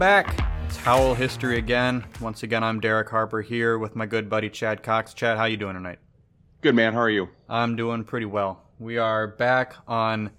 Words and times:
back. 0.00 0.42
It's 0.64 0.78
Howl 0.78 1.12
History 1.12 1.58
again. 1.58 2.06
Once 2.22 2.42
again, 2.42 2.64
I'm 2.64 2.80
Derek 2.80 3.10
Harper 3.10 3.42
here 3.42 3.76
with 3.76 3.94
my 3.94 4.06
good 4.06 4.30
buddy 4.30 4.48
Chad 4.48 4.82
Cox. 4.82 5.12
Chad, 5.12 5.36
how 5.36 5.44
you 5.44 5.58
doing 5.58 5.74
tonight? 5.74 5.98
Good 6.62 6.74
man. 6.74 6.94
How 6.94 7.00
are 7.00 7.10
you? 7.10 7.28
I'm 7.50 7.76
doing 7.76 8.04
pretty 8.04 8.24
well. 8.24 8.62
We 8.78 8.96
are 8.96 9.26
back 9.26 9.74
on 9.86 10.30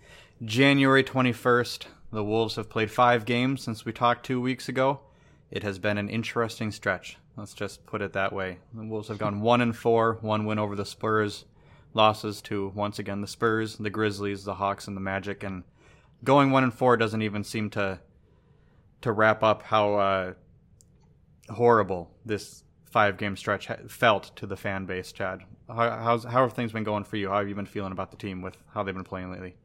January 0.44 1.04
21st. 1.04 1.86
The 2.12 2.24
Wolves 2.24 2.56
have 2.56 2.72
played 2.72 2.90
five 2.90 3.24
games 3.24 3.62
since 3.62 3.86
we 3.86 3.94
talked 3.94 4.26
two 4.26 4.42
weeks 4.42 4.68
ago. 4.68 5.02
It 5.52 5.62
has 5.62 5.78
been 5.78 6.00
an 6.00 6.10
interesting 6.10 6.72
stretch. 6.72 7.20
Let's 7.38 7.54
just 7.54 7.86
put 7.86 8.02
it 8.02 8.14
that 8.14 8.34
way. 8.34 8.58
The 8.74 8.84
Wolves 8.84 9.10
have 9.10 9.20
gone 9.20 9.42
one 9.42 9.62
and 9.62 9.78
four, 9.78 10.18
one 10.22 10.46
win 10.48 10.58
over 10.58 10.76
the 10.76 10.86
Spurs, 10.86 11.46
losses 11.94 12.42
to 12.44 12.72
once 12.74 12.98
again 12.98 13.22
the 13.22 13.28
Spurs, 13.28 13.78
the 13.78 13.92
Grizzlies, 13.92 14.44
the 14.44 14.56
Hawks, 14.56 14.88
and 14.88 14.98
the 14.98 15.02
Magic, 15.02 15.44
and 15.44 15.66
going 16.24 16.50
one 16.50 16.64
and 16.64 16.74
four 16.74 16.98
doesn't 16.98 17.22
even 17.22 17.44
seem 17.44 17.70
to 17.70 18.00
to 19.02 19.12
wrap 19.12 19.44
up 19.44 19.64
how 19.64 19.96
uh, 19.96 20.34
horrible 21.50 22.12
this 22.26 22.64
five 22.92 23.18
game 23.18 23.36
stretch 23.36 23.68
ha- 23.68 23.78
felt 23.88 24.36
to 24.36 24.46
the 24.46 24.58
fan 24.58 24.86
base. 24.86 25.12
Chad, 25.12 25.42
how, 25.68 25.90
how's 25.98 26.24
how 26.24 26.44
have 26.44 26.54
things 26.54 26.72
been 26.72 26.84
going 26.84 27.04
for 27.04 27.18
you? 27.18 27.30
How 27.30 27.40
have 27.40 27.50
you 27.50 27.56
been 27.56 27.66
feeling 27.66 27.92
about 27.92 28.12
the 28.12 28.18
team 28.18 28.42
with 28.42 28.56
how 28.74 28.84
they've 28.84 28.96
been 28.96 29.04
playing 29.04 29.32
lately? 29.32 29.56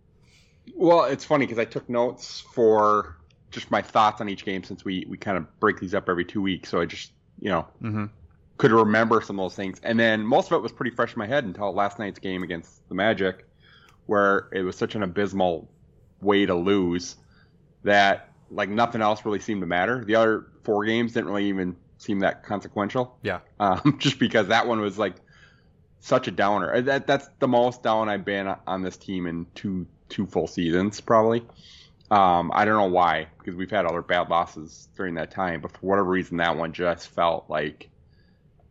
Well, 0.75 1.05
it's 1.05 1.25
funny 1.25 1.47
because 1.47 1.59
I 1.59 1.65
took 1.65 1.89
notes 1.89 2.41
for 2.55 3.17
just 3.51 3.71
my 3.71 3.83
thoughts 3.83 4.21
on 4.21 4.29
each 4.29 4.45
game 4.45 4.65
since 4.65 4.85
we 4.85 5.07
we 5.09 5.17
kind 5.17 5.37
of 5.37 5.61
break 5.61 5.79
these 5.81 5.95
up 5.95 6.09
every 6.09 6.25
two 6.25 6.43
weeks. 6.43 6.69
So 6.71 6.81
I 6.81 6.87
just 6.87 7.13
you 7.39 7.51
know 7.51 7.67
mm-hmm. 7.83 8.07
could 8.57 8.73
remember 8.73 9.21
some 9.21 9.39
of 9.39 9.45
those 9.45 9.57
things, 9.57 9.81
and 9.83 9.99
then 9.99 10.25
most 10.27 10.51
of 10.51 10.53
it 10.53 10.63
was 10.63 10.73
pretty 10.73 10.95
fresh 10.95 11.13
in 11.13 11.19
my 11.19 11.27
head 11.27 11.45
until 11.45 11.73
last 11.73 11.99
night's 11.99 12.19
game 12.19 12.43
against 12.43 12.89
the 12.89 12.95
Magic, 12.95 13.47
where 14.07 14.49
it 14.53 14.63
was 14.63 14.77
such 14.77 14.95
an 14.95 15.03
abysmal 15.03 15.69
way 16.21 16.47
to 16.47 16.55
lose 16.55 17.17
that 17.85 18.26
like 18.51 18.69
nothing 18.69 19.03
else 19.03 19.25
really 19.25 19.41
seemed 19.41 19.61
to 19.63 19.67
matter. 19.67 20.05
The 20.05 20.15
other 20.17 20.47
four 20.63 20.85
games 20.85 21.13
didn't 21.13 21.27
really 21.27 21.49
even 21.49 21.77
seem 21.99 22.21
that 22.21 22.45
consequential. 22.45 23.19
Yeah. 23.23 23.41
Um, 23.59 23.97
just 23.99 24.19
because 24.19 24.49
that 24.49 24.67
one 24.67 24.81
was 24.81 24.99
like 24.99 25.15
such 26.01 26.29
a 26.29 26.31
downer. 26.31 26.81
That 26.83 27.07
that's 27.07 27.29
the 27.39 27.49
most 27.49 27.83
down 27.83 28.09
I've 28.09 28.25
been 28.25 28.55
on 28.67 28.83
this 28.83 28.97
team 28.97 29.27
in 29.27 29.47
two 29.55 29.87
two 30.09 30.27
full 30.27 30.47
seasons 30.47 31.01
probably. 31.01 31.45
Um, 32.11 32.53
I 32.55 32.65
don't 32.65 32.77
know 32.77 32.95
why 32.95 33.27
because 33.39 33.57
we've 33.57 33.71
had 33.71 33.85
other 33.85 34.03
bad 34.03 34.29
losses 34.29 34.89
during 34.97 35.15
that 35.15 35.33
time, 35.33 35.61
but 35.61 35.73
for 35.73 35.79
whatever 35.81 36.09
reason 36.09 36.37
that 36.37 36.57
one 36.57 36.73
just 36.73 37.09
felt 37.09 37.47
like 37.49 37.89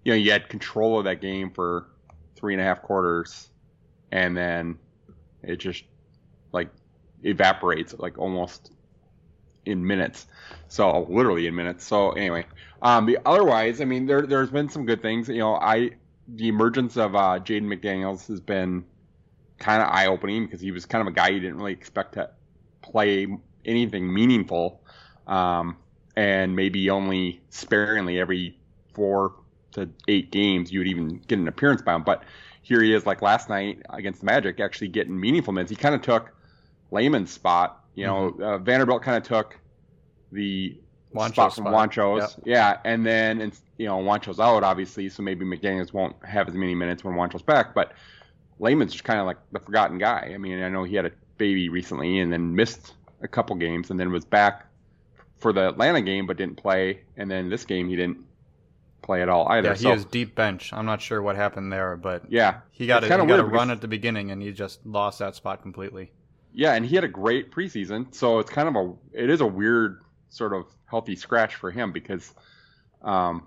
you 0.03 0.13
know 0.13 0.17
you 0.17 0.31
had 0.31 0.47
control 0.47 0.99
of 0.99 1.05
that 1.05 1.19
game 1.19 1.51
for 1.51 1.87
three 2.35 2.53
and 2.53 2.61
a 2.61 2.63
half 2.63 2.81
quarters, 2.81 3.49
and 4.11 4.37
then 4.37 4.77
it 5.43 5.57
just 5.57 5.83
like 6.53 6.69
evaporates 7.23 7.93
like 7.97 8.17
almost 8.17 8.71
in 9.65 9.85
minutes. 9.85 10.27
So 10.67 11.05
literally 11.09 11.47
in 11.47 11.55
minutes. 11.55 11.85
So 11.85 12.11
anyway, 12.11 12.45
um, 12.81 13.05
the 13.05 13.19
otherwise, 13.25 13.81
I 13.81 13.85
mean, 13.85 14.05
there 14.05 14.23
there's 14.23 14.49
been 14.49 14.69
some 14.69 14.85
good 14.85 15.01
things. 15.01 15.27
You 15.27 15.39
know, 15.39 15.55
I 15.55 15.91
the 16.27 16.47
emergence 16.47 16.97
of 16.97 17.15
uh, 17.15 17.39
Jaden 17.39 17.63
McDaniels 17.63 18.27
has 18.27 18.39
been 18.39 18.85
kind 19.57 19.81
of 19.81 19.89
eye 19.89 20.07
opening 20.07 20.45
because 20.45 20.61
he 20.61 20.71
was 20.71 20.85
kind 20.85 21.01
of 21.01 21.07
a 21.07 21.15
guy 21.15 21.29
you 21.29 21.39
didn't 21.39 21.57
really 21.57 21.73
expect 21.73 22.13
to 22.13 22.29
play 22.81 23.27
anything 23.63 24.13
meaningful, 24.13 24.81
um, 25.27 25.77
and 26.15 26.55
maybe 26.55 26.89
only 26.89 27.41
sparingly 27.49 28.19
every 28.19 28.57
four 28.93 29.33
to 29.71 29.89
eight 30.07 30.31
games 30.31 30.71
you 30.71 30.79
would 30.79 30.87
even 30.87 31.21
get 31.27 31.39
an 31.39 31.47
appearance 31.47 31.81
by 31.81 31.95
him. 31.95 32.03
But 32.03 32.23
here 32.61 32.81
he 32.81 32.93
is, 32.93 33.05
like 33.05 33.21
last 33.21 33.49
night 33.49 33.81
against 33.89 34.21
the 34.21 34.25
Magic, 34.25 34.59
actually 34.59 34.87
getting 34.87 35.19
meaningful 35.19 35.53
minutes. 35.53 35.69
He 35.69 35.75
kind 35.75 35.93
of 35.93 36.01
took 36.01 36.31
Layman's 36.91 37.31
spot. 37.31 37.83
You 37.95 38.05
know, 38.05 38.31
mm-hmm. 38.31 38.43
uh, 38.43 38.57
Vanderbilt 38.59 39.01
kind 39.01 39.17
of 39.17 39.23
took 39.23 39.57
the 40.31 40.77
Juancho 41.13 41.31
spot 41.31 41.55
from 41.55 41.65
Juancho's, 41.65 42.35
Yep. 42.37 42.45
Yeah, 42.45 42.77
and 42.83 43.05
then 43.05 43.41
and, 43.41 43.57
you 43.77 43.87
know 43.87 43.97
Juancho's 43.99 44.39
out 44.39 44.63
obviously, 44.63 45.09
so 45.09 45.23
maybe 45.23 45.45
McDaniel's 45.45 45.93
won't 45.93 46.15
have 46.25 46.47
as 46.47 46.53
many 46.55 46.75
minutes 46.75 47.03
when 47.03 47.15
Juancho's 47.15 47.41
back. 47.41 47.73
But 47.73 47.93
Layman's 48.59 48.91
just 48.91 49.05
kind 49.05 49.19
of 49.19 49.25
like 49.25 49.37
the 49.51 49.59
forgotten 49.59 49.97
guy. 49.97 50.31
I 50.33 50.37
mean, 50.37 50.61
I 50.61 50.69
know 50.69 50.83
he 50.83 50.95
had 50.95 51.05
a 51.05 51.11
baby 51.37 51.69
recently 51.69 52.19
and 52.19 52.31
then 52.31 52.55
missed 52.55 52.93
a 53.21 53.27
couple 53.27 53.55
games 53.55 53.89
and 53.89 53.99
then 53.99 54.11
was 54.11 54.25
back 54.25 54.67
for 55.37 55.51
the 55.51 55.69
Atlanta 55.69 56.01
game 56.01 56.27
but 56.27 56.37
didn't 56.37 56.57
play, 56.57 57.01
and 57.17 57.31
then 57.31 57.49
this 57.49 57.65
game 57.65 57.87
he 57.87 57.95
didn't 57.95 58.19
play 59.01 59.21
at 59.21 59.29
all 59.29 59.47
either. 59.49 59.69
Yeah, 59.69 59.75
he 59.75 59.83
so, 59.83 59.93
is 59.93 60.05
deep 60.05 60.35
bench. 60.35 60.73
I'm 60.73 60.85
not 60.85 61.01
sure 61.01 61.21
what 61.21 61.35
happened 61.35 61.71
there, 61.71 61.95
but 61.95 62.29
yeah, 62.29 62.59
he 62.71 62.87
got 62.87 63.03
a, 63.03 63.07
he 63.07 63.25
got 63.25 63.39
a 63.39 63.43
run 63.43 63.71
at 63.71 63.79
the 63.79 63.87
beginning 63.87 64.31
and 64.31 64.41
he 64.41 64.51
just 64.51 64.85
lost 64.85 65.19
that 65.19 65.35
spot 65.35 65.61
completely. 65.61 66.11
Yeah, 66.55 66.73
and 66.73 66.85
he 66.85 66.95
had 66.95 67.03
a 67.03 67.09
great 67.09 67.51
preseason, 67.51 68.15
so 68.15 68.39
it's 68.39 68.49
kind 68.49 68.69
of 68.69 68.75
a 68.77 68.93
it 69.11 69.29
is 69.29 69.41
a 69.41 69.45
weird 69.45 70.01
sort 70.29 70.53
of 70.53 70.65
healthy 70.85 71.17
scratch 71.17 71.55
for 71.55 71.69
him 71.69 71.91
because, 71.91 72.33
um, 73.01 73.45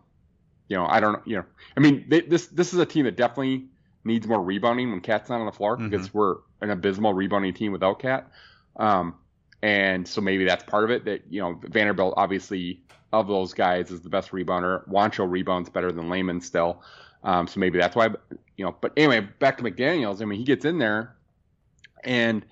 you 0.69 0.76
know, 0.76 0.84
I 0.84 1.00
don't, 1.00 1.26
you 1.26 1.36
know, 1.36 1.44
I 1.74 1.80
mean, 1.80 2.04
they, 2.08 2.20
this 2.20 2.48
this 2.48 2.74
is 2.74 2.80
a 2.80 2.86
team 2.86 3.06
that 3.06 3.16
definitely 3.16 3.69
needs 4.04 4.26
more 4.26 4.42
rebounding 4.42 4.91
when 4.91 5.00
Cat's 5.00 5.30
not 5.30 5.41
on 5.41 5.46
the 5.46 5.52
floor 5.52 5.76
mm-hmm. 5.76 5.88
because 5.88 6.12
we're 6.12 6.36
an 6.60 6.69
abysmal 6.69 7.14
rebounding 7.14 7.54
team 7.54 7.72
without 7.72 7.98
Cat, 7.98 8.30
um, 8.76 9.14
and 9.62 10.06
so 10.06 10.20
maybe 10.20 10.44
that's 10.44 10.64
part 10.64 10.84
of 10.84 10.90
it. 10.90 11.06
That 11.06 11.22
you 11.30 11.40
know, 11.40 11.58
Vanderbilt 11.62 12.12
obviously 12.19 12.82
of 13.14 13.26
those 13.26 13.54
guys 13.54 13.90
is 13.90 14.02
the 14.02 14.10
best 14.10 14.32
rebounder. 14.32 14.86
Juancho 14.86 15.28
rebounds 15.28 15.70
better 15.70 15.90
than 15.92 16.10
Layman 16.10 16.42
still, 16.42 16.82
um, 17.25 17.46
so 17.46 17.58
maybe 17.58 17.78
that's 17.78 17.96
why. 17.96 18.10
You 18.58 18.66
know, 18.66 18.76
but 18.78 18.92
anyway, 18.98 19.26
back 19.38 19.56
to 19.58 19.64
McDaniel's. 19.64 20.20
I 20.20 20.26
mean, 20.26 20.38
he 20.38 20.44
gets 20.44 20.66
in 20.66 20.78
there, 20.78 21.16
and 22.04 22.44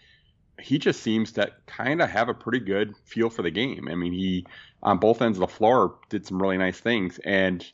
he 0.61 0.79
just 0.79 1.03
seems 1.03 1.33
to 1.33 1.53
kind 1.67 2.01
of 2.01 2.11
have 2.11 2.29
a 2.29 2.35
pretty 2.35 2.61
good 2.61 2.95
feel 3.05 3.31
for 3.31 3.43
the 3.43 3.51
game. 3.51 3.89
I 3.91 3.95
mean, 3.95 4.13
he 4.13 4.47
on 4.83 4.99
both 4.99 5.23
ends 5.23 5.39
of 5.39 5.41
the 5.41 5.55
floor 5.55 5.99
did 6.09 6.27
some 6.27 6.41
really 6.41 6.59
nice 6.59 6.79
things, 6.79 7.19
and 7.25 7.65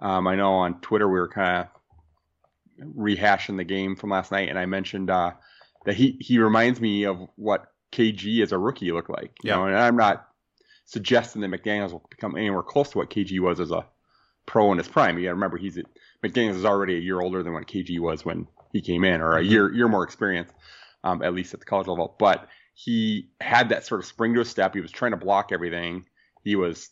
um, 0.00 0.26
I 0.26 0.36
know 0.36 0.52
on 0.54 0.80
Twitter 0.80 1.08
we 1.08 1.18
were 1.18 1.28
kind 1.28 1.66
of 1.66 2.94
rehashing 2.96 3.56
the 3.56 3.64
game 3.64 3.96
from 3.96 4.10
last 4.10 4.30
night, 4.32 4.48
and 4.48 4.58
I 4.58 4.66
mentioned 4.66 5.10
uh, 5.10 5.32
that 5.84 5.94
he 5.96 6.18
he 6.20 6.38
reminds 6.38 6.80
me 6.80 7.04
of 7.04 7.18
what 7.36 7.72
KG 7.92 8.42
as 8.42 8.52
a 8.52 8.58
rookie 8.58 8.92
looked 8.92 9.10
like. 9.10 9.32
You 9.42 9.50
yeah. 9.50 9.56
know, 9.56 9.66
and 9.66 9.76
I'm 9.76 9.96
not 9.96 10.28
suggesting 10.84 11.42
that 11.42 11.50
McDaniel's 11.50 11.92
will 11.92 12.06
become 12.10 12.36
anywhere 12.36 12.62
close 12.62 12.90
to 12.90 12.98
what 12.98 13.10
KG 13.10 13.40
was 13.40 13.60
as 13.60 13.70
a 13.70 13.86
pro 14.44 14.70
in 14.72 14.78
his 14.78 14.88
prime. 14.88 15.18
You 15.18 15.24
got 15.24 15.30
to 15.30 15.34
remember 15.34 15.56
he's 15.56 15.78
at, 15.78 15.86
McDaniel's 16.22 16.56
is 16.56 16.64
already 16.64 16.96
a 16.96 17.00
year 17.00 17.20
older 17.20 17.42
than 17.42 17.54
what 17.54 17.66
KG 17.66 17.98
was 17.98 18.24
when 18.24 18.46
he 18.72 18.80
came 18.82 19.04
in, 19.04 19.20
or 19.20 19.36
a 19.36 19.40
mm-hmm. 19.40 19.50
year 19.50 19.72
year 19.72 19.88
more 19.88 20.04
experience 20.04 20.52
um, 21.04 21.22
at 21.22 21.34
least 21.34 21.54
at 21.54 21.60
the 21.60 21.66
college 21.66 21.86
level. 21.86 22.16
But 22.18 22.48
he 22.74 23.30
had 23.40 23.70
that 23.70 23.86
sort 23.86 24.00
of 24.00 24.06
spring 24.06 24.34
to 24.34 24.40
a 24.40 24.44
step. 24.44 24.74
He 24.74 24.80
was 24.80 24.92
trying 24.92 25.12
to 25.12 25.16
block 25.16 25.50
everything. 25.52 26.04
He 26.42 26.56
was, 26.56 26.90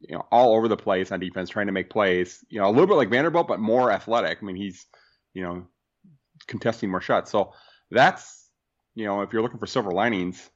you 0.00 0.16
know, 0.16 0.26
all 0.30 0.54
over 0.54 0.68
the 0.68 0.76
place 0.76 1.12
on 1.12 1.20
defense, 1.20 1.50
trying 1.50 1.66
to 1.66 1.72
make 1.72 1.90
plays. 1.90 2.44
You 2.48 2.60
know, 2.60 2.68
a 2.68 2.70
little 2.70 2.86
bit 2.86 2.94
like 2.94 3.10
Vanderbilt, 3.10 3.48
but 3.48 3.60
more 3.60 3.92
athletic. 3.92 4.38
I 4.40 4.44
mean, 4.44 4.56
he's, 4.56 4.86
you 5.34 5.42
know, 5.42 5.66
contesting 6.46 6.90
more 6.90 7.00
shots. 7.00 7.30
So 7.30 7.52
that's, 7.90 8.50
you 8.94 9.04
know, 9.04 9.22
if 9.22 9.32
you're 9.32 9.42
looking 9.42 9.58
for 9.58 9.66
silver 9.66 9.90
linings, 9.90 10.50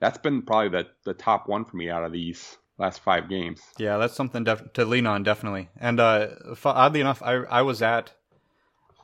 that's 0.00 0.18
been 0.18 0.42
probably 0.42 0.68
the 0.70 0.88
the 1.04 1.14
top 1.14 1.48
one 1.48 1.64
for 1.64 1.76
me 1.76 1.88
out 1.88 2.04
of 2.04 2.12
these 2.12 2.56
last 2.78 3.00
five 3.00 3.28
games. 3.28 3.62
Yeah, 3.78 3.96
that's 3.98 4.14
something 4.14 4.44
def- 4.44 4.72
to 4.74 4.84
lean 4.84 5.06
on 5.06 5.22
definitely. 5.22 5.70
And 5.78 6.00
uh, 6.00 6.28
oddly 6.64 7.00
enough, 7.00 7.22
I 7.22 7.34
I 7.44 7.62
was 7.62 7.82
at 7.82 8.12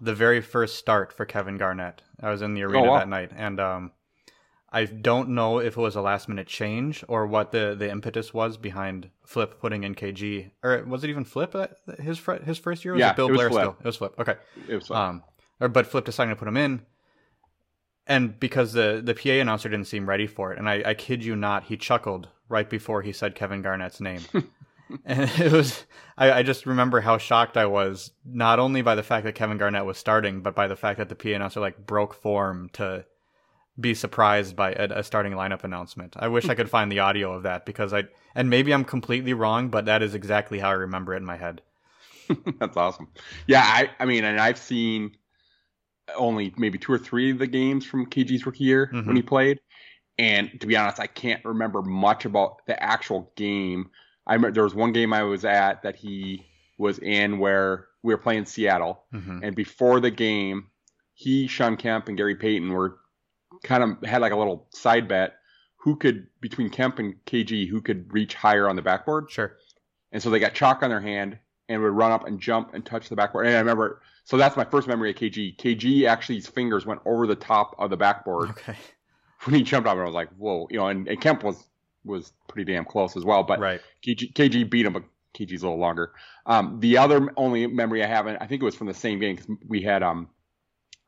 the 0.01 0.15
very 0.15 0.41
first 0.41 0.77
start 0.77 1.13
for 1.13 1.25
Kevin 1.25 1.57
Garnett. 1.57 2.03
I 2.21 2.31
was 2.31 2.43
in 2.43 2.55
the 2.55 2.63
arena 2.63 2.87
oh, 2.87 2.91
wow. 2.91 2.99
that 2.99 3.09
night, 3.09 3.31
and 3.37 3.61
um, 3.61 3.93
I 4.73 4.85
don't 4.85 5.31
know 5.31 5.59
if 5.59 5.77
it 5.77 5.81
was 5.81 5.97
a 5.97 6.01
last 6.01 6.29
minute 6.29 6.47
change 6.47 7.05
or 7.09 7.27
what 7.27 7.51
the, 7.53 7.75
the 7.79 7.91
impetus 7.91 8.33
was 8.33 8.57
behind 8.57 9.11
Flip 9.25 9.61
putting 9.61 9.85
in 9.85 9.95
KG, 9.95 10.51
or 10.63 10.85
was 10.85 11.05
it 11.05 11.11
even 11.11 11.25
Flip 11.25 11.55
his 11.99 12.19
fr- 12.19 12.35
his 12.35 12.59
first 12.59 12.85
year? 12.85 12.95
Was 12.95 13.01
yeah, 13.01 13.11
it 13.11 13.17
Bill 13.17 13.29
it 13.29 13.35
Blair 13.35 13.51
Flip. 13.51 13.63
still? 13.63 13.77
It 13.81 13.85
was 13.85 13.97
Flip. 13.97 14.15
Okay, 14.19 14.37
it 14.69 14.75
was 14.75 14.87
Flip. 14.87 14.99
Um, 14.99 15.23
or, 15.61 15.69
but 15.69 15.87
Flip 15.87 16.05
deciding 16.05 16.35
to 16.35 16.39
put 16.39 16.49
him 16.49 16.57
in, 16.57 16.83
and 18.07 18.39
because 18.39 18.73
the 18.73 19.01
the 19.05 19.15
PA 19.15 19.41
announcer 19.41 19.69
didn't 19.69 19.89
seem 19.89 20.09
ready 20.09 20.27
for 20.27 20.53
it, 20.53 20.59
and 20.59 20.69
I, 20.69 20.83
I 20.87 20.95
kid 20.95 21.25
you 21.25 21.37
not, 21.37 21.65
he 21.65 21.77
chuckled 21.77 22.29
right 22.49 22.69
before 22.69 23.03
he 23.03 23.13
said 23.13 23.35
Kevin 23.35 23.63
Garnett's 23.63 24.01
name. 24.01 24.23
and 25.05 25.31
it 25.39 25.53
was 25.53 25.85
I, 26.17 26.33
I, 26.33 26.43
just 26.43 26.67
remember 26.67 27.01
how 27.01 27.19
shocked 27.19 27.57
I 27.57 27.67
was 27.67 28.13
not 28.25 28.59
only 28.59 28.83
by 28.83 28.95
the 28.95 29.03
fact 29.03 29.25
that 29.25 29.35
Kevin 29.35 29.59
Garnett 29.59 29.85
was 29.85 29.99
starting, 29.99 30.41
but 30.43 30.55
by 30.55 30.67
the 30.67 30.77
fact 30.77 30.99
that 30.99 31.09
the 31.09 31.15
PA 31.15 31.31
announcer 31.31 31.61
like 31.61 31.87
broke 31.87 32.15
form 32.15 32.71
to 32.75 33.05
be 33.79 33.95
surprised 33.95 34.57
by 34.57 34.73
a, 34.73 34.99
a 34.99 35.03
starting 35.03 35.33
lineup 35.33 35.65
announcement. 35.65 36.17
I 36.19 36.29
wish 36.29 36.49
I 36.49 36.55
could 36.55 36.71
find 36.71 36.91
the 36.91 36.99
audio 37.01 37.33
of 37.33 37.45
that 37.45 37.65
because 37.65 37.93
I 37.93 38.05
and 38.35 38.51
maybe 38.51 38.73
I'm 38.73 38.85
completely 38.85 39.33
wrong, 39.33 39.69
but 39.69 39.87
that 39.87 40.03
is 40.03 40.15
exactly 40.15 40.59
how 40.59 40.71
I 40.71 40.75
remember 40.75 41.15
it 41.15 41.19
in 41.19 41.25
my 41.25 41.37
head. 41.37 41.63
That's 42.59 42.77
awesome. 42.77 43.09
Yeah, 43.47 43.63
I 43.65 43.91
I 43.99 44.05
mean, 44.05 44.25
and 44.25 44.41
I've 44.41 44.59
seen 44.59 45.17
only 46.17 46.53
maybe 46.57 46.79
two 46.79 46.93
or 46.93 46.99
three 46.99 47.31
of 47.31 47.39
the 47.39 47.47
games 47.47 47.87
from 47.87 48.07
KG's 48.07 48.45
rookie 48.45 48.65
year 48.65 48.91
mm-hmm. 48.93 49.07
when 49.07 49.17
he 49.17 49.23
played. 49.23 49.61
And 50.19 50.61
to 50.61 50.67
be 50.67 50.77
honest, 50.77 51.01
I 51.01 51.07
can't 51.07 51.43
remember 51.45 51.81
much 51.83 52.27
about 52.27 52.67
the 52.67 52.81
actual 52.83 53.33
game 53.37 53.91
I 54.31 54.35
remember 54.35 54.55
there 54.55 54.65
was 54.65 54.77
one 54.77 54.93
game 54.93 55.13
I 55.13 55.25
was 55.25 55.45
at 55.45 55.83
that 55.83 55.97
he 55.97 56.47
was 56.79 57.01
in 57.01 57.41
where 57.41 57.89
we 58.05 58.15
were 58.15 58.19
playing 58.19 58.45
Seattle, 58.45 59.03
mm-hmm. 59.13 59.41
and 59.43 59.57
before 59.57 59.99
the 59.99 60.13
game, 60.13 60.69
he, 61.15 61.49
Shawn 61.49 61.77
Kemp, 61.77 62.07
and 62.09 62.17
Gary 62.17 62.37
Payton 62.37 62.71
were 62.71 62.99
kind 63.65 63.83
of 63.83 64.09
had 64.09 64.23
like 64.23 64.33
a 64.33 64.37
little 64.37 64.69
side 64.73 65.09
bet 65.09 65.35
who 65.81 65.97
could 65.97 66.29
between 66.41 66.71
Kemp 66.71 67.01
and 67.01 67.17
KG 67.27 67.69
who 67.69 67.81
could 67.81 68.13
reach 68.13 68.35
higher 68.35 68.69
on 68.69 68.77
the 68.77 68.83
backboard. 68.83 69.31
Sure. 69.31 69.57
And 70.13 70.23
so 70.23 70.31
they 70.31 70.39
got 70.39 70.55
chalk 70.55 70.83
on 70.85 70.91
their 70.91 71.01
hand 71.01 71.39
and 71.69 71.83
would 71.83 71.93
run 71.93 72.13
up 72.13 72.27
and 72.27 72.41
jump 72.41 72.73
and 72.73 72.87
touch 72.87 73.09
the 73.09 73.17
backboard. 73.17 73.47
And 73.47 73.57
I 73.57 73.59
remember, 73.59 74.01
so 74.25 74.37
that's 74.37 74.57
my 74.57 74.65
first 74.65 74.87
memory 74.87 75.11
of 75.11 75.17
KG. 75.17 75.57
KG 75.57 76.07
actually 76.07 76.37
his 76.37 76.47
fingers 76.47 76.87
went 76.87 77.01
over 77.05 77.27
the 77.27 77.35
top 77.35 77.75
of 77.79 77.91
the 77.91 77.97
backboard 77.97 78.51
Okay. 78.51 78.77
when 79.45 79.57
he 79.57 79.63
jumped 79.63 79.89
up. 79.89 79.93
And 79.95 80.03
I 80.03 80.05
was 80.05 80.15
like, 80.15 80.31
whoa, 80.37 80.69
you 80.71 80.79
know. 80.79 80.89
And, 80.89 81.09
and 81.09 81.21
Kemp 81.21 81.43
was 81.43 81.67
was 82.05 82.33
pretty 82.49 82.73
damn 82.73 82.85
close 82.85 83.17
as 83.17 83.25
well. 83.25 83.43
But 83.43 83.61
Right. 83.61 83.81
KG, 84.07 84.33
KG 84.33 84.69
beat 84.69 84.87
him, 84.87 84.93
but 84.93 85.05
KG's 85.35 85.63
a 85.63 85.67
little 85.67 85.79
longer. 85.79 86.13
Um, 86.47 86.81
the 86.81 86.99
other 86.99 87.33
only 87.37 87.67
memory 87.67 88.03
I 88.03 88.07
have, 88.07 88.27
and 88.27 88.39
I 88.39 88.47
think 88.47 88.63
it 88.63 88.65
was 88.65 88.75
from 88.75 88.87
the 88.87 88.95
same 88.95 89.19
game 89.21 89.37
because 89.37 89.57
we 89.69 89.83
had 89.83 90.03
um 90.03 90.29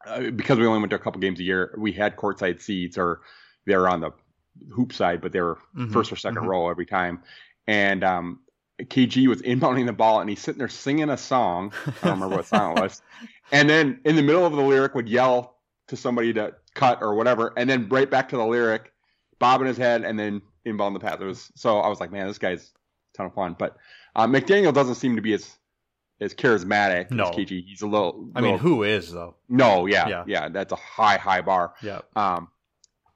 uh, 0.07 0.31
because 0.31 0.59
we 0.59 0.67
only 0.67 0.81
went 0.81 0.91
to 0.91 0.97
a 0.97 0.99
couple 0.99 1.21
games 1.21 1.39
a 1.41 1.45
year, 1.45 1.75
we 1.79 1.93
had 1.93 2.17
courtside 2.17 2.61
seats 2.61 2.99
or 2.99 3.21
they 3.67 3.77
were 3.77 3.89
on 3.89 4.01
the 4.01 4.11
hoop 4.73 4.93
side, 4.93 5.21
but 5.21 5.33
they 5.33 5.41
were 5.41 5.59
Mhm. 5.77 5.93
first 5.93 6.13
or 6.13 6.17
2nd 6.17 6.43
Mhm. 6.43 6.47
row 6.47 6.69
every 6.69 6.87
time. 6.87 7.23
And 7.67 8.03
um, 8.03 8.41
KG 8.81 9.29
was 9.29 9.43
inbounding 9.43 9.87
the 9.87 9.93
ball 9.93 10.21
and 10.21 10.29
he's 10.29 10.41
sitting 10.41 10.59
there 10.59 10.69
singing 10.69 11.09
a 11.09 11.17
song. 11.17 11.73
I 11.87 11.91
don't 12.09 12.15
remember 12.21 12.37
what 12.37 12.47
song 12.47 12.77
it 12.77 12.81
was. 12.81 13.03
And 13.53 13.69
then 13.69 14.01
in 14.07 14.17
the 14.17 14.23
middle 14.23 14.47
of 14.47 14.55
the 14.55 14.63
lyric 14.63 14.95
would 14.95 15.11
yell 15.11 15.59
to 15.89 15.97
somebody 15.97 16.33
to 16.33 16.55
cut 16.75 17.03
or 17.03 17.15
whatever, 17.15 17.53
and 17.57 17.69
then 17.69 17.87
right 17.91 18.11
back 18.11 18.31
to 18.31 18.37
the 18.39 18.47
lyric, 18.47 18.91
bobbing 19.39 19.67
his 19.67 19.77
head, 19.77 20.05
and 20.05 20.19
then 20.19 20.41
inbound 20.65 20.95
the 20.97 21.25
was 21.27 21.51
so 21.57 21.79
I 21.79 21.89
was 21.89 22.01
like, 22.01 22.13
man, 22.13 22.27
this 22.29 22.39
guy's 22.39 22.73
a 23.15 23.17
ton 23.17 23.27
of 23.27 23.35
fun. 23.35 23.57
But 23.59 23.77
uh, 24.15 24.27
McDaniel 24.27 24.73
doesn't 24.75 24.97
seem 24.97 25.17
to 25.17 25.23
be 25.23 25.33
as 25.35 25.57
as 26.21 26.35
charismatic 26.35 27.11
No. 27.11 27.25
as 27.25 27.31
KG. 27.37 27.65
He's 27.67 27.83
a 27.83 27.87
little. 27.87 28.29
I 28.37 28.41
mean, 28.41 28.59
who 28.59 28.83
is 28.85 29.11
though? 29.13 29.35
no, 29.49 29.87
yeah, 29.87 30.09
Yeah. 30.09 30.25
yeah, 30.27 30.49
that's 30.49 30.73
a 30.73 30.77
high, 30.77 31.17
high 31.17 31.41
bar. 31.41 31.75
Yeah. 31.83 32.03
Um, 32.15 32.49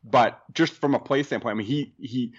but 0.02 0.40
just 0.52 0.72
from 0.75 0.94
a 0.94 0.98
play 0.98 1.22
standpoint, 1.22 1.52
I 1.52 1.54
mean, 1.56 1.66
he 1.66 1.94
he, 2.00 2.32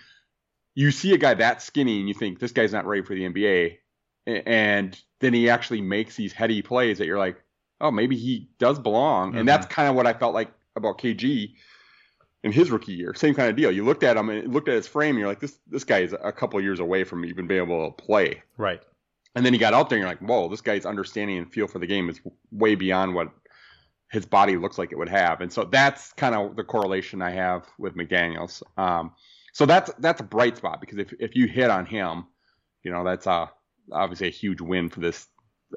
you 0.76 0.92
see 0.92 1.14
a 1.14 1.18
guy 1.18 1.34
that 1.36 1.62
skinny 1.62 2.00
and 2.00 2.08
you 2.08 2.14
think 2.14 2.40
this 2.40 2.52
guy's 2.52 2.74
not 2.74 2.86
ready 2.86 3.02
for 3.02 3.14
the 3.16 3.28
NBA, 3.28 3.78
and 4.26 5.00
then 5.20 5.34
he 5.34 5.50
actually 5.50 5.82
makes 5.82 6.16
these 6.16 6.34
heady 6.34 6.62
plays 6.62 6.98
that 7.00 7.08
you're 7.08 7.18
like, 7.18 7.42
oh, 7.82 7.92
maybe 7.92 8.16
he 8.18 8.50
does 8.60 8.80
belong, 8.80 9.34
Mhm. 9.34 9.40
and 9.40 9.48
that's 9.50 9.66
kind 9.68 9.90
of 9.90 9.96
what 9.96 10.08
I 10.08 10.14
felt 10.14 10.34
like 10.34 10.52
about 10.76 10.98
KG 11.00 11.56
in 12.48 12.54
his 12.54 12.72
rookie 12.72 12.94
year. 12.94 13.14
Same 13.14 13.36
kind 13.36 13.50
of 13.50 13.56
deal. 13.58 13.70
You 13.72 13.84
looked 13.84 14.04
at 14.04 14.16
him 14.16 14.30
and 14.30 14.54
looked 14.54 14.70
at 14.70 14.76
his 14.76 14.88
frame, 14.88 15.12
and 15.12 15.20
you're 15.20 15.28
like, 15.28 15.42
this 15.42 15.60
this 15.68 15.84
guy 15.84 16.00
is 16.00 16.16
a 16.20 16.32
couple 16.32 16.60
years 16.62 16.80
away 16.80 17.04
from 17.04 17.26
even 17.26 17.46
being 17.46 17.62
able 17.62 17.92
to 17.92 18.04
play. 18.04 18.42
Right. 18.58 18.82
And 19.36 19.46
then 19.46 19.54
he 19.54 19.60
got 19.60 19.74
out 19.74 19.90
there, 19.90 19.98
and 19.98 20.02
you're 20.02 20.10
like, 20.10 20.28
whoa, 20.28 20.50
this 20.50 20.62
guy's 20.62 20.86
understanding 20.86 21.38
and 21.38 21.52
feel 21.52 21.68
for 21.68 21.78
the 21.78 21.86
game 21.86 22.10
is 22.10 22.20
way 22.52 22.74
beyond 22.76 23.14
what 23.14 23.30
his 24.10 24.26
body 24.26 24.56
looks 24.56 24.78
like 24.78 24.94
it 24.94 24.98
would 24.98 25.10
have. 25.10 25.42
And 25.42 25.52
so 25.52 25.66
that's 25.66 26.14
kind 26.14 26.34
of 26.34 26.56
the 26.56 26.64
correlation 26.64 27.22
I 27.22 27.32
have 27.32 27.66
with 27.78 27.96
McDaniels. 27.96 28.64
Um, 28.78 29.12
so 29.52 29.66
that's 29.66 29.92
that's 30.00 30.22
a 30.22 30.24
bright 30.24 30.56
spot 30.56 30.80
because 30.80 30.98
if 30.98 31.14
if 31.20 31.36
you 31.36 31.48
hit 31.48 31.70
on 31.70 31.86
him, 31.86 32.28
you 32.84 32.92
know 32.92 33.04
that's 33.04 33.28
uh, 33.28 33.48
obviously 33.92 34.28
a 34.28 34.32
huge 34.32 34.62
win 34.62 34.90
for 34.90 35.02
this 35.02 35.28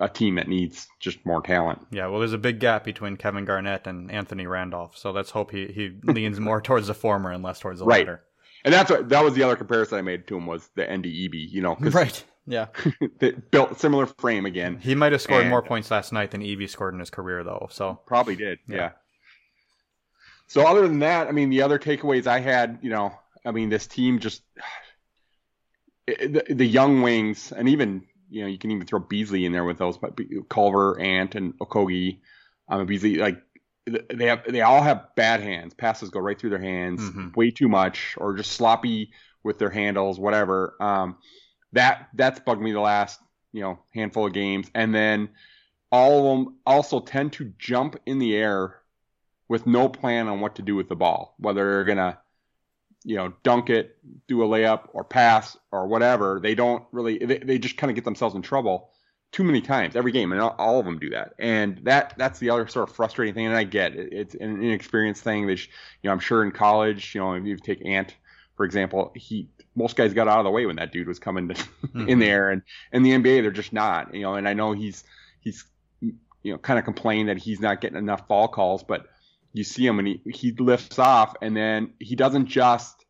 a 0.00 0.08
team 0.08 0.36
that 0.36 0.46
needs 0.48 0.86
just 1.00 1.24
more 1.26 1.42
talent. 1.42 1.80
Yeah. 1.90 2.06
Well, 2.06 2.20
there's 2.20 2.32
a 2.32 2.38
big 2.38 2.60
gap 2.60 2.84
between 2.84 3.16
Kevin 3.16 3.44
Garnett 3.44 3.86
and 3.86 4.10
Anthony 4.10 4.46
Randolph, 4.46 4.96
so 4.96 5.10
let's 5.10 5.30
hope 5.30 5.50
he 5.50 5.66
he 5.68 5.92
leans 6.12 6.38
more 6.38 6.60
towards 6.60 6.86
the 6.86 6.94
former 6.94 7.30
and 7.32 7.42
less 7.42 7.58
towards 7.60 7.80
the 7.80 7.86
Right. 7.86 8.06
latter. 8.06 8.22
And 8.64 8.72
that's 8.74 8.90
what 8.90 9.08
that 9.08 9.24
was 9.24 9.34
the 9.34 9.42
other 9.42 9.56
comparison 9.56 9.98
I 9.98 10.02
made 10.02 10.26
to 10.28 10.36
him 10.36 10.46
was 10.46 10.68
the 10.76 10.82
NDEB, 10.84 11.50
you 11.50 11.62
know, 11.62 11.74
'cause 11.76 11.94
Right. 11.94 12.24
Yeah. 12.46 12.66
built 13.50 13.78
similar 13.80 14.06
frame 14.06 14.44
again. 14.46 14.78
He 14.78 14.94
might 14.94 15.12
have 15.12 15.22
scored 15.22 15.42
And- 15.42 15.50
more 15.50 15.62
points 15.62 15.90
last 15.90 16.12
night 16.12 16.30
than 16.30 16.42
Evie 16.42 16.66
scored 16.66 16.94
in 16.94 17.00
his 17.00 17.10
career, 17.10 17.42
though. 17.42 17.68
So 17.70 18.00
Probably 18.06 18.36
did. 18.36 18.58
Yeah. 18.68 18.76
Yeah. 18.76 18.90
So 20.46 20.66
other 20.66 20.82
than 20.88 20.98
that, 21.00 21.28
I 21.28 21.32
mean, 21.32 21.50
the 21.50 21.62
other 21.62 21.78
takeaways 21.78 22.26
I 22.26 22.40
had, 22.40 22.78
you 22.82 22.90
know, 22.90 23.12
I 23.44 23.50
mean, 23.52 23.68
this 23.70 23.86
team 23.86 24.18
just 24.18 24.42
the, 26.06 26.44
the 26.48 26.66
young 26.66 27.02
wings, 27.02 27.52
and 27.52 27.68
even 27.68 28.02
you 28.30 28.42
know, 28.42 28.46
you 28.48 28.58
can 28.58 28.70
even 28.70 28.86
throw 28.86 29.00
Beasley 29.00 29.44
in 29.44 29.52
there 29.52 29.64
with 29.64 29.78
those, 29.78 29.98
but 29.98 30.18
Culver, 30.48 30.98
Ant, 31.00 31.34
and 31.34 31.58
Okogie, 31.58 32.20
um, 32.68 32.86
Beasley, 32.86 33.16
like 33.16 33.42
they 33.86 34.26
have, 34.26 34.44
they 34.46 34.60
all 34.60 34.82
have 34.82 35.14
bad 35.16 35.40
hands. 35.40 35.74
Passes 35.74 36.10
go 36.10 36.20
right 36.20 36.38
through 36.38 36.50
their 36.50 36.60
hands, 36.60 37.00
Mhm. 37.00 37.36
way 37.36 37.50
too 37.50 37.68
much, 37.68 38.14
or 38.18 38.34
just 38.36 38.52
sloppy 38.52 39.12
with 39.42 39.58
their 39.58 39.70
handles, 39.70 40.20
whatever. 40.20 40.76
Um, 40.80 41.16
that 41.72 42.08
that's 42.14 42.40
bugged 42.40 42.62
me 42.62 42.72
the 42.72 42.80
last 42.80 43.20
you 43.52 43.62
know 43.62 43.80
handful 43.94 44.26
of 44.26 44.32
games, 44.32 44.70
and 44.74 44.94
then 44.94 45.30
all 45.90 46.18
of 46.18 46.44
them 46.44 46.56
also 46.66 47.00
tend 47.00 47.32
to 47.32 47.52
jump 47.58 47.96
in 48.06 48.18
the 48.18 48.36
air 48.36 48.76
with 49.48 49.66
no 49.66 49.88
plan 49.88 50.28
on 50.28 50.40
what 50.40 50.54
to 50.56 50.62
do 50.62 50.76
with 50.76 50.88
the 50.88 50.94
ball, 50.94 51.34
whether 51.38 51.64
they're 51.64 51.84
gonna, 51.84 52.18
you 53.04 53.16
know, 53.16 53.32
dunk 53.42 53.70
it, 53.70 53.96
do 54.28 54.42
a 54.42 54.46
layup, 54.46 54.88
or 54.92 55.04
pass, 55.04 55.56
or 55.72 55.86
whatever. 55.86 56.40
They 56.42 56.54
don't 56.54 56.84
really. 56.92 57.18
They, 57.18 57.38
they 57.38 57.58
just 57.58 57.76
kind 57.76 57.90
of 57.90 57.94
get 57.94 58.04
themselves 58.04 58.34
in 58.34 58.42
trouble 58.42 58.90
too 59.32 59.44
many 59.44 59.60
times 59.60 59.94
every 59.94 60.10
game, 60.10 60.32
and 60.32 60.40
all, 60.40 60.56
all 60.58 60.78
of 60.80 60.84
them 60.84 60.98
do 60.98 61.10
that. 61.10 61.34
And 61.38 61.78
that 61.84 62.14
that's 62.18 62.38
the 62.40 62.50
other 62.50 62.66
sort 62.68 62.88
of 62.88 62.96
frustrating 62.96 63.34
thing. 63.34 63.46
And 63.46 63.56
I 63.56 63.64
get 63.64 63.94
it, 63.94 64.12
it's 64.12 64.34
an 64.34 64.62
inexperienced 64.62 65.22
thing. 65.22 65.46
That 65.46 65.58
you 65.60 65.68
know, 66.04 66.12
I'm 66.12 66.20
sure 66.20 66.42
in 66.44 66.50
college, 66.50 67.14
you 67.14 67.20
know, 67.20 67.34
if 67.34 67.44
you 67.44 67.56
take 67.56 67.84
Ant 67.86 68.14
for 68.56 68.66
example, 68.66 69.10
he 69.14 69.48
most 69.74 69.96
guys 69.96 70.12
got 70.12 70.28
out 70.28 70.38
of 70.40 70.44
the 70.44 70.50
way 70.50 70.66
when 70.66 70.76
that 70.76 70.92
dude 70.92 71.08
was 71.08 71.18
coming 71.18 71.48
to, 71.48 71.54
in 71.94 72.18
Mhm. 72.18 72.20
there, 72.20 72.50
and 72.50 72.60
in 72.92 73.02
the 73.02 73.12
NBA 73.12 73.40
they're 73.40 73.50
just 73.50 73.72
not. 73.72 74.12
You 74.14 74.20
know, 74.22 74.34
and 74.34 74.46
I 74.46 74.52
know 74.52 74.72
he's 74.72 75.04
he's 75.40 75.64
you 76.00 76.12
know 76.52 76.58
kind 76.58 76.78
of 76.78 76.84
complained 76.84 77.30
that 77.30 77.38
he's 77.38 77.60
not 77.60 77.80
getting 77.80 77.96
enough 77.96 78.28
ball 78.28 78.48
calls, 78.48 78.82
but 78.82 79.06
you 79.52 79.64
see 79.64 79.86
him 79.86 79.98
and 79.98 80.08
he 80.08 80.20
he 80.32 80.52
lifts 80.52 80.98
off, 80.98 81.34
and 81.42 81.56
then 81.56 81.92
he 81.98 82.14
doesn't 82.16 82.46
just 82.46 83.04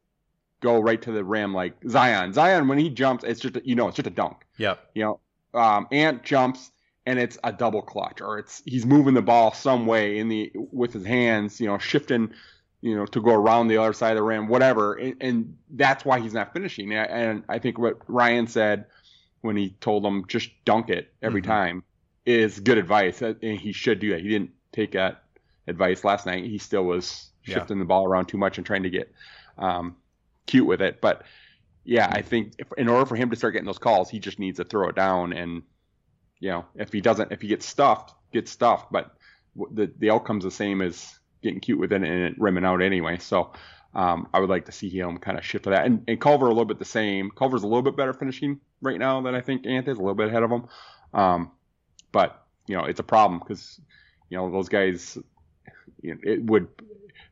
go 0.61 0.79
right 0.81 1.01
to 1.03 1.13
the 1.13 1.25
rim 1.25 1.55
like 1.55 1.75
Zion. 1.89 2.33
Zion 2.33 2.69
when 2.69 2.79
he 2.79 2.91
jumps, 2.91 3.25
it's 3.25 3.41
just 3.41 3.57
a, 3.57 3.63
you 3.65 3.75
know 3.75 3.89
it's 3.89 3.97
just 3.97 4.07
a 4.07 4.11
dunk. 4.11 4.37
Yep. 4.59 4.91
You 4.95 5.03
know, 5.05 5.21
um, 5.61 5.87
Ant 5.91 6.23
jumps 6.23 6.71
and 7.07 7.19
it's 7.19 7.39
a 7.45 7.53
double 7.53 7.83
clutch, 7.83 8.21
or 8.21 8.39
it's 8.39 8.63
he's 8.67 8.85
moving 8.87 9.15
the 9.15 9.23
ball 9.23 9.53
some 9.53 9.87
way 9.87 10.19
in 10.19 10.29
the 10.29 10.53
with 10.55 10.93
his 10.93 11.05
hands, 11.05 11.61
you 11.61 11.67
know, 11.67 11.79
shifting, 11.79 12.31
you 12.83 12.95
know, 12.95 13.07
to 13.07 13.21
go 13.23 13.35
around 13.35 13.69
the 13.69 13.79
other 13.79 13.93
side 13.95 14.13
of 14.13 14.17
the 14.17 14.23
rim, 14.23 14.49
whatever, 14.49 14.95
and, 14.95 15.17
and 15.21 15.57
that's 15.71 16.05
why 16.05 16.21
he's 16.21 16.35
not 16.35 16.53
finishing. 16.53 16.93
And 16.93 17.43
I- 17.49 17.59
think 17.59 17.79
what 17.79 17.99
Ryan 18.07 18.47
said 18.47 18.85
when 19.41 19.57
he 19.57 19.71
told 19.81 20.05
him 20.05 20.25
just 20.29 20.51
dunk 20.67 20.91
it 20.91 21.13
every 21.23 21.41
Mhm. 21.41 21.47
time 21.47 21.83
is 22.27 22.61
good 22.61 22.77
advice, 22.77 23.23
and 23.23 23.41
he 23.41 23.73
should 23.73 23.99
do 23.99 24.11
that. 24.11 24.21
He 24.21 24.29
didn't 24.29 24.51
take 24.73 24.93
that 24.93 25.25
advice 25.71 26.05
last 26.05 26.27
night. 26.27 26.45
He 26.45 26.59
still 26.59 26.85
was 26.85 27.31
Yeah. 27.47 27.55
shifting 27.55 27.79
the 27.79 27.85
ball 27.87 28.05
around 28.07 28.27
too 28.27 28.39
much 28.39 28.59
and 28.59 28.67
trying 28.67 28.83
to 28.83 28.91
get 28.91 29.13
um, 29.59 29.97
cute 30.47 30.67
with 30.67 30.83
it, 30.83 31.01
but 31.01 31.23
yeah, 31.85 32.09
I 32.13 32.21
think 32.23 32.53
if, 32.59 32.67
in 32.77 32.89
order 32.89 33.07
for 33.07 33.17
him 33.17 33.31
to 33.31 33.37
start 33.37 33.55
getting 33.55 33.67
those 33.67 33.79
calls, 33.79 34.11
he 34.11 34.19
just 34.19 34.39
needs 34.39 34.59
to 34.59 34.65
throw 34.65 34.89
it 34.89 34.95
down. 34.97 35.33
And 35.33 35.63
you 36.39 36.51
know, 36.51 36.67
if 36.75 36.93
he 36.93 37.01
doesn't, 37.01 37.33
if 37.33 37.41
he 37.41 37.49
gets 37.49 37.67
stuffed, 37.67 38.13
gets 38.33 38.51
stuffed. 38.51 38.93
But 38.93 39.15
the 39.73 39.91
the 39.99 40.11
outcome's 40.11 40.45
the 40.45 40.51
same 40.51 40.83
as 40.83 41.19
getting 41.43 41.61
cute 41.61 41.79
with 41.79 41.93
it 41.93 42.03
and 42.03 42.05
it 42.05 42.35
rimming 42.39 42.67
out 42.67 42.83
anyway. 42.83 43.19
So 43.19 43.53
um, 43.95 44.29
I 44.35 44.41
would 44.41 44.51
like 44.51 44.67
to 44.67 44.73
see 44.73 44.91
him 44.91 45.19
kind 45.19 45.39
of 45.39 45.45
shift 45.45 45.65
to 45.65 45.71
that. 45.71 45.87
And, 45.87 46.05
and 46.07 46.21
Culver 46.21 46.47
a 46.47 46.51
little 46.51 46.67
bit 46.67 46.79
the 46.79 46.85
same. 46.85 47.31
Culver's 47.31 47.63
a 47.63 47.67
little 47.67 47.83
bit 47.83 47.97
better 47.97 48.13
finishing 48.13 48.61
right 48.83 48.99
now 48.99 49.21
than 49.23 49.35
I 49.35 49.41
think 49.41 49.67
Anthony's 49.67 49.99
a 49.99 50.03
little 50.03 50.15
bit 50.15 50.29
ahead 50.29 50.43
of 50.43 50.51
him. 50.51 50.67
Um, 51.15 51.51
but 52.13 52.45
you 52.67 52.77
know, 52.77 52.85
it's 52.85 53.01
a 53.01 53.05
problem 53.05 53.41
because 53.41 53.81
you 54.29 54.37
know 54.37 54.51
those 54.51 54.69
guys. 54.69 55.19
You 56.01 56.15
know, 56.15 56.21
it 56.23 56.45
would 56.45 56.69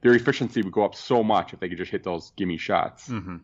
their 0.03 0.15
efficiency 0.15 0.63
would 0.63 0.73
go 0.73 0.85
up 0.85 0.95
so 0.95 1.23
much 1.23 1.53
if 1.53 1.61
they 1.61 1.69
could 1.69 1.79
just 1.79 1.91
hit 1.91 2.05
those 2.05 2.33
gimme 2.37 2.59
shots. 2.59 3.09
hmm 3.09 3.37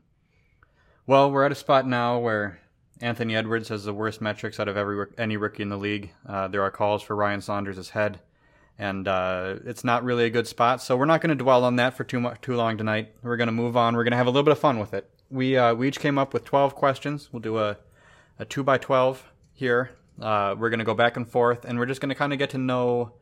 Well, 1.06 1.30
we're 1.30 1.44
at 1.44 1.52
a 1.52 1.56
spot 1.56 1.86
now 1.86 2.18
where 2.18 2.60
Anthony 3.00 3.34
Edwards 3.36 3.68
has 3.68 3.84
the 3.84 3.92
worst 3.92 4.20
metrics 4.20 4.60
out 4.60 4.68
of 4.68 4.76
every 4.76 5.06
any 5.18 5.36
rookie 5.36 5.62
in 5.62 5.68
the 5.68 5.76
league. 5.76 6.10
Uh, 6.26 6.48
there 6.48 6.62
are 6.62 6.70
calls 6.70 7.02
for 7.02 7.16
Ryan 7.16 7.40
Saunders' 7.40 7.90
head, 7.90 8.20
and 8.78 9.06
uh, 9.08 9.56
it's 9.64 9.84
not 9.84 10.04
really 10.04 10.24
a 10.24 10.30
good 10.30 10.46
spot. 10.46 10.80
So 10.80 10.96
we're 10.96 11.04
not 11.04 11.20
going 11.20 11.36
to 11.36 11.42
dwell 11.44 11.64
on 11.64 11.76
that 11.76 11.96
for 11.96 12.04
too 12.04 12.20
much 12.20 12.40
too 12.40 12.54
long 12.54 12.78
tonight. 12.78 13.12
We're 13.22 13.36
going 13.36 13.48
to 13.48 13.52
move 13.52 13.76
on. 13.76 13.96
We're 13.96 14.04
going 14.04 14.12
to 14.12 14.16
have 14.16 14.26
a 14.26 14.30
little 14.30 14.44
bit 14.44 14.52
of 14.52 14.58
fun 14.60 14.78
with 14.78 14.94
it. 14.94 15.10
We 15.30 15.56
uh, 15.56 15.74
we 15.74 15.88
each 15.88 15.98
came 15.98 16.18
up 16.18 16.32
with 16.32 16.44
twelve 16.44 16.74
questions. 16.74 17.28
We'll 17.32 17.40
do 17.42 17.58
a 17.58 17.78
a 18.38 18.44
two 18.44 18.62
by 18.62 18.78
twelve 18.78 19.24
here. 19.52 19.90
Uh, 20.20 20.54
we're 20.56 20.70
going 20.70 20.78
to 20.78 20.84
go 20.84 20.94
back 20.94 21.16
and 21.16 21.28
forth, 21.28 21.64
and 21.64 21.78
we're 21.78 21.86
just 21.86 22.00
going 22.00 22.10
to 22.10 22.14
kind 22.14 22.32
of 22.32 22.38
get 22.38 22.50
to 22.50 22.58
know 22.58 23.12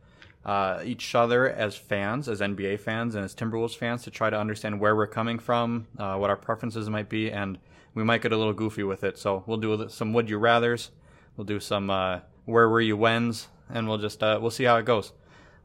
uh, 0.45 0.81
each 0.85 1.15
other 1.15 1.49
as 1.49 1.77
fans, 1.77 2.29
as 2.29 2.41
NBA 2.41 2.81
fans, 2.81 3.15
and 3.15 3.25
as 3.25 3.35
Timberwolves 3.35 3.77
fans 3.77 4.03
to 4.05 4.11
try 4.11 4.31
to 4.31 4.39
understand 4.39 4.81
where 4.81 4.97
we're 4.97 5.07
coming 5.07 5.39
from, 5.39 5.87
uh, 5.99 6.17
what 6.17 6.31
our 6.31 6.37
preferences 6.37 6.91
might 6.91 7.09
be, 7.09 7.31
and 7.31 7.59
we 7.95 8.03
might 8.03 8.23
get 8.23 8.33
a 8.33 8.37
little 8.37 8.53
goofy 8.53 8.83
with 8.83 9.05
it. 9.05 9.19
So 9.19 9.45
we'll 9.47 9.59
do 9.59 9.89
some 9.89 10.13
would 10.13 10.29
you 10.29 10.39
rather's, 10.39 10.91
we'll 11.37 11.45
do 11.45 11.61
some 11.61 11.91
uh, 11.91 12.21
where 12.45 12.69
were 12.69 12.81
you 12.81 12.97
whens, 12.97 13.49
and 13.71 13.87
we'll 13.89 13.99
just 13.99 14.23
uh, 14.23 14.39
we'll 14.41 14.51
see 14.51 14.65
how 14.65 14.77
it 14.77 14.85
goes. 14.85 15.13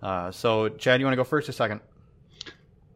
Uh, 0.01 0.31
so 0.31 0.69
Chad, 0.69 0.99
you 0.99 1.05
want 1.05 1.13
to 1.13 1.17
go 1.17 1.23
first 1.23 1.49
or 1.49 1.53
second? 1.53 1.81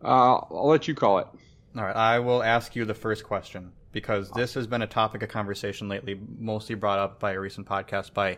Uh, 0.04 0.36
I'll 0.36 0.68
let 0.68 0.88
you 0.88 0.96
call 0.96 1.20
it. 1.20 1.28
All 1.76 1.84
right, 1.84 1.96
I 1.96 2.20
will 2.20 2.44
ask 2.44 2.76
you 2.76 2.86
the 2.86 2.94
first 2.94 3.24
question 3.24 3.72
because 3.92 4.30
this 4.32 4.54
has 4.54 4.68
been 4.68 4.82
a 4.82 4.88
topic 4.88 5.24
of 5.24 5.30
conversation 5.30 5.90
lately, 5.90 6.20
mostly 6.38 6.76
brought 6.76 7.00
up 7.00 7.20
by 7.20 7.32
a 7.32 7.40
recent 7.40 7.68
podcast 7.68 8.14
by 8.14 8.38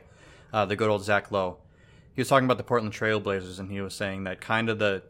uh, 0.51 0.65
the 0.65 0.75
good 0.75 0.89
old 0.89 1.03
Zach 1.03 1.31
Lowe. 1.31 1.57
He 2.15 2.21
was 2.21 2.27
talking 2.27 2.45
about 2.45 2.57
the 2.57 2.63
Portland 2.63 2.93
Trailblazers, 2.93 3.59
and 3.59 3.71
he 3.71 3.81
was 3.81 3.95
saying 3.95 4.23
that 4.25 4.41
kind 4.41 4.69
of 4.69 4.79
the 4.79 5.03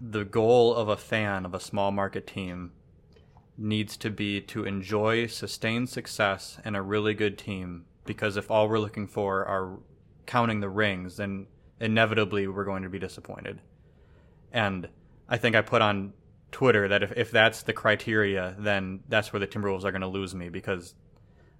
the 0.00 0.24
goal 0.24 0.74
of 0.74 0.88
a 0.88 0.96
fan 0.96 1.44
of 1.44 1.54
a 1.54 1.60
small 1.60 1.90
market 1.90 2.26
team 2.26 2.72
needs 3.56 3.96
to 3.96 4.10
be 4.10 4.40
to 4.40 4.64
enjoy 4.64 5.26
sustained 5.26 5.88
success 5.88 6.58
and 6.64 6.76
a 6.76 6.82
really 6.82 7.14
good 7.14 7.36
team. 7.36 7.84
Because 8.04 8.36
if 8.36 8.50
all 8.50 8.68
we're 8.68 8.78
looking 8.78 9.08
for 9.08 9.44
are 9.44 9.80
counting 10.26 10.60
the 10.60 10.68
rings, 10.68 11.16
then 11.16 11.46
inevitably 11.80 12.46
we're 12.46 12.64
going 12.64 12.84
to 12.84 12.88
be 12.88 12.98
disappointed. 12.98 13.60
And 14.52 14.88
I 15.28 15.36
think 15.36 15.56
I 15.56 15.62
put 15.62 15.82
on 15.82 16.12
Twitter 16.52 16.88
that 16.88 17.02
if, 17.02 17.12
if 17.16 17.30
that's 17.30 17.62
the 17.62 17.72
criteria, 17.72 18.54
then 18.58 19.00
that's 19.08 19.32
where 19.32 19.40
the 19.40 19.46
Timberwolves 19.46 19.84
are 19.84 19.90
going 19.90 20.02
to 20.02 20.08
lose 20.08 20.34
me 20.34 20.48
because 20.48 20.94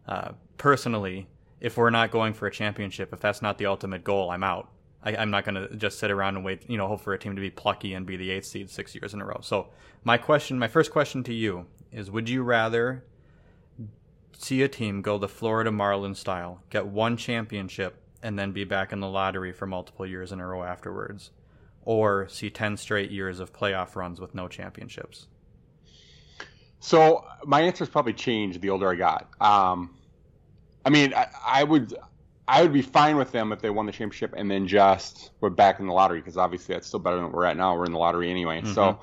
uh, 0.07 0.33
personally, 0.57 1.29
if 1.61 1.77
we're 1.77 1.91
not 1.91 2.11
going 2.11 2.35
for 2.35 2.47
a 2.47 2.51
championship, 2.51 3.13
if 3.13 3.21
that's 3.21 3.43
not 3.43 3.59
the 3.59 3.67
ultimate 3.67 4.05
goal, 4.05 4.31
I'm 4.31 4.45
out. 4.45 4.71
I, 5.03 5.13
am 5.13 5.31
not 5.31 5.45
going 5.45 5.55
to 5.55 5.77
just 5.77 5.99
sit 5.99 6.11
around 6.11 6.37
and 6.37 6.45
wait, 6.45 6.69
you 6.69 6.77
know, 6.77 6.89
hope 6.89 7.01
for 7.01 7.15
a 7.15 7.19
team 7.19 7.37
to 7.37 7.41
be 7.41 7.51
plucky 7.51 7.95
and 7.95 8.05
be 8.05 8.17
the 8.17 8.31
eighth 8.31 8.47
seed 8.47 8.69
six 8.71 8.95
years 8.95 9.15
in 9.15 9.21
a 9.21 9.25
row. 9.25 9.39
So 9.43 9.69
my 10.05 10.19
question, 10.19 10.59
my 10.59 10.69
first 10.69 10.91
question 10.91 11.23
to 11.25 11.33
you 11.33 11.67
is: 11.93 12.11
Would 12.11 12.29
you 12.29 12.43
rather 12.43 13.05
see 14.37 14.63
a 14.63 14.69
team 14.69 15.03
go 15.03 15.19
the 15.19 15.29
Florida 15.29 15.71
Marlins 15.71 16.17
style, 16.17 16.63
get 16.71 16.87
one 16.87 17.17
championship, 17.17 17.97
and 18.23 18.39
then 18.39 18.53
be 18.53 18.65
back 18.65 18.93
in 18.93 19.01
the 19.01 19.09
lottery 19.09 19.53
for 19.53 19.67
multiple 19.67 20.07
years 20.07 20.33
in 20.33 20.41
a 20.41 20.47
row 20.47 20.63
afterwards, 20.63 21.31
or 21.83 22.29
see 22.29 22.51
10 22.51 22.77
straight 22.77 23.11
years 23.11 23.41
of 23.41 23.53
playoff 23.53 23.97
runs 23.97 24.21
with 24.21 24.35
no 24.35 24.49
championships? 24.49 25.27
So 26.81 27.25
my 27.45 27.63
answer's 27.63 27.89
probably 27.89 28.13
changed 28.13 28.61
the 28.61 28.71
older 28.71 28.89
I 28.89 28.95
got. 28.95 29.29
Um, 29.41 29.98
I 30.89 30.91
mean, 30.91 31.13
I, 31.13 31.27
I, 31.47 31.65
would 31.65 31.95
I 32.49 32.63
would 32.63 32.73
be 32.73 32.81
fine 32.81 33.19
with 33.19 33.31
them 33.31 33.53
if 33.53 33.61
they 33.61 33.69
won 33.69 33.85
the 33.85 33.93
championship 33.93 34.33
and 34.35 34.51
then 34.51 34.67
just 34.67 35.33
were 35.43 35.51
back 35.51 35.81
in 35.81 35.87
the 35.87 35.93
lottery 35.93 36.19
because 36.19 36.39
obviously 36.39 36.75
that's 36.75 36.87
still 36.87 36.99
better 36.99 37.17
than 37.17 37.31
we're 37.31 37.45
at 37.45 37.59
now. 37.59 37.77
We're 37.77 37.85
in 37.85 37.93
the 37.93 37.99
lottery 37.99 38.31
anyway. 38.31 38.63
Mm-hmm. 38.63 38.73
So, 38.73 38.99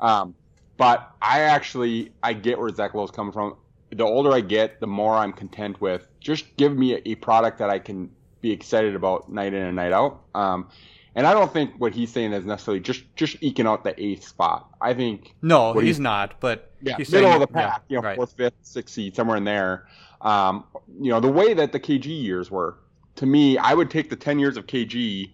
um, 0.00 0.34
but 0.76 1.10
I 1.22 1.40
actually 1.40 2.12
I 2.22 2.34
get 2.34 2.58
where 2.58 2.68
Zach 2.68 2.92
Lowe's 2.92 3.10
coming 3.10 3.32
from. 3.32 3.56
The 3.90 4.04
older 4.04 4.32
I 4.32 4.42
get, 4.42 4.80
the 4.80 4.86
more 4.86 5.14
I'm 5.14 5.32
content 5.32 5.80
with. 5.80 6.06
Just 6.20 6.54
give 6.58 6.76
me 6.76 6.96
a, 6.96 7.00
a 7.06 7.14
product 7.14 7.56
that 7.60 7.70
I 7.70 7.78
can 7.78 8.10
be 8.42 8.52
excited 8.52 8.94
about 8.94 9.32
night 9.32 9.54
in 9.54 9.62
and 9.62 9.76
night 9.76 9.92
out. 9.92 10.20
Um, 10.34 10.68
and 11.14 11.26
I 11.26 11.32
don't 11.32 11.50
think 11.50 11.72
what 11.78 11.94
he's 11.94 12.12
saying 12.12 12.34
is 12.34 12.44
necessarily 12.44 12.80
just 12.80 13.02
just 13.16 13.42
eking 13.42 13.66
out 13.66 13.82
the 13.82 13.98
eighth 13.98 14.28
spot. 14.28 14.68
I 14.78 14.92
think 14.92 15.34
no, 15.40 15.72
he's, 15.72 15.82
he's, 15.84 16.00
not. 16.00 16.38
But 16.38 16.70
yeah, 16.82 16.96
he's 16.98 17.10
middle 17.10 17.30
saying, 17.30 17.42
of 17.42 17.48
the 17.48 17.54
pack, 17.54 17.82
yeah, 17.88 17.96
you 17.96 18.02
know, 18.02 18.08
right. 18.08 18.16
fourth, 18.16 18.34
fifth, 18.34 18.54
sixth 18.60 18.94
seed, 18.94 19.16
somewhere 19.16 19.38
in 19.38 19.44
there. 19.44 19.86
Um, 20.20 20.64
you 21.00 21.10
know, 21.10 21.20
the 21.20 21.30
way 21.30 21.54
that 21.54 21.72
the 21.72 21.80
KG 21.80 22.06
years 22.06 22.50
were, 22.50 22.78
to 23.16 23.26
me, 23.26 23.58
I 23.58 23.74
would 23.74 23.90
take 23.90 24.10
the 24.10 24.16
ten 24.16 24.38
years 24.38 24.56
of 24.56 24.66
KG 24.66 25.32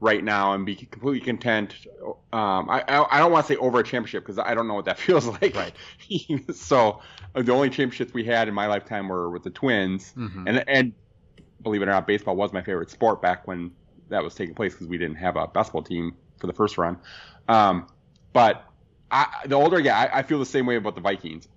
right 0.00 0.22
now 0.22 0.52
and 0.52 0.66
be 0.66 0.76
completely 0.76 1.20
content. 1.20 1.74
Um, 2.32 2.68
I 2.70 2.84
I 2.88 3.18
don't 3.18 3.32
want 3.32 3.46
to 3.46 3.54
say 3.54 3.56
over 3.56 3.80
a 3.80 3.84
championship 3.84 4.24
because 4.24 4.38
I 4.38 4.54
don't 4.54 4.68
know 4.68 4.74
what 4.74 4.84
that 4.84 4.98
feels 5.06 5.26
like. 5.26 5.54
Right. 5.54 5.74
so 6.54 7.00
uh, 7.34 7.42
the 7.42 7.52
only 7.52 7.70
championships 7.70 8.12
we 8.12 8.24
had 8.24 8.48
in 8.48 8.54
my 8.54 8.66
lifetime 8.66 9.08
were 9.08 9.30
with 9.30 9.42
the 9.42 9.50
Twins, 9.50 10.12
mm-hmm. 10.16 10.46
and 10.46 10.64
and 10.68 10.92
believe 11.62 11.82
it 11.82 11.88
or 11.88 11.92
not, 11.92 12.06
baseball 12.06 12.36
was 12.36 12.52
my 12.52 12.62
favorite 12.62 12.90
sport 12.90 13.20
back 13.20 13.46
when 13.46 13.72
that 14.10 14.22
was 14.22 14.34
taking 14.34 14.54
place 14.54 14.74
because 14.74 14.86
we 14.86 14.98
didn't 14.98 15.16
have 15.16 15.36
a 15.36 15.46
basketball 15.46 15.82
team 15.82 16.14
for 16.38 16.46
the 16.46 16.52
first 16.52 16.78
run. 16.78 16.98
Um, 17.48 17.88
but 18.32 18.64
I, 19.10 19.26
the 19.46 19.54
older 19.54 19.78
I 19.78 19.80
get, 19.80 19.96
I, 19.96 20.18
I, 20.18 20.22
feel 20.22 20.38
the 20.38 20.46
same 20.46 20.66
way 20.66 20.76
about 20.76 20.94
the 20.94 21.00
Vikings. 21.00 21.48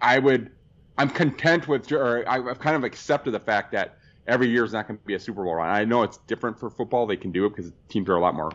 I 0.00 0.18
would, 0.18 0.50
I'm 0.98 1.10
content 1.10 1.68
with, 1.68 1.90
or 1.92 2.28
I've 2.28 2.58
kind 2.58 2.76
of 2.76 2.84
accepted 2.84 3.32
the 3.32 3.40
fact 3.40 3.72
that 3.72 3.98
every 4.26 4.48
year 4.48 4.64
is 4.64 4.72
not 4.72 4.88
going 4.88 4.98
to 4.98 5.04
be 5.04 5.14
a 5.14 5.20
Super 5.20 5.44
Bowl 5.44 5.54
run. 5.54 5.70
I 5.70 5.84
know 5.84 6.02
it's 6.02 6.18
different 6.26 6.58
for 6.58 6.70
football; 6.70 7.06
they 7.06 7.16
can 7.16 7.30
do 7.30 7.46
it 7.46 7.50
because 7.50 7.72
teams 7.88 8.08
are 8.08 8.16
a 8.16 8.20
lot 8.20 8.34
more 8.34 8.50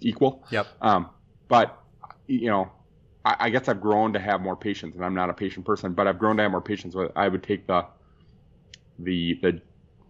equal. 0.00 0.44
Yep. 0.50 0.68
Um, 0.80 1.10
but 1.48 1.82
you 2.26 2.48
know, 2.48 2.70
I, 3.24 3.36
I 3.40 3.50
guess 3.50 3.68
I've 3.68 3.80
grown 3.80 4.12
to 4.12 4.20
have 4.20 4.40
more 4.40 4.56
patience, 4.56 4.94
and 4.94 5.04
I'm 5.04 5.14
not 5.14 5.30
a 5.30 5.34
patient 5.34 5.66
person, 5.66 5.92
but 5.92 6.06
I've 6.06 6.18
grown 6.18 6.36
to 6.36 6.42
have 6.42 6.52
more 6.52 6.60
patience. 6.60 6.94
With 6.94 7.10
I 7.16 7.28
would 7.28 7.42
take 7.42 7.66
the 7.66 7.84
the 9.00 9.38
the 9.42 9.60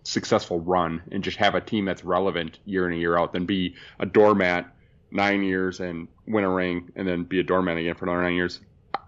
successful 0.03 0.61
run 0.61 1.03
and 1.13 1.25
just 1.25 1.39
have 1.39 1.55
a 1.55 1.61
team 1.63 1.87
that's 1.87 2.05
relevant 2.05 2.59
year 2.67 2.87
in 2.87 2.93
and 2.93 3.01
year 3.01 3.17
out 3.17 3.33
than 3.33 3.47
be 3.47 3.75
a 4.01 4.07
doormat 4.07 4.71
nine 5.11 5.43
years 5.43 5.81
and 5.81 6.09
win 6.27 6.45
a 6.45 6.51
ring 6.51 6.91
and 6.95 7.09
then 7.09 7.25
be 7.25 7.41
a 7.41 7.43
doormat 7.43 7.79
again 7.79 7.95
for 7.95 8.05
another 8.05 8.23
nine 8.23 8.35
years. 8.35 8.61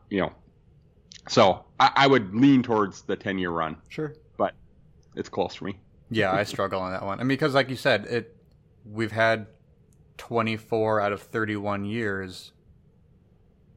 You 0.08 0.20
know, 0.20 0.32
so 1.28 1.64
I, 1.80 1.92
I 1.94 2.06
would 2.06 2.34
lean 2.34 2.62
towards 2.62 3.02
the 3.02 3.16
10 3.16 3.38
year 3.38 3.50
run. 3.50 3.76
Sure. 3.88 4.14
But 4.36 4.54
it's 5.14 5.28
close 5.28 5.54
for 5.54 5.64
me. 5.64 5.78
Yeah, 6.10 6.32
I 6.32 6.44
struggle 6.44 6.80
on 6.80 6.92
that 6.92 7.04
one. 7.04 7.18
I 7.18 7.22
mean, 7.22 7.28
because 7.28 7.54
like 7.54 7.68
you 7.68 7.76
said, 7.76 8.06
it 8.06 8.36
we've 8.84 9.10
had 9.10 9.46
24 10.18 11.00
out 11.00 11.12
of 11.12 11.20
31 11.20 11.84
years 11.84 12.52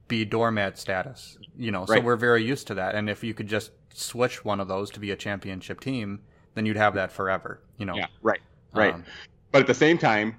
be 0.07 0.25
doormat 0.25 0.77
status, 0.77 1.37
you 1.57 1.71
know, 1.71 1.85
so 1.85 1.99
we're 1.99 2.15
very 2.15 2.43
used 2.43 2.67
to 2.67 2.73
that. 2.75 2.95
And 2.95 3.09
if 3.09 3.23
you 3.23 3.33
could 3.33 3.47
just 3.47 3.71
switch 3.93 4.43
one 4.43 4.59
of 4.59 4.67
those 4.67 4.89
to 4.91 4.99
be 4.99 5.11
a 5.11 5.15
championship 5.15 5.79
team, 5.79 6.21
then 6.55 6.65
you'd 6.65 6.77
have 6.77 6.95
that 6.95 7.11
forever. 7.11 7.61
You 7.77 7.85
know. 7.85 7.95
Yeah. 7.95 8.07
Right. 8.21 8.39
Right. 8.73 8.93
Um, 8.93 9.05
but 9.51 9.61
at 9.61 9.67
the 9.67 9.73
same 9.73 9.97
time, 9.97 10.35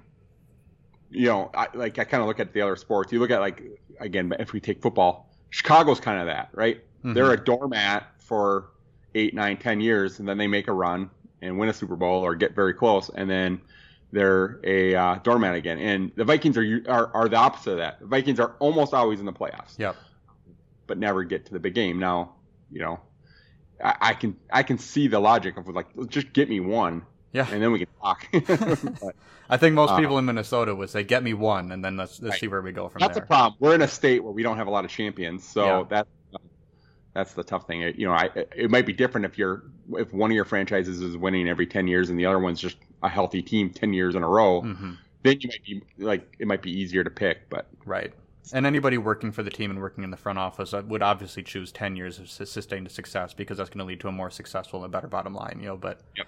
you 1.09 1.27
know, 1.27 1.49
I, 1.53 1.67
like 1.73 1.99
I 1.99 2.03
kind 2.03 2.21
of 2.21 2.27
look 2.27 2.39
at 2.39 2.53
the 2.53 2.61
other 2.61 2.75
sports. 2.75 3.11
You 3.11 3.19
look 3.19 3.31
at 3.31 3.39
like 3.39 3.63
again, 3.99 4.33
if 4.39 4.53
we 4.53 4.59
take 4.59 4.81
football, 4.81 5.29
Chicago's 5.49 5.99
kind 5.99 6.19
of 6.19 6.27
that, 6.27 6.49
right? 6.53 6.81
Mm-hmm. 7.01 7.13
They're 7.13 7.31
a 7.31 7.43
doormat 7.43 8.07
for 8.19 8.69
eight, 9.15 9.33
nine, 9.33 9.57
ten 9.57 9.81
years, 9.81 10.19
and 10.19 10.27
then 10.27 10.37
they 10.37 10.47
make 10.47 10.67
a 10.67 10.73
run 10.73 11.09
and 11.41 11.57
win 11.57 11.69
a 11.69 11.73
Super 11.73 11.95
Bowl 11.95 12.23
or 12.23 12.35
get 12.35 12.55
very 12.55 12.73
close, 12.73 13.09
and 13.09 13.29
then 13.29 13.59
they're 14.11 14.59
a 14.63 14.95
uh, 14.95 15.15
doormat 15.23 15.55
again. 15.55 15.79
And 15.79 16.11
the 16.15 16.23
Vikings 16.23 16.57
are, 16.57 16.83
are 16.87 17.11
are 17.13 17.29
the 17.29 17.37
opposite 17.37 17.71
of 17.71 17.77
that. 17.77 17.99
The 17.99 18.07
Vikings 18.07 18.39
are 18.39 18.55
almost 18.59 18.93
always 18.93 19.19
in 19.19 19.25
the 19.25 19.33
playoffs. 19.33 19.77
Yep. 19.77 19.95
But 20.87 20.97
never 20.97 21.23
get 21.23 21.45
to 21.45 21.53
the 21.53 21.59
big 21.59 21.73
game. 21.73 21.99
Now, 21.99 22.33
you 22.71 22.79
know, 22.79 22.99
I, 23.83 23.95
I 24.01 24.13
can 24.13 24.35
I 24.51 24.63
can 24.63 24.77
see 24.77 25.07
the 25.07 25.19
logic 25.19 25.57
of 25.57 25.67
like 25.69 25.87
just 26.09 26.33
get 26.33 26.49
me 26.49 26.59
one. 26.59 27.03
Yeah. 27.33 27.47
And 27.49 27.63
then 27.63 27.71
we 27.71 27.79
can 27.79 27.87
talk. 28.01 28.27
but, 29.01 29.15
I 29.49 29.55
think 29.55 29.73
most 29.73 29.91
uh, 29.91 29.97
people 29.97 30.17
in 30.17 30.25
Minnesota 30.25 30.75
would 30.75 30.89
say, 30.89 31.03
"Get 31.03 31.23
me 31.23 31.33
one," 31.33 31.71
and 31.71 31.83
then 31.83 31.95
let's, 31.95 32.21
let's 32.21 32.33
right. 32.33 32.39
see 32.41 32.47
where 32.49 32.61
we 32.61 32.73
go 32.73 32.89
from 32.89 32.99
that's 32.99 33.13
there. 33.13 33.21
That's 33.21 33.25
a 33.25 33.27
problem. 33.27 33.57
We're 33.59 33.75
in 33.75 33.81
a 33.81 33.87
state 33.87 34.21
where 34.21 34.33
we 34.33 34.43
don't 34.43 34.57
have 34.57 34.67
a 34.67 34.69
lot 34.69 34.83
of 34.83 34.91
champions, 34.91 35.47
so 35.47 35.65
yeah. 35.65 35.83
that 35.89 36.07
that's 37.13 37.33
the 37.33 37.43
tough 37.43 37.67
thing. 37.67 37.81
You 37.81 38.07
know, 38.07 38.13
I, 38.13 38.29
it 38.55 38.69
might 38.69 38.85
be 38.85 38.93
different 38.93 39.25
if 39.25 39.37
you're 39.37 39.63
if 39.93 40.13
one 40.13 40.31
of 40.31 40.35
your 40.35 40.45
franchises 40.45 41.01
is 41.01 41.17
winning 41.17 41.47
every 41.47 41.67
ten 41.67 41.87
years 41.87 42.09
and 42.09 42.17
the 42.17 42.25
other 42.25 42.39
one's 42.39 42.61
just 42.61 42.77
a 43.03 43.09
healthy 43.09 43.41
team 43.41 43.69
ten 43.69 43.93
years 43.93 44.15
in 44.15 44.23
a 44.23 44.27
row. 44.27 44.61
Mm-hmm. 44.61 44.91
Then 45.23 45.37
you 45.41 45.49
might 45.49 45.65
be 45.65 45.83
like 46.03 46.35
it 46.39 46.47
might 46.47 46.61
be 46.61 46.71
easier 46.71 47.03
to 47.03 47.09
pick, 47.09 47.49
but 47.49 47.67
right. 47.85 48.13
And 48.53 48.65
anybody 48.65 48.97
working 48.97 49.31
for 49.31 49.43
the 49.43 49.49
team 49.49 49.69
and 49.69 49.79
working 49.79 50.03
in 50.03 50.09
the 50.09 50.17
front 50.17 50.39
office 50.39 50.73
uh, 50.73 50.81
would 50.87 51.03
obviously 51.03 51.43
choose 51.43 51.71
10 51.71 51.95
years 51.95 52.17
of 52.17 52.29
sustained 52.29 52.89
success 52.89 53.33
because 53.33 53.57
that's 53.57 53.69
going 53.69 53.79
to 53.79 53.85
lead 53.85 53.99
to 54.01 54.07
a 54.07 54.11
more 54.11 54.31
successful 54.31 54.83
and 54.83 54.91
better 54.91 55.07
bottom 55.07 55.33
line, 55.33 55.57
you 55.59 55.67
know, 55.67 55.77
but 55.77 56.01
yep. 56.17 56.25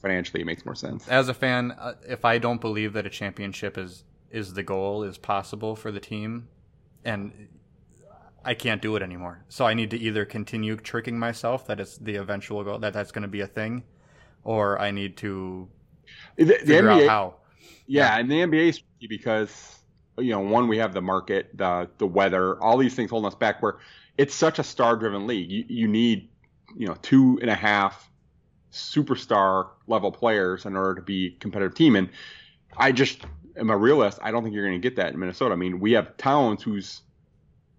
financially 0.00 0.42
it 0.42 0.46
makes 0.46 0.64
more 0.64 0.76
sense. 0.76 1.08
As 1.08 1.28
a 1.28 1.34
fan, 1.34 1.72
uh, 1.72 1.94
if 2.08 2.24
I 2.24 2.38
don't 2.38 2.60
believe 2.60 2.92
that 2.92 3.04
a 3.04 3.10
championship 3.10 3.76
is 3.76 4.04
is 4.30 4.54
the 4.54 4.62
goal 4.62 5.02
is 5.02 5.18
possible 5.18 5.76
for 5.76 5.90
the 5.90 6.00
team 6.00 6.48
and 7.04 7.48
I 8.46 8.54
can't 8.54 8.80
do 8.80 8.96
it 8.96 9.02
anymore. 9.02 9.44
So 9.48 9.66
I 9.66 9.74
need 9.74 9.90
to 9.90 9.98
either 9.98 10.24
continue 10.24 10.76
tricking 10.76 11.18
myself 11.18 11.66
that 11.66 11.80
it's 11.80 11.98
the 11.98 12.16
eventual 12.16 12.64
goal 12.64 12.78
that 12.78 12.92
that's 12.92 13.12
going 13.12 13.22
to 13.22 13.28
be 13.28 13.40
a 13.40 13.46
thing 13.46 13.82
or 14.46 14.80
I 14.80 14.92
need 14.92 15.16
to 15.18 15.68
the, 16.36 16.44
the 16.44 16.54
figure 16.58 16.84
NBA, 16.84 17.02
out 17.04 17.08
how. 17.08 17.34
Yeah, 17.86 18.14
yeah, 18.14 18.20
and 18.20 18.30
the 18.30 18.36
NBA 18.36 18.68
is 18.68 18.82
because 19.08 19.76
you 20.18 20.30
know, 20.30 20.40
one 20.40 20.68
we 20.68 20.78
have 20.78 20.94
the 20.94 21.02
market, 21.02 21.50
the 21.56 21.90
the 21.98 22.06
weather, 22.06 22.60
all 22.62 22.78
these 22.78 22.94
things 22.94 23.10
holding 23.10 23.26
us 23.26 23.34
back. 23.34 23.62
Where 23.62 23.78
it's 24.16 24.34
such 24.34 24.58
a 24.58 24.62
star-driven 24.62 25.26
league, 25.26 25.50
you, 25.50 25.64
you 25.68 25.88
need 25.88 26.30
you 26.76 26.86
know 26.86 26.96
two 27.02 27.38
and 27.42 27.50
a 27.50 27.54
half 27.54 28.10
superstar 28.72 29.70
level 29.86 30.12
players 30.12 30.64
in 30.64 30.76
order 30.76 30.94
to 30.94 31.02
be 31.02 31.26
a 31.26 31.38
competitive 31.40 31.74
team. 31.74 31.96
And 31.96 32.08
I 32.76 32.92
just 32.92 33.24
am 33.56 33.70
a 33.70 33.76
realist. 33.76 34.18
I 34.22 34.30
don't 34.30 34.42
think 34.42 34.54
you're 34.54 34.66
going 34.66 34.80
to 34.80 34.88
get 34.88 34.96
that 34.96 35.12
in 35.12 35.18
Minnesota. 35.18 35.52
I 35.52 35.56
mean, 35.56 35.80
we 35.80 35.92
have 35.92 36.16
Towns 36.16 36.62
who's 36.62 37.02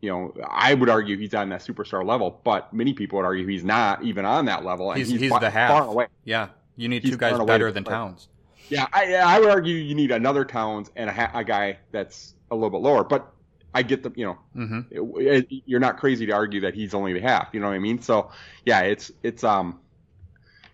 you 0.02 0.10
know, 0.10 0.34
I 0.48 0.74
would 0.74 0.90
argue 0.90 1.18
he's 1.18 1.34
on 1.34 1.50
that 1.50 1.62
superstar 1.62 2.06
level, 2.06 2.40
but 2.44 2.72
many 2.74 2.94
people 2.94 3.18
would 3.18 3.26
argue 3.26 3.48
he's 3.48 3.64
not 3.64 4.04
even 4.04 4.26
on 4.26 4.46
that 4.46 4.64
level. 4.64 4.92
And 4.92 5.00
he's, 5.00 5.10
he's, 5.10 5.22
he's 5.22 5.30
far, 5.32 5.40
the 5.40 5.50
half. 5.50 5.72
Far 5.72 5.88
away. 5.88 6.08
Yeah, 6.24 6.50
you 6.76 6.88
need 6.88 7.04
he's 7.04 7.12
two 7.12 7.18
guys 7.18 7.40
better 7.46 7.72
than 7.72 7.84
Towns. 7.84 8.30
Yeah, 8.70 8.86
I, 8.92 9.16
I 9.16 9.40
would 9.40 9.50
argue 9.50 9.76
you 9.76 9.96
need 9.96 10.12
another 10.12 10.46
Towns 10.46 10.92
and 10.96 11.10
a, 11.10 11.14
ha- 11.14 11.32
a 11.34 11.44
guy 11.44 11.80
that's 11.92 12.36
a 12.52 12.56
little 12.56 12.70
bit 12.70 12.82
lower. 12.82 13.04
But 13.04 13.32
I 13.74 13.82
get 13.82 14.04
the, 14.04 14.12
you 14.16 14.26
know, 14.26 14.38
mm-hmm. 14.56 15.20
it, 15.20 15.48
it, 15.50 15.64
you're 15.66 15.80
not 15.80 15.98
crazy 15.98 16.26
to 16.26 16.34
argue 16.34 16.62
that 16.62 16.74
he's 16.74 16.94
only 16.94 17.14
the 17.14 17.22
half. 17.22 17.50
You 17.54 17.60
know 17.60 17.68
what 17.68 17.76
I 17.76 17.80
mean? 17.80 18.02
So 18.02 18.32
yeah, 18.66 18.82
it's 18.82 19.12
it's 19.24 19.44
um, 19.44 19.80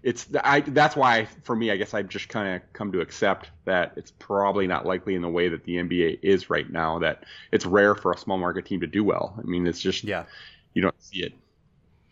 it's 0.04 0.28
I 0.44 0.62
that's 0.62 0.96
why 0.96 1.28
for 1.44 1.56
me, 1.56 1.72
I 1.72 1.78
guess 1.78 1.94
I've 1.94 2.10
just 2.10 2.30
kind 2.30 2.56
of 2.56 2.74
come 2.74 2.92
to 2.92 3.02
accept 3.02 3.50
that 3.66 3.94
it's 3.96 4.12
probably 4.12 4.68
not 4.68 4.86
likely 4.86 5.16
in 5.16 5.22
the 5.22 5.30
way 5.30 5.50
that 5.50 5.64
the 5.64 5.78
NBA 5.78 6.20
is 6.22 6.50
right 6.50 6.70
now. 6.70 7.00
That 7.00 7.24
it's 7.52 7.66
rare 7.66 7.96
for 7.96 8.12
a 8.12 8.18
small 8.18 8.38
market 8.38 8.66
team 8.66 8.82
to 8.82 8.88
do 8.88 9.04
well. 9.04 9.34
I 9.38 9.42
mean, 9.44 9.66
it's 9.66 9.80
just 9.80 10.04
yeah, 10.04 10.26
you 10.74 10.82
don't 10.82 11.02
see 11.02 11.24
it. 11.24 11.34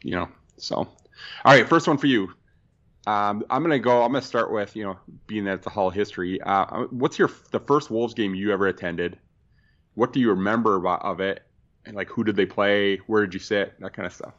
You 0.03 0.11
know, 0.11 0.29
so 0.57 0.75
all 0.75 0.87
right, 1.45 1.67
first 1.67 1.87
one 1.87 1.97
for 1.97 2.07
you. 2.07 2.33
Um, 3.07 3.43
I'm 3.49 3.61
gonna 3.61 3.79
go. 3.79 4.03
I'm 4.03 4.11
gonna 4.11 4.21
start 4.21 4.51
with 4.51 4.75
you 4.75 4.83
know 4.83 4.97
being 5.27 5.45
that 5.45 5.55
it's 5.55 5.67
a 5.67 5.71
Hall 5.71 5.89
of 5.89 5.93
History. 5.93 6.41
Uh, 6.41 6.85
what's 6.91 7.19
your 7.19 7.29
the 7.51 7.59
first 7.59 7.91
Wolves 7.91 8.13
game 8.13 8.33
you 8.33 8.53
ever 8.53 8.67
attended? 8.67 9.19
What 9.95 10.13
do 10.13 10.19
you 10.19 10.29
remember 10.29 10.77
about, 10.77 11.03
of 11.03 11.19
it? 11.19 11.43
and 11.85 11.95
like 11.95 12.09
who 12.09 12.23
did 12.23 12.35
they 12.35 12.45
play? 12.45 12.97
Where 13.07 13.25
did 13.25 13.33
you 13.33 13.39
sit? 13.39 13.79
That 13.79 13.93
kind 13.93 14.05
of 14.05 14.13
stuff. 14.13 14.33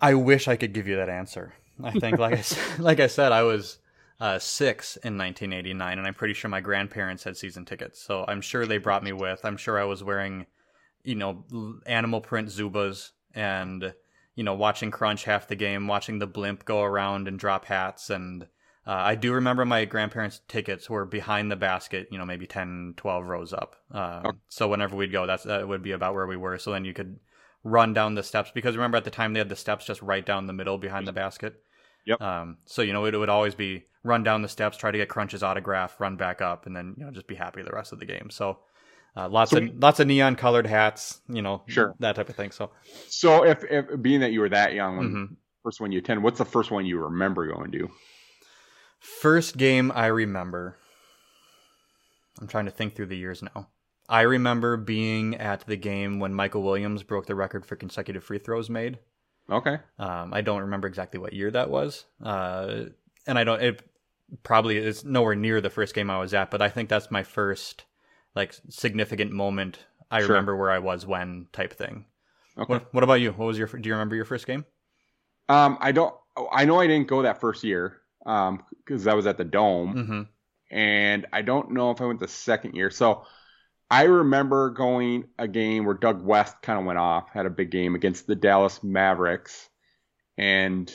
I 0.00 0.14
wish 0.14 0.48
I 0.48 0.56
could 0.56 0.72
give 0.72 0.86
you 0.86 0.96
that 0.96 1.08
answer. 1.08 1.52
I 1.82 1.92
think, 1.92 2.18
like 2.18 2.38
I, 2.38 2.42
like 2.82 3.00
I 3.00 3.06
said, 3.06 3.32
I 3.32 3.42
was 3.42 3.78
uh, 4.20 4.38
six 4.38 4.96
in 4.96 5.16
1989, 5.16 5.98
and 5.98 6.06
I'm 6.06 6.14
pretty 6.14 6.34
sure 6.34 6.50
my 6.50 6.60
grandparents 6.60 7.24
had 7.24 7.36
season 7.36 7.64
tickets. 7.64 8.02
So 8.02 8.24
I'm 8.26 8.40
sure 8.40 8.66
they 8.66 8.78
brought 8.78 9.04
me 9.04 9.12
with. 9.12 9.40
I'm 9.44 9.56
sure 9.56 9.78
I 9.78 9.84
was 9.84 10.02
wearing, 10.02 10.46
you 11.04 11.14
know, 11.14 11.44
animal 11.86 12.20
print 12.20 12.48
Zubaz 12.48 13.10
and, 13.34 13.94
you 14.34 14.44
know, 14.44 14.54
watching 14.54 14.90
Crunch 14.90 15.24
half 15.24 15.46
the 15.46 15.56
game, 15.56 15.86
watching 15.86 16.18
the 16.18 16.26
blimp 16.26 16.64
go 16.64 16.82
around 16.82 17.28
and 17.28 17.38
drop 17.38 17.66
hats. 17.66 18.10
And 18.10 18.42
uh, 18.86 18.92
I 18.92 19.14
do 19.14 19.32
remember 19.34 19.64
my 19.64 19.84
grandparents' 19.84 20.40
tickets 20.48 20.90
were 20.90 21.04
behind 21.04 21.50
the 21.50 21.56
basket, 21.56 22.08
you 22.10 22.18
know, 22.18 22.24
maybe 22.24 22.46
10, 22.46 22.94
12 22.96 23.26
rows 23.26 23.52
up. 23.52 23.76
Uh, 23.92 24.22
okay. 24.24 24.38
So 24.48 24.66
whenever 24.66 24.96
we'd 24.96 25.12
go, 25.12 25.26
that's 25.26 25.44
that 25.44 25.68
would 25.68 25.82
be 25.82 25.92
about 25.92 26.14
where 26.14 26.26
we 26.26 26.36
were. 26.36 26.58
So 26.58 26.72
then 26.72 26.84
you 26.84 26.94
could 26.94 27.20
run 27.62 27.92
down 27.92 28.14
the 28.14 28.22
steps 28.22 28.50
because 28.52 28.76
remember 28.76 28.96
at 28.96 29.04
the 29.04 29.10
time 29.10 29.32
they 29.32 29.40
had 29.40 29.48
the 29.48 29.56
steps 29.56 29.84
just 29.84 30.00
right 30.02 30.24
down 30.24 30.46
the 30.46 30.52
middle 30.52 30.78
behind 30.78 31.06
the 31.06 31.12
basket. 31.12 31.62
Yep. 32.08 32.22
Um, 32.22 32.56
so 32.64 32.80
you 32.80 32.94
know 32.94 33.04
it 33.04 33.14
would 33.14 33.28
always 33.28 33.54
be 33.54 33.84
run 34.02 34.22
down 34.22 34.40
the 34.40 34.48
steps, 34.48 34.78
try 34.78 34.90
to 34.90 34.96
get 34.96 35.10
Crunch's 35.10 35.42
autograph, 35.42 36.00
run 36.00 36.16
back 36.16 36.40
up, 36.40 36.64
and 36.64 36.74
then 36.74 36.94
you 36.96 37.04
know 37.04 37.10
just 37.10 37.26
be 37.26 37.34
happy 37.34 37.62
the 37.62 37.70
rest 37.70 37.92
of 37.92 38.00
the 38.00 38.06
game. 38.06 38.30
So 38.30 38.60
uh, 39.14 39.28
lots 39.28 39.50
so, 39.50 39.58
of 39.58 39.78
lots 39.78 40.00
of 40.00 40.06
neon 40.06 40.34
colored 40.34 40.66
hats, 40.66 41.20
you 41.28 41.42
know, 41.42 41.62
sure 41.66 41.94
that 41.98 42.16
type 42.16 42.30
of 42.30 42.34
thing. 42.34 42.50
So 42.50 42.70
so 43.08 43.44
if, 43.44 43.62
if 43.64 44.00
being 44.00 44.20
that 44.20 44.32
you 44.32 44.40
were 44.40 44.48
that 44.48 44.72
young 44.72 44.96
when 44.96 45.08
mm-hmm. 45.08 45.34
first 45.62 45.82
one 45.82 45.92
you 45.92 45.98
attend, 45.98 46.22
what's 46.22 46.38
the 46.38 46.46
first 46.46 46.70
one 46.70 46.86
you 46.86 46.98
remember 46.98 47.46
going 47.46 47.70
to? 47.72 47.90
First 49.00 49.58
game 49.58 49.92
I 49.94 50.06
remember. 50.06 50.78
I'm 52.40 52.48
trying 52.48 52.64
to 52.64 52.70
think 52.70 52.94
through 52.94 53.06
the 53.06 53.18
years 53.18 53.42
now. 53.42 53.68
I 54.08 54.22
remember 54.22 54.78
being 54.78 55.34
at 55.34 55.66
the 55.66 55.76
game 55.76 56.20
when 56.20 56.32
Michael 56.32 56.62
Williams 56.62 57.02
broke 57.02 57.26
the 57.26 57.34
record 57.34 57.66
for 57.66 57.76
consecutive 57.76 58.24
free 58.24 58.38
throws 58.38 58.70
made. 58.70 58.98
Okay. 59.50 59.78
Um, 59.98 60.34
I 60.34 60.42
don't 60.42 60.62
remember 60.62 60.88
exactly 60.88 61.18
what 61.18 61.32
year 61.32 61.50
that 61.50 61.70
was, 61.70 62.04
uh, 62.22 62.84
and 63.26 63.38
I 63.38 63.44
don't. 63.44 63.62
It 63.62 63.82
probably 64.42 64.76
is 64.76 65.04
nowhere 65.04 65.34
near 65.34 65.60
the 65.60 65.70
first 65.70 65.94
game 65.94 66.10
I 66.10 66.18
was 66.18 66.34
at, 66.34 66.50
but 66.50 66.60
I 66.60 66.68
think 66.68 66.88
that's 66.88 67.10
my 67.10 67.22
first 67.22 67.84
like 68.34 68.54
significant 68.68 69.32
moment. 69.32 69.78
I 70.10 70.20
sure. 70.20 70.28
remember 70.28 70.56
where 70.56 70.70
I 70.70 70.78
was 70.78 71.06
when 71.06 71.46
type 71.52 71.72
thing. 71.72 72.04
Okay. 72.58 72.72
What, 72.72 72.94
what, 72.94 73.04
about 73.04 73.20
you? 73.20 73.32
What 73.32 73.46
was 73.46 73.58
your? 73.58 73.68
Do 73.68 73.88
you 73.88 73.94
remember 73.94 74.16
your 74.16 74.24
first 74.24 74.46
game? 74.46 74.64
Um, 75.48 75.78
I 75.80 75.92
don't. 75.92 76.14
I 76.52 76.66
know 76.66 76.78
I 76.78 76.86
didn't 76.86 77.08
go 77.08 77.22
that 77.22 77.40
first 77.40 77.64
year 77.64 77.98
um 78.26 78.64
because 78.84 79.06
I 79.06 79.14
was 79.14 79.26
at 79.26 79.38
the 79.38 79.44
dome, 79.44 79.94
mm-hmm. 79.94 80.76
and 80.76 81.26
I 81.32 81.40
don't 81.42 81.72
know 81.72 81.90
if 81.90 82.00
I 82.02 82.04
went 82.04 82.20
the 82.20 82.28
second 82.28 82.74
year. 82.74 82.90
So 82.90 83.24
I 83.90 84.04
remember 84.04 84.70
going 84.70 85.24
a 85.38 85.48
game 85.48 85.84
where 85.84 85.94
Doug 85.94 86.24
West 86.24 86.60
kind 86.62 86.78
of 86.78 86.84
went 86.84 86.98
off, 86.98 87.30
had 87.30 87.46
a 87.46 87.50
big 87.50 87.70
game 87.70 87.94
against 87.94 88.26
the 88.26 88.34
Dallas 88.34 88.82
Mavericks, 88.82 89.68
and 90.36 90.92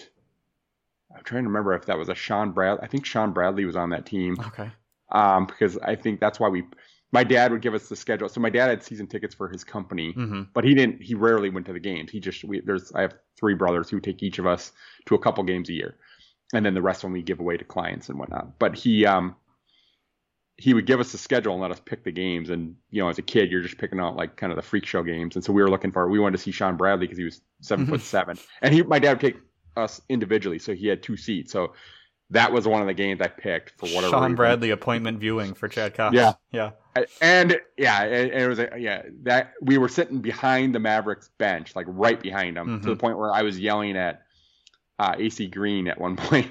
I'm 1.15 1.23
trying 1.23 1.43
to 1.43 1.49
remember 1.49 1.73
if 1.73 1.85
that 1.85 1.97
was 1.97 2.09
a 2.09 2.15
Shawn 2.15 2.51
Bradley. 2.51 2.83
I 2.83 2.87
think 2.87 3.05
Shawn 3.05 3.33
Bradley 3.33 3.65
was 3.65 3.75
on 3.75 3.89
that 3.91 4.05
team. 4.05 4.37
Okay. 4.39 4.71
Um, 5.11 5.45
because 5.45 5.77
I 5.77 5.95
think 5.95 6.19
that's 6.19 6.39
why 6.39 6.49
we. 6.49 6.63
My 7.11 7.23
dad 7.23 7.51
would 7.51 7.61
give 7.61 7.75
us 7.75 7.89
the 7.89 7.95
schedule. 7.95 8.27
So 8.27 8.41
my 8.41 8.49
dad 8.49 8.69
had 8.69 8.81
season 8.81 9.05
tickets 9.05 9.35
for 9.35 9.47
his 9.47 9.63
company, 9.63 10.13
mm-hmm. 10.13 10.43
but 10.51 10.63
he 10.63 10.73
didn't. 10.73 11.01
He 11.01 11.13
rarely 11.13 11.51
went 11.51 11.67
to 11.67 11.73
the 11.73 11.79
games. 11.79 12.11
He 12.11 12.19
just 12.19 12.43
we, 12.43 12.61
there's. 12.61 12.91
I 12.93 13.01
have 13.01 13.15
three 13.37 13.53
brothers 13.53 13.89
who 13.89 13.99
take 13.99 14.23
each 14.23 14.39
of 14.39 14.47
us 14.47 14.71
to 15.05 15.13
a 15.13 15.19
couple 15.19 15.43
games 15.43 15.69
a 15.69 15.73
year, 15.73 15.95
and 16.53 16.65
then 16.65 16.73
the 16.73 16.81
rest 16.81 16.99
of 16.99 17.03
them 17.03 17.13
we 17.13 17.21
give 17.21 17.39
away 17.39 17.57
to 17.57 17.63
clients 17.63 18.09
and 18.09 18.17
whatnot. 18.17 18.57
But 18.57 18.75
he 18.75 19.05
um 19.05 19.35
he 20.57 20.73
would 20.73 20.85
give 20.85 20.99
us 20.99 21.13
a 21.13 21.17
schedule 21.17 21.53
and 21.53 21.61
let 21.61 21.71
us 21.71 21.81
pick 21.83 22.03
the 22.03 22.11
games. 22.11 22.49
And 22.49 22.75
you 22.91 23.01
know, 23.01 23.09
as 23.09 23.17
a 23.17 23.23
kid, 23.23 23.51
you're 23.51 23.61
just 23.61 23.77
picking 23.77 23.99
out 23.99 24.15
like 24.15 24.35
kind 24.35 24.51
of 24.51 24.55
the 24.55 24.61
freak 24.61 24.85
show 24.85 25.03
games. 25.03 25.35
And 25.35 25.43
so 25.43 25.51
we 25.51 25.61
were 25.61 25.69
looking 25.69 25.91
for 25.91 26.07
we 26.09 26.19
wanted 26.19 26.37
to 26.37 26.43
see 26.43 26.51
Shawn 26.51 26.77
Bradley 26.77 27.05
because 27.05 27.17
he 27.17 27.23
was 27.23 27.41
7 27.61 27.85
foot 27.87 28.01
seven, 28.01 28.37
and 28.61 28.73
he 28.73 28.83
my 28.83 28.99
dad 28.99 29.13
would 29.13 29.21
take 29.21 29.41
us 29.75 30.01
individually, 30.09 30.59
so 30.59 30.73
he 30.73 30.87
had 30.87 31.01
two 31.01 31.17
seats. 31.17 31.51
So 31.51 31.73
that 32.29 32.51
was 32.51 32.67
one 32.67 32.81
of 32.81 32.87
the 32.87 32.93
games 32.93 33.21
I 33.21 33.27
picked 33.27 33.71
for 33.79 33.87
whatever. 33.87 34.11
Shawn 34.11 34.23
reason. 34.23 34.35
Bradley 34.35 34.69
appointment 34.71 35.19
viewing 35.19 35.53
for 35.53 35.67
Chad 35.67 35.93
Cox. 35.93 36.15
Yeah, 36.15 36.33
yeah, 36.51 36.71
and 37.21 37.59
yeah, 37.77 38.03
it, 38.03 38.33
it 38.33 38.47
was 38.47 38.59
a, 38.59 38.69
yeah 38.77 39.03
that 39.23 39.53
we 39.61 39.77
were 39.77 39.89
sitting 39.89 40.19
behind 40.19 40.73
the 40.75 40.79
Mavericks 40.79 41.29
bench, 41.37 41.75
like 41.75 41.85
right 41.89 42.19
behind 42.19 42.57
them, 42.57 42.67
mm-hmm. 42.67 42.83
to 42.83 42.89
the 42.89 42.95
point 42.95 43.17
where 43.17 43.31
I 43.31 43.41
was 43.41 43.59
yelling 43.59 43.97
at 43.97 44.23
uh, 44.99 45.15
AC 45.17 45.47
Green 45.47 45.87
at 45.87 45.99
one 45.99 46.15
point 46.17 46.49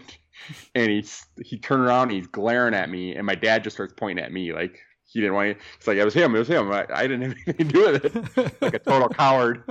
and 0.75 0.90
he's 0.90 1.25
he 1.42 1.59
turned 1.59 1.83
around, 1.83 2.11
he's 2.11 2.27
glaring 2.27 2.75
at 2.75 2.90
me, 2.90 3.14
and 3.14 3.27
my 3.27 3.35
dad 3.35 3.64
just 3.64 3.77
starts 3.77 3.95
pointing 3.97 4.25
at 4.25 4.33
me 4.33 4.53
like 4.53 4.79
he 5.12 5.21
didn't 5.21 5.35
want. 5.35 5.59
To, 5.59 5.64
it's 5.77 5.87
like 5.87 5.99
it 5.99 6.05
was 6.05 6.14
him, 6.14 6.35
it 6.35 6.38
was 6.38 6.49
him. 6.49 6.71
I, 6.73 6.87
I 6.92 7.07
didn't 7.07 7.23
have 7.23 7.37
anything 7.47 7.68
to 7.68 7.73
do 7.73 7.92
with 7.92 8.05
it. 8.05 8.53
like 8.62 8.75
a 8.75 8.79
total 8.79 9.09
coward, 9.09 9.62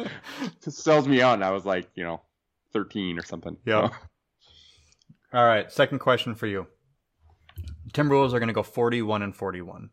just 0.64 0.84
sells 0.84 1.08
me 1.08 1.22
out. 1.22 1.36
And 1.36 1.44
I 1.44 1.52
was 1.52 1.66
like, 1.66 1.90
you 1.96 2.04
know, 2.04 2.22
thirteen 2.74 3.18
or 3.18 3.24
something. 3.24 3.58
Yeah. 3.66 3.90
So. 3.90 3.96
All 5.34 5.46
right, 5.46 5.72
second 5.72 6.00
question 6.00 6.36
for 6.36 6.48
you. 6.48 6.68
Timberwolves 7.94 8.34
are 8.34 8.40
going 8.40 8.48
to 8.48 8.54
go 8.54 8.64
forty-one 8.64 9.22
and 9.22 9.36
forty-one. 9.36 9.90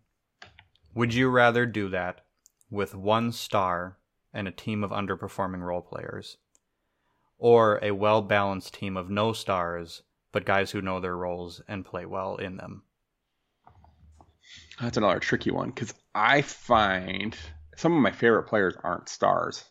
Would 0.94 1.14
you 1.14 1.28
rather 1.28 1.64
do 1.64 1.88
that 1.90 2.22
with 2.70 2.94
one 2.94 3.32
star 3.32 3.98
and 4.32 4.46
a 4.46 4.52
team 4.52 4.84
of 4.84 4.90
underperforming 4.90 5.62
role 5.62 5.80
players, 5.80 6.36
or 7.38 7.78
a 7.82 7.92
well-balanced 7.92 8.74
team 8.74 8.96
of 8.96 9.08
no 9.08 9.32
stars 9.32 10.02
but 10.32 10.44
guys 10.44 10.70
who 10.70 10.82
know 10.82 11.00
their 11.00 11.16
roles 11.16 11.60
and 11.68 11.84
play 11.84 12.06
well 12.06 12.36
in 12.36 12.56
them. 12.56 12.82
That's 14.80 14.96
another 14.96 15.18
tricky 15.18 15.50
one 15.50 15.70
because 15.70 15.94
I 16.14 16.42
find 16.42 17.36
some 17.76 17.94
of 17.94 18.02
my 18.02 18.12
favorite 18.12 18.44
players 18.44 18.74
aren't 18.82 19.08
stars. 19.08 19.64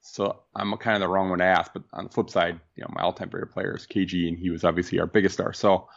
So 0.00 0.42
I'm 0.54 0.76
kind 0.76 0.94
of 0.94 1.00
the 1.00 1.08
wrong 1.08 1.30
one 1.30 1.40
to 1.40 1.44
ask. 1.44 1.72
But 1.72 1.82
on 1.92 2.04
the 2.04 2.10
flip 2.10 2.30
side, 2.30 2.60
you 2.76 2.82
know, 2.82 2.90
my 2.94 3.02
all-time 3.02 3.28
favorite 3.28 3.52
player 3.52 3.74
is 3.76 3.86
KG, 3.86 4.28
and 4.28 4.38
he 4.38 4.50
was 4.50 4.64
obviously 4.64 5.00
our 5.00 5.06
biggest 5.06 5.34
star. 5.34 5.52
So, 5.52 5.88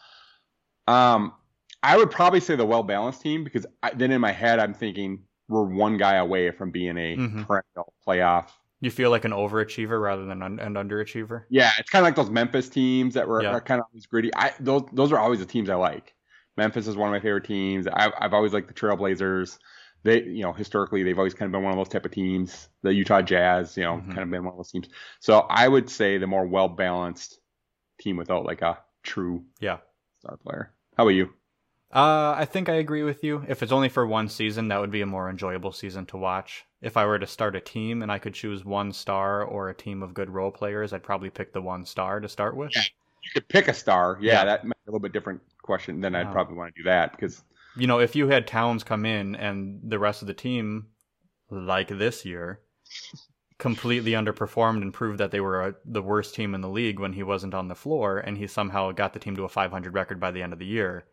um, 0.88 1.34
I 1.84 1.95
would 1.95 2.12
probably 2.12 2.39
say 2.39 2.56
the 2.56 2.65
well-balanced 2.65 3.22
team 3.22 3.43
because 3.43 3.65
I, 3.84 3.91
then 3.93 4.12
in 4.12 4.19
my 4.19 4.32
head 4.32 4.60
I'm 4.60 4.74
thinking 4.74 5.24
we're 5.48 5.63
one 5.63 5.98
guy 5.98 6.15
away 6.15 6.52
from 6.52 6.72
being 6.72 6.98
a 6.98 7.15
mm-hmm. 7.15 7.43
perennial 7.43 7.93
playoff 8.06 8.50
you 8.82 8.92
feel 8.92 9.10
like 9.10 9.26
an 9.26 9.32
overachiever 9.32 10.02
rather 10.02 10.26
than 10.26 10.42
an, 10.42 10.60
an 10.60 10.74
underachiever. 10.76 11.44
Yeah, 11.50 11.72
it's 11.78 11.89
kind 11.89 12.04
of 12.04 12.08
like 12.08 12.15
those 12.15 12.30
Memphis 12.30 12.70
teams 12.70 13.13
that 13.13 13.28
were 13.28 13.44
yeah. 13.44 13.60
kind 13.60 13.80
of 13.80 13.88
always 13.92 14.06
gritty. 14.06 14.32
I 14.36 14.54
those 14.60 14.84
those 14.94 15.12
are 15.12 15.20
always 15.20 15.39
the 15.39 15.46
teams 15.46 15.70
I 15.70 15.76
like. 15.76 16.15
Memphis 16.58 16.88
is 16.88 16.96
one 16.96 17.10
of 17.10 17.13
my 17.13 17.20
favorite 17.20 17.46
teams. 17.46 17.88
I've 17.88 18.13
I've 18.20 18.34
always 18.34 18.54
liked 18.54 18.68
the 18.68 18.74
Trailblazers. 18.74 19.60
They 20.04 20.24
you 20.24 20.44
know 20.44 20.54
historically 20.54 21.04
they've 21.04 21.18
always 21.18 21.34
kind 21.34 21.48
of 21.48 21.52
been 21.52 21.63
one 21.63 21.74
of 21.74 21.78
those 21.78 21.89
type 21.89 22.06
of 22.06 22.12
teams. 22.12 22.70
The 22.84 22.94
Utah 22.94 23.22
Jazz, 23.22 23.76
you 23.76 23.84
know, 23.84 23.98
mm-hmm. 23.98 24.12
kind 24.12 24.24
of 24.24 24.30
been 24.30 24.44
one 24.44 24.54
of 24.54 24.58
those 24.58 24.72
teams. 24.72 24.88
So 25.20 25.39
I 25.50 25.68
would 25.68 25.89
say 25.89 26.18
the 26.18 26.28
more 26.28 26.46
well 26.46 26.70
balanced 26.70 27.39
team 28.00 28.15
without 28.15 28.46
like 28.46 28.62
a 28.62 28.80
true 29.04 29.44
yeah 29.60 29.78
star 30.20 30.38
player. 30.38 30.72
How 30.96 31.04
about 31.04 31.15
you? 31.15 31.34
Uh, 31.91 32.36
I 32.38 32.45
think 32.45 32.69
I 32.69 32.73
agree 32.73 33.02
with 33.02 33.23
you. 33.23 33.43
If 33.47 33.63
it's 33.63 33.71
only 33.71 33.89
for 33.89 34.06
one 34.06 34.30
season, 34.30 34.67
that 34.67 34.80
would 34.80 34.91
be 34.91 35.02
a 35.02 35.08
more 35.08 35.28
enjoyable 35.28 35.71
season 35.71 36.06
to 36.08 36.17
watch. 36.17 36.65
If 36.82 36.95
I 36.97 37.06
were 37.06 37.17
to 37.17 37.25
start 37.25 37.56
a 37.56 37.60
team 37.60 38.04
and 38.04 38.12
I 38.12 38.19
could 38.19 38.36
choose 38.36 38.63
one 38.63 38.93
star 38.93 39.43
or 39.43 39.69
a 39.69 39.73
team 39.73 40.04
of 40.04 40.13
good 40.13 40.30
role 40.30 40.52
players, 40.52 40.93
I'd 40.93 41.04
probably 41.04 41.32
pick 41.32 41.52
the 41.52 41.62
one 41.62 41.86
star 41.86 42.19
to 42.19 42.30
start 42.30 42.56
with. 42.56 42.75
You 42.75 43.32
could 43.34 43.47
pick 43.47 43.67
a 43.67 43.73
star. 43.73 44.19
Yeah, 44.21 44.34
yeah. 44.34 44.45
that 44.45 44.65
might 44.65 44.78
be 44.86 44.89
a 44.89 44.91
little 44.91 44.99
bit 44.99 45.13
different 45.13 45.41
question. 45.63 45.99
Then 45.99 46.13
I'd 46.13 46.32
probably 46.32 46.56
want 46.56 46.75
to 46.75 46.80
do 46.80 46.86
that 46.86 47.12
because 47.12 47.43
you 47.75 47.88
know 47.88 47.99
if 47.99 48.15
you 48.15 48.28
had 48.28 48.45
Towns 48.45 48.84
come 48.84 49.06
in 49.06 49.36
and 49.36 49.82
the 49.84 49.99
rest 49.99 50.21
of 50.21 50.28
the 50.28 50.34
team, 50.36 50.88
like 51.49 51.88
this 51.88 52.23
year, 52.23 52.60
completely 53.58 54.12
underperformed 54.12 54.84
and 54.84 54.93
proved 54.93 55.19
that 55.19 55.32
they 55.32 55.39
were 55.39 55.69
a, 55.69 55.75
the 55.86 56.04
worst 56.04 56.36
team 56.36 56.54
in 56.54 56.62
the 56.62 56.69
league 56.69 56.99
when 56.99 57.13
he 57.13 57.23
wasn't 57.23 57.56
on 57.56 57.67
the 57.67 57.75
floor, 57.75 58.19
and 58.19 58.38
he 58.38 58.45
somehow 58.45 58.91
got 58.91 59.13
the 59.13 59.19
team 59.19 59.36
to 59.36 59.43
a 59.43 59.49
500 59.49 59.93
record 59.93 60.19
by 60.19 60.30
the 60.30 60.43
end 60.43 60.54
of 60.54 60.60
the 60.60 60.65
year 60.65 61.06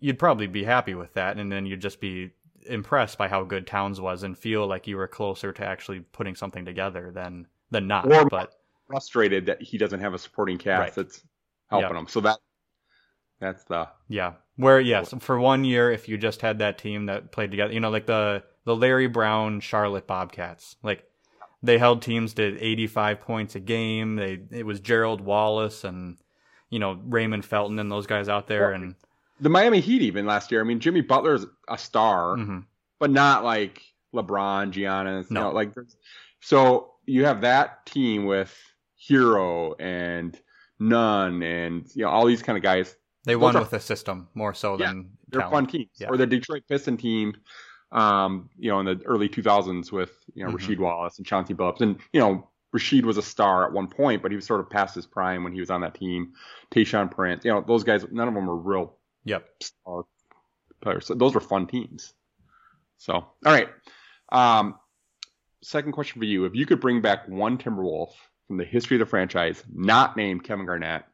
you'd 0.00 0.18
probably 0.18 0.46
be 0.46 0.64
happy 0.64 0.94
with 0.94 1.14
that, 1.14 1.36
and 1.36 1.50
then 1.50 1.66
you'd 1.66 1.80
just 1.80 2.00
be 2.00 2.30
impressed 2.66 3.18
by 3.18 3.28
how 3.28 3.44
good 3.44 3.66
Towns 3.66 4.00
was 4.00 4.22
and 4.22 4.36
feel 4.36 4.66
like 4.66 4.86
you 4.86 4.96
were 4.96 5.08
closer 5.08 5.52
to 5.52 5.64
actually 5.64 6.00
putting 6.00 6.34
something 6.34 6.64
together 6.64 7.10
than 7.10 7.46
than 7.70 7.86
not. 7.86 8.10
Or 8.10 8.26
but 8.26 8.54
frustrated 8.86 9.46
that 9.46 9.62
he 9.62 9.78
doesn't 9.78 10.00
have 10.00 10.14
a 10.14 10.18
supporting 10.18 10.58
cast 10.58 10.80
right. 10.80 10.94
that's 10.94 11.22
helping 11.68 11.90
yep. 11.90 11.96
him. 11.96 12.08
So 12.08 12.20
that 12.20 12.38
that's 13.40 13.64
the 13.64 13.88
yeah. 14.08 14.34
Where 14.56 14.80
yes, 14.80 15.14
for 15.20 15.38
one 15.40 15.64
year, 15.64 15.90
if 15.90 16.08
you 16.08 16.18
just 16.18 16.42
had 16.42 16.58
that 16.58 16.78
team 16.78 17.06
that 17.06 17.32
played 17.32 17.50
together, 17.50 17.72
you 17.72 17.80
know, 17.80 17.90
like 17.90 18.06
the 18.06 18.42
the 18.64 18.76
Larry 18.76 19.06
Brown 19.06 19.60
Charlotte 19.60 20.06
Bobcats, 20.06 20.76
like 20.82 21.04
they 21.62 21.78
held 21.78 22.02
teams 22.02 22.34
to 22.34 22.60
85 22.60 23.20
points 23.20 23.54
a 23.54 23.60
game. 23.60 24.16
They 24.16 24.40
it 24.50 24.66
was 24.66 24.80
Gerald 24.80 25.22
Wallace 25.22 25.84
and 25.84 26.18
you 26.68 26.78
know 26.78 27.00
Raymond 27.06 27.44
Felton 27.44 27.78
and 27.78 27.90
those 27.90 28.06
guys 28.06 28.28
out 28.28 28.46
there, 28.48 28.72
and 28.72 28.94
the 29.40 29.48
Miami 29.48 29.80
Heat 29.80 30.02
even 30.02 30.26
last 30.26 30.50
year. 30.50 30.60
I 30.60 30.64
mean, 30.64 30.80
Jimmy 30.80 31.00
Butler 31.00 31.34
is 31.34 31.46
a 31.68 31.78
star, 31.78 32.36
mm-hmm. 32.36 32.60
but 32.98 33.10
not 33.10 33.44
like 33.44 33.82
LeBron, 34.14 34.72
Giannis. 34.72 35.30
No, 35.30 35.40
you 35.40 35.46
know, 35.46 35.52
like 35.52 35.72
so 36.40 36.92
you 37.06 37.24
have 37.24 37.40
that 37.42 37.86
team 37.86 38.26
with 38.26 38.56
Herro 39.08 39.74
and 39.80 40.38
Nunn 40.78 41.42
and 41.42 41.86
you 41.94 42.04
know 42.04 42.10
all 42.10 42.26
these 42.26 42.42
kind 42.42 42.56
of 42.56 42.62
guys. 42.62 42.96
They 43.24 43.36
won 43.36 43.56
are, 43.56 43.60
with 43.60 43.70
the 43.70 43.80
system 43.80 44.28
more 44.34 44.54
so 44.54 44.78
yeah, 44.78 44.86
than 44.88 45.10
they're 45.28 45.40
talent. 45.42 45.54
fun 45.54 45.66
teams. 45.66 45.90
Yeah. 45.98 46.08
Or 46.08 46.16
the 46.16 46.26
Detroit 46.26 46.62
Piston 46.68 46.96
team 46.96 47.34
um, 47.92 48.50
you 48.56 48.70
know, 48.70 48.80
in 48.80 48.86
the 48.86 49.00
early 49.04 49.28
2000s 49.28 49.90
with 49.90 50.12
you 50.34 50.44
know 50.44 50.50
Mhm. 50.50 50.58
Rasheed 50.58 50.78
Wallace 50.78 51.18
and 51.18 51.26
Chauncey 51.26 51.54
Billups, 51.54 51.80
and 51.80 51.98
you 52.12 52.20
know 52.20 52.48
Rasheed 52.74 53.04
was 53.04 53.16
a 53.16 53.22
star 53.22 53.66
at 53.66 53.72
one 53.72 53.88
point, 53.88 54.22
but 54.22 54.30
he 54.30 54.36
was 54.36 54.46
sort 54.46 54.60
of 54.60 54.70
past 54.70 54.94
his 54.94 55.06
prime 55.06 55.42
when 55.42 55.52
he 55.52 55.60
was 55.60 55.70
on 55.70 55.80
that 55.80 55.94
team. 55.94 56.32
Tayshaun 56.70 57.10
Prince, 57.10 57.44
you 57.44 57.52
know, 57.52 57.64
those 57.66 57.82
guys, 57.82 58.06
none 58.12 58.28
of 58.28 58.34
them 58.34 58.46
were 58.46 58.56
real 58.56 58.96
Yep. 59.24 59.48
star 59.62 60.04
players. 60.80 61.06
So 61.06 61.14
those 61.14 61.34
were 61.34 61.40
fun 61.40 61.66
teams. 61.66 62.14
So, 62.98 63.12
all 63.14 63.32
right. 63.44 63.68
Um, 64.32 64.76
second 65.62 65.92
question 65.92 66.20
for 66.20 66.24
you: 66.26 66.44
If 66.44 66.54
you 66.54 66.66
could 66.66 66.80
bring 66.80 67.00
back 67.00 67.28
one 67.28 67.58
Timberwolf 67.58 68.10
from 68.46 68.56
the 68.56 68.64
history 68.64 68.96
of 68.96 69.00
the 69.00 69.06
franchise, 69.06 69.62
not 69.72 70.16
named 70.16 70.44
Kevin 70.44 70.66
Garnett, 70.66 71.04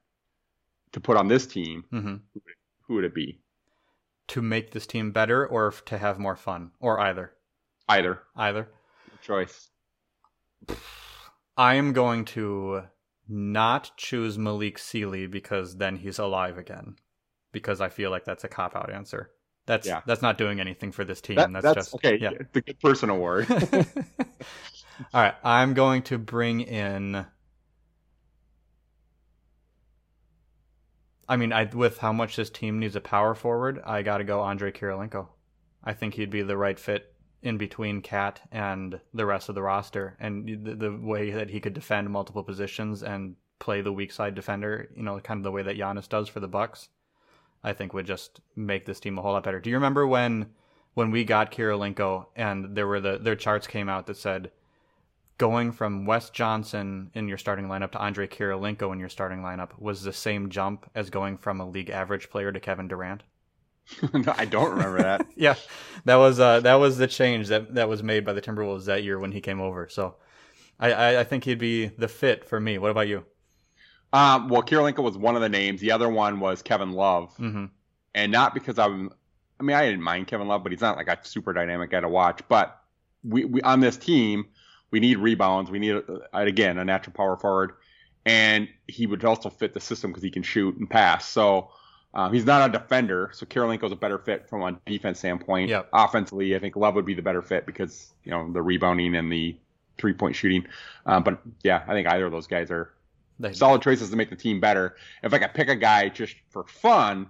to 0.93 1.01
put 1.01 1.17
on 1.17 1.29
this 1.29 1.47
team, 1.47 1.85
hmm 1.91 2.17
who 2.87 2.95
would 2.95 3.05
it 3.05 3.15
be? 3.15 3.41
To 4.29 4.43
make 4.43 4.71
this 4.71 4.87
team 4.87 5.11
better 5.11 5.45
or 5.47 5.73
to 5.87 5.99
have 5.99 6.19
more 6.21 6.37
fun 6.37 6.71
or 6.81 7.01
either. 7.01 7.33
Either 7.89 8.23
Either. 8.37 8.69
choice. 9.21 9.71
I 11.57 11.75
am 11.75 11.93
going 11.93 12.25
to 12.27 12.85
not 13.29 13.91
choose 13.97 14.39
Malik 14.39 14.79
Sealy 14.79 15.27
because 15.27 15.77
then 15.79 15.97
he's 15.97 16.19
alive 16.19 16.59
again. 16.59 16.97
Because 17.57 17.81
I 17.81 17.89
feel 17.89 18.11
like 18.11 18.27
that's 18.27 18.45
a 18.45 18.49
cop 18.49 18.77
out 18.77 18.93
answer. 18.93 19.31
That's 19.65 19.87
Yeah. 19.89 20.03
that's 20.05 20.21
not 20.21 20.37
doing 20.37 20.61
anything 20.61 20.93
for 20.93 21.05
this 21.05 21.23
team. 21.23 21.37
That- 21.37 21.51
that's, 21.55 21.65
that's 21.65 21.77
just 21.87 21.95
okay. 21.95 22.19
Yeah. 22.21 22.33
The 22.53 22.61
good 22.61 22.79
person 22.81 23.09
award. 23.09 23.47
All 23.51 25.23
right, 25.23 25.35
I'm 25.43 25.73
going 25.73 26.03
to 26.03 26.19
bring 26.19 26.61
in. 26.61 27.25
I 31.27 31.37
mean, 31.39 31.51
I 31.55 31.65
with 31.65 31.97
how 31.97 32.13
much 32.13 32.37
this 32.37 32.51
team 32.51 32.79
needs 32.79 32.95
a 32.95 33.01
power 33.01 33.35
forward, 33.35 33.81
I 33.85 34.03
got 34.03 34.19
to 34.19 34.25
go 34.25 34.41
Andre 34.43 34.71
Kirilenko. 34.71 35.29
I 35.83 35.95
think 35.95 36.13
he'd 36.13 36.29
be 36.31 36.43
the 36.43 36.57
right 36.59 36.79
fit 36.79 37.11
in 37.43 37.57
between 37.57 38.03
Cat 38.03 38.41
and 38.53 39.01
the 39.15 39.25
rest 39.25 39.49
of 39.49 39.55
the 39.55 39.63
roster, 39.63 40.17
and 40.21 40.47
the, 40.63 40.75
the 40.75 40.93
way 40.95 41.31
that 41.31 41.49
he 41.49 41.61
could 41.61 41.73
defend 41.73 42.11
multiple 42.11 42.45
positions 42.45 43.03
and 43.03 43.37
play 43.59 43.81
the 43.81 43.93
weak 43.93 44.13
side 44.13 44.35
defender, 44.35 44.91
you 44.95 45.03
know, 45.03 45.19
kind 45.21 45.39
of 45.39 45.45
the 45.45 45.51
way 45.51 45.63
that 45.63 45.77
Giannis 45.79 46.09
does 46.09 46.29
for 46.29 46.41
the 46.41 46.49
Bucks, 46.49 46.89
I 47.67 47.73
think 47.73 47.93
would 47.93 48.07
just 48.07 48.41
make 48.55 48.87
this 48.87 49.01
team 49.01 49.19
a 49.19 49.23
whole 49.23 49.33
lot 49.33 49.43
better. 49.43 49.61
Do 49.61 49.71
you 49.71 49.77
remember 49.77 50.07
when 50.07 50.47
when 50.95 51.11
we 51.11 51.25
got 51.25 51.51
Kirilenko 51.51 52.27
and 52.37 52.77
there 52.77 52.87
were 52.87 53.01
the 53.01 53.19
their 53.19 53.35
charts 53.35 53.67
came 53.67 53.89
out 53.89 54.07
that 54.07 54.17
said 54.17 54.53
going 55.37 55.73
from 55.73 56.07
Wes 56.07 56.31
Johnson 56.31 57.11
in 57.13 57.27
your 57.27 57.39
starting 57.39 57.67
lineup 57.67 57.91
to 57.91 57.99
Andre 57.99 58.29
Kirilenko 58.29 58.93
in 58.93 59.01
your 59.01 59.09
starting 59.09 59.41
lineup 59.41 59.79
was 59.81 60.03
the 60.03 60.13
same 60.13 60.49
jump 60.49 60.89
as 60.95 61.11
going 61.11 61.37
from 61.37 61.61
a 61.61 61.69
league 61.69 61.91
average 61.91 62.31
player 62.31 62.53
to 62.53 62.61
Kevin 62.61 62.87
Durant. 62.87 63.25
no, 64.15 64.33
I 64.37 64.45
don't 64.45 64.71
remember 64.71 65.03
that. 65.03 65.27
Yeah, 65.37 65.57
that 66.05 66.17
was 66.17 66.39
uh, 66.39 66.61
that 66.61 66.77
was 66.77 66.99
the 66.99 67.09
change 67.09 67.49
that 67.49 67.75
that 67.75 67.89
was 67.89 68.01
made 68.01 68.25
by 68.25 68.33
the 68.33 68.41
Timberwolves 68.41 68.85
that 68.85 69.03
year 69.03 69.19
when 69.19 69.33
he 69.33 69.41
came 69.41 69.61
over. 69.61 69.89
So, 69.89 70.15
I 70.79 70.93
I, 70.93 71.21
I 71.21 71.25
think 71.25 71.45
he'd 71.45 71.59
be 71.59 71.89
the 71.89 72.09
fit 72.09 72.45
for 72.45 72.61
me. 72.61 72.79
What 72.79 72.93
about 72.93 73.09
you? 73.09 73.25
Um, 74.13 74.49
well, 74.49 74.63
Kirilenko 74.63 75.03
was 75.03 75.17
one 75.19 75.35
of 75.37 75.43
the 75.43 75.49
names. 75.49 75.81
The 75.81 75.91
other 75.93 76.09
one 76.09 76.41
was 76.41 76.63
Kevin 76.63 76.93
Love, 76.93 77.37
Mm-hmm. 77.39 77.67
and 78.15 78.33
not 78.33 78.55
because 78.55 78.79
I'm. 78.79 79.11
I 79.59 79.63
mean, 79.63 79.75
I 79.77 79.85
didn't 79.87 80.03
mind 80.03 80.27
Kevin 80.27 80.49
Love, 80.49 80.63
but 80.63 80.73
he's 80.73 80.81
not 80.83 80.97
like 80.97 81.09
a 81.09 81.19
super 81.23 81.53
dynamic 81.53 81.91
guy 81.91 82.01
to 82.01 82.09
watch. 82.09 82.41
But 82.49 82.79
we, 83.25 83.45
we 83.47 83.61
on 83.63 83.81
this 83.81 83.97
team, 83.97 84.47
we 84.91 85.01
need 85.01 85.19
rebounds. 85.19 85.71
We 85.71 85.79
need 85.79 85.97
uh, 85.97 86.03
again 86.33 86.79
a 86.79 86.85
natural 86.85 87.15
power 87.15 87.37
forward, 87.37 87.73
and 88.25 88.69
he 88.87 89.07
would 89.07 89.25
also 89.25 89.49
fit 89.51 89.75
the 89.75 89.81
system 89.81 90.11
because 90.11 90.23
he 90.23 90.31
can 90.31 90.43
shoot 90.43 90.77
and 90.77 90.89
pass. 90.89 91.27
So 91.29 91.71
um, 92.15 92.33
he's 92.33 92.45
not 92.45 92.69
a 92.69 92.73
defender. 92.73 93.31
So 93.33 93.45
Kirilenko's 93.47 93.93
a 93.93 93.97
better 93.97 94.19
fit 94.19 94.49
from 94.49 94.63
a 94.63 94.79
defense 94.91 95.19
standpoint. 95.19 95.71
Yep. 95.71 95.89
Offensively, 95.93 96.55
I 96.55 96.59
think 96.59 96.77
Love 96.77 96.95
would 96.95 97.07
be 97.07 97.15
the 97.15 97.23
better 97.23 97.43
fit 97.43 97.67
because 97.67 98.13
you 98.25 98.31
know 98.31 98.53
the 98.53 98.63
rebounding 98.63 99.17
and 99.17 99.33
the 99.33 99.57
three 99.99 100.13
point 100.13 100.37
shooting. 100.37 100.67
Um, 101.07 101.23
but 101.25 101.41
yeah, 101.65 101.83
I 101.89 101.93
think 101.93 102.07
either 102.09 102.27
of 102.27 102.33
those 102.33 102.47
guys 102.47 102.71
are 102.71 102.93
They, 103.39 103.53
solid 103.53 103.83
choices 103.83 104.11
to 104.11 104.17
make 104.17 104.31
the 104.31 104.37
team 104.37 104.61
better. 104.61 104.97
If 105.23 105.35
I 105.35 105.39
could 105.39 105.53
pick 105.55 105.69
a 105.69 105.77
guy 105.77 106.09
just 106.09 106.37
for 106.51 106.65
fun, 106.65 107.29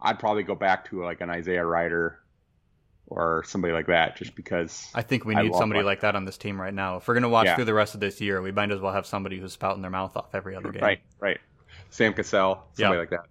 I'd 0.00 0.18
probably 0.18 0.42
go 0.42 0.54
back 0.54 0.88
to 0.90 1.02
like 1.04 1.20
an 1.20 1.30
Isaiah 1.30 1.64
Rider 1.64 2.18
or 3.08 3.42
somebody 3.44 3.72
like 3.74 3.88
that, 3.88 4.16
just 4.16 4.36
because. 4.36 4.88
I 4.94 5.02
think 5.02 5.24
we 5.24 5.34
need 5.34 5.52
somebody 5.54 5.82
like 5.82 6.00
that 6.02 6.14
on 6.14 6.24
this 6.24 6.38
team 6.38 6.60
right 6.60 6.72
now. 6.72 6.96
If 6.98 7.08
we're 7.08 7.14
gonna 7.14 7.28
watch 7.28 7.46
Yeah. 7.46 7.56
through 7.56 7.64
the 7.64 7.74
rest 7.74 7.94
of 7.94 8.00
this 8.00 8.20
year, 8.20 8.40
we 8.40 8.52
might 8.52 8.70
as 8.70 8.80
well 8.80 8.92
have 8.92 9.04
somebody 9.06 9.40
who's 9.40 9.52
spouting 9.52 9.82
their 9.82 9.90
mouth 9.90 10.16
off 10.16 10.34
every 10.34 10.54
other 10.54 10.70
game. 10.70 10.82
Right, 10.82 11.00
right. 11.18 11.38
Sam 11.90 12.14
Cassell, 12.14 12.68
somebody 12.74 12.94
Yeah. 12.96 13.00
like 13.00 13.10
that. 13.10 13.26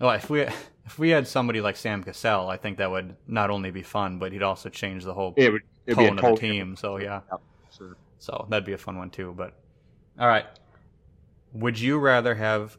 Well, 0.00 0.10
if 0.10 0.28
we 0.28 0.40
if 0.86 0.98
we 0.98 1.10
had 1.10 1.28
somebody 1.28 1.60
like 1.60 1.76
Sam 1.76 2.02
Cassell, 2.02 2.48
I 2.48 2.56
think 2.56 2.78
that 2.78 2.90
would 2.90 3.14
not 3.28 3.50
only 3.50 3.70
be 3.70 3.82
fun, 3.82 4.18
but 4.18 4.32
he'd 4.32 4.42
also 4.42 4.68
change 4.68 5.04
the 5.04 5.14
whole 5.14 5.34
It 5.36 5.52
would 5.52 5.62
it'd 5.86 5.96
be 5.98 6.04
a 6.06 6.08
tone 6.08 6.18
of 6.18 6.24
the 6.34 6.40
team. 6.40 6.74
So 6.74 6.96
yeah, 6.96 7.20
Sure. 7.76 7.96
so 8.18 8.46
that'd 8.50 8.64
be 8.66 8.72
a 8.72 8.78
fun 8.78 8.98
one 8.98 9.10
too. 9.10 9.32
But 9.36 9.54
all 10.18 10.26
right, 10.26 10.46
would 11.52 11.78
you 11.78 11.98
rather 11.98 12.34
have 12.34 12.76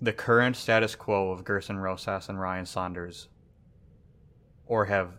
the 0.00 0.12
current 0.12 0.56
status 0.56 0.94
quo 0.94 1.30
of 1.30 1.44
Gerson 1.44 1.78
Rosas 1.78 2.28
and 2.28 2.40
Ryan 2.40 2.66
Saunders, 2.66 3.28
or 4.66 4.84
have 4.86 5.12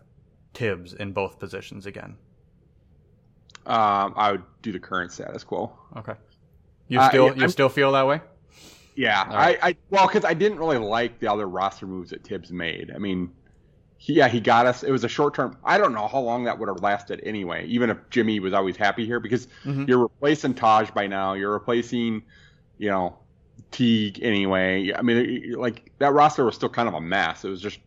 Thibs 0.54 0.92
in 0.92 1.12
both 1.12 1.38
positions 1.38 1.86
again? 1.86 2.16
Um, 3.66 4.14
I 4.16 4.32
would 4.32 4.42
do 4.62 4.72
the 4.72 4.78
current 4.78 5.12
status 5.12 5.44
quo. 5.44 5.72
Okay, 5.96 6.14
you 6.88 6.98
Uh, 7.00 7.08
still 7.08 7.26
yeah, 7.26 7.34
you 7.34 7.40
I'm- 7.42 7.50
still 7.50 7.68
feel 7.68 7.92
that 7.92 8.06
way? 8.06 8.20
Yeah, 8.94 9.28
right. 9.32 9.58
I, 9.62 9.68
I 9.68 9.76
well, 9.90 10.06
because 10.08 10.24
I 10.24 10.34
didn't 10.34 10.58
really 10.58 10.78
like 10.78 11.20
the 11.20 11.28
other 11.30 11.46
roster 11.48 11.86
moves 11.86 12.10
that 12.10 12.24
Thibs 12.24 12.50
made. 12.50 12.90
I 12.92 12.98
mean, 12.98 13.32
he, 13.96 14.14
yeah, 14.14 14.26
he 14.28 14.40
got 14.40 14.66
us. 14.66 14.82
It 14.82 14.90
was 14.90 15.04
a 15.04 15.08
short 15.08 15.34
term. 15.34 15.56
I 15.64 15.78
don't 15.78 15.92
know 15.92 16.08
how 16.08 16.18
long 16.20 16.44
that 16.44 16.58
would 16.58 16.68
have 16.68 16.82
lasted 16.82 17.20
anyway. 17.24 17.66
Even 17.66 17.90
if 17.90 17.98
Jimmy 18.10 18.40
was 18.40 18.52
always 18.52 18.76
happy 18.76 19.04
here, 19.06 19.20
because 19.20 19.46
Mhm. 19.64 19.86
you're 19.86 19.98
replacing 20.00 20.54
Taj 20.54 20.90
by 20.90 21.06
now. 21.06 21.34
You're 21.34 21.52
replacing, 21.52 22.22
you 22.78 22.88
know, 22.90 23.18
Teague 23.70 24.20
anyway. 24.22 24.92
I 24.92 25.02
mean, 25.02 25.52
like 25.54 25.92
that 25.98 26.12
roster 26.12 26.44
was 26.44 26.54
still 26.54 26.68
kind 26.68 26.88
of 26.88 26.94
a 26.94 27.00
mess. 27.00 27.44
It 27.44 27.50
was 27.50 27.60
just 27.60 27.80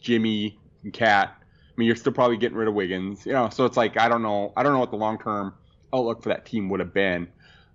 Jimmy 0.00 0.58
and 0.82 0.92
Cat. 0.92 1.36
I 1.38 1.44
mean, 1.76 1.86
you're 1.86 1.96
still 1.96 2.12
probably 2.12 2.36
getting 2.36 2.56
rid 2.56 2.68
of 2.68 2.74
Wiggins. 2.74 3.24
You 3.26 3.32
know, 3.32 3.48
so 3.48 3.64
it's 3.64 3.76
like 3.76 3.96
I 3.98 4.08
don't 4.08 4.22
know. 4.22 4.52
I 4.56 4.62
don't 4.62 4.72
know 4.72 4.80
what 4.80 4.90
the 4.90 4.96
long 4.96 5.18
term 5.18 5.54
outlook 5.94 6.22
for 6.22 6.30
that 6.30 6.44
team 6.46 6.68
would 6.70 6.80
have 6.80 6.94
been. 6.94 7.28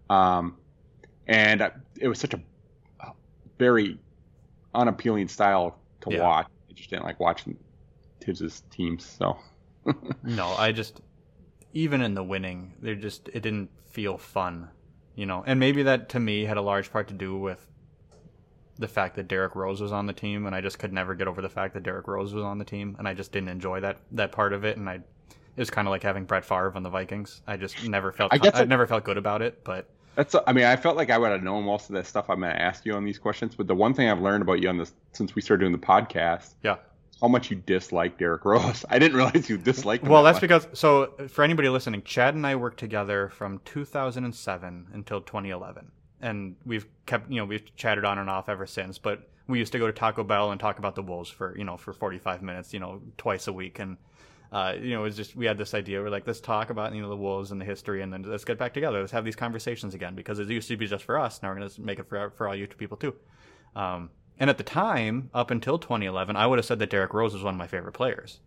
Um, 0.10 0.58
and 1.28 1.72
it 2.00 2.08
was 2.08 2.20
such 2.20 2.34
a 2.34 2.42
a 3.02 3.12
very 3.60 3.98
unappealing 4.74 5.28
style 5.28 5.80
to 6.02 6.12
Yeah. 6.12 6.24
watch. 6.24 6.48
I 6.70 6.74
just 6.74 6.90
didn't 6.90 7.06
like 7.06 7.20
watching 7.20 7.58
Thibs's 8.22 8.64
teams. 8.72 9.06
So 9.06 9.38
No, 10.24 10.56
I 10.56 10.72
just 10.72 11.02
even 11.74 12.02
in 12.02 12.14
the 12.14 12.24
winning, 12.24 12.74
they 12.82 12.96
just 12.96 13.30
it 13.30 13.42
didn't 13.42 13.70
feel 13.90 14.18
fun, 14.18 14.70
you 15.18 15.26
know. 15.26 15.44
And 15.46 15.60
maybe 15.60 15.84
that 15.84 16.08
to 16.10 16.20
me 16.22 16.46
had 16.46 16.56
a 16.56 16.62
large 16.62 16.90
part 16.94 17.10
to 17.10 17.14
do 17.14 17.38
with 17.38 17.68
the 18.80 18.88
fact 18.88 19.16
that 19.16 19.28
Derrick 19.28 19.56
Rose 19.56 19.82
was 19.82 19.92
on 19.92 20.06
the 20.06 20.14
team, 20.14 20.46
and 20.46 20.56
I 20.56 20.62
just 20.62 20.80
could 20.80 20.94
never 20.94 21.16
get 21.16 21.28
over 21.28 21.42
the 21.42 21.50
fact 21.50 21.74
that 21.74 21.84
Derrick 21.84 22.08
Rose 22.08 22.34
was 22.34 22.44
on 22.44 22.60
the 22.60 22.66
team, 22.66 22.96
and 23.00 23.08
I 23.08 23.14
just 23.14 23.34
didn't 23.34 23.50
enjoy 23.50 23.82
that 23.82 23.98
that 24.14 24.32
part 24.32 24.54
of 24.54 24.64
it. 24.64 24.78
And 24.78 24.88
I, 24.88 24.96
it 24.96 25.04
was 25.58 25.70
kind 25.70 25.88
of 25.88 25.92
like 25.92 26.04
having 26.04 26.24
Brett 26.24 26.46
Favre 26.46 26.72
on 26.76 26.84
the 26.84 26.90
Vikings. 26.90 27.42
I 27.48 27.58
just 27.58 27.84
never 27.90 28.14
felt 28.14 28.32
I 28.32 28.40
I 28.54 28.64
never 28.66 28.88
felt 28.88 29.04
good 29.04 29.18
about 29.18 29.42
it. 29.42 29.64
But 29.64 29.90
that's. 30.16 30.36
I 30.46 30.54
mean, 30.54 30.66
I 30.66 30.76
felt 30.76 30.96
like 30.96 31.10
I 31.10 31.18
would 31.18 31.32
have 31.32 31.44
known 31.44 31.64
most 31.64 31.90
of 31.90 31.96
the 31.96 32.04
stuff 32.04 32.30
I'm 32.30 32.40
going 32.40 32.54
to 32.54 32.62
ask 32.62 32.86
you 32.86 32.94
on 32.94 33.04
these 33.04 33.18
questions. 33.18 33.56
But 33.56 33.68
the 33.68 33.76
one 33.76 33.94
thing 33.94 34.10
I've 34.10 34.22
learned 34.22 34.44
about 34.44 34.62
you 34.62 34.70
on 34.70 34.78
this 34.78 34.94
since 35.14 35.34
we 35.36 35.42
started 35.42 35.62
doing 35.62 35.72
the 35.72 35.80
podcast, 35.80 36.54
yeah, 36.64 36.78
how 37.22 37.28
much 37.28 37.50
you 37.50 37.58
dislike 37.58 38.18
Derrick 38.18 38.46
Rose. 38.46 38.86
I 38.90 39.00
didn't 39.00 39.18
realize 39.18 39.50
you 39.50 39.58
disliked 39.58 40.04
him. 40.04 40.10
Well, 40.10 40.24
that 40.24 40.34
that's 40.34 40.42
much. 40.42 40.64
because 40.64 40.80
so 40.80 41.14
for 41.30 41.44
anybody 41.44 41.70
listening, 41.70 42.04
Chad 42.04 42.36
and 42.36 42.46
I 42.46 42.56
worked 42.56 42.80
together 42.80 43.30
from 43.30 43.62
2007 43.66 44.88
until 44.94 45.22
2011, 45.22 45.92
and 46.22 46.56
we've 46.66 46.86
kept 47.06 47.32
you 47.32 47.38
know 47.38 47.46
we've 47.46 47.76
chatted 47.76 48.06
on 48.06 48.18
and 48.20 48.30
off 48.30 48.50
ever 48.50 48.66
since. 48.66 48.98
But 48.98 49.28
we 49.48 49.60
used 49.60 49.72
to 49.72 49.80
go 49.80 49.88
to 49.88 49.94
Taco 49.94 50.24
Bell 50.24 50.52
and 50.52 50.60
talk 50.60 50.78
about 50.80 50.96
the 50.96 51.04
Wolves 51.04 51.30
for 51.30 51.58
you 51.58 51.64
know 51.64 51.78
for 51.78 51.94
45 51.94 52.42
minutes, 52.42 52.74
you 52.74 52.80
know, 52.80 53.02
twice 53.18 53.48
a 53.48 53.54
week, 53.54 53.80
and 53.80 53.98
uh, 54.52 54.74
you 54.80 54.92
know 54.92 55.02
it 55.02 55.04
was 55.04 55.16
just 55.16 55.36
we 55.36 55.46
had 55.46 55.58
this 55.58 55.74
idea 55.74 56.02
we're 56.02 56.10
like 56.10 56.28
let's 56.28 56.40
talk 56.40 56.70
about 56.70 56.94
you 56.94 57.02
know 57.02 57.10
the 57.10 57.18
Wolves 57.18 57.52
and 57.52 57.60
the 57.60 57.66
history, 57.66 58.02
and 58.02 58.14
then 58.14 58.24
let's 58.24 58.46
get 58.46 58.60
back 58.60 58.74
together, 58.74 59.00
let's 59.00 59.12
have 59.12 59.26
these 59.26 59.36
conversations 59.36 59.96
again 59.96 60.14
because 60.14 60.38
it 60.40 60.48
used 60.50 60.68
to 60.68 60.78
be 60.78 60.86
just 60.86 61.04
for 61.04 61.18
us. 61.20 61.42
Now 61.42 61.50
we're 61.50 61.56
gonna 61.56 61.72
make 61.80 62.00
it 62.00 62.08
for 62.08 62.30
for 62.32 62.48
all 62.48 62.56
you 62.56 62.68
people 62.68 62.98
too. 62.98 63.16
Um, 63.76 64.10
and 64.40 64.50
at 64.50 64.58
the 64.58 64.64
time, 64.64 65.30
up 65.34 65.52
until 65.52 65.80
2011, 65.80 66.36
I 66.36 66.46
would 66.48 66.60
have 66.60 66.66
said 66.66 66.80
that 66.80 66.90
Derrick 66.90 67.14
Rose 67.14 67.34
was 67.34 67.44
one 67.44 67.54
of 67.54 67.58
my 67.58 67.68
favorite 67.68 67.94
players. 67.94 68.40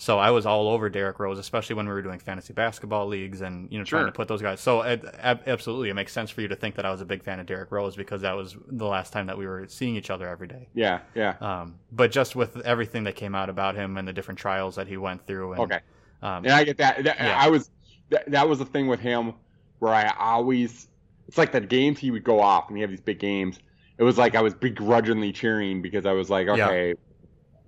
So 0.00 0.16
I 0.20 0.30
was 0.30 0.46
all 0.46 0.68
over 0.68 0.88
Derrick 0.88 1.18
Rose, 1.18 1.40
especially 1.40 1.74
when 1.74 1.86
we 1.88 1.92
were 1.92 2.02
doing 2.02 2.20
fantasy 2.20 2.52
basketball 2.52 3.08
leagues 3.08 3.40
and 3.40 3.66
you 3.72 3.78
know 3.78 3.84
trying 3.84 4.06
to 4.06 4.12
put 4.12 4.28
those 4.28 4.40
guys. 4.40 4.60
So 4.60 4.82
it, 4.82 5.04
absolutely, 5.24 5.88
it 5.90 5.94
makes 5.94 6.12
sense 6.12 6.30
for 6.30 6.40
you 6.40 6.46
to 6.46 6.54
think 6.54 6.76
that 6.76 6.86
I 6.86 6.92
was 6.92 7.00
a 7.00 7.04
big 7.04 7.24
fan 7.24 7.40
of 7.40 7.46
Derrick 7.46 7.72
Rose 7.72 7.96
because 7.96 8.20
that 8.22 8.36
was 8.36 8.56
the 8.68 8.86
last 8.86 9.12
time 9.12 9.26
that 9.26 9.36
we 9.36 9.44
were 9.44 9.66
seeing 9.66 9.96
each 9.96 10.08
other 10.10 10.28
every 10.28 10.46
day. 10.46 10.68
yeah, 10.72 11.00
yeah. 11.16 11.34
Um, 11.40 11.80
but 11.90 12.12
just 12.12 12.36
with 12.36 12.58
everything 12.58 13.02
that 13.04 13.16
came 13.16 13.34
out 13.34 13.50
about 13.50 13.74
him 13.74 13.96
and 13.96 14.06
the 14.06 14.12
different 14.12 14.38
trials 14.38 14.76
that 14.76 14.86
he 14.86 14.96
went 14.96 15.26
through, 15.26 15.54
and, 15.54 15.62
Okay. 15.62 15.80
um, 16.22 16.44
And 16.44 16.52
I 16.52 16.62
get 16.62 16.76
that. 16.76 17.02
that 17.02 17.16
Yeah. 17.18 17.36
I 17.36 17.48
was 17.48 17.68
that, 18.10 18.30
that 18.30 18.48
was 18.48 18.60
the 18.60 18.66
thing 18.66 18.86
with 18.86 19.00
him 19.00 19.32
where 19.80 19.92
I 19.92 20.14
always 20.16 20.86
it's 21.26 21.38
like 21.38 21.50
the 21.50 21.60
games 21.60 21.98
he 21.98 22.12
would 22.12 22.22
go 22.24 22.40
off 22.40 22.68
and 22.68 22.76
he 22.76 22.82
have 22.82 22.90
these 22.90 23.00
big 23.00 23.18
games. 23.18 23.58
It 23.98 24.04
was 24.04 24.16
like 24.16 24.34
I 24.34 24.40
was 24.40 24.54
begrudgingly 24.54 25.32
cheering 25.32 25.82
because 25.82 26.06
I 26.06 26.12
was 26.12 26.30
like, 26.30 26.46
Yeah. 26.46 26.66
okay, 26.66 26.94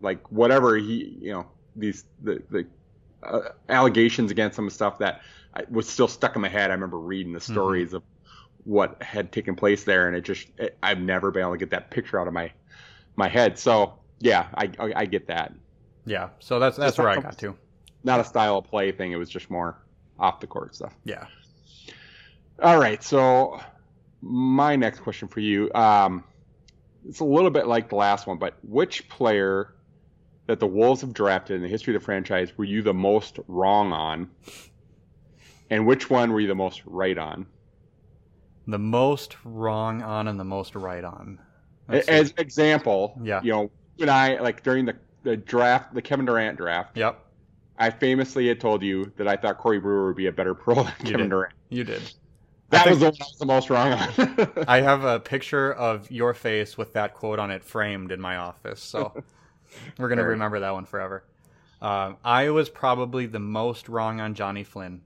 like 0.01 0.31
whatever 0.31 0.77
he, 0.77 1.19
you 1.21 1.33
know, 1.33 1.47
these 1.77 2.05
the 2.23 2.43
the 2.51 2.66
uh, 3.23 3.51
allegations 3.69 4.31
against 4.31 4.57
some 4.57 4.71
stuff 4.71 4.99
that 4.99 5.23
I, 5.55 5.64
was 5.71 5.88
still 5.88 6.09
stuck 6.09 6.37
in 6.37 6.43
my 6.43 6.49
head. 6.49 6.71
I 6.71 6.75
remember 6.75 6.99
reading 6.99 7.33
the 7.33 7.40
stories 7.40 7.88
mm-hmm. 7.88 7.97
of 7.97 8.03
what 8.64 9.03
had 9.03 9.33
taken 9.33 9.57
place 9.57 9.85
there, 9.85 10.07
and 10.07 10.16
it 10.16 10.23
just 10.23 10.49
it, 10.59 10.77
I've 10.83 11.01
never 11.01 11.31
been 11.31 11.43
able 11.43 11.53
to 11.53 11.59
get 11.59 11.71
that 11.71 11.90
picture 11.90 12.21
out 12.21 12.29
of 12.29 12.33
my 12.33 12.53
my 13.16 13.29
head. 13.29 13.59
So 13.59 13.95
yeah, 14.21 14.49
I 14.55 14.71
I, 14.79 14.93
I 14.97 15.07
get 15.07 15.27
that. 15.27 15.53
Yeah, 16.07 16.31
so 16.38 16.59
that's 16.59 16.77
that's 16.77 16.99
where 16.99 17.09
I 17.09 17.16
got 17.16 17.38
to. 17.38 17.57
Not 18.05 18.21
a 18.21 18.25
style 18.25 18.59
of 18.59 18.64
play 18.64 18.93
thing. 18.93 19.12
It 19.12 19.16
was 19.16 19.29
just 19.29 19.51
more 19.51 19.77
off 20.19 20.40
the 20.40 20.47
court 20.47 20.75
stuff. 20.75 20.95
Yeah. 21.05 21.27
All 22.62 22.79
right. 22.79 23.03
So 23.03 23.61
my 24.23 24.77
next 24.77 25.01
question 25.01 25.29
for 25.29 25.41
you. 25.41 25.73
Um, 25.75 26.25
it's 27.09 27.21
a 27.21 27.25
little 27.25 27.51
bit 27.51 27.67
like 27.67 27.89
the 27.89 27.97
last 27.97 28.27
one, 28.27 28.39
but 28.39 28.59
which 28.63 29.09
player 29.09 29.75
that 30.47 30.61
the 30.61 30.67
Wolves 30.67 31.01
have 31.01 31.13
drafted 31.13 31.57
in 31.57 31.63
the 31.63 31.69
history 31.69 31.95
of 31.95 32.03
the 32.03 32.05
franchise 32.05 32.53
were 32.57 32.65
you 32.65 32.83
the 32.83 32.95
most 32.95 33.39
wrong 33.49 33.93
on? 33.93 34.31
And 35.71 35.87
which 35.87 36.11
one 36.11 36.33
were 36.33 36.41
you 36.41 36.49
the 36.49 36.55
most 36.55 36.83
right 36.85 37.17
on? 37.17 37.47
The 38.67 38.79
most 38.79 39.37
wrong 39.45 40.03
on 40.03 40.29
and 40.29 40.39
the 40.39 40.45
most 40.45 40.75
right 40.75 41.05
on. 41.05 41.39
As 41.89 42.29
see. 42.29 42.35
example, 42.39 43.19
yeah. 43.23 43.41
you 43.43 43.53
know, 43.53 43.71
and 43.99 44.11
I 44.11 44.41
like 44.41 44.63
during 44.63 44.85
the, 44.85 44.97
the 45.23 45.37
draft, 45.37 45.95
the 45.95 46.03
Kevin 46.03 46.27
Durant 46.27 46.57
draft. 46.57 46.97
Yep. 46.97 47.25
I 47.79 47.91
famously 47.91 48.47
had 48.47 48.61
told 48.61 48.83
you 48.83 49.11
that 49.17 49.27
I 49.27 49.37
thought 49.37 49.59
Corey 49.59 49.81
Brewer 49.81 50.09
would 50.09 50.17
be 50.17 50.27
a 50.27 50.33
better 50.33 50.55
pro 50.55 50.75
than 50.75 50.93
you 51.01 51.13
Kevin 51.13 51.21
did. 51.21 51.31
Durant. 51.31 51.55
You 51.71 51.85
did. 51.85 52.03
That 52.71 52.89
was 52.89 53.01
the 53.01 53.07
one 53.07 53.15
I 53.21 53.25
was 53.25 53.39
the 53.39 53.47
most 53.47 53.71
wrong 53.71 53.93
on. 53.93 54.65
I 54.69 54.81
have 54.81 55.05
a 55.05 55.19
picture 55.19 55.73
of 55.73 56.11
your 56.11 56.35
face 56.35 56.79
with 56.79 56.93
that 56.93 57.15
quote 57.15 57.39
on 57.39 57.51
it 57.51 57.65
framed 57.65 58.13
in 58.13 58.21
my 58.21 58.37
office, 58.37 58.81
so 58.81 59.23
we're 59.99 60.09
gonna 60.09 60.25
remember 60.25 60.61
that 60.61 60.73
one 60.73 60.85
forever. 60.85 61.25
Um, 61.83 62.19
I 62.25 62.51
was 62.51 62.69
probably 62.69 63.27
the 63.27 63.41
most 63.41 63.89
wrong 63.89 64.21
on 64.21 64.35
Johnny 64.35 64.63
Flynn, 64.63 65.01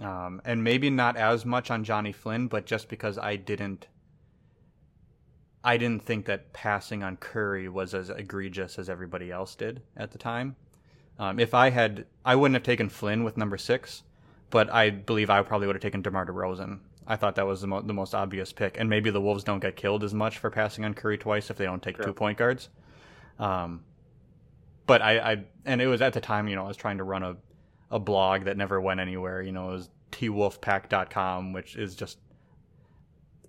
um, 0.00 0.40
and 0.44 0.62
maybe 0.62 0.90
not 0.90 1.16
as 1.16 1.44
much 1.44 1.70
on 1.70 1.82
Johnny 1.84 2.12
Flynn, 2.12 2.46
but 2.46 2.66
just 2.66 2.88
because 2.88 3.18
I 3.18 3.36
didn't, 3.36 3.88
I 5.64 5.78
didn't 5.78 6.04
think 6.04 6.26
that 6.26 6.52
passing 6.52 7.02
on 7.02 7.16
Curry 7.16 7.68
was 7.68 7.94
as 7.94 8.10
egregious 8.10 8.78
as 8.78 8.88
everybody 8.88 9.32
else 9.32 9.54
did 9.56 9.82
at 9.96 10.12
the 10.12 10.18
time. 10.18 10.54
Um, 11.18 11.40
if 11.40 11.54
I 11.54 11.70
had, 11.70 12.06
I 12.24 12.36
wouldn't 12.36 12.54
have 12.54 12.62
taken 12.62 12.90
Flynn 12.90 13.24
with 13.24 13.36
number 13.36 13.56
six 13.56 14.02
but 14.50 14.72
I 14.72 14.90
believe 14.90 15.30
I 15.30 15.42
probably 15.42 15.66
would 15.66 15.76
have 15.76 15.82
taken 15.82 16.02
DeMar 16.02 16.26
DeRozan. 16.26 16.80
I 17.06 17.16
thought 17.16 17.36
that 17.36 17.46
was 17.46 17.60
the, 17.60 17.66
mo- 17.68 17.82
the 17.82 17.94
most 17.94 18.14
obvious 18.14 18.52
pick, 18.52 18.78
and 18.78 18.90
maybe 18.90 19.10
the 19.10 19.20
Wolves 19.20 19.44
don't 19.44 19.60
get 19.60 19.76
killed 19.76 20.02
as 20.02 20.12
much 20.12 20.38
for 20.38 20.50
passing 20.50 20.84
on 20.84 20.94
Curry 20.94 21.18
twice 21.18 21.50
if 21.50 21.56
they 21.56 21.64
don't 21.64 21.82
take 21.82 22.02
two 22.02 22.12
point 22.12 22.38
guards. 22.38 22.68
Um, 23.38 23.84
but 24.86 25.02
I, 25.02 25.18
I, 25.18 25.44
and 25.64 25.80
it 25.80 25.86
was 25.86 26.02
at 26.02 26.12
the 26.12 26.20
time, 26.20 26.48
you 26.48 26.56
know, 26.56 26.64
I 26.64 26.68
was 26.68 26.76
trying 26.76 26.98
to 26.98 27.04
run 27.04 27.22
a, 27.22 27.36
a 27.90 27.98
blog 27.98 28.44
that 28.44 28.56
never 28.56 28.80
went 28.80 29.00
anywhere. 29.00 29.42
You 29.42 29.52
know, 29.52 29.70
it 29.70 29.72
was 29.72 29.90
twolfpack.com, 30.12 31.52
which 31.52 31.76
is 31.76 31.94
just, 31.94 32.18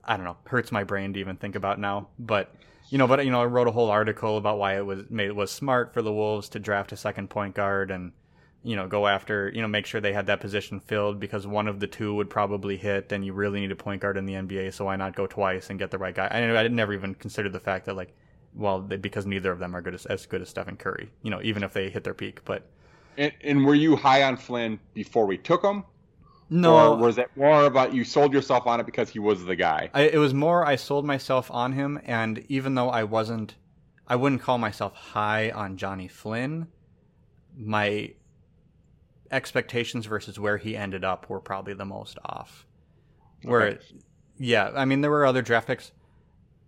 I 0.04 0.18
don't 0.18 0.26
know, 0.26 0.38
hurts 0.46 0.72
my 0.72 0.84
brain 0.84 1.14
to 1.14 1.20
even 1.20 1.38
think 1.38 1.56
about 1.56 1.80
now. 1.80 2.10
But 2.20 2.54
you 2.90 2.98
know, 2.98 3.08
but 3.08 3.24
you 3.26 3.32
know, 3.32 3.42
I 3.42 3.46
wrote 3.46 3.68
a 3.68 3.72
whole 3.72 3.90
article 3.90 4.38
about 4.38 4.58
why 4.58 4.78
it 4.78 4.86
was 4.86 5.10
made 5.10 5.28
it 5.28 5.36
was 5.36 5.52
smart 5.52 5.94
for 5.94 6.02
the 6.02 6.14
Wolves 6.14 6.50
to 6.50 6.60
draft 6.60 6.92
a 6.92 6.98
second 6.98 7.30
point 7.30 7.56
guard 7.56 7.92
and 7.92 8.12
you 8.64 8.76
know, 8.76 8.88
go 8.88 9.08
after, 9.08 9.52
you 9.54 9.62
know, 9.62 9.68
make 9.68 9.86
sure 9.86 10.02
they 10.02 10.14
had 10.14 10.26
that 10.28 10.42
position 10.42 10.80
filled 10.80 11.20
because 11.20 11.48
one 11.48 11.68
of 11.68 11.80
the 11.80 11.88
two 11.88 12.14
would 12.16 12.30
probably 12.30 12.78
hit, 12.78 13.12
and 13.12 13.26
you 13.26 13.34
really 13.34 13.60
need 13.60 13.72
a 13.72 13.76
point 13.76 14.02
guard 14.02 14.18
in 14.18 14.26
the 14.26 14.34
NBA. 14.34 14.74
So 14.74 14.86
why 14.86 14.96
not 14.96 15.16
go 15.16 15.28
twice 15.28 15.70
and 15.70 15.80
get 15.80 15.92
the 15.92 15.98
right 15.98 16.14
guy? 16.14 16.28
I, 16.28 16.64
I 16.64 16.68
never 16.68 16.94
even 16.94 17.16
considered 17.16 17.54
the 17.54 17.60
fact 17.60 17.86
that 17.86 17.96
like, 17.96 18.14
well, 18.56 18.82
they, 18.82 18.98
because 18.98 19.26
neither 19.26 19.52
of 19.52 19.60
them 19.60 19.76
are 19.76 19.82
good 19.82 19.94
as, 19.94 20.06
as 20.08 20.26
good 20.26 20.42
as 20.42 20.50
Stephen 20.50 20.76
Curry. 20.76 21.10
You 21.22 21.32
know, 21.32 21.42
even 21.44 21.64
if 21.64 21.74
they 21.74 21.90
hit 21.90 22.04
their 22.04 22.14
peak. 22.14 22.44
But 22.44 22.68
and, 23.18 23.32
and 23.42 23.66
were 23.66 23.76
you 23.76 23.96
high 23.96 24.24
on 24.24 24.38
Flynn 24.38 24.80
before 24.94 25.26
we 25.26 25.38
took 25.38 25.64
him? 25.64 25.84
No. 26.50 26.94
Or 26.94 26.96
was 26.98 27.18
it 27.18 27.30
more 27.36 27.66
about 27.66 27.94
you 27.94 28.04
sold 28.04 28.34
yourself 28.34 28.68
on 28.68 28.80
it 28.80 28.86
because 28.86 29.10
he 29.10 29.20
was 29.20 29.44
the 29.46 29.56
guy? 29.56 29.90
I, 29.94 30.04
it 30.04 30.18
was 30.18 30.34
more 30.34 30.66
I 30.66 30.76
sold 30.76 31.06
myself 31.06 31.52
on 31.52 31.74
him, 31.74 32.00
and 32.06 32.44
even 32.48 32.76
though 32.76 32.90
I 32.90 33.04
wasn't, 33.04 33.56
I 34.08 34.16
wouldn't 34.16 34.42
call 34.42 34.58
myself 34.58 34.94
high 34.94 35.52
on 35.52 35.78
Johnny 35.78 36.08
Flynn. 36.08 36.68
My 37.58 38.14
expectations 39.32 40.06
versus 40.06 40.40
where 40.40 40.58
he 40.58 40.76
ended 40.76 41.04
up 41.04 41.30
were 41.30 41.40
probably 41.40 41.74
the 41.74 41.86
most 41.86 42.18
off. 42.24 42.66
Where, 43.44 43.62
okay. 43.62 43.80
yeah, 44.40 44.72
I 44.76 44.86
mean, 44.86 45.02
there 45.02 45.12
were 45.12 45.26
other 45.26 45.42
draft 45.42 45.68
picks. 45.68 45.92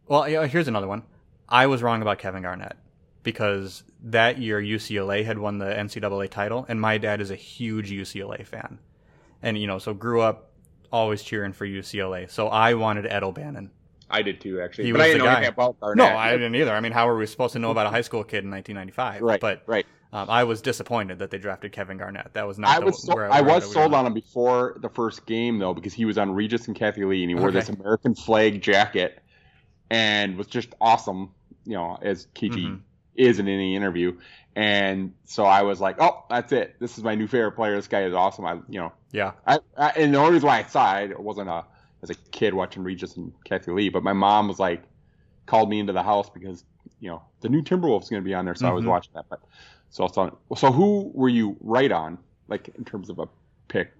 Well, 0.07 0.23
here's 0.23 0.67
another 0.67 0.87
one. 0.87 1.03
I 1.47 1.67
was 1.67 1.81
wrong 1.81 2.01
about 2.01 2.19
Kevin 2.19 2.43
Garnett 2.43 2.77
because 3.23 3.83
that 4.03 4.37
year 4.37 4.61
UCLA 4.61 5.25
had 5.25 5.37
won 5.37 5.57
the 5.57 5.65
NCAA 5.65 6.29
title, 6.29 6.65
and 6.69 6.79
my 6.79 6.97
dad 6.97 7.21
is 7.21 7.31
a 7.31 7.35
huge 7.35 7.91
UCLA 7.91 8.45
fan. 8.45 8.79
And, 9.41 9.57
you 9.57 9.67
know, 9.67 9.79
so 9.79 9.93
grew 9.93 10.21
up 10.21 10.51
always 10.91 11.23
cheering 11.23 11.53
for 11.53 11.65
UCLA. 11.65 12.29
So 12.29 12.47
I 12.47 12.73
wanted 12.73 13.05
Ed 13.05 13.23
O'Bannon. 13.23 13.71
I 14.09 14.21
did 14.21 14.41
too, 14.41 14.61
actually. 14.61 14.85
He 14.85 14.91
but 14.91 14.99
was 14.99 15.05
I 15.05 15.07
didn't 15.09 15.19
the 15.19 15.25
know 15.25 15.35
guy. 15.35 15.43
about 15.43 15.79
Garnett. 15.79 15.97
No, 15.97 16.17
I 16.17 16.31
didn't 16.31 16.55
either. 16.55 16.73
I 16.73 16.79
mean, 16.79 16.91
how 16.91 17.07
were 17.07 17.17
we 17.17 17.27
supposed 17.27 17.53
to 17.53 17.59
know 17.59 17.71
about 17.71 17.85
a 17.85 17.89
high 17.91 18.01
school 18.01 18.23
kid 18.23 18.43
in 18.43 18.49
1995? 18.49 19.21
Right. 19.21 19.39
But 19.39 19.63
right. 19.67 19.85
Um, 20.11 20.29
I 20.29 20.43
was 20.43 20.61
disappointed 20.61 21.19
that 21.19 21.29
they 21.29 21.37
drafted 21.37 21.71
Kevin 21.71 21.97
Garnett. 21.97 22.33
That 22.33 22.47
was 22.47 22.57
not. 22.57 22.69
I 22.69 22.79
was 22.79 23.03
so, 23.03 23.19
I, 23.19 23.39
I 23.39 23.41
was 23.41 23.71
sold 23.71 23.93
on 23.93 24.07
him 24.07 24.13
before 24.13 24.77
the 24.81 24.89
first 24.89 25.25
game 25.25 25.59
though 25.59 25.73
because 25.73 25.93
he 25.93 26.05
was 26.05 26.17
on 26.17 26.31
Regis 26.31 26.67
and 26.67 26.75
Kathie 26.75 27.05
Lee 27.05 27.23
and 27.23 27.29
he 27.29 27.35
wore 27.35 27.51
this 27.51 27.69
American 27.69 28.15
flag 28.15 28.61
jacket 28.61 29.21
and 29.89 30.35
was 30.35 30.47
just 30.47 30.73
awesome. 30.81 31.31
You 31.65 31.75
know, 31.75 31.99
as 32.01 32.27
KG 32.33 32.53
mm-hmm. 32.53 32.75
is 33.15 33.37
in 33.37 33.47
any 33.47 33.75
interview. 33.75 34.17
And 34.55 35.13
so 35.25 35.45
I 35.45 35.61
was 35.61 35.79
like, 35.79 35.97
oh, 36.01 36.25
that's 36.29 36.51
it. 36.51 36.77
This 36.79 36.97
is 36.97 37.03
my 37.03 37.13
new 37.13 37.27
favorite 37.27 37.51
player. 37.51 37.75
This 37.75 37.87
guy 37.87 38.03
is 38.03 38.13
awesome. 38.13 38.45
I, 38.45 38.53
you 38.67 38.79
know, 38.79 38.91
yeah. 39.11 39.33
I, 39.45 39.59
I, 39.77 39.89
and 39.91 40.13
the 40.13 40.17
only 40.17 40.33
reason 40.33 40.47
why 40.47 40.59
I 40.59 40.63
saw 40.63 40.97
it, 40.97 41.11
it 41.11 41.19
wasn't 41.19 41.49
a 41.49 41.65
as 42.01 42.09
a 42.09 42.15
kid 42.15 42.53
watching 42.53 42.83
Regis 42.83 43.15
and 43.15 43.31
Kathie 43.43 43.71
Lee, 43.71 43.89
but 43.89 44.03
my 44.03 44.13
mom 44.13 44.47
was 44.47 44.57
like, 44.57 44.81
called 45.49 45.69
me 45.69 45.79
into 45.79 45.93
the 45.93 46.03
house 46.03 46.29
because 46.29 46.63
you 46.99 47.09
know 47.09 47.23
the 47.41 47.49
new 47.49 47.61
Timberwolves 47.61 48.09
going 48.09 48.21
to 48.21 48.25
be 48.25 48.33
on 48.33 48.45
there, 48.45 48.55
so 48.55 48.65
mm-hmm. 48.65 48.71
I 48.71 48.73
was 48.73 48.81
mm-hmm. 48.81 48.91
watching 48.91 49.11
that. 49.15 49.25
But 49.29 49.41
so 49.89 50.07
so 50.55 50.71
who 50.71 51.11
were 51.13 51.29
you 51.29 51.57
right 51.61 51.91
on, 51.91 52.17
like 52.47 52.69
in 52.77 52.85
terms 52.85 53.09
of 53.09 53.19
a 53.19 53.27
pick? 53.67 53.91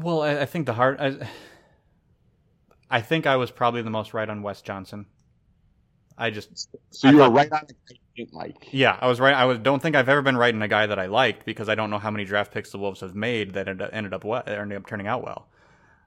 Well, 0.00 0.22
I, 0.22 0.40
I 0.40 0.46
think 0.46 0.66
the 0.66 0.72
hard. 0.72 1.00
I, 1.00 1.28
I, 2.90 3.00
think 3.00 3.26
I 3.26 3.36
was 3.36 3.50
probably 3.50 3.82
the 3.82 3.90
most 3.90 4.14
right 4.14 4.28
on 4.28 4.42
Wes 4.42 4.62
Johnson. 4.62 5.06
I 6.16 6.30
just 6.30 6.68
so 6.90 7.10
you 7.10 7.16
were 7.18 7.30
right 7.30 7.50
on 7.50 7.60
a 7.60 7.94
didn't 8.16 8.34
like. 8.34 8.68
Yeah, 8.72 8.98
I 9.00 9.08
was 9.08 9.20
right. 9.20 9.34
I 9.34 9.44
was 9.44 9.58
don't 9.58 9.80
think 9.80 9.96
I've 9.96 10.08
ever 10.08 10.22
been 10.22 10.36
right 10.36 10.54
on 10.54 10.62
a 10.62 10.68
guy 10.68 10.86
that 10.86 10.98
I 10.98 11.06
liked 11.06 11.44
because 11.44 11.68
I 11.68 11.74
don't 11.74 11.90
know 11.90 11.98
how 11.98 12.10
many 12.10 12.24
draft 12.24 12.52
picks 12.52 12.70
the 12.70 12.78
Wolves 12.78 13.00
have 13.00 13.14
made 13.14 13.54
that 13.54 13.68
ended 13.68 13.82
up, 13.82 13.90
ended 13.92 14.14
up 14.14 14.24
ended 14.46 14.76
up 14.76 14.86
turning 14.86 15.06
out 15.06 15.22
well. 15.22 15.48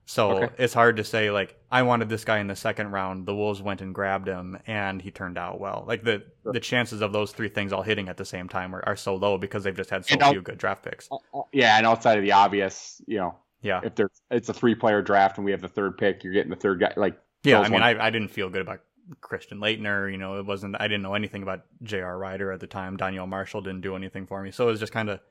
So 0.05 0.31
okay. 0.31 0.53
it's 0.57 0.73
hard 0.73 0.97
to 0.97 1.03
say 1.03 1.31
like 1.31 1.57
I 1.71 1.83
wanted 1.83 2.09
this 2.09 2.25
guy 2.25 2.39
in 2.39 2.47
the 2.47 2.55
second 2.55 2.91
round. 2.91 3.25
The 3.25 3.35
Wolves 3.35 3.61
went 3.61 3.81
and 3.81 3.95
grabbed 3.95 4.27
him, 4.27 4.59
and 4.67 5.01
he 5.01 5.11
turned 5.11 5.37
out 5.37 5.59
well. 5.59 5.85
Like 5.87 6.03
the 6.03 6.23
the 6.43 6.59
chances 6.59 7.01
of 7.01 7.13
those 7.13 7.31
three 7.31 7.47
things 7.47 7.71
all 7.71 7.83
hitting 7.83 8.09
at 8.09 8.17
the 8.17 8.25
same 8.25 8.49
time 8.49 8.75
are, 8.75 8.83
are 8.85 8.95
so 8.95 9.15
low 9.15 9.37
because 9.37 9.63
they've 9.63 9.75
just 9.75 9.89
had 9.89 10.05
so 10.05 10.17
few 10.31 10.41
good 10.41 10.57
draft 10.57 10.83
picks. 10.83 11.09
Yeah, 11.53 11.77
and 11.77 11.87
outside 11.87 12.17
of 12.17 12.23
the 12.23 12.33
obvious, 12.33 13.01
you 13.07 13.17
know, 13.17 13.35
yeah, 13.61 13.79
if 13.83 13.95
there's 13.95 14.21
it's 14.29 14.49
a 14.49 14.53
three 14.53 14.75
player 14.75 15.01
draft 15.01 15.37
and 15.37 15.45
we 15.45 15.51
have 15.51 15.61
the 15.61 15.69
third 15.69 15.97
pick, 15.97 16.23
you're 16.23 16.33
getting 16.33 16.51
the 16.51 16.57
third 16.57 16.81
guy. 16.81 16.93
Like 16.97 17.17
yeah, 17.43 17.61
I 17.61 17.69
mean, 17.69 17.81
I, 17.81 18.07
I 18.07 18.09
didn't 18.09 18.29
feel 18.29 18.49
good 18.49 18.61
about 18.61 18.81
Christian 19.21 19.59
Laettner. 19.59 20.11
You 20.11 20.17
know, 20.17 20.37
it 20.37 20.45
wasn't. 20.45 20.75
I 20.79 20.87
didn't 20.87 21.01
know 21.01 21.13
anything 21.13 21.43
about 21.43 21.61
J.R. 21.81 22.17
Rider 22.17 22.51
at 22.51 22.59
the 22.59 22.67
time. 22.67 22.97
Donyell 22.97 23.27
Marshall 23.27 23.61
didn't 23.61 23.81
do 23.81 23.95
anything 23.95 24.27
for 24.27 24.43
me, 24.43 24.51
so 24.51 24.67
it 24.67 24.71
was 24.71 24.79
just 24.81 24.93
kind 24.93 25.09
of 25.09 25.21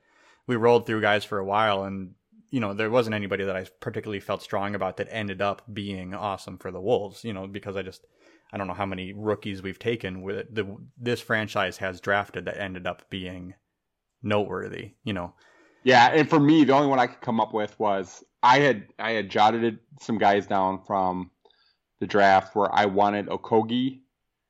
we 0.47 0.55
rolled 0.55 0.85
through 0.87 1.01
guys 1.01 1.23
for 1.23 1.37
a 1.37 1.45
while 1.45 1.83
and 1.83 2.15
you 2.53 2.59
know, 2.59 2.71
there 2.71 2.91
wasn't 2.91 3.15
anybody 3.15 3.43
that 3.45 3.55
I 3.55 3.65
particularly 3.79 4.19
felt 4.19 4.43
strong 4.43 4.75
about 4.75 4.97
that 4.97 5.07
ended 5.09 5.41
up 5.41 5.63
being 5.73 6.13
awesome 6.13 6.59
for 6.59 6.69
the 6.69 6.79
Wolves, 6.79 7.23
you 7.23 7.33
know, 7.33 7.47
because 7.47 7.75
I 7.75 7.81
just, 7.81 8.05
I 8.51 8.59
don't 8.59 8.67
know 8.67 8.75
how 8.75 8.85
many 8.85 9.11
rookies 9.11 9.63
we've 9.63 9.79
taken 9.79 10.21
with 10.21 10.53
the, 10.53 10.77
this 10.95 11.19
franchise 11.19 11.77
has 11.77 11.99
drafted 11.99 12.45
that 12.45 12.61
ended 12.61 12.85
up 12.85 13.09
being 13.09 13.55
noteworthy, 14.21 14.91
you 15.03 15.13
know. 15.13 15.33
Yeah, 15.83 16.11
and 16.13 16.29
for 16.29 16.39
me, 16.39 16.63
the 16.63 16.73
only 16.73 16.89
one 16.89 16.99
I 16.99 17.07
could 17.07 17.21
come 17.21 17.39
up 17.39 17.55
with 17.55 17.77
was 17.79 18.23
I 18.43 18.59
had 18.59 18.85
I 18.99 19.13
had 19.13 19.31
jotted 19.31 19.79
some 19.99 20.19
guys 20.19 20.45
down 20.45 20.83
from 20.85 21.31
the 22.01 22.05
draft 22.05 22.55
where 22.55 22.71
I 22.71 22.85
wanted 22.85 23.29
Okogie 23.29 24.01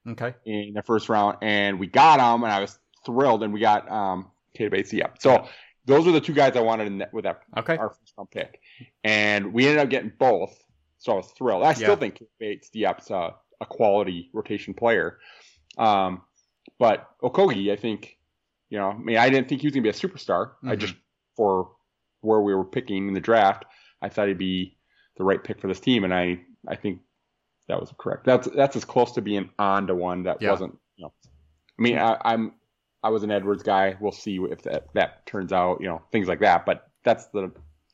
okay 0.09 0.35
in 0.45 0.73
the 0.75 0.83
first 0.83 1.07
round, 1.07 1.37
and 1.41 1.79
we 1.79 1.87
got 1.87 2.19
him, 2.19 2.43
and 2.43 2.51
I 2.51 2.59
was 2.59 2.77
thrilled, 3.05 3.43
and 3.43 3.53
we 3.53 3.61
got 3.61 3.89
um 3.89 4.29
Keita 4.59 4.71
Bates. 4.71 4.91
Yeah, 4.91 5.07
so 5.19 5.47
those 5.85 6.05
were 6.05 6.11
the 6.11 6.21
two 6.21 6.33
guys 6.33 6.55
I 6.55 6.61
wanted 6.61 6.87
in 6.87 6.97
that, 6.99 7.13
with 7.13 7.23
that 7.25 7.41
okay. 7.57 7.77
our 7.77 7.89
first 7.89 8.13
round 8.17 8.31
pick, 8.31 8.59
and 9.03 9.53
we 9.53 9.67
ended 9.67 9.79
up 9.79 9.89
getting 9.89 10.11
both. 10.17 10.57
So 10.97 11.13
I 11.13 11.15
was 11.15 11.31
thrilled. 11.37 11.63
I 11.63 11.73
still 11.73 11.89
yeah. 11.89 11.95
think 11.95 12.23
Bates 12.39 12.69
Diop's 12.73 13.11
uh, 13.11 13.31
a 13.59 13.65
quality 13.65 14.29
rotation 14.33 14.73
player, 14.73 15.19
um, 15.77 16.21
but 16.79 17.09
Okogie, 17.21 17.71
I 17.71 17.75
think, 17.75 18.17
you 18.69 18.77
know, 18.77 18.89
I 18.89 18.97
mean, 18.97 19.17
I 19.17 19.29
didn't 19.29 19.49
think 19.49 19.61
he 19.61 19.67
was 19.67 19.73
gonna 19.73 19.83
be 19.83 19.89
a 19.89 19.93
superstar. 19.93 20.47
Mm-hmm. 20.47 20.69
I 20.69 20.75
just 20.75 20.95
for 21.35 21.71
where 22.21 22.41
we 22.41 22.55
were 22.55 22.63
picking 22.63 23.07
in 23.07 23.13
the 23.13 23.19
draft, 23.19 23.65
I 24.01 24.09
thought 24.09 24.27
he'd 24.27 24.37
be 24.37 24.77
the 25.17 25.23
right 25.23 25.43
pick 25.43 25.59
for 25.59 25.67
this 25.67 25.79
team, 25.79 26.03
and 26.03 26.13
I 26.13 26.39
I 26.67 26.75
think 26.75 27.01
that 27.67 27.79
was 27.79 27.93
correct. 27.97 28.25
That's 28.25 28.47
that's 28.55 28.75
as 28.75 28.85
close 28.85 29.11
to 29.13 29.21
being 29.21 29.49
on 29.59 29.87
to 29.87 29.95
one 29.95 30.23
that 30.23 30.41
yeah. 30.41 30.51
wasn't. 30.51 30.77
You 30.95 31.05
know, 31.05 31.13
I 31.77 31.81
mean, 31.81 31.97
I, 31.97 32.17
I'm 32.23 32.53
I 33.03 33.09
was 33.09 33.23
an 33.23 33.31
Edwards 33.31 33.63
guy. 33.63 33.95
We'll 33.99 34.11
see 34.11 34.37
if 34.49 34.61
that 34.63 34.87
that 34.93 35.25
turns 35.25 35.51
out, 35.51 35.81
you 35.81 35.87
know, 35.87 36.01
things 36.11 36.27
like 36.27 36.39
that. 36.39 36.65
But 36.65 36.89
that's 37.03 37.27
the 37.27 37.51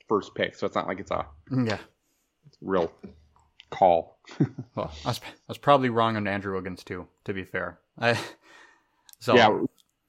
first 0.08 0.36
pick, 0.36 0.56
so 0.56 0.66
it's 0.66 0.76
not 0.76 0.88
like 0.88 1.00
it's 1.00 1.12
a 1.12 1.26
mm, 1.52 1.68
Yeah. 1.68 1.78
real 2.62 2.92
call. 3.70 4.20
Well, 4.76 4.92
I 5.04 5.10
was, 5.10 5.20
I 5.24 5.30
was 5.50 5.58
probably 5.58 5.90
wrong 5.90 6.16
on 6.16 6.28
Andrew 6.28 6.56
Wiggins 6.56 6.84
too. 6.84 7.08
To 7.26 7.34
be 7.34 7.44
fair, 7.44 7.80
I 8.00 8.18
so 9.20 9.36
Yeah, 9.36 9.60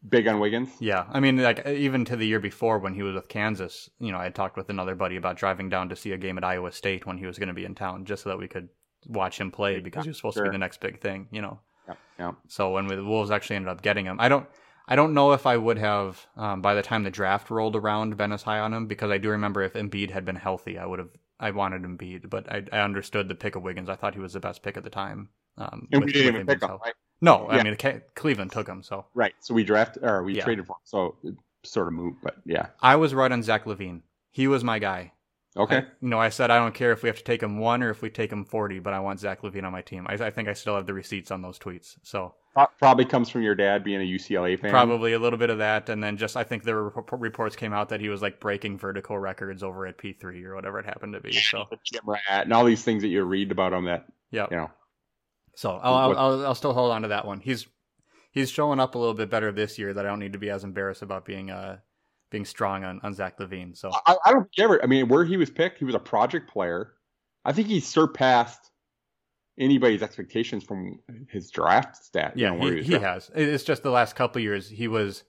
big 0.09 0.29
on 0.29 0.39
Wiggins. 0.39 0.71
Yeah, 0.81 1.07
I 1.11 1.21
mean, 1.21 1.39
like 1.39 1.67
even 1.67 2.05
to 2.07 2.17
the 2.17 2.27
year 2.27 2.41
before 2.41 2.79
when 2.79 2.95
he 2.95 3.03
was 3.03 3.15
with 3.15 3.29
Kansas, 3.29 3.89
you 3.99 4.13
know, 4.13 4.19
I 4.19 4.25
had 4.25 4.35
talked 4.35 4.57
with 4.57 4.69
another 4.71 4.95
buddy 4.95 5.17
about 5.17 5.37
driving 5.37 5.69
down 5.71 5.89
to 5.89 5.97
see 5.97 6.13
a 6.13 6.19
game 6.19 6.39
at 6.39 6.45
Iowa 6.45 6.73
State 6.73 7.07
when 7.07 7.19
he 7.19 7.27
was 7.27 7.39
going 7.39 7.49
to 7.49 7.55
be 7.55 7.65
in 7.65 7.75
town, 7.75 8.05
just 8.05 8.23
so 8.23 8.29
that 8.31 8.39
we 8.39 8.49
could 8.49 8.69
watch 9.09 9.41
him 9.41 9.51
play 9.51 9.81
because 9.81 10.05
he 10.05 10.11
was 10.11 10.19
supposed 10.19 10.37
to 10.37 10.43
be 10.45 10.51
the 10.51 10.59
next 10.59 10.81
big 10.81 11.01
thing, 11.01 11.27
you 11.33 11.41
know. 11.43 11.59
Yeah, 11.89 11.95
yeah. 12.19 12.33
So 12.49 12.71
when 12.71 12.87
we, 12.87 12.97
the 12.97 13.05
Wolves 13.05 13.31
actually 13.31 13.57
ended 13.57 13.71
up 13.71 13.83
getting 13.83 14.05
him, 14.05 14.19
I 14.21 14.29
don't, 14.29 14.47
I 14.91 14.97
don't 14.97 15.15
know 15.15 15.33
if 15.33 15.47
I 15.47 15.57
would 15.57 15.79
have 15.79 16.27
um, 16.37 16.61
by 16.61 16.75
the 16.75 16.83
time 16.83 17.05
the 17.05 17.11
draft 17.11 17.49
rolled 17.49 17.77
around 17.77 18.17
been 18.17 18.33
as 18.33 18.43
high 18.43 18.59
on 18.59 18.75
him 18.75 18.87
because 18.87 19.11
I 19.11 19.19
do 19.19 19.31
remember 19.31 19.63
if 19.63 19.75
Embiid 19.75 20.11
had 20.11 20.25
been 20.25 20.37
healthy, 20.37 20.79
I 20.79 20.85
would 20.85 20.99
have, 20.99 21.11
I 21.39 21.53
wanted 21.53 21.83
Embiid, 21.83 22.29
but 22.29 22.51
I, 22.53 22.65
I 22.73 22.81
understood 22.81 23.29
the 23.29 23.35
pick 23.37 23.55
of 23.55 23.63
Wiggins. 23.63 23.89
I 23.89 23.95
thought 23.95 24.15
he 24.15 24.21
was 24.21 24.33
the 24.33 24.41
best 24.41 24.63
pick 24.63 24.77
at 24.77 24.83
the 24.85 24.91
time. 24.91 25.29
Um, 25.57 25.87
And 25.93 26.01
with- 26.03 26.09
we 26.09 26.13
didn't 26.13 26.35
even 26.35 26.47
pick 26.47 26.61
him, 26.63 26.71
right? 26.85 26.95
No, 27.23 27.49
I 27.49 27.63
mean 27.63 27.77
Cleveland 28.15 28.51
took 28.51 28.67
him, 28.67 28.83
so. 28.83 29.07
Right. 29.15 29.35
So 29.41 29.55
we 29.55 29.63
drafted 29.63 30.03
or 30.05 30.23
we 30.25 30.35
Yeah. 30.37 30.45
traded 30.45 30.67
for 30.67 30.73
him. 30.73 30.81
So 30.85 31.17
it 31.23 31.35
sort 31.63 31.87
of 31.87 31.93
moved, 31.95 32.17
but 32.23 32.37
yeah. 32.45 32.69
I 32.83 32.97
was 32.97 33.15
right 33.15 33.31
on 33.31 33.43
Zach 33.43 33.67
LaVine. 33.67 34.01
He 34.31 34.49
was 34.49 34.65
my 34.65 34.79
guy. 34.79 35.13
Okay. 35.57 35.79
I- 35.79 35.87
you 36.01 36.09
know, 36.09 36.19
I 36.19 36.31
said 36.31 36.51
I 36.51 36.59
don't 36.59 36.75
care 36.75 36.93
if 36.93 37.03
we 37.03 37.09
have 37.09 37.19
to 37.19 37.25
take 37.25 37.43
him 37.43 37.59
one 37.59 37.83
or 37.83 37.91
if 37.91 38.03
we 38.03 38.09
take 38.11 38.33
him 38.33 38.45
forty, 38.45 38.79
but 38.81 38.93
I 38.95 39.01
want 39.01 39.21
Zach 39.21 39.43
LaVine 39.43 39.65
on 39.65 39.73
my 39.73 39.83
team. 39.83 40.07
I, 40.09 40.15
I 40.15 40.31
think 40.31 40.49
I 40.49 40.53
still 40.55 40.75
have 40.77 40.87
the 40.87 40.95
receipts 40.95 41.31
on 41.31 41.43
those 41.43 41.59
tweets, 41.59 41.97
so 42.03 42.35
Probably 42.53 43.05
comes 43.05 43.31
from 43.31 43.43
your 43.43 43.55
dad 43.55 43.85
being 43.85 44.01
a 44.01 44.05
UCLA 44.05 44.59
fan. 44.59 44.73
probably 44.73 45.13
a 45.13 45.21
little 45.21 45.39
bit 45.39 45.51
of 45.51 45.59
that, 45.59 45.89
and 45.89 46.03
then 46.03 46.17
just 46.17 46.37
I 46.37 46.43
think 46.43 46.65
there 46.65 46.83
were 46.83 47.05
reports 47.13 47.55
came 47.55 47.73
out 47.73 47.91
that 47.91 48.01
he 48.01 48.09
was 48.09 48.23
like 48.23 48.41
breaking 48.41 48.77
vertical 48.77 49.17
records 49.17 49.63
over 49.63 49.87
at 49.87 49.99
P 49.99 50.13
three 50.13 50.45
or 50.45 50.57
whatever 50.57 50.81
it 50.81 50.85
happened 50.85 51.13
to 51.13 51.21
be. 51.21 51.33
So 51.33 51.67
The 51.93 52.19
and 52.29 52.53
all 52.53 52.65
these 52.65 52.83
things 52.83 53.03
that 53.03 53.09
you 53.09 53.23
read 53.23 53.53
about 53.53 53.73
him 53.73 53.85
that 53.85 54.07
yeah, 54.33 54.49
you 54.51 54.57
know. 54.57 54.71
so 55.55 55.77
I'll, 55.77 55.95
I'll 55.95 56.19
I'll 56.19 56.47
I'll 56.47 56.55
still 56.57 56.73
hold 56.73 56.91
on 56.91 57.03
to 57.03 57.09
that 57.09 57.25
one. 57.25 57.39
He's 57.39 57.69
he's 58.33 58.51
showing 58.51 58.81
up 58.81 58.97
a 58.97 58.99
little 58.99 59.15
bit 59.15 59.31
better 59.31 59.53
this 59.53 59.79
year 59.79 59.95
that 59.95 60.05
I 60.05 60.09
don't 60.09 60.19
need 60.19 60.33
to 60.33 60.41
be 60.41 60.51
as 60.51 60.65
embarrassed 60.65 61.03
about 61.03 61.25
being 61.25 61.53
uh 61.53 61.79
being 62.33 62.45
strong 62.45 62.83
on 62.83 63.01
on 63.05 63.15
Zach 63.15 63.39
LaVine. 63.39 63.77
So 63.77 63.93
I, 64.07 64.17
I 64.25 64.33
don't 64.33 64.49
ever. 64.59 64.83
I 64.83 64.87
mean, 64.87 65.07
where 65.07 65.25
he 65.25 65.37
was 65.37 65.51
picked, 65.51 65.79
he 65.79 65.85
was 65.85 65.95
a 65.95 66.01
project 66.01 66.51
player. 66.51 66.95
I 67.45 67.53
think 67.53 67.69
he 67.69 67.79
surpassed 67.79 68.70
anybody's 69.61 70.03
expectations 70.03 70.65
from 70.65 70.99
his 71.29 71.51
draft 71.51 71.97
stat. 71.97 72.33
you 72.37 72.45
Yeah, 72.47 72.57
know, 72.57 72.71
he, 72.71 72.83
he 72.83 72.93
has. 72.95 73.31
It's 73.35 73.63
just 73.65 73.83
the 73.83 73.91
last 73.91 74.17
couple 74.17 74.41
of 74.41 74.43
years 74.45 74.69
he 74.69 74.89
was 74.89 75.23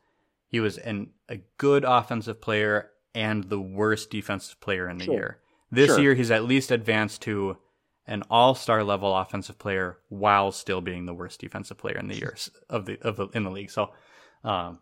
he 0.48 0.60
was 0.60 0.78
an, 0.80 1.12
a 1.30 1.38
good 1.58 1.84
offensive 1.86 2.42
player 2.42 2.90
and 3.14 3.44
the 3.46 3.60
worst 3.60 4.10
defensive 4.10 4.60
player 4.62 4.90
in 4.90 4.98
the 4.98 5.06
Sure. 5.06 5.14
year. 5.14 5.38
This 5.70 5.88
Sure. 5.92 6.00
year 6.00 6.14
he's 6.16 6.32
at 6.32 6.44
least 6.46 6.72
advanced 6.72 7.22
to 7.24 7.58
an 8.08 8.24
all-star 8.30 8.84
level 8.84 9.16
offensive 9.16 9.60
player 9.60 10.00
while 10.10 10.52
still 10.52 10.82
being 10.82 11.06
the 11.06 11.14
worst 11.14 11.40
defensive 11.40 11.78
player 11.78 11.98
in 11.98 12.08
the 12.08 12.16
year 12.16 12.36
of 12.70 12.86
the 12.86 13.00
of 13.02 13.18
the 13.18 13.28
in 13.34 13.44
the 13.44 13.52
league. 13.52 13.70
So 13.70 13.92
um 14.44 14.80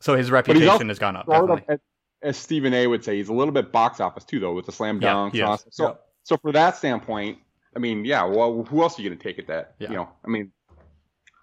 so 0.00 0.16
his 0.16 0.30
reputation 0.30 0.88
has 0.88 0.98
gone 0.98 1.16
up 1.16 1.26
Sort 1.26 1.50
of, 1.50 1.58
definitely. 1.58 1.74
as, 1.74 1.80
as 2.22 2.36
Stephen 2.36 2.74
A. 2.74 2.86
would 2.86 3.02
say, 3.04 3.16
he's 3.16 3.28
a 3.28 3.32
little 3.32 3.52
bit 3.52 3.72
box 3.72 3.98
office 4.00 4.24
too, 4.24 4.40
though, 4.40 4.52
with 4.54 4.66
the 4.66 4.72
slam 4.72 5.00
Yeah, 5.00 5.14
dunks. 5.14 5.32
he 5.32 5.40
and 5.40 5.48
all 5.48 5.54
is. 5.54 5.64
that. 5.64 5.74
So, 5.74 5.84
Yeah. 5.88 5.94
so 6.24 6.36
for 6.36 6.52
that 6.52 6.76
standpoint, 6.76 7.38
I 7.76 7.78
mean, 7.78 8.04
yeah. 8.04 8.24
Well, 8.24 8.64
who 8.64 8.82
else 8.82 8.98
are 8.98 9.02
you 9.02 9.10
going 9.10 9.18
to 9.18 9.22
take 9.22 9.38
at 9.38 9.46
that? 9.46 9.74
Yeah. 9.78 9.90
You 9.90 9.96
know, 9.96 10.08
I 10.24 10.28
mean, 10.28 10.50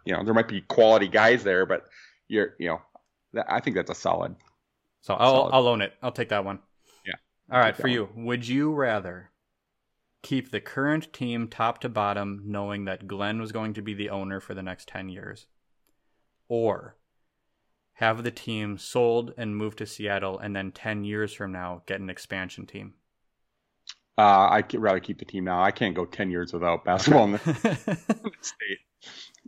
you 0.06 0.14
know, 0.14 0.24
there 0.24 0.34
might 0.34 0.48
be 0.48 0.62
quality 0.62 1.08
guys 1.08 1.44
there, 1.44 1.66
but 1.66 1.86
you're, 2.28 2.56
you 2.60 2.68
know, 2.68 2.82
that, 3.34 3.46
I 3.48 3.60
think 3.60 3.76
that's 3.76 3.92
a 3.92 3.96
solid. 3.96 4.36
So 5.02 5.14
I'll 5.14 5.34
Solid. 5.34 5.54
I'll 5.54 5.68
own 5.68 5.82
it. 5.82 5.94
I'll 6.02 6.12
take 6.12 6.30
that 6.30 6.44
one. 6.44 6.60
Yeah. 7.06 7.14
All 7.52 7.60
right, 7.60 7.76
for 7.76 7.84
that 7.84 7.92
you, 7.94 8.10
would 8.16 8.48
you 8.48 8.74
rather 8.74 9.30
keep 10.22 10.50
the 10.50 10.62
current 10.62 11.14
team 11.14 11.48
top 11.48 11.80
to 11.82 11.90
bottom, 11.90 12.42
knowing 12.46 12.86
that 12.86 13.08
Glenn 13.08 13.40
was 13.40 13.52
going 13.52 13.74
to 13.74 13.82
be 13.82 13.94
the 13.94 14.10
owner 14.10 14.40
for 14.40 14.54
the 14.54 14.64
next 14.64 14.88
ten 14.88 15.10
years, 15.10 15.48
or 16.48 16.96
have 17.98 18.24
the 18.24 18.32
team 18.32 18.78
sold 18.78 19.34
and 19.38 19.56
moved 19.56 19.78
to 19.80 19.86
Seattle, 19.86 20.40
and 20.40 20.56
then 20.56 20.72
ten 20.72 21.04
years 21.04 21.34
from 21.34 21.52
now 21.52 21.84
get 21.86 22.00
an 22.00 22.10
expansion 22.10 22.66
team? 22.66 22.94
Uh, 24.18 24.48
I'd 24.52 24.74
rather 24.76 25.00
keep 25.00 25.18
the 25.20 25.26
team 25.26 25.44
now. 25.46 25.62
I 25.64 25.72
can't 25.72 25.96
go 25.96 26.06
ten 26.06 26.30
years 26.32 26.54
without 26.54 26.86
basketball 26.86 27.26
in 27.26 27.32
the 27.34 27.40
state. 28.42 28.80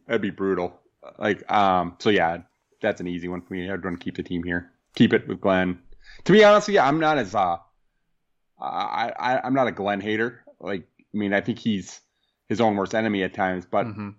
That'd 0.07 0.21
be 0.21 0.31
brutal. 0.31 0.79
Like, 1.19 1.49
um, 1.51 1.95
so 1.99 2.09
yeah, 2.09 2.39
that's 2.81 2.99
an 3.01 3.07
easy 3.07 3.27
one 3.27 3.41
for 3.41 3.53
me. 3.53 3.69
I'd 3.69 3.83
want 3.83 3.99
to 3.99 4.03
keep 4.03 4.15
the 4.15 4.23
team 4.23 4.43
here. 4.43 4.71
Keep 4.95 5.13
it 5.13 5.27
with 5.27 5.41
Glenn. 5.41 5.79
To 6.25 6.31
be 6.31 6.43
honest 6.43 6.67
with 6.67 6.75
you, 6.75 6.79
I'm 6.81 6.99
not 6.99 7.17
as 7.17 7.35
uh, 7.35 7.57
I, 8.59 9.11
I 9.19 9.41
I'm 9.43 9.53
not 9.53 9.67
a 9.67 9.71
Glenn 9.71 10.01
hater. 10.01 10.43
Like, 10.59 10.87
I 10.99 11.17
mean, 11.17 11.33
I 11.33 11.41
think 11.41 11.59
he's 11.59 11.99
his 12.47 12.61
own 12.61 12.75
worst 12.75 12.95
enemy 12.95 13.23
at 13.23 13.33
times. 13.33 13.65
But 13.69 13.85
Mhm. 13.87 14.15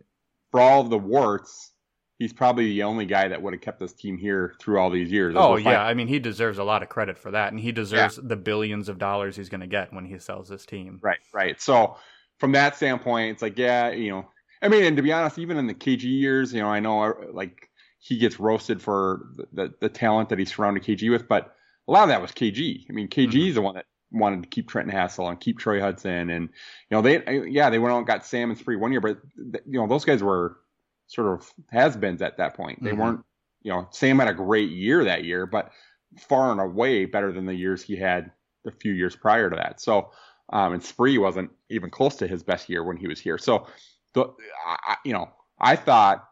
for 0.50 0.61
all 0.61 0.80
of 0.82 0.90
the 0.90 0.98
warts, 0.98 1.72
he's 2.18 2.33
probably 2.33 2.66
the 2.70 2.83
only 2.83 3.07
guy 3.07 3.29
that 3.29 3.40
would 3.42 3.52
have 3.52 3.61
kept 3.62 3.81
this 3.81 3.92
team 3.92 4.16
here 4.16 4.55
through 4.61 4.79
all 4.79 4.90
these 4.90 5.11
years. 5.11 5.35
As 5.35 5.42
Oh 5.42 5.57
yeah, 5.57 5.83
I 5.83 5.94
mean 5.94 6.09
he 6.09 6.18
deserves 6.18 6.59
a 6.59 6.64
lot 6.64 6.83
of 6.83 6.88
credit 6.88 7.18
for 7.18 7.31
that, 7.31 7.52
and 7.52 7.61
he 7.61 7.72
deserves 7.72 8.16
the 8.16 8.37
billions 8.37 8.88
of 8.88 8.98
dollars 8.98 9.37
he's 9.37 9.48
going 9.48 9.61
to 9.61 9.66
get 9.66 9.92
when 9.92 10.05
he 10.05 10.18
sells 10.18 10.48
this 10.48 10.66
team. 10.66 10.98
Right, 11.02 11.18
right. 11.33 11.61
So 11.61 11.96
from 12.38 12.52
that 12.52 12.76
standpoint, 12.76 13.33
it's 13.33 13.42
like, 13.42 13.59
yeah, 13.59 13.90
you 13.90 14.11
know, 14.11 14.29
I 14.62 14.68
mean, 14.68 14.85
and 14.85 14.96
to 14.96 15.02
be 15.02 15.12
honest, 15.12 15.38
even 15.38 15.57
in 15.57 15.66
the 15.66 15.74
KG 15.74 16.05
years, 16.05 16.52
you 16.52 16.61
know, 16.61 16.68
I 16.68 16.81
know 16.81 17.02
uh, 17.02 17.12
like 17.33 17.70
he 17.98 18.18
gets 18.18 18.38
roasted 18.38 18.81
for 18.81 19.29
the, 19.37 19.46
the, 19.52 19.74
the 19.81 19.88
talent 19.88 20.29
that 20.31 20.38
he 20.38 20.44
surrounded 20.44 20.83
KG 20.85 21.11
with, 21.11 21.29
but 21.29 21.55
a 21.88 21.92
lot 21.92 22.05
of 22.05 22.09
that 22.09 22.22
was 22.22 22.33
KG. 22.33 22.87
I 22.88 22.92
mean, 22.92 23.09
KG 23.09 23.33
Mhm. 23.33 23.48
is 23.48 23.55
the 23.55 23.62
one 23.62 23.74
that 23.74 23.87
wanted 24.12 24.42
to 24.42 24.48
keep 24.48 24.68
Trenton 24.68 24.94
Hassell 24.94 25.29
and 25.29 25.40
keep 25.40 25.59
Troy 25.59 25.81
Hudson, 25.81 26.31
and 26.31 26.48
you 26.90 26.96
know, 26.96 27.02
they, 27.02 27.48
yeah, 27.48 27.70
they 27.70 27.79
went 27.79 27.92
out 27.92 27.98
and 27.98 28.07
got 28.07 28.24
Sam 28.24 28.50
and 28.50 28.59
Spree 28.59 28.76
one 28.76 28.92
year, 28.92 29.00
but 29.00 29.18
you 29.37 29.79
know, 29.81 29.87
those 29.87 30.05
guys 30.05 30.22
were 30.22 30.59
sort 31.06 31.28
of 31.28 31.52
has-beens 31.70 32.22
at 32.22 32.36
that 32.38 32.54
point. 32.54 32.82
They 32.82 32.90
Mhm. 32.92 32.98
weren't, 32.98 33.24
you 33.62 33.72
know, 33.72 33.88
Sam 33.90 34.18
had 34.18 34.28
a 34.28 34.34
great 34.34 34.70
year 34.70 35.04
that 35.04 35.24
year, 35.24 35.46
but 35.46 35.72
far 36.18 36.50
and 36.52 36.60
away 36.60 37.04
better 37.04 37.32
than 37.32 37.46
the 37.46 37.54
years 37.54 37.82
he 37.82 37.96
had 37.96 38.32
a 38.66 38.70
few 38.70 38.92
years 38.92 39.14
prior 39.14 39.48
to 39.50 39.56
that. 39.56 39.80
So, 39.80 40.10
um, 40.50 40.72
and 40.74 40.82
Spree 40.82 41.18
wasn't 41.18 41.50
even 41.68 41.90
close 41.90 42.16
to 42.16 42.26
his 42.26 42.42
best 42.42 42.68
year 42.68 42.82
when 42.84 42.96
he 42.96 43.06
was 43.08 43.20
here. 43.20 43.38
So, 43.38 43.66
the, 44.14 44.24
I, 44.64 44.76
I- 44.88 44.96
you 45.04 45.12
know, 45.12 45.30
I 45.58 45.76
thought 45.76 46.28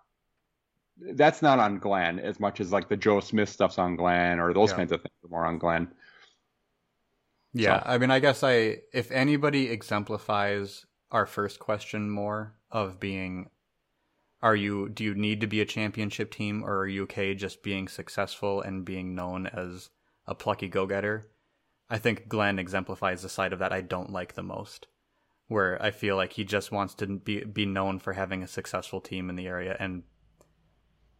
that's 0.99 1.43
not 1.43 1.59
on 1.59 1.79
Glenn 1.79 2.19
as 2.21 2.39
much 2.39 2.61
as 2.61 2.73
like 2.73 2.89
the 2.89 2.97
Joe 2.97 3.21
Smith 3.21 3.49
stuff's 3.49 3.79
on 3.79 3.97
Glenn 3.97 4.39
or 4.39 4.53
those 4.55 4.71
Yeah. 4.71 4.77
kinds 4.77 4.93
of 4.93 5.03
things 5.03 5.15
are 5.25 5.29
more 5.29 5.45
on 5.45 5.59
Glenn. 5.59 5.93
Yeah, 7.53 7.81
So- 7.83 7.91
I 7.91 7.99
mean, 7.99 8.11
I 8.11 8.19
guess 8.21 8.43
I 8.43 8.83
if 8.93 9.11
anybody 9.11 9.71
exemplifies 9.71 10.87
our 11.11 11.27
first 11.27 11.59
question 11.61 12.11
more 12.11 12.55
of 12.71 12.99
being 12.99 13.51
are 14.45 14.55
you 14.55 14.91
do 14.91 15.03
you 15.03 15.15
need 15.15 15.41
to 15.41 15.47
be 15.47 15.63
a 15.63 15.67
championship 15.67 16.31
team 16.31 16.63
or 16.63 16.81
are 16.81 16.87
you 16.87 17.05
okay 17.05 17.35
just 17.35 17.63
being 17.63 17.89
successful 17.89 18.61
and 18.61 18.85
being 18.85 19.15
known 19.15 19.47
as 19.47 19.89
a 20.27 20.35
plucky 20.35 20.69
go-getter? 20.69 21.31
I 21.89 21.97
think 21.97 22.29
Glenn 22.29 22.59
exemplifies 22.59 23.23
the 23.23 23.31
side 23.31 23.55
of 23.55 23.59
that 23.61 23.73
I 23.73 23.81
don't 23.81 24.13
like 24.13 24.35
the 24.35 24.43
most. 24.43 24.87
Where 25.49 25.83
I 25.83 25.91
feel 25.91 26.17
like 26.17 26.35
he 26.35 26.45
just 26.45 26.71
wants 26.71 26.95
to 26.97 27.07
be 27.07 27.43
be 27.45 27.65
known 27.65 27.99
for 27.99 28.13
having 28.13 28.43
a 28.43 28.47
successful 28.47 29.01
team 29.01 29.31
in 29.31 29.37
the 29.37 29.47
area 29.47 29.77
and 29.81 30.03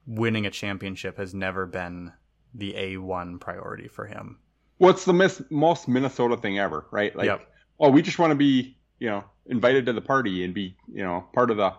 winning 0.07 0.45
a 0.45 0.51
championship 0.51 1.17
has 1.17 1.35
never 1.35 1.65
been 1.65 2.13
the 2.53 2.75
A1 2.75 3.41
priority 3.41 3.89
for 3.89 4.07
him. 4.07 4.39
What's 4.77 5.07
the 5.07 5.15
mis- 5.15 5.43
most 5.51 5.89
Minnesota 5.89 6.37
thing 6.37 6.59
ever, 6.59 6.87
right? 6.91 7.15
Like, 7.17 7.27
Yep. 7.27 7.49
oh, 7.81 7.91
we 7.91 8.03
just 8.03 8.19
want 8.19 8.33
to 8.33 8.37
be, 8.37 8.77
you 8.99 9.09
know, 9.09 9.25
invited 9.47 9.87
to 9.87 9.95
the 9.95 10.03
party 10.03 10.45
and 10.45 10.53
be, 10.53 10.77
you 10.89 11.03
know, 11.03 11.25
part 11.33 11.51
of 11.51 11.57
the 11.57 11.73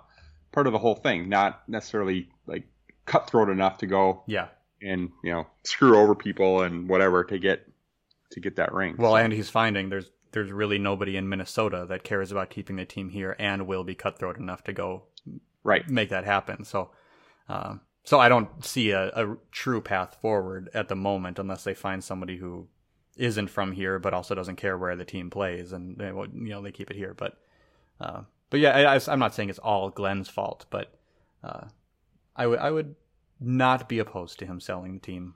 part 0.55 0.65
of 0.65 0.73
the 0.73 0.79
whole 0.79 0.95
thing, 0.95 1.29
not 1.29 1.61
necessarily 1.69 2.29
like 2.47 2.63
cutthroat 3.05 3.49
enough 3.49 3.77
to 3.79 3.85
go 3.85 4.23
Yeah. 4.25 4.47
and 4.81 5.11
you 5.23 5.31
know 5.31 5.45
screw 5.63 5.95
over 5.99 6.15
people 6.15 6.61
and 6.63 6.89
whatever 6.89 7.23
to 7.25 7.37
get 7.37 7.67
to 8.31 8.39
get 8.39 8.55
that 8.55 8.73
ring. 8.73 8.95
Well, 8.97 9.15
and 9.15 9.31
he's 9.31 9.49
finding 9.51 9.89
there's 9.89 10.09
there's 10.31 10.51
really 10.51 10.79
nobody 10.79 11.15
in 11.15 11.29
Minnesota 11.29 11.85
that 11.89 12.03
cares 12.03 12.31
about 12.31 12.49
keeping 12.49 12.75
the 12.77 12.85
team 12.85 13.09
here 13.09 13.35
and 13.39 13.67
will 13.67 13.83
be 13.83 13.95
cutthroat 13.95 14.37
enough 14.37 14.63
to 14.65 14.73
go 14.73 15.03
right, 15.63 15.87
make 15.89 16.09
that 16.09 16.25
happen. 16.25 16.63
So, 16.65 16.91
um, 17.47 17.81
so 18.03 18.19
I 18.19 18.27
don't 18.29 18.63
see 18.65 18.91
a, 18.91 19.07
a 19.09 19.37
true 19.51 19.81
path 19.81 20.17
forward 20.21 20.69
at 20.73 20.89
the 20.89 20.95
moment 20.95 21.39
unless 21.39 21.63
they 21.63 21.73
find 21.73 22.03
somebody 22.03 22.37
who 22.37 22.67
isn't 23.17 23.49
from 23.49 23.71
here 23.71 23.97
but 23.97 24.13
also 24.13 24.35
doesn't 24.35 24.57
care 24.57 24.77
where 24.77 24.95
the 24.97 25.05
team 25.05 25.29
plays 25.29 25.71
and 25.71 25.97
they, 25.97 26.11
will- 26.11 26.27
you 26.27 26.49
know 26.49 26.61
they 26.61 26.71
keep 26.71 26.91
it 26.91 26.97
here. 26.97 27.13
But, 27.13 27.37
uh, 28.01 28.21
but 28.55 28.61
yeah, 28.61 28.97
I, 28.97 29.11
am 29.13 29.19
not 29.19 29.35
saying 29.35 29.49
it's 29.49 29.59
all 29.59 29.89
Glenn's 29.89 30.29
fault, 30.29 30.65
but 30.69 30.93
uh, 31.43 31.65
I 32.37 32.47
would 32.47 32.59
I 32.59 32.71
would 32.71 32.95
not 33.41 33.89
be 33.89 33.99
opposed 33.99 34.39
to 34.39 34.45
him 34.45 34.61
selling 34.61 34.93
the 34.93 34.99
team. 35.01 35.33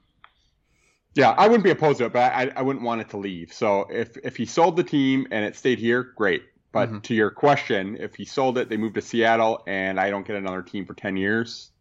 yeah, 1.15 1.31
I 1.31 1.47
wouldn't 1.49 1.65
be 1.65 1.71
opposed 1.71 1.97
to 1.97 2.05
it, 2.05 2.13
but 2.13 2.31
I, 2.31 2.49
I 2.55 2.61
wouldn't 2.61 2.85
want 2.85 3.01
it 3.01 3.09
to 3.09 3.17
leave. 3.17 3.51
So 3.51 3.87
if 3.91 4.15
if 4.23 4.37
he 4.37 4.45
sold 4.45 4.77
the 4.77 4.85
team 4.85 5.27
and 5.31 5.43
it 5.43 5.57
stayed 5.57 5.79
here, 5.79 6.13
great. 6.15 6.43
But 6.71 6.89
Mhm. 6.89 7.03
to 7.03 7.13
your 7.13 7.29
question, 7.29 7.97
if 7.99 8.15
he 8.15 8.23
sold 8.23 8.57
it, 8.57 8.69
they 8.69 8.77
moved 8.77 8.95
to 8.95 9.01
Seattle, 9.01 9.63
and 9.67 9.99
I 9.99 10.09
don't 10.09 10.25
get 10.25 10.37
another 10.37 10.61
team 10.61 10.85
for 10.85 10.93
ten 10.93 11.17
years. 11.17 11.71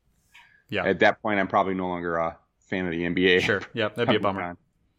Yeah. 0.70 0.86
At 0.86 0.98
that 0.98 1.22
point, 1.22 1.38
I'm 1.38 1.46
probably 1.46 1.74
no 1.74 1.86
longer 1.86 2.16
a 2.16 2.36
fan 2.68 2.84
of 2.84 2.90
the 2.90 3.04
NBA. 3.04 3.42
Sure. 3.42 3.62
Yep. 3.74 3.94
That'd 3.94 4.08
be 4.08 4.16
a 4.16 4.20
bummer. 4.20 4.42
All 4.42 4.48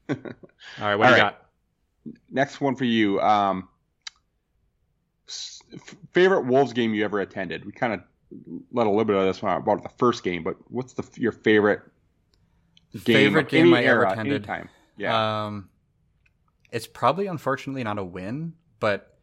right. 0.07 0.17
What 0.77 0.79
All 0.79 0.95
do 0.95 1.03
you 1.03 1.05
right. 1.09 1.17
got? 1.17 1.45
Next 2.31 2.61
one 2.61 2.77
for 2.77 2.85
you. 2.85 3.19
Um, 3.19 3.67
favorite 6.11 6.45
Wolves 6.45 6.73
game 6.73 6.93
you 6.93 7.03
ever 7.05 7.19
attended? 7.19 7.65
We 7.65 7.71
kind 7.71 7.93
of 7.93 8.01
let 8.71 8.87
a 8.87 8.89
little 8.89 9.05
bit 9.05 9.15
of 9.15 9.25
this 9.25 9.41
one 9.41 9.51
out 9.51 9.61
about 9.61 9.83
the 9.83 9.89
first 9.97 10.23
game, 10.23 10.43
but 10.43 10.55
what's 10.69 10.93
the 10.93 11.03
your 11.15 11.31
favorite 11.31 11.81
game? 12.93 13.15
Favorite 13.15 13.49
game 13.49 13.73
I 13.73 13.83
ever 13.83 14.03
attended? 14.05 14.43
anytime? 14.47 14.69
Yeah. 14.97 15.45
Um, 15.45 15.69
it's 16.71 16.87
probably 16.87 17.27
unfortunately 17.27 17.83
not 17.83 17.97
a 17.97 18.03
win, 18.03 18.53
but 18.79 19.17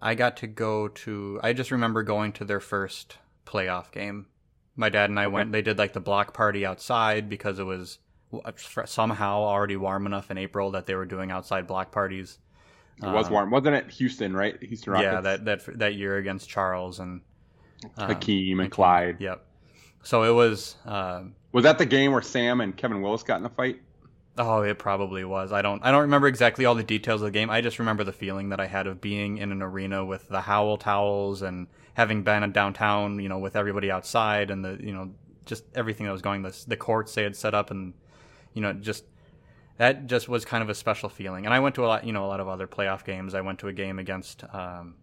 I 0.00 0.14
got 0.14 0.36
to 0.38 0.46
go 0.46 0.88
to. 0.88 1.40
I 1.42 1.52
just 1.52 1.70
remember 1.70 2.02
going 2.02 2.32
to 2.34 2.44
their 2.44 2.60
first 2.60 3.18
playoff 3.46 3.90
game. 3.92 4.26
My 4.74 4.88
dad 4.88 5.10
and 5.10 5.18
I 5.18 5.24
Okay. 5.24 5.32
went. 5.34 5.52
They 5.52 5.62
did 5.62 5.78
like 5.78 5.92
the 5.94 6.00
block 6.00 6.34
party 6.34 6.64
outside 6.66 7.28
because 7.28 7.58
it 7.58 7.64
was 7.64 7.98
somehow 8.86 9.38
already 9.40 9.76
warm 9.76 10.04
enough 10.06 10.30
in 10.30 10.36
April 10.38 10.70
that 10.72 10.86
they 10.86 10.94
were 10.94 11.06
doing 11.06 11.30
outside 11.30 11.66
block 11.66 11.92
parties. 11.92 12.38
It 13.02 13.06
was 13.06 13.26
um, 13.26 13.32
warm, 13.32 13.50
wasn't 13.50 13.76
it? 13.76 13.90
Houston, 13.90 14.34
right? 14.34 14.60
Houston 14.62 14.92
Rockets. 14.92 15.12
Yeah, 15.12 15.20
that 15.20 15.44
that 15.44 15.78
that 15.78 15.94
year 15.94 16.16
against 16.16 16.48
Charles 16.48 16.98
and 16.98 17.20
um, 17.96 18.08
Hakeem 18.08 18.60
and 18.60 18.70
Clyde. 18.70 19.16
Yep. 19.20 19.44
So 20.02 20.22
it 20.22 20.30
was. 20.30 20.76
Um, 20.84 21.34
Was 21.52 21.64
that 21.64 21.78
the 21.78 21.86
game 21.86 22.12
where 22.12 22.22
Sam 22.22 22.60
and 22.60 22.76
Kevin 22.76 23.02
Willis 23.02 23.22
got 23.22 23.40
in 23.40 23.46
a 23.46 23.50
fight? 23.50 23.80
Oh, 24.38 24.60
it 24.62 24.78
probably 24.78 25.24
was. 25.24 25.52
I 25.52 25.62
don't 25.62 25.82
I 25.84 25.90
don't 25.90 26.02
remember 26.02 26.26
exactly 26.26 26.64
all 26.64 26.74
the 26.74 26.82
details 26.82 27.22
of 27.22 27.26
the 27.26 27.30
game. 27.30 27.48
I 27.48 27.60
just 27.60 27.78
remember 27.78 28.04
the 28.04 28.12
feeling 28.12 28.50
that 28.50 28.60
I 28.60 28.66
had 28.66 28.86
of 28.86 29.00
being 29.00 29.38
in 29.38 29.50
an 29.50 29.62
arena 29.62 30.04
with 30.04 30.28
the 30.28 30.42
Howl 30.42 30.76
towels 30.76 31.42
and 31.42 31.66
having 31.94 32.22
been 32.22 32.52
downtown, 32.52 33.18
you 33.18 33.28
know, 33.30 33.38
with 33.38 33.56
everybody 33.56 33.90
outside 33.90 34.50
and 34.50 34.62
the, 34.62 34.78
you 34.78 34.92
know, 34.92 35.10
just 35.46 35.64
everything 35.74 36.04
that 36.04 36.12
was 36.12 36.22
going 36.22 36.42
the 36.42 36.64
the 36.68 36.76
courts 36.76 37.14
they 37.14 37.22
had 37.22 37.34
set 37.34 37.54
up 37.54 37.70
and 37.70 37.94
you 38.52 38.60
know, 38.62 38.72
just 38.74 39.04
that 39.78 40.06
just 40.06 40.28
was 40.28 40.44
kind 40.44 40.62
of 40.62 40.68
a 40.68 40.74
special 40.74 41.08
feeling. 41.08 41.44
And 41.44 41.54
I 41.54 41.60
went 41.60 41.74
to 41.76 41.84
a 41.84 41.88
lot, 41.88 42.06
you 42.06 42.12
know, 42.12 42.24
a 42.24 42.28
lot 42.28 42.40
of 42.40 42.48
other 42.48 42.66
playoff 42.66 43.04
games. 43.04 43.34
I 43.34 43.40
went 43.40 43.58
to 43.60 43.68
a 43.68 43.72
game 43.72 43.98
against 43.98 44.44
um, 44.52 44.96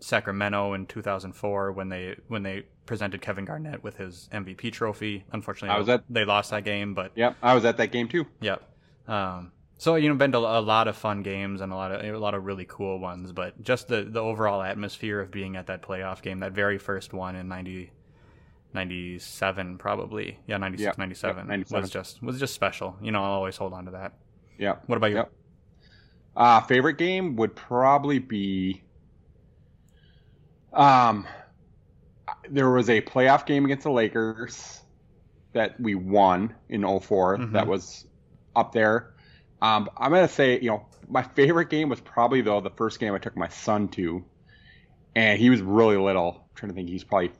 Sacramento 0.00 0.74
in 0.74 0.86
2004 0.86 1.72
when 1.72 1.88
they 1.88 2.16
when 2.28 2.42
they 2.42 2.64
presented 2.86 3.20
Kevin 3.20 3.44
Garnett 3.44 3.82
with 3.82 3.96
his 3.96 4.28
MVP 4.32 4.72
trophy. 4.72 5.24
Unfortunately, 5.32 5.74
I 5.74 5.78
was 5.78 5.88
at- 5.88 6.04
they 6.08 6.24
lost 6.24 6.50
that 6.50 6.64
game, 6.64 6.94
but 6.94 7.12
Yep, 7.14 7.36
I 7.42 7.54
was 7.54 7.64
at 7.64 7.76
that 7.78 7.92
game 7.92 8.08
too. 8.08 8.26
Yep. 8.40 8.62
Um, 9.08 9.52
so 9.78 9.96
you 9.96 10.08
know, 10.08 10.14
been 10.14 10.32
to 10.32 10.38
a 10.38 10.60
lot 10.60 10.88
of 10.88 10.96
fun 10.96 11.22
games 11.22 11.60
and 11.60 11.72
a 11.72 11.76
lot 11.76 11.92
of 11.92 12.02
a 12.02 12.18
lot 12.18 12.34
of 12.34 12.44
really 12.44 12.64
cool 12.66 12.98
ones, 12.98 13.32
but 13.32 13.62
just 13.62 13.88
the 13.88 14.02
the 14.04 14.20
overall 14.20 14.62
atmosphere 14.62 15.20
of 15.20 15.30
being 15.30 15.56
at 15.56 15.66
that 15.66 15.82
playoff 15.82 16.22
game, 16.22 16.40
that 16.40 16.52
very 16.52 16.78
first 16.78 17.12
one 17.12 17.36
in 17.36 17.48
90, 17.48 17.90
97 18.76 19.78
probably, 19.78 20.38
yeah, 20.46 20.56
96, 20.58 20.84
Yep. 20.86 20.98
97, 20.98 21.36
Yep, 21.38 21.46
97. 21.48 21.82
was 21.82 21.90
just 21.90 22.22
was 22.22 22.38
just 22.38 22.54
special. 22.54 22.96
You 23.02 23.10
know, 23.10 23.24
I'll 23.24 23.32
always 23.32 23.56
hold 23.56 23.72
on 23.72 23.86
to 23.86 23.90
that. 23.92 24.12
Yeah. 24.58 24.76
What 24.86 24.96
about 24.96 25.10
you? 25.10 25.16
Yep. 25.16 25.32
Uh, 26.36 26.60
favorite 26.62 26.98
game 26.98 27.34
would 27.36 27.56
probably 27.56 28.18
be. 28.20 28.82
Um, 30.72 31.26
there 32.50 32.70
was 32.70 32.88
a 32.90 33.00
playoff 33.00 33.46
game 33.46 33.64
against 33.64 33.84
the 33.84 33.90
Lakers 33.90 34.80
that 35.52 35.80
we 35.80 35.94
won 35.94 36.54
in 36.68 36.82
4 36.82 37.38
Mhm. 37.38 37.52
That 37.52 37.66
was 37.66 38.06
up 38.54 38.72
there. 38.72 39.14
Um, 39.62 39.88
I'm 39.96 40.12
gonna 40.12 40.28
say, 40.28 40.60
you 40.60 40.68
know, 40.70 40.86
my 41.08 41.22
favorite 41.22 41.70
game 41.70 41.88
was 41.88 42.00
probably 42.00 42.42
though 42.42 42.60
the 42.60 42.70
first 42.70 43.00
game 43.00 43.14
I 43.14 43.18
took 43.18 43.36
my 43.36 43.48
son 43.48 43.88
to, 43.88 44.22
and 45.14 45.38
he 45.38 45.48
was 45.48 45.62
really 45.62 45.96
little. 45.96 46.32
I'm 46.50 46.54
trying 46.54 46.70
to 46.70 46.74
think, 46.74 46.90
he's 46.90 47.04
probably 47.04 47.32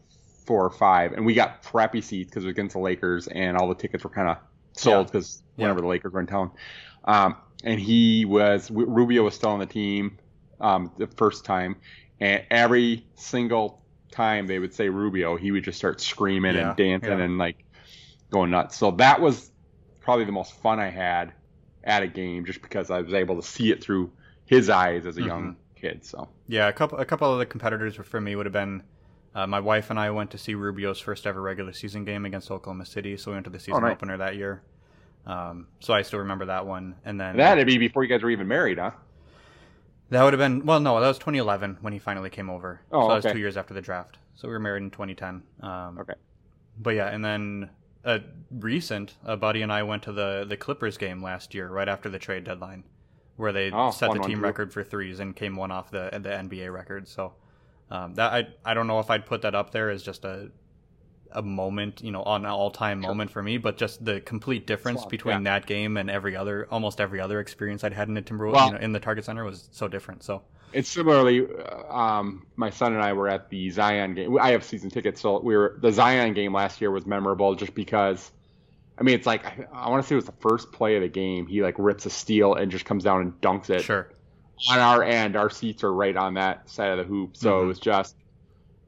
four 0.47 0.65
or 0.65 0.71
five, 0.71 1.13
and 1.13 1.27
we 1.27 1.35
got 1.35 1.63
crappy 1.63 2.01
seats 2.01 2.31
because 2.31 2.45
it 2.45 2.47
was 2.49 2.53
against 2.53 2.75
the 2.75 2.81
Lakers, 2.81 3.29
and 3.29 3.57
all 3.57 3.69
the 3.69 3.75
tickets 3.75 4.05
were 4.05 4.11
kind 4.11 4.29
of 4.29 4.39
sold 4.77 5.09
because 5.09 5.43
Yeah. 5.57 5.77
whenever 5.77 5.81
the 5.81 5.87
Lakers 5.87 6.13
were 6.13 6.21
in 6.21 6.27
town. 6.27 6.53
Um, 7.05 7.37
and 7.65 7.81
he 7.81 8.25
was 8.25 8.71
Rubio 8.71 9.25
was 9.25 9.35
still 9.35 9.51
on 9.51 9.61
the 9.61 9.67
team 9.67 10.19
um, 10.61 10.93
the 10.99 11.07
first 11.07 11.45
time, 11.45 11.77
and 12.21 12.45
every 12.51 13.09
single 13.17 13.85
time 14.13 14.47
they 14.47 14.59
would 14.59 14.75
say 14.75 14.89
Rubio, 14.89 15.37
he 15.37 15.53
would 15.53 15.65
just 15.65 15.79
start 15.79 16.01
screaming 16.01 16.57
Yeah, 16.57 16.57
and 16.57 16.77
dancing 16.77 17.19
yeah. 17.19 17.21
and 17.21 17.39
like 17.39 17.65
going 18.33 18.51
nuts. 18.51 18.77
So 18.77 18.93
that 18.93 19.21
was 19.21 19.51
probably 20.01 20.25
the 20.25 20.33
most 20.33 20.53
fun 20.63 20.81
I 20.81 20.91
had 20.91 21.35
at 21.85 22.03
a 22.03 22.09
game, 22.09 22.45
just 22.45 22.63
because 22.63 22.91
I 22.91 23.01
was 23.01 23.15
able 23.15 23.37
to 23.41 23.47
see 23.47 23.71
it 23.71 23.83
through 23.83 24.13
his 24.47 24.71
eyes 24.71 25.07
as 25.07 25.17
a 25.19 25.23
young 25.23 25.53
Mm-hmm. 25.53 25.67
kid. 25.77 26.05
So 26.05 26.31
Yeah, 26.49 26.69
a 26.69 26.73
couple 26.73 26.99
a 26.99 27.07
couple 27.07 27.33
of 27.33 27.39
the 27.41 27.47
competitors 27.47 27.97
for 27.97 28.21
me 28.21 28.37
would 28.37 28.47
have 28.47 28.53
been. 28.53 28.85
Uh, 29.37 29.47
my 29.47 29.61
wife 29.61 29.91
and 29.91 30.01
I 30.01 30.11
went 30.13 30.31
to 30.31 30.39
see 30.39 30.55
Rubio's 30.55 30.99
first 30.99 31.27
ever 31.27 31.43
regular 31.43 31.75
season 31.75 32.07
game 32.07 32.25
against 32.25 32.51
Oklahoma 32.51 32.87
City, 32.87 33.19
so 33.19 33.31
we 33.31 33.35
went 33.37 33.45
to 33.45 33.51
the 33.51 33.59
season 33.59 33.83
nice. 33.83 33.93
opener 33.93 34.17
that 34.17 34.35
year. 34.37 34.63
Um, 35.27 35.67
so 35.79 35.93
I 35.93 36.01
still 36.03 36.21
remember 36.21 36.47
that 36.47 36.67
one, 36.67 36.95
and 37.05 37.21
then 37.21 37.37
that'd 37.37 37.67
be 37.67 37.77
before 37.77 38.03
you 38.03 38.09
guys 38.09 38.23
were 38.23 38.31
even 38.31 38.49
married, 38.49 38.79
huh? 38.79 38.93
That 40.09 40.23
would 40.23 40.33
have 40.33 40.39
been 40.39 40.65
well, 40.65 40.81
no, 40.81 40.99
that 41.01 41.07
was 41.07 41.19
2011 41.19 41.79
when 41.83 41.93
he 41.93 41.99
finally 41.99 42.31
came 42.31 42.49
over. 42.49 42.81
Oh, 42.91 43.03
so 43.03 43.09
that 43.09 43.25
was 43.25 43.33
two 43.35 43.39
years 43.39 43.59
after 43.59 43.75
the 43.75 43.83
draft. 43.83 44.17
So 44.37 44.49
we 44.49 44.55
were 44.55 44.61
married 44.61 44.85
in 44.85 44.91
2010. 44.91 45.43
Um, 45.61 45.99
Okay. 45.99 46.15
But 46.79 46.91
yeah, 46.95 47.09
and 47.09 47.23
then 47.25 47.69
a 48.05 48.21
recent, 48.51 49.17
a 49.25 49.37
buddy 49.37 49.61
and 49.63 49.73
I 49.73 49.83
went 49.83 50.05
to 50.05 50.13
the 50.13 50.47
the 50.49 50.57
Clippers 50.57 50.97
game 50.97 51.23
last 51.23 51.55
year, 51.55 51.69
right 51.69 51.89
after 51.89 52.09
the 52.09 52.19
trade 52.19 52.45
deadline, 52.45 52.85
where 53.37 53.53
they 53.53 53.71
Oh, 53.71 53.91
set 53.91 54.09
fun 54.09 54.19
the 54.19 54.25
team 54.27 54.39
too. 54.39 54.45
record 54.45 54.73
for 54.73 54.83
threes 54.85 55.21
and 55.21 55.37
came 55.37 55.57
one 55.57 55.71
off 55.73 55.91
the 55.91 56.09
the 56.13 56.31
NBA 56.31 56.73
record. 56.73 57.09
So 57.09 57.35
um, 57.91 58.15
that 58.15 58.33
I 58.33 58.71
I 58.71 58.75
don't 58.75 58.87
know 58.87 58.99
if 59.01 59.11
I'd 59.11 59.27
put 59.27 59.43
that 59.43 59.55
up 59.55 59.71
there 59.71 59.91
as 59.91 60.03
just 60.03 60.25
a 60.25 60.51
a 61.33 61.43
moment, 61.43 62.03
you 62.03 62.13
know, 62.13 62.23
an 62.25 62.47
all 62.47 62.71
time 62.71 63.01
moment 63.01 63.31
for 63.31 63.43
me, 63.43 63.59
but 63.59 63.77
just 63.77 64.05
the 64.05 64.21
complete 64.21 64.67
difference 64.67 65.01
Swap, 65.01 65.11
between 65.11 65.45
yeah. 65.45 65.59
that 65.59 65.67
game 65.67 65.97
and 65.97 66.09
every 66.09 66.37
other, 66.37 66.67
almost 66.71 67.01
every 67.01 67.21
other 67.21 67.41
experience 67.41 67.85
I'd 67.85 67.93
had 67.93 68.09
in 68.09 68.15
the 68.15 68.23
Timberwolves, 68.23 68.53
Well- 68.55 68.67
you 68.69 68.73
know, 68.75 68.79
in 68.79 68.93
the 68.93 69.01
Target 69.01 69.25
Center 69.25 69.45
was 69.45 69.69
so 69.73 69.89
different. 69.89 70.23
So 70.23 70.43
It's 70.73 70.89
similarly, 70.89 71.47
uh, 71.47 71.93
um, 71.93 72.47
my 72.57 72.71
son 72.71 72.95
and 72.95 73.03
I 73.03 73.13
were 73.13 73.29
at 73.29 73.51
the 73.51 73.71
Zion 73.71 74.15
game. 74.15 74.39
I 74.39 74.51
have 74.51 74.65
season 74.65 74.89
tickets, 74.91 75.21
so 75.21 75.41
we 75.41 75.57
were 75.57 75.77
the 75.81 75.93
Zion 75.93 76.33
game 76.33 76.53
last 76.55 76.81
year 76.81 76.91
was 76.91 77.07
memorable 77.07 77.55
just 77.55 77.75
because. 77.75 78.33
I 78.99 79.03
mean, 79.03 79.15
it's 79.15 79.27
like 79.27 79.45
I, 79.45 79.67
I 79.75 79.91
want 79.91 80.03
to 80.03 80.09
say 80.09 80.15
it 80.15 80.17
was 80.17 80.25
the 80.25 80.33
first 80.41 80.73
play 80.73 80.97
of 80.97 81.03
the 81.03 81.09
game. 81.09 81.47
He 81.47 81.63
like 81.63 81.75
rips 81.79 82.07
a 82.07 82.11
steal 82.11 82.55
and 82.55 82.71
just 82.71 82.87
comes 82.87 83.05
down 83.05 83.21
and 83.21 83.41
dunks 83.43 83.69
it. 83.69 83.83
sure. 83.83 84.09
On 84.71 84.79
our 84.79 85.03
end, 85.03 85.37
our 85.37 85.51
seats 85.51 85.85
are 85.85 85.93
right 85.93 86.17
on 86.17 86.35
that 86.35 86.69
side 86.71 86.91
of 86.91 86.99
the 86.99 87.05
hoop, 87.05 87.37
so 87.37 87.53
Mhm. 87.61 87.63
it 87.63 87.67
was 87.67 87.79
just 87.79 88.17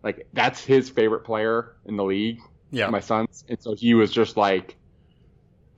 like 0.02 0.26
that's 0.32 0.64
his 0.64 0.88
favorite 0.88 1.24
player 1.24 1.74
in 1.84 1.96
the 1.96 2.04
league. 2.04 2.40
Yeah. 2.70 2.90
my 2.90 3.00
son's, 3.00 3.44
and 3.48 3.58
so 3.62 3.74
he 3.74 3.94
was 3.94 4.12
just 4.12 4.36
like, 4.36 4.76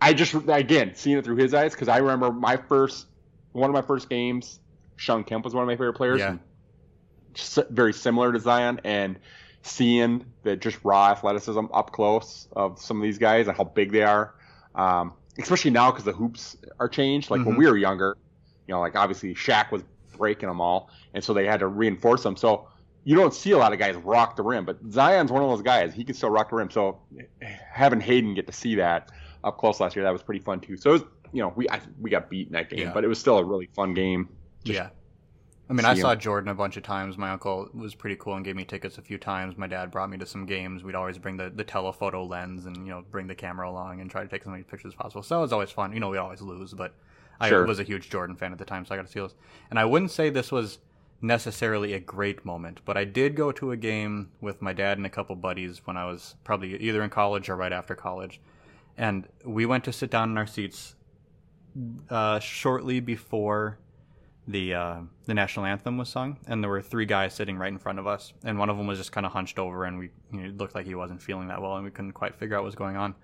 I 0.01 0.13
just 0.13 0.35
again 0.35 0.95
seeing 0.97 1.19
it 1.19 1.25
through 1.25 1.37
his 1.37 1.55
eyes 1.55 1.73
because 1.73 1.89
I 1.89 1.99
remember 1.99 2.33
my 2.33 2.57
first 2.57 3.07
one 3.53 3.71
of 3.71 3.75
my 3.75 3.83
first 3.83 4.09
games. 4.09 4.59
Shawn 4.97 5.25
Kemp 5.25 5.45
was 5.45 5.55
one 5.55 5.63
of 5.63 5.67
my 5.69 5.75
favorite 5.75 5.95
players. 5.95 6.21
Yeah. 6.21 6.37
very 7.71 7.93
similar 7.93 8.33
to 8.33 8.41
Zion, 8.41 8.81
and 8.85 9.17
seeing 9.63 10.25
the 10.43 10.57
just 10.57 10.79
raw 10.85 11.11
athleticism 11.11 11.67
up 11.73 11.93
close 11.93 12.49
of 12.53 12.81
some 12.81 12.97
of 12.97 13.03
these 13.05 13.19
guys 13.19 13.47
and 13.47 13.57
how 13.57 13.65
big 13.65 13.93
they 13.93 14.03
are, 14.03 14.35
um, 14.75 15.13
especially 15.39 15.71
now 15.71 15.91
because 15.91 16.05
the 16.05 16.13
hoops 16.13 16.57
are 16.81 16.89
changed. 16.89 17.31
Like 17.31 17.45
when 17.45 17.55
Mhm. 17.55 17.59
we 17.59 17.67
were 17.71 17.77
younger, 17.77 18.17
you 18.71 18.77
know, 18.77 18.81
like 18.81 18.95
obviously 18.95 19.35
Shaq 19.35 19.73
was 19.73 19.83
breaking 20.17 20.49
them 20.49 20.61
all, 20.61 20.91
and 21.13 21.25
so 21.25 21.35
they 21.35 21.45
had 21.45 21.59
to 21.59 21.67
reinforce 21.67 22.23
them. 22.23 22.37
So 22.37 22.69
you 23.03 23.17
don't 23.17 23.35
see 23.35 23.51
a 23.51 23.59
lot 23.59 23.73
of 23.73 23.81
guys 23.81 23.97
rock 23.97 24.37
the 24.37 24.45
rim, 24.45 24.65
but 24.65 24.79
Zion's 24.93 25.33
one 25.33 25.43
of 25.43 25.49
those 25.51 25.61
guys. 25.63 25.93
He 25.93 26.05
can 26.05 26.15
still 26.15 26.31
rock 26.31 26.51
the 26.51 26.57
rim. 26.57 26.71
So 26.71 27.01
having 27.69 28.01
Hayden 28.01 28.33
get 28.35 28.47
to 28.47 28.53
see 28.53 28.77
that 28.77 29.11
up 29.43 29.59
close 29.59 29.81
last 29.81 29.97
year, 29.97 30.05
that 30.05 30.13
was 30.13 30.23
pretty 30.23 30.41
fun 30.41 30.61
too. 30.61 30.77
So 30.77 30.91
it 30.91 30.93
was, 30.93 31.03
you 31.33 31.43
know, 31.43 31.53
we 31.57 31.69
I, 31.69 31.81
we 32.01 32.11
got 32.11 32.31
beat 32.31 32.47
in 32.47 32.53
that 32.53 32.71
game, 32.71 32.79
Yeah. 32.79 32.93
but 32.93 33.03
it 33.03 33.09
was 33.09 33.19
still 33.19 33.39
a 33.39 33.45
really 33.45 33.69
fun 33.75 33.93
game. 33.93 34.29
Yeah. 34.63 34.91
I 35.69 35.73
mean, 35.73 35.85
I 35.85 35.95
saw 35.95 36.13
him. 36.13 36.21
Jordan 36.21 36.49
a 36.51 36.55
bunch 36.55 36.77
of 36.77 36.85
times. 36.85 37.19
My 37.19 37.31
uncle 37.31 37.69
was 37.75 37.97
pretty 37.97 38.17
cool 38.17 38.35
and 38.35 38.45
gave 38.45 38.55
me 38.55 38.65
tickets 38.65 38.99
a 38.99 39.03
few 39.03 39.19
times. 39.19 39.57
My 39.57 39.67
dad 39.67 39.91
brought 39.91 40.11
me 40.11 40.19
to 40.19 40.27
some 40.27 40.47
games. 40.47 40.85
We'd 40.85 40.95
always 40.97 41.19
bring 41.19 41.37
the, 41.37 41.51
the 41.51 41.65
telephoto 41.65 42.25
lens 42.25 42.67
and, 42.67 42.77
you 42.79 42.93
know, 42.93 43.05
bring 43.11 43.27
the 43.27 43.37
camera 43.37 43.69
along 43.69 44.01
and 44.01 44.09
try 44.09 44.23
to 44.23 44.29
take 44.29 44.43
as 44.43 44.49
many 44.49 44.63
pictures 44.65 44.93
as 44.93 44.95
possible. 44.97 45.23
So 45.25 45.35
that 45.37 45.41
was 45.41 45.53
always 45.53 45.71
fun. 45.71 45.93
You 45.93 46.01
know, 46.01 46.09
we 46.11 46.19
always 46.19 46.41
lose, 46.41 46.73
but 46.75 46.95
I 47.41 47.51
was 47.63 47.79
a 47.79 47.85
huge 47.85 48.11
Jordan 48.11 48.37
fan 48.37 48.53
at 48.53 48.59
the 48.59 48.65
time, 48.65 48.85
so 48.85 48.95
I 48.95 48.97
got 48.97 49.07
to 49.07 49.13
see 49.13 49.21
those. 49.21 49.35
And 49.71 49.79
I 49.79 49.85
wouldn't 49.85 50.11
say 50.11 50.31
this 50.31 50.53
was 50.53 50.79
necessarily 51.23 51.93
a 51.93 52.01
great 52.01 52.45
moment, 52.45 52.81
but 52.85 52.97
I 52.97 53.05
did 53.05 53.35
go 53.35 53.53
to 53.53 53.73
a 53.73 53.77
game 53.77 54.31
with 54.41 54.63
my 54.63 54.73
dad 54.73 54.97
and 54.99 55.07
a 55.07 55.11
couple 55.11 55.37
buddies 55.37 55.83
when 55.85 55.97
I 55.97 56.07
was 56.07 56.37
probably 56.45 56.77
either 56.79 57.03
in 57.03 57.11
college 57.11 57.49
or 57.49 57.57
right 57.57 57.73
after 57.73 57.95
college. 57.95 58.41
And 58.97 59.29
we 59.45 59.67
went 59.67 59.85
to 59.85 59.93
sit 59.93 60.11
down 60.11 60.31
in 60.31 60.39
our 60.39 60.47
seats 60.47 60.95
uh, 62.09 62.39
shortly 62.41 63.01
before 63.01 63.79
the 64.49 64.75
uh, 64.75 65.01
the 65.27 65.35
national 65.35 65.67
anthem 65.67 65.97
was 65.97 66.09
sung, 66.09 66.39
and 66.47 66.63
there 66.63 66.71
were 66.71 66.83
three 66.83 67.07
guys 67.07 67.35
sitting 67.35 67.57
right 67.57 67.71
in 67.71 67.79
front 67.79 67.99
of 67.99 68.07
us, 68.07 68.33
and 68.43 68.59
one 68.59 68.69
of 68.69 68.77
them 68.77 68.87
was 68.87 68.99
just 68.99 69.13
kind 69.13 69.25
of 69.25 69.33
hunched 69.33 69.59
over, 69.59 69.85
and 69.85 69.99
we 69.99 70.11
you 70.33 70.41
know, 70.41 70.49
it 70.49 70.57
looked 70.57 70.75
like 70.75 70.87
he 70.87 70.95
wasn't 70.95 71.23
feeling 71.23 71.49
that 71.49 71.61
well, 71.63 71.77
and 71.77 71.85
we 71.85 71.91
couldn't 71.91 72.13
quite 72.13 72.35
figure 72.37 72.57
out 72.57 72.63
what 72.63 72.67
was 72.67 72.75
going 72.75 72.97
on. 72.97 73.15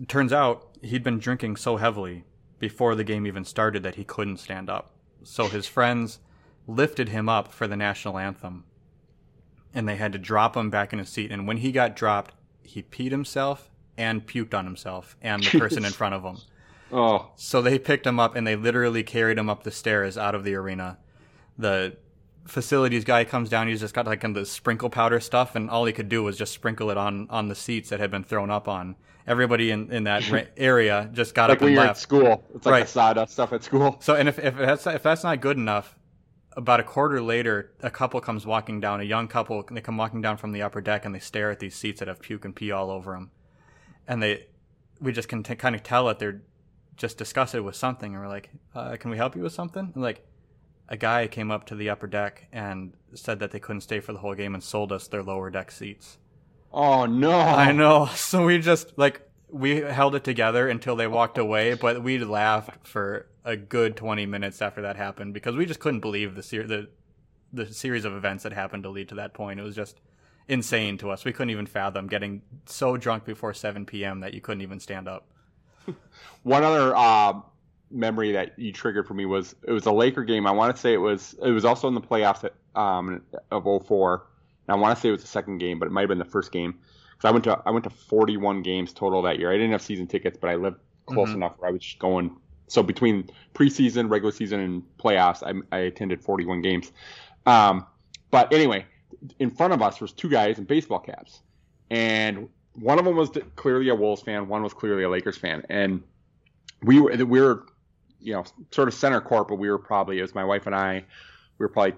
It 0.00 0.08
turns 0.08 0.32
out 0.32 0.76
he'd 0.82 1.02
been 1.02 1.18
drinking 1.18 1.56
so 1.56 1.76
heavily 1.76 2.24
before 2.58 2.94
the 2.94 3.04
game 3.04 3.26
even 3.26 3.44
started 3.44 3.82
that 3.82 3.94
he 3.96 4.04
couldn't 4.04 4.38
stand 4.38 4.68
up. 4.68 4.90
So 5.22 5.48
his 5.48 5.66
friends 5.66 6.20
lifted 6.66 7.08
him 7.08 7.28
up 7.28 7.52
for 7.52 7.66
the 7.66 7.76
national 7.76 8.18
anthem, 8.18 8.64
and 9.74 9.88
they 9.88 9.96
had 9.96 10.12
to 10.12 10.18
drop 10.18 10.56
him 10.56 10.70
back 10.70 10.92
in 10.92 10.98
his 10.98 11.08
seat. 11.08 11.30
And 11.30 11.46
when 11.46 11.58
he 11.58 11.72
got 11.72 11.96
dropped, 11.96 12.34
he 12.62 12.82
peed 12.82 13.10
himself 13.10 13.70
and 13.96 14.26
puked 14.26 14.54
on 14.54 14.64
himself 14.64 15.16
and 15.20 15.42
the 15.42 15.58
person 15.58 15.84
in 15.84 15.92
front 15.92 16.14
of 16.14 16.22
him. 16.22 16.36
Oh, 16.90 17.30
So 17.36 17.60
they 17.60 17.78
picked 17.78 18.06
him 18.06 18.18
up 18.18 18.34
and 18.34 18.46
they 18.46 18.56
literally 18.56 19.02
carried 19.02 19.38
him 19.38 19.50
up 19.50 19.62
the 19.62 19.70
stairs 19.70 20.16
out 20.16 20.34
of 20.34 20.44
the 20.44 20.54
arena. 20.54 20.98
The 21.58 21.96
facilities 22.48 23.04
guy 23.04 23.24
comes 23.24 23.48
down. 23.48 23.68
He's 23.68 23.80
just 23.80 23.94
got 23.94 24.06
like 24.06 24.20
kind 24.20 24.36
of 24.36 24.42
the 24.42 24.46
sprinkle 24.46 24.90
powder 24.90 25.20
stuff, 25.20 25.54
and 25.54 25.70
all 25.70 25.84
he 25.84 25.92
could 25.92 26.08
do 26.08 26.22
was 26.22 26.36
just 26.36 26.52
sprinkle 26.52 26.90
it 26.90 26.96
on 26.96 27.28
on 27.30 27.48
the 27.48 27.54
seats 27.54 27.90
that 27.90 28.00
had 28.00 28.10
been 28.10 28.24
thrown 28.24 28.50
up 28.50 28.66
on. 28.68 28.96
Everybody 29.26 29.70
in 29.70 29.92
in 29.92 30.04
that 30.04 30.28
ra- 30.32 30.42
area 30.56 31.08
just 31.12 31.34
got 31.34 31.50
like 31.50 31.58
up 31.58 31.62
when 31.62 31.68
and 31.68 31.74
you're 31.76 31.84
at 31.84 31.88
left. 31.88 32.00
school, 32.00 32.44
it's 32.54 32.66
like 32.66 32.72
Right. 32.72 32.86
the 32.86 32.90
sawdust 32.92 33.32
stuff 33.34 33.52
at 33.52 33.62
school. 33.62 33.96
So, 34.00 34.14
and 34.14 34.28
if 34.28 34.38
if 34.38 34.56
that's 34.56 34.86
if 34.86 35.02
that's 35.02 35.22
not 35.22 35.40
good 35.40 35.56
enough, 35.58 35.96
about 36.56 36.80
a 36.80 36.84
quarter 36.84 37.20
later, 37.20 37.72
a 37.80 37.90
couple 37.90 38.20
comes 38.20 38.44
walking 38.46 38.80
down. 38.80 39.00
A 39.00 39.04
young 39.04 39.28
couple, 39.28 39.62
they 39.70 39.80
come 39.80 39.96
walking 39.96 40.20
down 40.22 40.36
from 40.38 40.52
the 40.52 40.62
upper 40.62 40.80
deck, 40.80 41.04
and 41.04 41.14
they 41.14 41.18
stare 41.20 41.50
at 41.50 41.60
these 41.60 41.76
seats 41.76 42.00
that 42.00 42.08
have 42.08 42.20
puke 42.20 42.44
and 42.44 42.56
pee 42.56 42.72
all 42.72 42.90
over 42.90 43.12
them. 43.12 43.30
And 44.08 44.22
they, 44.22 44.46
we 45.00 45.12
just 45.12 45.28
can 45.28 45.42
t- 45.42 45.54
kind 45.54 45.74
of 45.74 45.82
tell 45.82 46.06
that 46.06 46.18
they're 46.18 46.40
just 46.96 47.18
disgusted 47.18 47.60
with 47.60 47.76
something, 47.76 48.14
and 48.14 48.22
we're 48.22 48.28
like, 48.30 48.50
uh, 48.74 48.96
"Can 48.96 49.10
we 49.10 49.18
help 49.18 49.36
you 49.36 49.42
with 49.42 49.52
something?" 49.52 49.92
And 49.94 50.02
like, 50.02 50.26
a 50.88 50.96
guy 50.96 51.26
came 51.26 51.50
up 51.50 51.66
to 51.66 51.74
the 51.74 51.90
upper 51.90 52.06
deck 52.06 52.46
and 52.52 52.92
said 53.14 53.38
that 53.40 53.50
they 53.50 53.60
couldn't 53.60 53.82
stay 53.82 54.00
for 54.00 54.12
the 54.12 54.18
whole 54.18 54.34
game 54.34 54.54
and 54.54 54.62
sold 54.62 54.92
us 54.92 55.08
their 55.08 55.22
lower 55.22 55.50
deck 55.50 55.70
seats. 55.70 56.18
Oh 56.72 57.06
no! 57.06 57.32
I 57.32 57.72
know. 57.72 58.06
So 58.14 58.44
we 58.44 58.58
just 58.58 58.96
like 58.96 59.22
we 59.48 59.76
held 59.76 60.14
it 60.14 60.24
together 60.24 60.68
until 60.68 60.96
they 60.96 61.06
walked 61.06 61.38
away, 61.38 61.74
but 61.74 62.02
we 62.02 62.18
laughed 62.18 62.86
for 62.86 63.26
a 63.44 63.56
good 63.56 63.96
20 63.96 64.26
minutes 64.26 64.60
after 64.60 64.82
that 64.82 64.96
happened 64.96 65.32
because 65.32 65.56
we 65.56 65.64
just 65.64 65.80
couldn't 65.80 66.00
believe 66.00 66.34
the 66.34 66.42
ser- 66.42 66.66
the 66.66 66.88
the 67.52 67.72
series 67.72 68.04
of 68.04 68.12
events 68.12 68.42
that 68.42 68.52
happened 68.52 68.82
to 68.82 68.90
lead 68.90 69.08
to 69.08 69.14
that 69.14 69.32
point. 69.32 69.58
It 69.58 69.62
was 69.62 69.74
just 69.74 70.00
insane 70.48 70.98
to 70.98 71.10
us. 71.10 71.24
We 71.24 71.32
couldn't 71.32 71.50
even 71.50 71.66
fathom 71.66 72.06
getting 72.06 72.42
so 72.66 72.96
drunk 72.96 73.24
before 73.24 73.54
7 73.54 73.86
p.m. 73.86 74.20
that 74.20 74.34
you 74.34 74.40
couldn't 74.40 74.62
even 74.62 74.80
stand 74.80 75.08
up. 75.08 75.26
One 76.42 76.64
other 76.64 76.94
uh, 76.94 77.40
memory 77.90 78.32
that 78.32 78.58
you 78.58 78.72
triggered 78.72 79.06
for 79.06 79.14
me 79.14 79.24
was 79.26 79.54
it 79.66 79.72
was 79.72 79.86
a 79.86 79.92
Laker 79.92 80.24
game. 80.24 80.46
I 80.46 80.50
want 80.50 80.74
to 80.74 80.80
say 80.80 80.92
it 80.92 80.98
was 80.98 81.34
it 81.42 81.50
was 81.50 81.64
also 81.64 81.88
in 81.88 81.94
the 81.94 82.00
playoffs 82.00 82.44
at, 82.44 82.54
um, 82.80 83.22
of 83.50 83.64
04. 83.86 84.26
And 84.66 84.76
I 84.76 84.78
want 84.78 84.96
to 84.96 85.00
say 85.00 85.08
it 85.08 85.12
was 85.12 85.22
the 85.22 85.28
second 85.28 85.58
game, 85.58 85.78
but 85.78 85.86
it 85.86 85.92
might 85.92 86.02
have 86.02 86.08
been 86.08 86.18
the 86.18 86.24
first 86.24 86.52
game 86.52 86.78
because 87.16 87.28
I 87.28 87.32
went 87.32 87.44
to 87.44 87.60
I 87.64 87.70
went 87.70 87.84
to 87.84 87.90
41 87.90 88.62
games 88.62 88.92
total 88.92 89.22
that 89.22 89.38
year. 89.38 89.50
I 89.50 89.54
didn't 89.54 89.72
have 89.72 89.82
season 89.82 90.06
tickets, 90.06 90.36
but 90.40 90.50
I 90.50 90.56
lived 90.56 90.76
close 91.06 91.30
Mhm. 91.30 91.36
enough 91.36 91.54
where 91.58 91.70
I 91.70 91.72
was 91.72 91.82
just 91.82 91.98
going. 91.98 92.36
So 92.66 92.82
between 92.82 93.30
preseason, 93.54 94.10
regular 94.10 94.30
season, 94.32 94.60
and 94.60 94.82
playoffs, 94.98 95.42
I, 95.42 95.74
I 95.74 95.80
attended 95.80 96.22
41 96.22 96.60
games. 96.60 96.92
Um, 97.46 97.86
but 98.30 98.52
anyway, 98.52 98.84
in 99.38 99.50
front 99.50 99.72
of 99.72 99.80
us 99.80 100.02
was 100.02 100.12
two 100.12 100.28
guys 100.28 100.58
in 100.58 100.64
baseball 100.64 100.98
caps, 100.98 101.40
and 101.90 102.50
one 102.74 102.98
of 102.98 103.06
them 103.06 103.16
was 103.16 103.30
clearly 103.56 103.88
a 103.88 103.94
Wolves 103.94 104.20
fan, 104.20 104.48
one 104.48 104.62
was 104.62 104.74
clearly 104.74 105.02
a 105.02 105.08
Lakers 105.08 105.38
fan, 105.38 105.64
and 105.70 106.02
we 106.82 107.00
were 107.00 107.10
we 107.24 107.40
were 107.40 107.64
you 108.20 108.32
know 108.32 108.44
sort 108.70 108.88
of 108.88 108.94
center 108.94 109.20
court, 109.20 109.48
but 109.48 109.56
we 109.56 109.70
were 109.70 109.78
probably 109.78 110.18
it 110.18 110.22
was 110.22 110.34
my 110.34 110.44
wife 110.44 110.66
and 110.66 110.74
I, 110.74 111.04
we 111.58 111.64
were 111.64 111.68
probably 111.68 111.94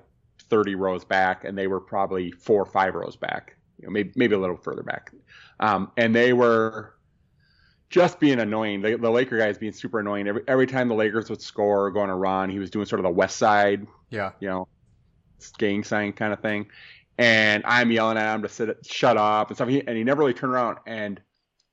30 0.49 0.75
rows 0.75 1.05
back, 1.05 1.45
and 1.45 1.57
they 1.57 1.67
were 1.67 1.81
probably 1.81 2.33
four 2.33 2.63
or 2.63 2.67
five 2.67 2.95
rows 2.95 3.17
back, 3.17 3.57
you 3.79 3.87
know, 3.87 3.93
maybe 3.93 4.13
maybe 4.17 4.35
a 4.35 4.39
little 4.39 4.57
further 4.57 4.83
back, 4.83 5.13
um, 5.61 5.91
and 5.97 6.15
they 6.15 6.33
were 6.33 6.95
just 7.89 8.21
being 8.21 8.39
annoying. 8.39 8.83
The, 8.83 8.97
the 8.97 9.11
Laker 9.11 9.37
guys 9.37 9.59
being 9.59 9.73
super 9.73 10.01
annoying. 10.01 10.29
Every 10.29 10.43
every 10.49 10.67
time 10.67 10.89
the 10.89 10.95
Lakers 10.95 11.29
would 11.31 11.43
score 11.43 11.87
or 11.87 11.91
go 11.91 12.01
on 12.01 12.11
a 12.11 12.17
run, 12.17 12.49
he 12.51 12.59
was 12.59 12.71
doing 12.71 12.87
sort 12.87 13.01
of 13.01 13.05
the 13.05 13.11
West 13.11 13.37
Side 13.37 13.87
Yeah. 14.11 14.33
you 14.41 14.49
know, 14.49 14.69
gang 15.59 15.83
sign 15.85 16.13
kind 16.13 16.33
of 16.33 16.41
thing. 16.41 16.67
And 17.19 17.63
I'm 17.67 17.91
yelling 17.91 18.17
at 18.17 18.35
him 18.35 18.43
to 18.43 18.49
sit, 18.49 18.87
shut 18.87 19.17
up 19.19 19.49
and 19.49 19.57
stuff. 19.57 19.69
He, 19.69 19.87
and 19.87 19.97
he 19.97 20.05
never 20.05 20.21
really 20.21 20.33
turned 20.33 20.53
around. 20.55 20.79
And 20.87 21.21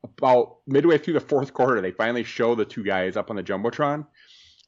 about 0.03 0.57
midway 0.67 0.97
through 0.97 1.13
the 1.13 1.21
fourth 1.21 1.53
quarter, 1.53 1.79
they 1.81 1.91
finally 1.91 2.23
show 2.23 2.53
the 2.53 2.65
two 2.65 2.83
guys 2.83 3.15
up 3.15 3.29
on 3.29 3.37
the 3.37 3.43
jumbotron, 3.43 4.05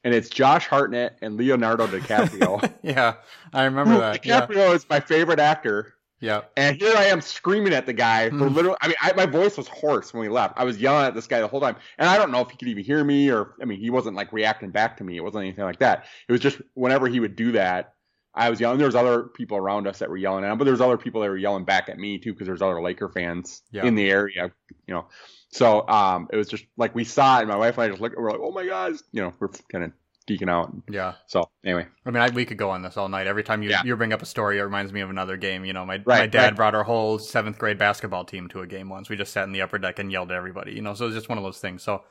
and 0.04 0.14
it's 0.14 0.28
Josh 0.28 0.66
Hartnett 0.66 1.16
and 1.22 1.36
Leonardo 1.36 1.86
DiCaprio. 1.86 2.72
yeah. 2.82 3.14
I 3.52 3.64
remember 3.64 3.98
that. 3.98 4.24
Yeah. 4.24 4.46
DiCaprio 4.46 4.74
is 4.74 4.86
my 4.88 5.00
favorite 5.00 5.38
actor. 5.40 5.94
Yeah. 6.20 6.42
And 6.56 6.76
here 6.76 6.92
I 6.96 7.04
am 7.06 7.22
screaming 7.22 7.72
at 7.72 7.86
the 7.86 7.94
guy 7.94 8.28
for 8.28 8.36
Mhm. 8.36 8.54
literally. 8.54 8.76
I 8.82 8.88
mean, 8.88 8.96
I, 9.00 9.12
my 9.14 9.24
voice 9.24 9.56
was 9.56 9.68
hoarse 9.68 10.12
when 10.12 10.20
we 10.20 10.28
left. 10.28 10.54
I 10.58 10.64
was 10.64 10.78
yelling 10.78 11.06
at 11.06 11.14
this 11.14 11.26
guy 11.26 11.40
the 11.40 11.48
whole 11.48 11.60
time, 11.62 11.76
and 11.96 12.08
I 12.08 12.18
don't 12.18 12.30
know 12.30 12.40
if 12.42 12.50
he 12.50 12.58
could 12.58 12.68
even 12.68 12.84
hear 12.84 13.02
me 13.02 13.30
or. 13.30 13.54
I 13.60 13.64
mean, 13.64 13.78
he 13.80 13.88
wasn't 13.88 14.16
like 14.16 14.30
reacting 14.32 14.70
back 14.70 14.98
to 14.98 15.04
me. 15.04 15.16
It 15.16 15.24
wasn't 15.24 15.44
anything 15.44 15.64
like 15.64 15.78
that. 15.78 16.04
It 16.28 16.32
was 16.32 16.40
just 16.42 16.60
whenever 16.74 17.08
he 17.08 17.20
would 17.20 17.36
do 17.36 17.52
that, 17.52 17.94
I 18.34 18.50
was 18.50 18.60
yelling. 18.60 18.76
There 18.76 18.86
was 18.86 18.94
other 18.94 19.22
people 19.24 19.56
around 19.56 19.86
us 19.86 19.98
that 20.00 20.10
were 20.10 20.18
yelling 20.18 20.44
at 20.44 20.52
him, 20.52 20.58
but 20.58 20.64
there 20.64 20.72
was 20.74 20.82
other 20.82 20.98
people 20.98 21.22
that 21.22 21.28
were 21.30 21.38
yelling 21.38 21.64
back 21.64 21.88
at 21.88 21.98
me 21.98 22.18
too 22.18 22.32
because 22.34 22.46
there's 22.46 22.60
other 22.62 22.82
Laker 22.82 23.08
fans 23.08 23.62
Yeah. 23.72 23.86
in 23.86 23.94
the 23.94 24.10
area. 24.10 24.52
You 24.86 24.94
know, 24.94 25.06
so 25.50 25.86
um, 25.88 26.28
it 26.32 26.36
was 26.36 26.48
just 26.48 26.64
like 26.76 26.94
we 26.94 27.04
saw 27.04 27.38
it, 27.38 27.42
and 27.42 27.48
my 27.50 27.56
wife 27.56 27.76
and 27.78 27.84
I 27.84 27.88
just 27.88 28.00
looked. 28.00 28.16
We're 28.16 28.30
like, 28.30 28.40
oh 28.42 28.52
my 28.52 28.64
god, 28.66 28.94
you 29.12 29.22
know, 29.22 29.32
we're 29.40 29.48
kind 29.70 29.84
of 29.84 29.92
geeking 30.28 30.48
out. 30.50 30.72
Yeah. 30.88 31.14
So 31.26 31.50
anyway, 31.64 31.86
I 32.06 32.10
mean, 32.10 32.22
I, 32.22 32.28
we 32.30 32.44
could 32.44 32.58
go 32.58 32.70
on 32.70 32.82
this 32.82 32.96
all 32.96 33.08
night. 33.08 33.26
Every 33.26 33.42
time 33.42 33.62
you, 33.64 33.70
Yeah. 33.70 33.82
you 33.84 33.96
bring 33.96 34.12
up 34.12 34.22
a 34.22 34.26
story, 34.26 34.58
it 34.58 34.62
reminds 34.62 34.92
me 34.92 35.00
of 35.00 35.10
another 35.10 35.36
game. 35.36 35.64
You 35.64 35.72
know, 35.72 35.84
my 35.84 35.94
Right, 36.04 36.06
my 36.20 36.26
dad 36.26 36.44
right. 36.44 36.56
brought 36.56 36.74
our 36.76 36.84
whole 36.84 37.18
seventh 37.18 37.58
grade 37.58 37.78
basketball 37.78 38.24
team 38.24 38.48
to 38.50 38.60
a 38.60 38.66
game 38.66 38.88
once. 38.88 39.08
We 39.08 39.16
just 39.16 39.32
sat 39.32 39.44
in 39.44 39.52
the 39.52 39.62
upper 39.62 39.78
deck 39.78 39.98
and 39.98 40.12
yelled 40.12 40.30
at 40.30 40.36
everybody. 40.36 40.72
You 40.72 40.82
know, 40.82 40.94
so 40.94 41.06
it's 41.06 41.16
just 41.16 41.28
one 41.28 41.38
of 41.38 41.42
those 41.42 41.58
things. 41.58 41.82
So 41.82 42.04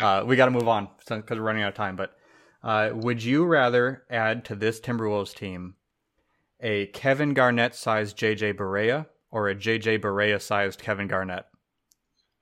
uh, 0.00 0.22
we 0.24 0.36
got 0.36 0.46
to 0.46 0.50
move 0.50 0.68
on 0.68 0.88
because 1.08 1.38
we're 1.38 1.44
running 1.44 1.62
out 1.62 1.70
of 1.70 1.74
time. 1.74 1.96
But 1.96 2.16
uh, 2.62 2.90
would 2.94 3.22
you 3.22 3.44
rather 3.44 4.04
add 4.08 4.46
to 4.46 4.54
this 4.54 4.80
Timberwolves 4.80 5.34
team 5.34 5.74
a 6.60 6.86
Kevin 6.86 7.34
Garnett 7.34 7.74
sized 7.74 8.16
JJ 8.18 8.54
Barea 8.54 9.06
or 9.30 9.50
a 9.50 9.54
JJ 9.54 9.98
Barea 10.00 10.40
sized 10.40 10.80
Kevin 10.80 11.06
Garnett? 11.06 11.44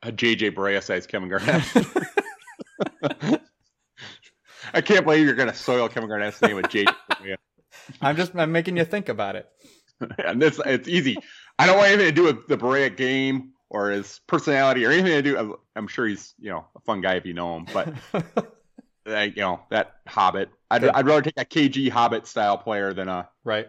A 0.03 0.13
JJ 0.13 0.55
Barea 0.55 0.83
sized 0.83 1.09
Kevin 1.09 1.29
Garnett. 1.29 1.63
I 4.75 4.81
can't 4.81 5.05
believe 5.05 5.25
you're 5.25 5.35
going 5.35 5.49
to 5.49 5.55
soil 5.55 5.89
Kevin 5.89 6.09
Garnett's 6.09 6.41
name 6.43 6.57
with 6.57 6.67
JJ 6.67 6.87
Barea. 7.13 7.37
I'm 8.01 8.17
just 8.17 8.35
I'm 8.35 8.53
making 8.53 8.77
you 8.77 8.85
think 8.85 9.09
about 9.09 9.37
it. 9.37 9.49
and 10.25 10.41
this 10.41 10.61
it's 10.65 10.89
easy. 10.89 11.17
I 11.59 11.67
don't 11.67 11.77
want 11.79 11.89
anything 11.89 12.07
to 12.07 12.13
do 12.13 12.25
with 12.25 12.47
the 12.49 12.57
Barea 12.57 12.95
game 12.95 13.53
or 13.71 13.91
his 13.91 14.21
personality 14.27 14.85
or 14.85 14.91
anything 14.91 15.13
to 15.13 15.23
do. 15.23 15.59
I'm- 15.75 15.89
sure 15.89 16.07
he's 16.07 16.35
you 16.39 16.51
know 16.51 16.67
a 16.75 16.81
fun 16.81 17.01
guy 17.01 17.15
if 17.15 17.27
you 17.27 17.35
know 17.35 17.57
him, 17.57 17.67
but 17.73 17.95
uh, 19.07 19.21
you 19.21 19.41
know 19.43 19.61
that 19.71 19.97
Hobbit. 20.07 20.51
I'd, 20.71 20.85
I'd 20.85 21.07
rather 21.07 21.23
take 21.23 21.35
a 21.37 21.45
KG 21.45 21.89
Hobbit 21.91 22.27
style 22.27 22.59
player 22.59 22.93
than 22.93 23.09
a 23.09 23.29
Right. 23.45 23.69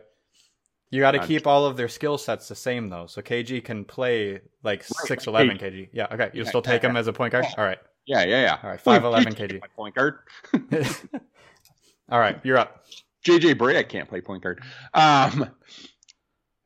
You 0.90 1.02
got 1.02 1.12
to 1.12 1.20
keep 1.26 1.46
all 1.46 1.66
of 1.66 1.76
their 1.78 1.90
skill 1.90 2.18
sets 2.18 2.48
the 2.48 2.56
same 2.56 2.88
though. 2.90 3.08
So 3.08 3.22
KG 3.22 3.64
can 3.64 3.84
play 3.86 4.40
like 4.64 4.84
six 4.84 5.28
eleven 5.28 5.58
KG. 5.58 5.90
Yeah. 5.92 6.08
Okay. 6.12 6.30
You 6.34 6.44
Yeah, 6.44 6.50
still 6.50 6.62
take 6.62 6.84
yeah, 6.84 6.90
him 6.90 6.96
as 6.98 7.08
a 7.08 7.14
point 7.14 7.34
guard. 7.34 7.46
All 7.58 7.64
right. 7.66 7.80
yeah 8.06 8.24
yeah 8.24 8.42
yeah. 8.42 8.58
All 8.64 8.70
right. 8.70 8.86
Well, 8.86 9.02
5'11" 9.02 9.36
KG 9.36 9.50
KG. 9.52 9.62
my 9.62 9.68
point 9.76 9.96
guard. 9.96 10.20
all 12.10 12.20
right. 12.20 12.40
You're 12.44 12.58
up. 12.58 12.84
JJ 13.26 13.56
Barea 13.56 13.88
can't 13.88 14.08
play 14.08 14.22
point 14.22 14.42
guard. 14.44 14.64
Um, 14.94 15.50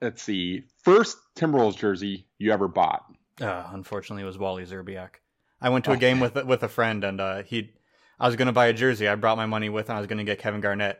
let's 0.01 0.22
see. 0.22 0.63
First 0.84 1.17
Timberwolves 1.36 1.78
jersey 1.78 2.28
you 2.38 2.51
ever 2.51 2.67
bought? 2.67 3.03
Uh, 3.39 3.65
unfortunately, 3.72 4.22
it 4.24 4.28
was 4.28 4.38
Wally 4.38 4.65
Szczerbiak. 4.65 5.09
I 5.59 5.69
went 5.69 5.86
to 5.86 5.91
a 5.91 5.95
Oh. 5.95 5.97
game 5.97 6.19
with 6.19 6.36
with 6.45 6.61
a 6.63 6.67
friend, 6.67 7.03
and 7.03 7.19
uh, 7.19 7.43
he, 7.43 7.72
I 8.19 8.28
was 8.28 8.36
gonna 8.36 8.51
buy 8.51 8.67
a 8.67 8.74
jersey. 8.74 9.07
I 9.07 9.15
brought 9.15 9.38
my 9.38 9.45
money 9.47 9.69
with, 9.69 9.89
and 9.89 9.97
I 9.97 9.99
was 9.99 10.07
gonna 10.07 10.24
get 10.24 10.38
Kevin 10.39 10.61
Garnett. 10.61 10.99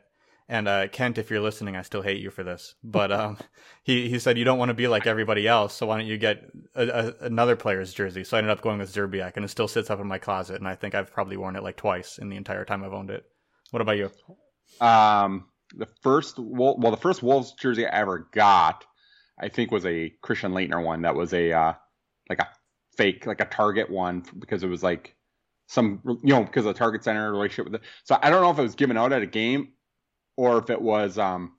And 0.52 0.68
uh, 0.68 0.90
Kent, 0.90 1.18
if 1.18 1.32
you're 1.32 1.40
listening, 1.40 1.78
I 1.78 1.82
still 1.82 2.02
hate 2.02 2.20
you 2.20 2.30
for 2.30 2.44
this. 2.44 2.76
But 2.84 3.10
um, 3.10 3.38
he 3.84 4.10
he 4.10 4.20
said 4.20 4.38
you 4.38 4.44
don't 4.44 4.60
want 4.60 4.68
to 4.68 4.74
be 4.76 4.90
like 4.90 5.08
everybody 5.08 5.48
else, 5.48 5.74
so 5.74 5.86
why 5.86 5.98
don't 5.98 6.08
you 6.08 6.18
get 6.18 6.44
a, 6.76 6.88
a, 6.88 7.26
another 7.26 7.56
player's 7.56 7.94
jersey? 7.94 8.26
So 8.26 8.36
I 8.36 8.40
ended 8.40 8.52
up 8.52 8.62
going 8.62 8.78
with 8.78 8.94
Szczerbiak, 8.94 9.38
and 9.38 9.46
it 9.46 9.48
still 9.48 9.70
sits 9.70 9.90
up 9.90 10.02
in 10.02 10.08
my 10.08 10.18
closet. 10.18 10.58
And 10.58 10.68
I 10.68 10.76
think 10.76 10.94
I've 10.94 11.14
probably 11.14 11.38
worn 11.38 11.56
it 11.56 11.64
like 11.64 11.78
twice 11.78 12.18
in 12.18 12.28
the 12.28 12.36
entire 12.36 12.66
time 12.66 12.84
I've 12.84 12.92
owned 12.92 13.12
it. 13.12 13.24
What 13.70 13.82
about 13.82 13.96
you? 13.96 14.12
Um, 14.82 15.46
the 15.74 15.88
first 16.02 16.38
well, 16.38 16.76
the 16.76 16.98
first 16.98 17.24
Wolves 17.24 17.54
jersey 17.54 17.88
I 17.88 17.96
ever 17.98 18.28
got, 18.34 18.84
I 19.40 19.48
think, 19.48 19.72
was 19.72 19.86
a 19.86 20.10
Christian 20.22 20.52
Laettner 20.52 20.84
one. 20.84 21.04
That 21.04 21.16
was 21.16 21.34
a 21.34 21.54
uh, 21.54 21.74
like 22.30 22.40
a 22.40 22.50
fake, 22.98 23.26
like 23.26 23.40
a 23.40 23.46
Target 23.46 23.90
one 23.90 24.26
because 24.38 24.64
it 24.64 24.68
was 24.68 24.84
like 24.84 25.16
some 25.68 26.02
you 26.06 26.34
know 26.34 26.44
because 26.44 26.66
of 26.66 26.74
the 26.74 26.78
Target 26.78 27.06
Center 27.06 27.32
relationship 27.32 27.72
with 27.72 27.76
it. 27.76 27.88
So 28.04 28.20
I 28.22 28.30
don't 28.30 28.42
know 28.42 28.52
if 28.52 28.60
it 28.60 28.64
was 28.64 28.76
given 28.76 28.98
out 28.98 29.14
at 29.14 29.22
a 29.22 29.28
game 29.28 29.70
or 30.36 30.58
if 30.60 30.70
it 30.70 30.82
was 30.82 31.18
um 31.18 31.54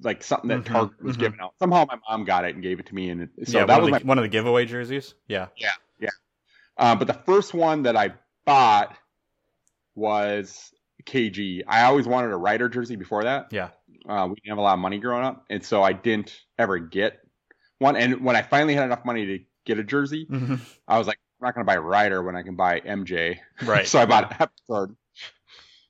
like 0.00 0.22
something 0.22 0.48
that 0.48 0.60
Mhm, 0.64 0.66
Target 0.66 1.02
was 1.02 1.16
mhm. 1.16 1.20
giving 1.20 1.40
out. 1.40 1.54
Somehow 1.58 1.86
my 1.86 1.98
mom 2.08 2.24
got 2.24 2.44
it 2.44 2.54
and 2.54 2.62
gave 2.62 2.80
it 2.80 2.86
to 2.86 2.94
me, 2.94 3.10
and 3.10 3.22
it, 3.22 3.48
so 3.48 3.58
yeah, 3.58 3.66
that 3.66 3.80
was 3.80 3.86
the, 3.86 3.92
my 3.92 3.98
one 4.00 4.18
of 4.18 4.22
the 4.22 4.28
giveaway 4.28 4.66
jerseys. 4.66 5.14
Yeah. 5.28 5.48
Yeah, 5.56 5.70
yeah. 6.00 6.10
Uh, 6.76 6.96
but 6.96 7.06
the 7.06 7.14
first 7.14 7.54
one 7.54 7.84
that 7.84 7.96
I 7.96 8.14
bought 8.44 8.96
was 9.94 10.72
KG. 11.04 11.62
I 11.66 11.82
always 11.84 12.06
wanted 12.06 12.32
a 12.32 12.36
Rider 12.36 12.68
jersey 12.68 12.96
before 12.96 13.24
that. 13.24 13.52
Yeah. 13.52 13.70
Uh, 14.08 14.26
we 14.28 14.34
didn't 14.34 14.48
have 14.48 14.58
a 14.58 14.62
lot 14.62 14.74
of 14.74 14.80
money 14.80 14.98
growing 14.98 15.24
up, 15.24 15.44
and 15.48 15.64
so 15.64 15.82
I 15.82 15.92
didn't 15.92 16.38
ever 16.58 16.78
get 16.78 17.20
one. 17.78 17.96
And 17.96 18.24
when 18.24 18.36
I 18.36 18.42
finally 18.42 18.74
had 18.74 18.84
enough 18.84 19.04
money 19.04 19.26
to 19.26 19.38
get 19.64 19.78
a 19.78 19.84
jersey, 19.84 20.26
I 20.86 20.98
was 20.98 21.06
like, 21.06 21.18
I'm 21.40 21.46
not 21.46 21.54
going 21.54 21.64
to 21.64 21.70
buy 21.70 21.76
Rider 21.78 22.22
when 22.22 22.36
I 22.36 22.42
can 22.42 22.56
buy 22.56 22.80
MJ. 22.80 23.38
Right. 23.64 23.86
so 23.88 23.98
I 23.98 24.06
bought 24.06 24.32
Hepburn. 24.32 24.96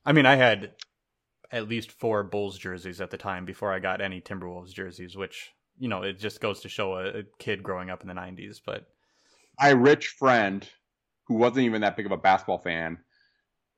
I 0.05 0.13
mean, 0.13 0.27
I 0.27 0.37
had 0.37 0.73
at 1.55 1.69
least 1.69 1.93
four 1.93 2.23
Bulls 2.25 2.59
jerseys 2.59 3.01
at 3.01 3.11
the 3.11 3.17
time 3.17 3.45
before 3.45 3.73
I 3.73 3.79
got 3.79 4.01
any 4.01 4.21
Timberwolves 4.21 4.73
jerseys, 4.75 5.17
which 5.17 5.53
you 5.79 5.89
know 5.89 6.03
it 6.03 6.19
just 6.19 6.41
goes 6.41 6.61
to 6.61 6.69
show 6.69 6.95
a, 6.97 7.21
a 7.21 7.23
kid 7.39 7.63
growing 7.63 7.91
up 7.91 8.03
in 8.03 8.09
the 8.09 8.15
'90s. 8.15 8.61
But 8.65 8.87
my 9.61 9.71
rich 9.71 10.09
friend, 10.09 10.69
who 11.29 11.35
wasn't 11.35 11.61
even 11.67 11.81
that 11.83 11.97
big 11.97 12.07
of 12.07 12.13
a 12.13 12.17
basketball 12.17 12.59
fan, 12.59 12.99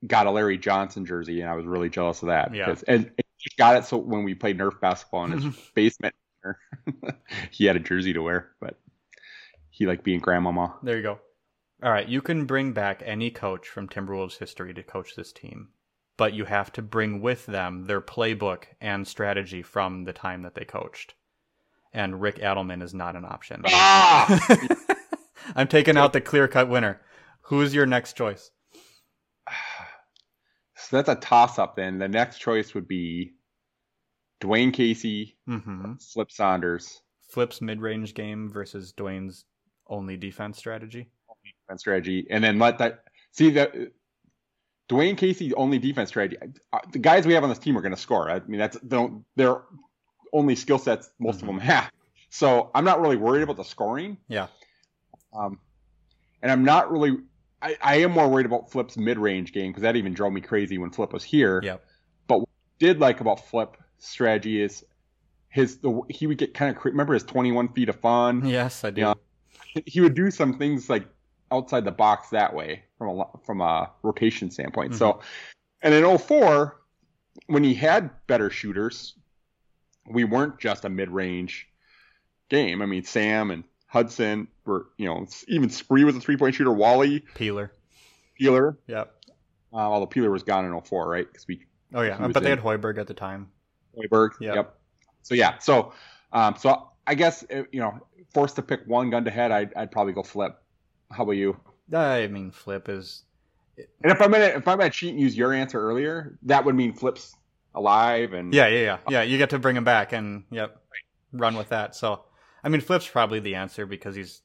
got 0.05 0.27
a 0.27 0.31
Larry 0.31 0.57
Johnson 0.57 1.05
jersey, 1.05 1.41
and 1.41 1.49
I 1.49 1.53
was 1.55 1.65
really 1.65 1.89
jealous 1.89 2.21
of 2.23 2.27
that. 2.29 2.53
Yeah. 2.53 2.65
because- 2.65 2.83
and, 2.83 3.05
and 3.05 3.23
he 3.37 3.51
got 3.57 3.77
it 3.77 3.85
so 3.85 3.97
when 3.97 4.23
we 4.23 4.33
played 4.33 4.57
Nerf 4.57 4.79
basketball 4.79 5.25
in 5.25 5.31
his 5.39 5.55
basement, 5.75 6.15
he 7.51 7.65
had 7.65 7.75
a 7.75 7.79
jersey 7.79 8.13
to 8.13 8.21
wear, 8.21 8.49
but 8.59 8.79
he 9.69 9.85
liked 9.85 10.03
being 10.03 10.19
grandmama. 10.19 10.75
There 10.81 10.97
you 10.97 11.03
go. 11.03 11.19
All 11.83 11.91
right, 11.91 12.07
you 12.07 12.23
can 12.23 12.45
bring 12.45 12.73
back 12.73 13.03
any 13.05 13.29
coach 13.29 13.67
from 13.67 13.87
Timberwolves 13.87 14.39
history 14.39 14.73
to 14.73 14.81
coach 14.81 15.15
this 15.15 15.31
team, 15.31 15.69
but 16.17 16.33
you 16.33 16.45
have 16.45 16.71
to 16.73 16.81
bring 16.81 17.21
with 17.21 17.45
them 17.45 17.85
their 17.85 18.01
playbook 18.01 18.63
and 18.81 19.07
strategy 19.07 19.61
from 19.61 20.03
the 20.03 20.13
time 20.13 20.41
that 20.41 20.55
they 20.55 20.65
coached. 20.65 21.13
And 21.93 22.21
Rick 22.21 22.37
Adelman 22.39 22.83
is 22.83 22.93
not 22.93 23.15
an 23.15 23.23
option. 23.25 23.61
Ah! 23.67 24.57
I'm 25.55 25.67
taking 25.67 25.97
out 25.97 26.13
the 26.13 26.21
clear 26.21 26.47
cut 26.47 26.67
winner. 26.69 27.01
Who's 27.43 27.73
your 27.73 27.85
next 27.85 28.13
choice? 28.17 28.51
So 30.79 30.95
that's 30.95 31.09
a 31.09 31.15
toss 31.15 31.59
up 31.59 31.75
then. 31.75 31.97
The 31.97 32.07
next 32.07 32.37
choice 32.39 32.73
would 32.73 32.87
be 32.87 33.33
Dwane 34.39 34.71
Casey, 34.73 35.35
Mm-hmm. 35.49 35.93
Flip 36.13 36.31
Saunders, 36.31 37.01
Flip's 37.29 37.61
mid 37.61 37.81
range 37.81 38.13
game 38.13 38.49
versus 38.49 38.93
Dwane's 38.93 39.43
only 39.89 40.15
defense 40.15 40.57
strategy. 40.57 41.09
defense 41.67 41.81
strategy, 41.81 42.27
and 42.29 42.43
then 42.43 42.57
let 42.59 42.77
that 42.77 43.03
see 43.31 43.49
that 43.51 43.73
Dwane 44.89 45.17
Casey 45.17 45.53
only 45.55 45.79
defense 45.79 46.09
strategy. 46.09 46.37
uh, 46.73 46.79
The 46.91 46.99
guys 46.99 47.25
we 47.27 47.33
have 47.33 47.43
on 47.43 47.49
this 47.49 47.59
team 47.59 47.77
are 47.77 47.81
going 47.81 47.93
to 47.95 47.99
score. 48.01 48.29
I 48.29 48.39
mean, 48.47 48.59
that's 48.59 48.79
don't 48.81 49.25
their 49.35 49.61
only 50.33 50.55
skill 50.55 50.77
sets 50.77 51.09
most 51.19 51.41
of 51.41 51.47
them 51.47 51.59
have. 51.59 51.91
So 52.29 52.71
I'm 52.75 52.85
not 52.85 53.01
really 53.01 53.15
worried 53.17 53.41
about 53.43 53.57
the 53.57 53.63
scoring. 53.63 54.17
Yeah. 54.27 54.47
Um, 55.37 55.59
and 56.41 56.51
I'm 56.51 56.63
not 56.63 56.91
really. 56.91 57.17
I, 57.61 57.75
I 57.81 57.95
am 58.01 58.11
more 58.11 58.27
worried 58.29 58.45
about 58.45 58.71
Flip's 58.71 58.97
mid 58.97 59.17
range 59.17 59.51
game 59.51 59.71
because 59.71 59.81
that 59.83 59.95
even 59.95 60.13
drove 60.13 60.31
me 60.31 60.41
crazy 60.41 60.77
when 60.77 60.91
Flip 60.91 61.11
was 61.11 61.23
here. 61.23 61.59
Yep. 61.63 61.83
But 62.27 62.39
what 62.39 62.49
I 62.49 62.75
did 62.79 62.99
like 62.99 63.19
about 63.21 63.45
Flip 63.47 63.75
strategy 63.97 64.61
is 64.61 64.85
his 65.49 65.77
the 65.79 66.01
he 66.09 66.27
would 66.27 66.37
get 66.37 66.53
kind 66.53 66.75
of 66.75 66.83
remember 66.85 67.13
his 67.13 67.23
21 67.23 67.69
feet 67.69 67.89
of 67.89 67.99
fun 67.99 68.45
Yes, 68.45 68.83
I 68.83 68.91
do. 68.91 69.01
Yeah. 69.01 69.13
he 69.85 70.01
would 70.01 70.13
do 70.13 70.29
some 70.29 70.57
things 70.57 70.89
like 70.89 71.07
outside 71.51 71.85
the 71.85 71.91
box 71.91 72.29
that 72.29 72.53
way 72.53 72.83
from 72.97 73.19
a 73.19 73.25
from 73.45 73.61
a 73.61 73.89
rotation 74.03 74.51
standpoint. 74.51 74.95
So, 74.95 75.21
and 75.81 75.93
in 75.93 76.17
04, 76.17 76.75
when 77.47 77.63
he 77.63 77.73
had 77.73 78.09
better 78.27 78.49
shooters, 78.49 79.13
we 80.09 80.23
weren't 80.23 80.59
just 80.59 80.85
a 80.85 80.89
mid-range 80.89 81.67
game. 82.49 82.81
I 82.81 82.85
mean, 82.85 83.03
Sam 83.03 83.51
and 83.51 83.63
Hudson 83.87 84.47
were, 84.65 84.87
you 84.97 85.05
know, 85.05 85.25
even 85.47 85.69
Spree 85.69 86.03
was 86.03 86.15
a 86.15 86.19
three-point 86.19 86.55
shooter. 86.55 86.71
Wally 86.71 87.21
Peeler. 87.35 87.71
Peeler, 88.37 88.77
Yep. 88.87 89.13
uh, 89.73 89.77
although 89.77 90.05
Peeler 90.05 90.29
was 90.29 90.43
gone 90.43 90.65
in 90.65 90.79
04, 90.81 91.09
right? 91.09 91.25
Because 91.31 91.47
we 91.47 91.65
Oh 91.93 92.01
yeah, 92.01 92.17
but 92.27 92.43
they 92.43 92.51
in- 92.51 92.57
had 92.57 92.65
Hoiberg 92.65 92.97
at 92.97 93.07
the 93.07 93.13
time. 93.13 93.49
Hoiberg. 93.97 94.31
Yep. 94.41 94.55
Yep. 94.55 94.77
So 95.23 95.35
yeah. 95.35 95.57
So 95.59 95.93
um, 96.33 96.55
so 96.57 96.89
I 97.07 97.15
guess 97.15 97.43
uh, 97.49 97.63
you 97.71 97.79
know, 97.79 97.99
forced 98.33 98.57
to 98.57 98.61
pick 98.61 98.81
one 98.85 99.09
gun 99.09 99.23
to 99.25 99.31
head, 99.31 99.51
I'd, 99.51 99.73
I'd 99.75 99.91
probably 99.91 100.11
go 100.13 100.21
flip. 100.23 100.61
How 101.11 101.23
about 101.23 101.33
you? 101.33 101.57
I 101.93 102.27
mean, 102.27 102.51
Flip 102.51 102.89
is 102.89 103.23
And 103.77 104.11
if 104.11 104.21
I'm 104.21 104.31
gonna 104.31 104.45
if 104.45 104.67
I'm 104.67 104.77
gonna 104.77 104.89
cheat 104.89 105.11
and 105.11 105.19
use 105.19 105.37
your 105.37 105.53
answer 105.53 105.81
earlier, 105.81 106.37
that 106.43 106.65
would 106.65 106.75
mean 106.75 106.93
flips 106.93 107.35
alive 107.73 108.33
and 108.33 108.53
Yeah, 108.53 108.67
yeah, 108.67 108.79
yeah, 108.79 108.97
yeah. 109.09 109.21
You 109.21 109.37
get 109.37 109.49
to 109.51 109.59
bring 109.59 109.77
him 109.77 109.83
back 109.83 110.13
and 110.13 110.43
yep, 110.51 110.81
run 111.31 111.55
with 111.55 111.69
that. 111.69 111.95
So, 111.95 112.23
I 112.63 112.69
mean, 112.69 112.81
Flip's 112.81 113.07
probably 113.07 113.39
the 113.39 113.55
answer 113.55 113.85
because 113.85 114.15
he's 114.15 114.41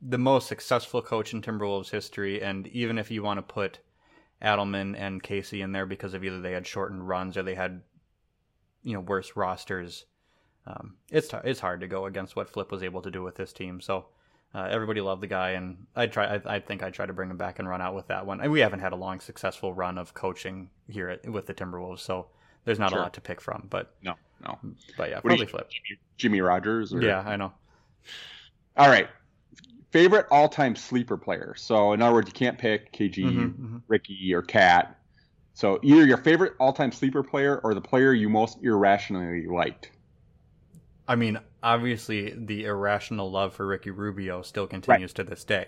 the 0.00 0.18
most 0.18 0.46
successful 0.46 1.02
coach 1.02 1.32
in 1.32 1.42
Timberwolves 1.42 1.90
history. 1.90 2.42
And 2.42 2.66
even 2.68 2.98
if 2.98 3.10
you 3.10 3.22
want 3.22 3.38
to 3.38 3.42
put 3.42 3.80
Adelman 4.42 4.94
and 4.96 5.22
Casey 5.22 5.62
in 5.62 5.72
there 5.72 5.86
because 5.86 6.14
of 6.14 6.22
either 6.22 6.40
they 6.40 6.52
had 6.52 6.66
shortened 6.66 7.08
runs 7.08 7.36
or 7.36 7.42
they 7.42 7.54
had, 7.54 7.82
you 8.82 8.92
know, 8.92 9.00
worse 9.00 9.32
rosters, 9.34 10.04
um, 10.66 10.96
it's 11.10 11.28
t- 11.28 11.38
it's 11.44 11.60
hard 11.60 11.80
to 11.80 11.88
go 11.88 12.06
against 12.06 12.36
what 12.36 12.50
Flip 12.50 12.70
was 12.70 12.82
able 12.82 13.02
to 13.02 13.10
do 13.10 13.22
with 13.22 13.34
this 13.34 13.52
team. 13.52 13.80
So. 13.80 14.06
Uh, 14.56 14.66
everybody 14.70 15.02
loved 15.02 15.20
the 15.22 15.26
guy, 15.26 15.50
and 15.50 15.76
I 15.94 16.06
try. 16.06 16.36
I, 16.36 16.54
I 16.56 16.60
think 16.60 16.82
I 16.82 16.88
try 16.88 17.04
to 17.04 17.12
bring 17.12 17.28
him 17.30 17.36
back 17.36 17.58
and 17.58 17.68
run 17.68 17.82
out 17.82 17.94
with 17.94 18.06
that 18.08 18.24
one. 18.24 18.40
And 18.40 18.50
we 18.50 18.60
haven't 18.60 18.80
had 18.80 18.92
a 18.92 18.96
long, 18.96 19.20
successful 19.20 19.74
run 19.74 19.98
of 19.98 20.14
coaching 20.14 20.70
here 20.88 21.10
at, 21.10 21.28
with 21.28 21.46
the 21.46 21.52
Timberwolves, 21.52 21.98
so 22.00 22.28
there's 22.64 22.78
not 22.78 22.88
Sure. 22.90 23.00
a 23.00 23.02
lot 23.02 23.12
to 23.14 23.20
pick 23.20 23.42
from. 23.42 23.66
But 23.68 23.92
no, 24.02 24.14
no. 24.42 24.58
but 24.96 25.10
yeah, 25.10 25.16
What 25.16 25.24
do 25.24 25.28
you- 25.36 25.44
probably 25.44 25.46
flip. 25.46 25.68
Jimmy, 25.70 26.00
Jimmy 26.16 26.40
Rodgers. 26.40 26.94
Or... 26.94 27.02
Yeah, 27.02 27.20
I 27.20 27.36
know. 27.36 27.52
All 28.78 28.88
right. 28.88 29.08
Favorite 29.90 30.26
all-time 30.30 30.74
sleeper 30.74 31.16
player. 31.18 31.54
So 31.56 31.92
in 31.92 32.00
other 32.00 32.14
words, 32.14 32.28
you 32.28 32.32
can't 32.32 32.58
pick 32.58 32.92
KG, 32.92 33.24
Mhm, 33.24 33.54
mhm. 33.58 33.82
Ricky, 33.88 34.32
or 34.34 34.40
Cat. 34.42 34.98
So 35.54 35.78
either 35.82 36.04
your 36.06 36.18
favorite 36.18 36.54
all-time 36.60 36.92
sleeper 36.92 37.22
player 37.22 37.58
or 37.62 37.72
the 37.74 37.80
player 37.80 38.12
you 38.12 38.28
most 38.28 38.58
irrationally 38.62 39.46
liked. 39.46 39.90
I 41.08 41.16
mean, 41.16 41.38
obviously, 41.62 42.34
the 42.36 42.64
irrational 42.64 43.30
love 43.30 43.54
for 43.54 43.66
Ricky 43.66 43.90
Rubio 43.90 44.42
still 44.42 44.66
continues 44.66 45.12
to 45.14 45.24
this 45.24 45.44
day. 45.44 45.66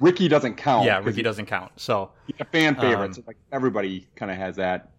Ricky 0.00 0.28
doesn't 0.28 0.56
count. 0.56 0.86
Yeah, 0.86 1.00
Ricky 1.02 1.22
doesn't 1.22 1.46
count. 1.46 1.72
So, 1.76 2.10
He's 2.26 2.36
a 2.40 2.44
fan 2.44 2.74
favorite. 2.74 3.06
Um, 3.06 3.14
so 3.14 3.22
like 3.26 3.36
everybody 3.52 4.08
kind 4.16 4.30
of 4.30 4.36
has 4.36 4.56
that. 4.56 4.90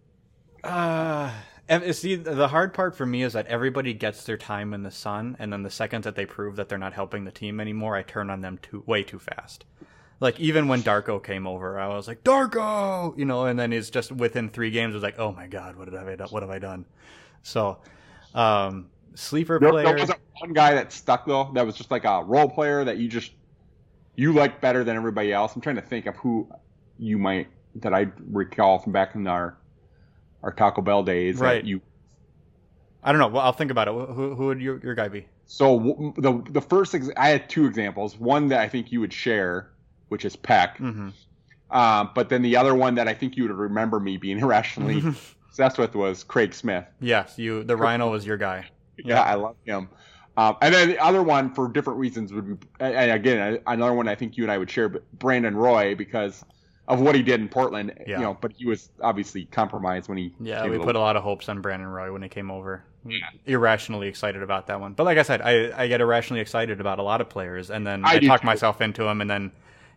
uh, 0.64 1.32
and 1.68 1.96
see, 1.96 2.16
the 2.16 2.48
hard 2.48 2.74
part 2.74 2.96
for 2.96 3.06
me 3.06 3.22
is 3.24 3.34
that 3.34 3.46
everybody 3.48 3.94
gets 3.94 4.24
their 4.24 4.38
time 4.38 4.74
in 4.74 4.82
the 4.84 4.92
sun, 4.92 5.36
and 5.38 5.54
then 5.54 5.62
the 5.64 5.70
second 5.70 6.04
that 6.06 6.16
they 6.16 6.26
prove 6.26 6.56
that 6.56 6.68
they're 6.68 6.78
not 6.80 6.94
helping 6.94 7.26
the 7.26 7.32
team 7.32 7.60
anymore, 7.60 7.96
I 7.96 8.02
turn 8.02 8.30
on 8.32 8.42
them 8.42 8.58
too 8.62 8.84
way 8.88 9.04
too 9.04 9.20
fast. 9.20 9.66
Like 10.20 10.40
even 10.40 10.68
when 10.68 10.82
Darko 10.82 11.24
came 11.24 11.46
over, 11.46 11.80
I 11.80 11.88
was 11.88 12.08
like 12.08 12.24
Darko, 12.24 13.18
you 13.18 13.26
know, 13.26 13.46
and 13.46 13.58
then 13.58 13.72
it's 13.72 13.90
just 13.90 14.12
within 14.12 14.50
three 14.50 14.72
games, 14.72 14.94
it 14.94 14.96
was 14.96 15.04
like, 15.04 15.20
oh 15.20 15.32
my 15.32 15.48
god, 15.48 15.76
what 15.76 15.92
have 15.92 16.08
I 16.08 16.16
done? 16.16 16.28
What 16.30 16.44
have 16.44 16.50
I 16.50 16.60
done? 16.60 16.86
So, 17.44 17.78
um, 18.34 18.90
sleeper 19.16 19.60
There, 19.60 19.72
player. 19.72 19.86
there 19.86 19.98
wasn't 19.98 20.20
one 20.40 20.54
guy 20.54 20.74
that 20.74 20.92
stuck 20.92 21.26
though. 21.26 21.52
That 21.54 21.66
was 21.66 21.76
just 21.76 21.92
like 21.92 22.06
a 22.06 22.24
role 22.24 22.50
player 22.50 22.84
that 22.84 22.98
you 22.98 23.08
just 23.08 23.32
you 24.16 24.34
like 24.34 24.60
better 24.62 24.84
than 24.84 24.96
everybody 24.96 25.32
else. 25.34 25.56
I'm 25.56 25.62
trying 25.62 25.76
to 25.78 25.82
think 25.82 26.06
of 26.06 26.16
who 26.18 26.48
you 26.98 27.18
might 27.18 27.48
that 27.76 27.94
I 27.94 28.08
recall 28.32 28.80
from 28.80 28.92
back 28.94 29.16
in 29.16 29.28
our 29.28 29.58
our 30.44 30.52
Taco 30.52 30.82
Bell 30.82 31.04
days. 31.04 31.40
that 31.40 31.46
Right. 31.46 31.64
You 31.64 31.82
I 33.04 33.12
don't 33.14 33.20
know. 33.20 33.28
Well, 33.28 33.44
I'll 33.44 33.54
think 33.54 33.72
about 33.72 33.88
it. 33.88 33.92
Who, 33.94 34.36
who 34.36 34.46
would 34.48 34.60
your, 34.62 34.80
your 34.84 34.96
guy 34.96 35.08
be? 35.08 35.26
so 35.46 36.14
the 36.18 36.44
the 36.52 36.62
first 36.62 36.94
ex- 36.94 37.10
I 37.18 37.30
had 37.30 37.50
two 37.50 37.66
examples. 37.66 38.18
One 38.18 38.50
that 38.50 38.60
I 38.60 38.68
think 38.70 38.92
you 38.92 39.00
would 39.00 39.14
share, 39.14 39.72
which 40.10 40.24
is 40.26 40.36
Peck. 40.36 40.78
Mm-hmm. 40.78 41.10
Um, 41.76 42.10
but 42.16 42.30
then 42.30 42.42
the 42.42 42.56
other 42.58 42.76
one 42.76 42.96
that 42.96 43.08
I 43.08 43.14
think 43.14 43.38
you 43.38 43.44
would 43.44 43.52
remember 43.52 44.00
me 44.00 44.18
being 44.18 44.40
irrationally 44.42 45.02
obsessed 45.50 45.78
with 45.78 45.96
was 45.96 46.24
Craig 46.24 46.54
Smith. 46.54 46.86
yes, 47.00 47.38
you. 47.40 47.64
The 47.64 47.76
Rhino 47.78 48.12
was 48.12 48.26
your 48.26 48.38
guy. 48.38 48.66
Yeah, 49.06 49.22
I 49.22 49.36
love 49.36 49.56
him. 49.66 49.90
Um, 50.38 50.56
and 50.62 50.74
then 50.74 50.90
the 50.90 51.00
other 51.04 51.22
one, 51.22 51.54
for 51.54 51.68
different 51.68 52.00
reasons, 52.00 52.32
would 52.32 52.60
be, 52.60 52.68
and 52.80 53.12
again, 53.12 53.60
another 53.68 53.94
one 53.94 54.08
I 54.08 54.16
think 54.16 54.38
you 54.38 54.44
and 54.44 54.52
I 54.52 54.58
would 54.58 54.72
share, 54.72 54.88
but 54.88 55.04
Brandon 55.20 55.56
Roy, 55.56 55.96
because 55.96 56.46
of 56.90 57.02
what 57.02 57.14
he 57.16 57.22
did 57.22 57.40
in 57.40 57.48
Portland. 57.48 57.94
Yeah. 58.08 58.18
You 58.18 58.24
know, 58.24 58.38
but 58.40 58.54
he 58.54 58.66
was 58.66 58.90
obviously 59.02 59.46
compromised 59.46 60.10
when 60.10 60.18
he. 60.18 60.34
Yeah, 60.40 60.66
we 60.68 60.80
put 60.80 60.96
a 60.96 61.00
lot 61.00 61.16
of 61.16 61.24
hopes 61.24 61.48
on 61.48 61.62
Brandon 61.62 61.88
Roy 61.88 62.12
when 62.12 62.22
he 62.22 62.30
came 62.30 62.50
over. 62.50 62.84
Yeah. 63.06 63.20
Irrationally 63.46 64.08
excited 64.08 64.42
about 64.42 64.68
that 64.68 64.82
one. 64.82 64.94
But 64.94 65.06
like 65.06 65.18
I 65.18 65.22
said, 65.22 65.42
I, 65.42 65.84
I 65.84 65.88
get 65.88 66.02
irrationally 66.02 66.42
excited 66.42 66.82
about 66.82 67.00
a 67.00 67.04
lot 67.04 67.22
of 67.22 67.30
players, 67.30 67.70
and 67.70 67.86
then 67.86 68.04
I 68.04 68.16
I, 68.16 68.20
talk 68.20 68.42
too. 68.42 68.48
myself 68.48 68.82
into 68.82 69.04
them, 69.04 69.22
and 69.22 69.30
then 69.30 69.52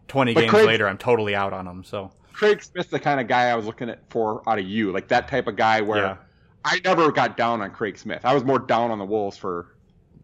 20 0.09 0.35
But 0.35 0.41
games 0.41 0.51
Craig- 0.51 0.67
later, 0.67 0.87
I'm 0.87 0.99
totally 0.99 1.35
out 1.35 1.53
on 1.53 1.65
them. 1.65 1.83
So, 1.83 2.13
Craig 2.33 2.63
Smith's 2.63 2.91
the 2.91 3.01
kind 3.01 3.21
of 3.21 3.27
guy 3.27 3.49
I 3.49 3.55
was 3.55 3.67
looking 3.67 3.89
at 3.89 4.01
for 4.11 4.43
out 4.49 4.59
of 4.59 4.67
you, 4.67 4.93
like 4.93 5.09
that 5.09 5.29
type 5.29 5.47
of 5.47 5.57
guy 5.57 5.81
where 5.81 5.99
yeah. 5.99 6.17
I 6.65 6.81
never 6.85 7.11
got 7.13 7.37
down 7.37 7.61
on 7.61 7.71
Craig 7.73 7.99
Smith. 7.99 8.25
I 8.25 8.35
was 8.35 8.45
more 8.45 8.59
down 8.59 8.91
on 8.91 8.99
the 8.99 9.05
Wolves 9.05 9.37
for, 9.37 9.75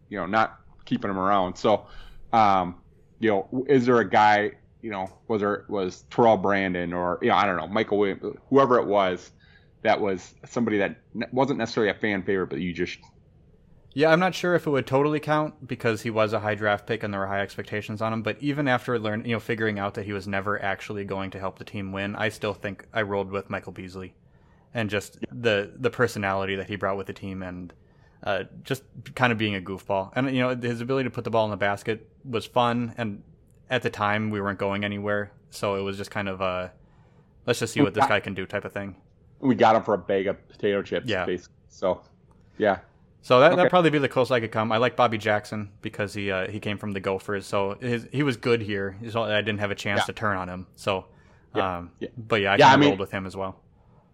you 0.09 0.17
know, 0.17 0.25
not 0.25 0.59
keeping 0.85 1.09
him 1.09 1.19
around. 1.19 1.55
So, 1.57 1.87
um, 2.33 2.75
you 3.19 3.29
know, 3.29 3.65
is 3.67 3.85
there 3.85 3.99
a 3.99 4.09
guy, 4.09 4.51
you 4.81 4.91
know, 4.91 5.09
was 5.27 5.41
there 5.41 5.65
was 5.67 6.05
Terrell 6.09 6.37
Brandon 6.37 6.93
or 6.93 7.19
you 7.21 7.29
know, 7.29 7.35
I 7.35 7.45
don't 7.45 7.57
know, 7.57 7.67
Michael 7.67 7.97
Williams, 7.97 8.37
whoever 8.49 8.79
it 8.79 8.85
was, 8.87 9.31
that 9.81 9.99
was 9.99 10.33
somebody 10.45 10.77
that 10.77 10.97
wasn't 11.31 11.59
necessarily 11.59 11.91
a 11.91 11.95
fan 11.99 12.23
favorite, 12.23 12.47
but 12.49 12.59
you 12.59 12.73
just 12.73 12.99
Yeah, 13.93 14.11
I'm 14.11 14.19
not 14.19 14.35
sure 14.35 14.55
if 14.55 14.67
it 14.67 14.69
would 14.69 14.87
totally 14.87 15.19
count 15.19 15.67
because 15.67 16.03
he 16.03 16.09
was 16.09 16.31
a 16.33 16.39
high 16.39 16.55
draft 16.55 16.85
pick 16.87 17.03
and 17.03 17.13
there 17.13 17.21
were 17.21 17.27
high 17.27 17.41
expectations 17.41 18.01
on 18.01 18.13
him. 18.13 18.21
But 18.23 18.37
even 18.41 18.67
after 18.67 18.97
learning, 18.99 19.27
you 19.27 19.35
know, 19.35 19.39
figuring 19.39 19.79
out 19.79 19.95
that 19.95 20.05
he 20.05 20.13
was 20.13 20.27
never 20.27 20.61
actually 20.61 21.05
going 21.05 21.31
to 21.31 21.39
help 21.39 21.57
the 21.59 21.65
team 21.65 21.91
win, 21.91 22.15
I 22.15 22.29
still 22.29 22.53
think 22.53 22.85
I 22.93 23.01
rolled 23.01 23.31
with 23.31 23.49
Michael 23.49 23.71
Beasley, 23.73 24.15
and 24.73 24.89
just 24.89 25.17
the 25.31 25.71
the 25.77 25.89
personality 25.89 26.55
that 26.55 26.67
he 26.67 26.75
brought 26.75 26.97
with 26.97 27.07
the 27.07 27.13
team 27.13 27.41
and 27.43 27.73
uh, 28.23 28.43
just 28.63 28.83
kind 29.15 29.31
of 29.31 29.37
being 29.37 29.55
a 29.55 29.61
goofball. 29.61 30.11
And 30.15 30.33
you 30.35 30.41
know, 30.41 30.55
his 30.55 30.81
ability 30.81 31.05
to 31.05 31.09
put 31.13 31.23
the 31.23 31.29
ball 31.29 31.45
in 31.45 31.51
the 31.51 31.57
basket 31.57 32.07
was 32.25 32.45
fun. 32.45 32.93
And 32.97 33.23
at 33.69 33.81
the 33.81 33.89
time, 33.89 34.29
we 34.29 34.41
weren't 34.41 34.59
going 34.59 34.83
anywhere, 34.83 35.31
so 35.51 35.75
it 35.75 35.81
was 35.81 35.95
just 35.97 36.11
kind 36.11 36.27
of 36.27 36.41
a 36.41 36.71
let's 37.45 37.59
just 37.59 37.73
see 37.73 37.81
what 37.81 37.93
this 37.93 38.05
guy 38.07 38.19
can 38.19 38.33
do 38.33 38.45
type 38.45 38.65
of 38.65 38.73
thing. 38.73 38.95
we 39.39 39.55
got 39.55 39.75
him 39.75 39.81
for 39.83 39.93
a 39.93 39.97
bag 39.97 40.27
of 40.27 40.35
potato 40.49 40.81
chips, 40.81 41.07
Yeah. 41.07 41.25
basically. 41.25 41.55
So, 41.69 42.01
yeah, 42.57 42.79
So 43.21 43.39
that 43.39 43.47
Okay. 43.47 43.55
that'd 43.55 43.69
probably 43.69 43.89
be 43.89 43.97
the 43.99 44.09
closest 44.09 44.33
I 44.33 44.39
could 44.41 44.51
come. 44.51 44.71
I 44.71 44.77
like 44.77 44.95
Bobby 44.97 45.17
Jackson 45.17 45.69
because 45.81 46.13
he 46.13 46.29
uh, 46.29 46.49
he 46.49 46.59
came 46.59 46.77
from 46.77 46.91
the 46.91 46.99
Gophers, 46.99 47.45
so 47.45 47.77
his, 47.79 48.05
he 48.11 48.21
was 48.23 48.35
good 48.37 48.61
here. 48.61 48.97
I 49.01 49.41
didn't 49.41 49.59
have 49.59 49.71
a 49.71 49.75
chance 49.75 50.01
Yeah. 50.01 50.05
to 50.07 50.13
turn 50.13 50.35
on 50.35 50.49
him. 50.49 50.67
So, 50.75 51.05
Yeah. 51.55 51.77
um, 51.77 51.91
Yeah. 51.99 52.09
but 52.17 52.41
yeah, 52.41 52.53
I 52.53 52.57
Yeah, 52.57 52.67
I 52.73 52.75
mean- 52.77 52.89
rolled 52.89 52.99
with 52.99 53.11
him 53.11 53.25
as 53.25 53.35
well. 53.37 53.61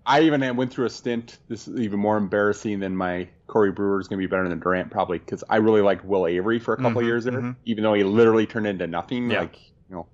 I 0.05 0.21
even 0.21 0.55
went 0.55 0.71
through 0.71 0.85
a 0.85 0.89
stint. 0.89 1.39
This 1.47 1.67
is 1.67 1.79
even 1.79 1.99
more 1.99 2.17
embarrassing 2.17 2.79
than 2.79 2.95
my 2.95 3.27
Corey 3.47 3.71
Brewer 3.71 3.99
is 3.99 4.07
going 4.07 4.19
to 4.19 4.27
be 4.27 4.29
better 4.29 4.47
than 4.47 4.59
Durant 4.59 4.91
probably 4.91 5.19
because 5.19 5.43
I 5.49 5.57
really 5.57 5.81
liked 5.81 6.05
Will 6.05 6.27
Avery 6.27 6.59
for 6.59 6.73
a 6.73 6.77
couple 6.77 7.01
Mhm, 7.01 7.01
of 7.01 7.05
years 7.07 7.23
there, 7.25 7.41
mhm. 7.41 7.55
even 7.65 7.83
though 7.83 7.93
he 7.93 8.03
literally 8.03 8.45
turned 8.45 8.67
into 8.67 8.87
nothing. 8.87 9.29
Yeah. 9.31 9.39
Like 9.39 9.57
you 9.89 9.95
know, 9.95 10.07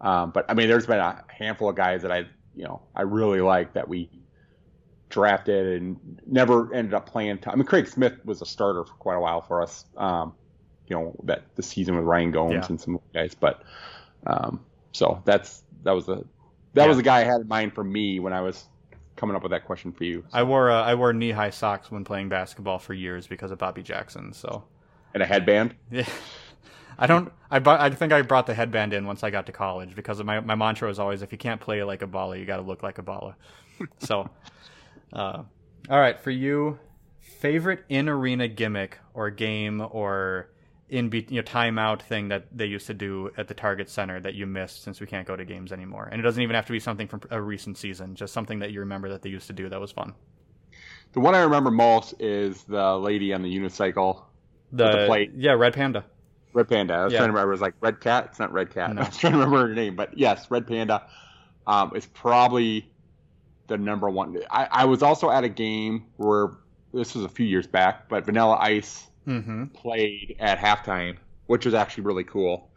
um, 0.00 0.30
but 0.32 0.46
I 0.48 0.54
mean, 0.54 0.68
there's 0.68 0.86
been 0.86 0.98
a 1.00 1.24
handful 1.28 1.68
of 1.68 1.76
guys 1.76 2.02
that 2.02 2.12
I 2.12 2.26
you 2.54 2.64
know 2.64 2.82
I 2.94 3.02
really 3.02 3.40
like 3.40 3.74
that 3.74 3.88
we 3.88 4.10
drafted 5.10 5.80
and 5.80 6.20
never 6.26 6.72
ended 6.74 6.94
up 6.94 7.06
playing. 7.08 7.38
T- 7.38 7.50
I 7.50 7.54
mean, 7.54 7.64
Craig 7.64 7.86
Smith 7.88 8.14
was 8.24 8.42
a 8.42 8.46
starter 8.46 8.84
for 8.84 8.94
quite 8.94 9.16
a 9.16 9.20
while 9.20 9.40
for 9.40 9.62
us. 9.62 9.84
Um, 9.96 10.34
you 10.86 10.96
know 10.96 11.14
that 11.24 11.44
the 11.54 11.62
season 11.62 11.96
with 11.96 12.04
Ryan 12.04 12.30
Gomes 12.30 12.52
Yeah. 12.52 12.66
and 12.70 12.80
some 12.80 12.98
guys, 13.14 13.34
but 13.34 13.62
um, 14.26 14.66
so 14.92 15.22
that's 15.24 15.62
that 15.84 15.92
was 15.92 16.06
the 16.06 16.24
that 16.74 16.84
Yeah. 16.84 16.88
was 16.88 16.96
the 16.96 17.02
guy 17.02 17.20
I 17.20 17.24
had 17.24 17.40
in 17.40 17.48
mind 17.48 17.74
for 17.74 17.84
me 17.84 18.20
when 18.20 18.32
I 18.32 18.40
was 18.40 18.64
coming 19.18 19.36
up 19.36 19.42
with 19.42 19.50
that 19.50 19.66
question 19.66 19.92
for 19.92 20.04
you. 20.04 20.24
I 20.32 20.42
wore 20.44 20.70
uh, 20.70 20.82
I 20.82 20.94
wore 20.94 21.12
knee 21.12 21.32
high 21.32 21.50
socks 21.50 21.90
when 21.90 22.04
playing 22.04 22.30
basketball 22.30 22.78
for 22.78 22.94
years 22.94 23.26
because 23.26 23.50
of 23.50 23.58
Bobby 23.58 23.82
Jackson. 23.82 24.32
So 24.32 24.64
And 25.12 25.22
a 25.22 25.26
headband. 25.26 25.74
yeah, 25.90 26.08
I 26.98 27.06
don't. 27.06 27.32
I 27.50 27.58
bought, 27.58 27.80
I 27.80 27.90
think 27.90 28.12
I 28.12 28.22
brought 28.22 28.46
the 28.46 28.54
headband 28.54 28.92
in 28.94 29.06
once 29.06 29.22
I 29.24 29.30
got 29.30 29.46
to 29.46 29.52
college 29.52 29.94
because 29.94 30.20
of 30.20 30.26
my 30.26 30.40
my 30.40 30.54
mantra 30.54 30.88
was 30.88 30.98
always 30.98 31.22
if 31.22 31.32
you 31.32 31.38
can't 31.38 31.60
play 31.60 31.82
like 31.84 32.02
a 32.02 32.06
baller, 32.06 32.38
you 32.38 32.46
got 32.46 32.56
to 32.56 32.62
look 32.62 32.82
like 32.82 32.98
a 32.98 33.02
baller. 33.02 33.34
so, 33.98 34.28
uh, 35.12 35.42
all 35.90 36.00
right, 36.00 36.18
for 36.18 36.30
you, 36.30 36.78
favorite 37.20 37.84
in 37.88 38.08
arena 38.08 38.48
gimmick 38.48 38.98
or 39.14 39.30
game 39.30 39.86
or 39.90 40.50
in 40.88 41.08
be, 41.08 41.26
you 41.28 41.36
know 41.36 41.42
timeout 41.42 42.02
thing 42.02 42.28
that 42.28 42.46
they 42.56 42.66
used 42.66 42.86
to 42.86 42.94
do 42.94 43.30
at 43.36 43.48
the 43.48 43.54
Target 43.54 43.88
Center 43.90 44.20
that 44.20 44.34
you 44.34 44.46
missed 44.46 44.82
since 44.82 45.00
we 45.00 45.06
can't 45.06 45.26
go 45.26 45.36
to 45.36 45.44
games 45.44 45.72
anymore, 45.72 46.08
and 46.10 46.20
it 46.20 46.22
doesn't 46.22 46.42
even 46.42 46.54
have 46.56 46.66
to 46.66 46.72
be 46.72 46.80
something 46.80 47.08
from 47.08 47.20
a 47.30 47.40
recent 47.40 47.76
season, 47.78 48.14
just 48.14 48.32
something 48.32 48.60
that 48.60 48.70
you 48.72 48.80
remember 48.80 49.10
that 49.10 49.22
they 49.22 49.28
used 49.30 49.46
to 49.48 49.52
do 49.52 49.68
that 49.68 49.80
was 49.80 49.92
fun. 49.92 50.14
The 51.12 51.20
one 51.20 51.34
I 51.34 51.40
remember 51.42 51.70
most 51.70 52.14
is 52.20 52.62
the 52.64 52.96
lady 52.98 53.32
on 53.32 53.42
the 53.42 53.54
unicycle, 53.58 54.22
The, 54.72 54.90
the 54.90 55.06
plate. 55.06 55.32
yeah, 55.36 55.52
Red 55.52 55.74
Panda. 55.74 56.04
Red 56.52 56.68
Panda. 56.68 56.94
I 56.94 57.04
was 57.04 57.12
Yeah. 57.12 57.20
trying 57.20 57.28
to 57.28 57.32
remember. 57.32 57.50
It 57.50 57.54
was 57.54 57.60
like 57.60 57.74
Red 57.80 58.00
Cat. 58.00 58.26
It's 58.30 58.38
not 58.38 58.52
Red 58.52 58.70
Cat. 58.70 58.94
No. 58.94 59.02
I 59.02 59.06
was 59.06 59.16
trying 59.16 59.32
to 59.32 59.38
remember 59.38 59.68
her 59.68 59.74
name, 59.74 59.96
but 59.96 60.16
yes, 60.18 60.50
Red 60.50 60.66
Panda 60.66 61.06
um, 61.66 61.92
is 61.94 62.06
probably 62.06 62.90
the 63.68 63.76
number 63.78 64.08
one. 64.08 64.38
I, 64.50 64.68
I 64.70 64.84
was 64.86 65.02
also 65.02 65.30
at 65.30 65.44
a 65.44 65.48
game 65.48 66.06
where 66.16 66.48
this 66.92 67.14
was 67.14 67.24
a 67.24 67.28
few 67.28 67.46
years 67.46 67.66
back, 67.66 68.08
but 68.08 68.24
Vanilla 68.24 68.56
Ice 68.60 69.07
Mm-hmm. 69.28 69.64
played 69.66 70.36
at 70.40 70.58
halftime, 70.58 71.18
which 71.46 71.64
was 71.64 71.74
actually 71.74 72.04
really 72.04 72.24
cool. 72.24 72.70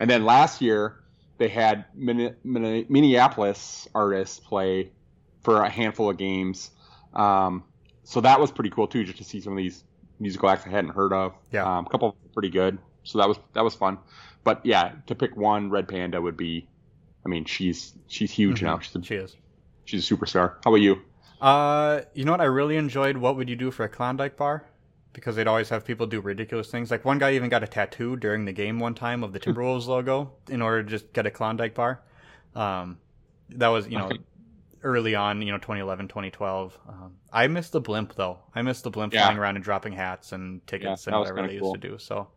And 0.00 0.08
then 0.08 0.24
last 0.24 0.60
year 0.62 0.96
they 1.38 1.48
had 1.48 1.84
Min- 1.94 2.34
Min- 2.44 2.86
Minneapolis 2.88 3.86
artists 3.94 4.40
play 4.40 4.90
for 5.42 5.62
a 5.62 5.68
handful 5.68 6.10
of 6.10 6.16
games. 6.16 6.70
Um, 7.14 7.64
so 8.04 8.20
that 8.22 8.40
was 8.40 8.50
pretty 8.50 8.70
cool 8.70 8.86
too, 8.88 9.04
just 9.04 9.18
to 9.18 9.24
see 9.24 9.40
some 9.40 9.52
of 9.52 9.58
these 9.58 9.84
musical 10.18 10.48
acts 10.48 10.66
I 10.66 10.70
hadn't 10.70 10.90
heard 10.90 11.12
of. 11.12 11.34
Yeah. 11.52 11.64
um, 11.78 11.86
a 11.86 11.90
couple 11.90 12.16
pretty 12.32 12.50
good. 12.50 12.78
So 13.04 13.18
that 13.18 13.28
was 13.28 13.38
that 13.54 13.64
was 13.64 13.74
fun. 13.74 13.98
But 14.44 14.64
yeah, 14.64 14.92
to 15.06 15.14
pick 15.14 15.36
one, 15.36 15.70
Red 15.70 15.88
Panda 15.88 16.20
would 16.20 16.36
be. 16.36 16.68
I 17.24 17.28
mean, 17.28 17.44
she's 17.44 17.94
she's 18.06 18.30
huge 18.30 18.60
Mhm. 18.60 18.64
now. 18.64 18.78
She's 18.78 18.96
a, 18.96 19.02
She 19.02 19.14
is. 19.14 19.36
she's 19.84 20.10
a 20.10 20.14
superstar. 20.16 20.54
How 20.64 20.70
about 20.70 20.80
you? 20.80 21.00
Uh, 21.40 22.00
you 22.14 22.24
know 22.24 22.32
what? 22.32 22.40
I 22.40 22.44
really 22.44 22.76
enjoyed 22.76 23.16
What 23.16 23.36
Would 23.36 23.48
You 23.48 23.56
Do 23.56 23.70
for 23.70 23.84
a 23.84 23.88
Klondike 23.88 24.36
Bar? 24.36 24.64
Because 25.12 25.36
they'd 25.36 25.46
always 25.48 25.68
have 25.70 25.84
people 25.84 26.06
do 26.06 26.20
ridiculous 26.20 26.70
things. 26.70 26.90
Like 26.90 27.04
one 27.04 27.18
guy 27.18 27.32
even 27.34 27.48
got 27.48 27.62
a 27.62 27.66
tattoo 27.66 28.16
during 28.16 28.44
the 28.44 28.52
game 28.52 28.78
one 28.78 28.94
time 28.94 29.24
of 29.24 29.32
the 29.32 29.40
Timberwolves 29.40 29.86
logo 29.86 30.32
in 30.48 30.62
order 30.62 30.82
to 30.82 30.88
just 30.88 31.12
get 31.12 31.26
a 31.26 31.30
Klondike 31.30 31.74
Bar. 31.74 32.00
Um, 32.54 32.98
that 33.50 33.68
was, 33.68 33.88
you 33.88 33.98
know, 33.98 34.18
early 34.82 35.14
on, 35.14 35.42
you 35.42 35.50
know, 35.52 35.58
2011, 35.58 36.08
2012. 36.08 36.78
Um, 36.88 37.14
I 37.32 37.46
missed 37.48 37.72
the 37.72 37.80
blimp 37.80 38.14
though. 38.14 38.38
I 38.54 38.62
missed 38.62 38.84
the 38.84 38.90
blimp 38.90 39.12
Yeah. 39.12 39.20
flying 39.22 39.38
around 39.38 39.56
and 39.56 39.64
dropping 39.64 39.94
hats 39.94 40.32
and 40.32 40.66
tickets 40.66 41.06
that 41.06 41.12
and 41.12 41.18
whatever 41.18 41.42
they 41.42 41.56
cool. 41.56 41.70
used 41.70 41.74
to 41.82 41.88
do. 41.88 41.98
So, 41.98 42.28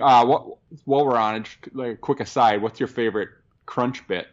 Uh, 0.00 0.24
what 0.24 0.58
while 0.84 1.04
we're 1.04 1.16
on 1.16 1.36
it, 1.36 1.48
like 1.72 1.92
a 1.92 1.96
quick 1.96 2.20
aside, 2.20 2.62
what's 2.62 2.80
your 2.80 2.86
favorite 2.88 3.30
crunch 3.66 4.06
bit? 4.06 4.26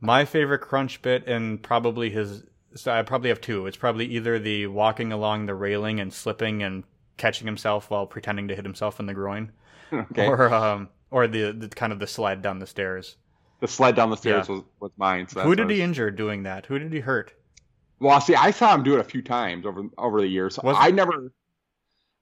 My 0.00 0.24
favorite 0.24 0.58
crunch 0.60 1.02
bit, 1.02 1.26
and 1.28 1.62
probably 1.62 2.10
his. 2.10 2.44
So 2.74 2.92
I 2.92 3.02
probably 3.02 3.30
have 3.30 3.40
two. 3.40 3.66
It's 3.66 3.76
probably 3.76 4.06
either 4.06 4.38
the 4.38 4.66
walking 4.66 5.12
along 5.12 5.46
the 5.46 5.54
railing 5.54 6.00
and 6.00 6.12
slipping 6.12 6.62
and 6.62 6.84
catching 7.16 7.46
himself 7.46 7.90
while 7.90 8.06
pretending 8.06 8.48
to 8.48 8.54
hit 8.54 8.64
himself 8.64 9.00
in 9.00 9.06
the 9.06 9.14
groin, 9.14 9.50
okay. 9.92 10.26
or 10.26 10.52
um, 10.52 10.88
or 11.10 11.26
the, 11.26 11.52
the 11.52 11.68
kind 11.68 11.92
of 11.92 11.98
the 11.98 12.06
sled 12.06 12.42
down 12.42 12.58
the 12.58 12.66
stairs. 12.66 13.16
The 13.60 13.68
sled 13.68 13.96
down 13.96 14.10
the 14.10 14.16
stairs 14.16 14.48
Yeah. 14.48 14.56
was, 14.56 14.64
was 14.80 14.90
mine. 14.96 15.26
So 15.28 15.40
Who 15.40 15.54
did 15.56 15.66
what 15.66 15.74
he 15.74 15.82
injure 15.82 16.10
doing 16.10 16.44
that? 16.44 16.66
Who 16.66 16.78
did 16.78 16.92
he 16.92 17.00
hurt? 17.00 17.32
Well, 18.00 18.20
see, 18.20 18.36
I 18.36 18.52
saw 18.52 18.72
him 18.74 18.84
do 18.84 18.94
it 18.94 19.00
a 19.00 19.04
few 19.04 19.22
times 19.22 19.66
over 19.66 19.82
over 19.98 20.20
the 20.20 20.28
years. 20.28 20.58
Was- 20.62 20.76
I 20.78 20.90
never, 20.92 21.32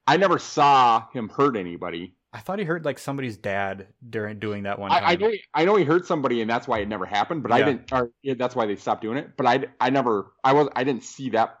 I 0.07 0.17
never 0.17 0.39
saw 0.39 1.07
him 1.11 1.29
hurt 1.29 1.55
anybody. 1.55 2.15
I 2.33 2.39
thought 2.39 2.59
he 2.59 2.65
hurt 2.65 2.83
like 2.85 2.99
somebody's 2.99 3.37
dad 3.37 3.87
during 4.07 4.39
doing 4.39 4.63
that 4.63 4.79
one 4.79 4.91
time. 4.91 5.03
I, 5.03 5.13
I 5.13 5.15
know, 5.15 5.29
he, 5.29 5.41
I 5.53 5.65
know 5.65 5.75
he 5.75 5.85
hurt 5.85 6.05
somebody, 6.05 6.41
and 6.41 6.49
that's 6.49 6.67
why 6.67 6.79
it 6.79 6.87
never 6.87 7.05
happened. 7.05 7.41
But 7.41 7.51
I 7.51 7.63
didn't, 7.63 7.91
or 7.91 8.11
yeah, 8.21 8.33
that's 8.37 8.55
why 8.55 8.65
they 8.65 8.75
stopped 8.75 9.01
doing 9.01 9.17
it. 9.17 9.37
But 9.37 9.45
I, 9.45 9.65
I 9.79 9.89
never, 9.89 10.33
I 10.43 10.53
was, 10.53 10.67
I 10.75 10.83
didn't 10.83 11.03
see 11.03 11.29
that. 11.31 11.57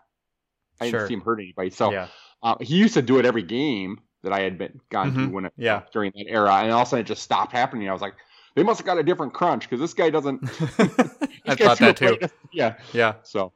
I 0.79 0.85
didn't 0.85 0.99
Sure. 0.99 1.07
see 1.07 1.13
him 1.15 1.21
hurt 1.21 1.39
anybody. 1.39 1.69
So 1.71 1.91
yeah, 1.91 2.07
uh, 2.43 2.55
he 2.61 2.75
used 2.75 2.93
to 2.95 3.01
do 3.01 3.17
it 3.17 3.25
every 3.25 3.43
game 3.43 4.01
that 4.23 4.33
I 4.33 4.41
had 4.41 4.57
been 4.57 4.79
gone 4.89 5.13
to 5.13 5.19
Mhm. 5.21 5.31
when 5.31 5.45
it, 5.45 5.53
Yeah. 5.57 5.83
during 5.93 6.11
that 6.15 6.25
era, 6.27 6.51
and 6.55 6.71
all 6.71 6.81
of 6.81 6.87
a 6.87 6.89
sudden 6.89 7.05
it 7.05 7.07
just 7.07 7.23
stopped 7.23 7.51
happening. 7.53 7.89
I 7.89 7.93
was 7.93 8.01
like, 8.01 8.13
they 8.55 8.63
must 8.63 8.79
have 8.79 8.85
got 8.85 8.97
a 8.97 9.03
different 9.03 9.33
crunch 9.33 9.63
because 9.63 9.79
this 9.79 9.93
guy 9.93 10.09
doesn't. 10.11 10.43
I 11.47 11.55
this 11.55 11.65
thought 11.65 11.79
that 11.79 11.97
too. 11.97 12.19
Yeah. 12.51 12.75
Yeah, 12.93 13.15
So. 13.23 13.53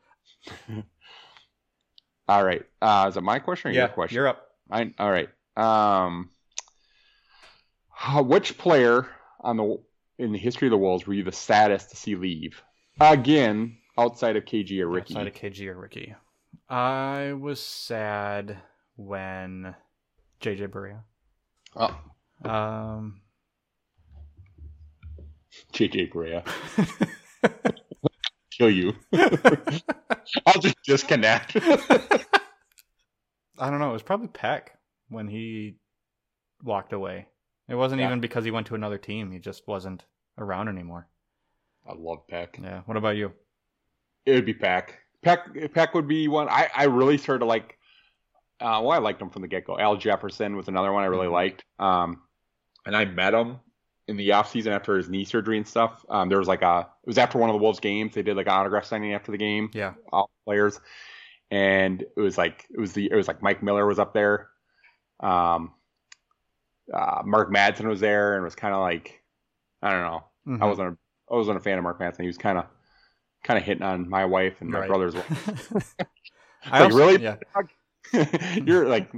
all 2.27 2.43
right. 2.43 2.63
Uh, 2.81 3.05
is 3.09 3.17
it 3.17 3.21
my 3.21 3.37
question 3.39 3.69
or 3.69 3.73
yeah. 3.73 3.81
your 3.81 3.89
question? 3.89 4.15
You're 4.15 4.27
up. 4.27 4.47
I, 4.71 4.91
all 4.97 5.11
right. 5.11 5.29
Um, 5.57 6.30
how- 8.01 8.23
which 8.23 8.57
player 8.57 9.07
on 9.41 9.57
the 9.57 9.77
in 10.17 10.31
the 10.31 10.39
history 10.39 10.67
of 10.67 10.71
the 10.71 10.77
Wolves 10.77 11.05
were 11.05 11.13
you 11.13 11.23
the 11.23 11.31
saddest 11.31 11.91
to 11.91 11.95
see 11.95 12.15
leave? 12.15 12.61
Again, 12.99 13.77
outside 13.97 14.35
of 14.35 14.45
KG 14.45 14.79
or 14.81 14.87
Ricky. 14.87 15.13
Outside 15.15 15.27
of 15.27 15.33
KG 15.33 15.67
or 15.67 15.79
Ricky, 15.79 16.15
I 16.69 17.33
was 17.33 17.61
sad 17.61 18.57
when 18.95 19.75
JJ 20.41 20.67
Barea. 20.69 21.01
oh, 21.75 21.99
Um, 22.43 23.21
JJ 25.73 26.11
Barea. 26.11 26.43
Kill 28.51 28.69
you. 28.71 28.93
I'll 30.45 30.59
just 30.61 30.75
disconnect. 30.85 31.55
I 33.57 33.69
don't 33.69 33.79
know. 33.79 33.89
It 33.89 33.93
was 33.93 34.03
probably 34.03 34.27
Peck 34.27 34.77
when 35.09 35.27
he 35.27 35.77
walked 36.63 36.93
away. 36.93 37.27
It 37.67 37.75
wasn't 37.75 38.01
Yeah. 38.01 38.07
even 38.07 38.19
because 38.19 38.43
he 38.45 38.51
went 38.51 38.67
to 38.67 38.75
another 38.75 38.97
team. 38.97 39.31
He 39.31 39.39
just 39.39 39.67
wasn't 39.67 40.05
around 40.37 40.67
anymore. 40.67 41.07
I 41.87 41.93
love 41.93 42.27
Peck. 42.27 42.59
Yeah. 42.61 42.81
What 42.85 42.97
about 42.97 43.15
you? 43.15 43.33
It 44.25 44.33
would 44.33 44.45
be 44.45 44.53
Peck. 44.53 44.99
Peck 45.23 45.73
Peck 45.73 45.93
would 45.93 46.07
be 46.07 46.27
one. 46.27 46.47
I, 46.49 46.69
I 46.75 46.85
really 46.85 47.17
started 47.17 47.39
to 47.39 47.45
like. 47.45 47.77
Uh, 48.59 48.77
well, 48.83 48.91
I 48.91 48.97
liked 48.99 49.21
him 49.21 49.29
from 49.31 49.41
the 49.41 49.47
get 49.47 49.65
go. 49.65 49.79
Al 49.79 49.95
Jefferson 49.97 50.55
was 50.55 50.67
another 50.67 50.91
one 50.93 51.03
I 51.03 51.07
really 51.07 51.27
Mhm. 51.27 51.31
liked. 51.31 51.63
Um, 51.79 52.21
and 52.85 52.95
I 52.95 53.05
met 53.05 53.33
him 53.33 53.59
in 54.07 54.17
the 54.17 54.31
off 54.33 54.49
season 54.51 54.73
after 54.73 54.97
his 54.97 55.09
knee 55.09 55.25
surgery 55.25 55.57
and 55.57 55.67
stuff. 55.67 56.05
Um, 56.09 56.29
there 56.29 56.37
was 56.37 56.47
like 56.47 56.61
a. 56.61 56.87
It 57.03 57.07
was 57.07 57.17
after 57.17 57.37
one 57.39 57.49
of 57.49 57.53
the 57.55 57.61
Wolves 57.61 57.79
games. 57.79 58.13
They 58.13 58.21
did 58.23 58.35
like 58.37 58.45
an 58.47 58.53
autograph 58.53 58.85
signing 58.85 59.13
after 59.13 59.31
the 59.31 59.37
game. 59.37 59.71
Yeah. 59.73 59.93
All 60.11 60.29
players, 60.45 60.79
and 61.49 62.01
it 62.01 62.19
was 62.19 62.37
like 62.37 62.67
it 62.71 62.79
was 62.79 62.93
the 62.93 63.09
it 63.11 63.15
was 63.15 63.27
like 63.27 63.41
Mike 63.41 63.63
Miller 63.63 63.85
was 63.87 63.97
up 63.99 64.13
there. 64.13 64.49
Um, 65.19 65.73
uh, 66.93 67.21
Mark 67.25 67.51
Madsen 67.51 67.87
was 67.87 67.99
there 67.99 68.35
and 68.35 68.43
was 68.43 68.55
kind 68.55 68.73
of 68.73 68.81
like, 68.81 69.21
I 69.81 69.91
don't 69.91 70.01
know. 70.03 70.23
Mhm. 70.47 70.61
I 70.61 70.65
wasn't 70.65 70.87
a, 70.89 70.97
I 71.33 71.35
wasn't 71.35 71.57
a 71.57 71.61
fan 71.61 71.77
of 71.77 71.83
Mark 71.83 71.99
Madsen. 71.99 72.21
He 72.21 72.27
was 72.27 72.37
kind 72.37 72.57
of 72.57 72.65
kind 73.43 73.57
of 73.57 73.63
hitting 73.63 73.83
on 73.83 74.07
my 74.09 74.25
wife 74.25 74.61
and 74.61 74.69
my 74.69 74.79
Right. 74.81 74.87
brother's 74.87 75.15
wife. 75.15 75.95
I 76.65 76.81
like, 76.81 76.91
also- 76.91 76.97
really? 76.97 77.23
Yeah. 77.23 77.35
You're 78.65 78.87
like, 78.87 79.11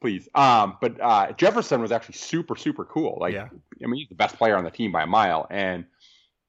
please. 0.00 0.28
Um, 0.34 0.78
but 0.80 1.00
uh, 1.00 1.32
Jefferson 1.32 1.80
was 1.80 1.92
actually 1.92 2.14
super 2.16 2.56
super 2.56 2.84
cool. 2.84 3.18
Like, 3.20 3.34
Yeah. 3.34 3.48
I 3.82 3.86
mean, 3.86 3.96
he's 4.00 4.08
the 4.08 4.14
best 4.14 4.36
player 4.36 4.56
on 4.56 4.64
the 4.64 4.70
team 4.70 4.90
by 4.92 5.02
a 5.02 5.06
mile, 5.06 5.46
and 5.50 5.84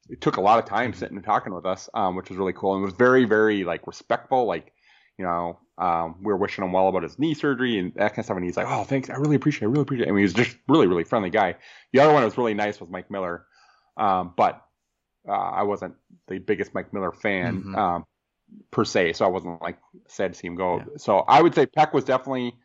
it 0.10 0.22
took 0.22 0.38
a 0.38 0.42
lot 0.42 0.60
of 0.60 0.66
time 0.66 0.92
Mm-hmm. 0.92 1.00
sitting 1.00 1.18
and 1.18 1.26
talking 1.26 1.54
with 1.54 1.66
us, 1.66 1.90
um, 1.94 2.16
which 2.16 2.30
was 2.30 2.38
really 2.38 2.54
cool 2.54 2.74
and 2.76 2.84
was 2.84 2.94
very 2.94 3.26
very 3.26 3.64
like 3.64 3.86
respectful. 3.88 4.46
Like, 4.46 4.72
you 5.18 5.26
know, 5.26 5.60
um, 5.78 6.16
we 6.20 6.26
were 6.26 6.38
wishing 6.38 6.64
him 6.64 6.72
well 6.72 6.88
about 6.88 7.04
his 7.04 7.18
knee 7.20 7.34
surgery 7.34 7.78
and 7.80 7.94
that 7.96 8.10
kind 8.10 8.20
of 8.20 8.26
stuff, 8.26 8.38
and 8.38 8.46
he's 8.46 8.58
like, 8.58 8.68
oh, 8.70 8.84
thanks, 8.84 9.10
I 9.10 9.14
really 9.16 9.36
appreciate, 9.36 9.64
it. 9.64 9.66
I 9.66 9.72
really 9.72 9.82
appreciate. 9.84 10.08
it. 10.08 10.10
I 10.10 10.12
mean, 10.12 10.20
he 10.20 10.24
was 10.24 10.34
just 10.34 10.58
really 10.68 10.88
really 10.88 11.04
friendly 11.04 11.30
guy. 11.30 11.56
The 11.94 12.00
other 12.00 12.14
one 12.14 12.22
that 12.22 12.26
was 12.28 12.38
really 12.38 12.54
nice 12.54 12.80
was 12.80 12.90
Mike 12.90 13.10
Miller, 13.12 13.46
um, 13.98 14.34
but 14.38 14.64
uh, 15.28 15.32
I 15.32 15.64
wasn't 15.64 15.96
the 16.28 16.40
biggest 16.40 16.74
Mike 16.74 16.94
Miller 16.94 17.12
fan 17.12 17.64
Mhm. 17.64 17.78
um, 17.78 18.06
per 18.72 18.86
se, 18.86 19.14
so 19.14 19.26
I 19.26 19.30
wasn't 19.30 19.62
like 19.62 19.78
sad 20.08 20.34
to 20.34 20.40
see 20.40 20.48
him 20.48 20.56
go. 20.56 20.78
Yeah. 20.78 20.86
So 20.98 21.18
I 21.20 21.42
would 21.42 21.54
say 21.54 21.66
Peck 21.66 21.94
was 21.94 22.04
definitely 22.06 22.56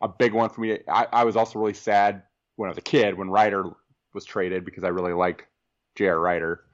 a 0.00 0.08
big 0.08 0.32
one 0.32 0.48
for 0.50 0.60
me. 0.62 0.78
I, 0.88 1.06
I 1.12 1.24
was 1.24 1.36
also 1.36 1.58
really 1.58 1.74
sad 1.74 2.22
when 2.56 2.68
I 2.68 2.70
was 2.70 2.78
a 2.78 2.82
kid 2.82 3.16
when 3.16 3.30
Rider 3.30 3.64
was 4.12 4.24
traded 4.24 4.64
because 4.64 4.82
I 4.82 4.88
really 4.88 5.12
like 5.12 5.46
J.R. 5.94 6.18
Rider, 6.18 6.64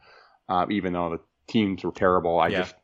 uh, 0.48 0.66
even 0.70 0.92
though 0.94 1.10
the 1.10 1.20
teams 1.52 1.84
were 1.84 1.92
terrible. 1.92 2.38
I 2.40 2.48
Yeah. 2.48 2.58
just, 2.62 2.74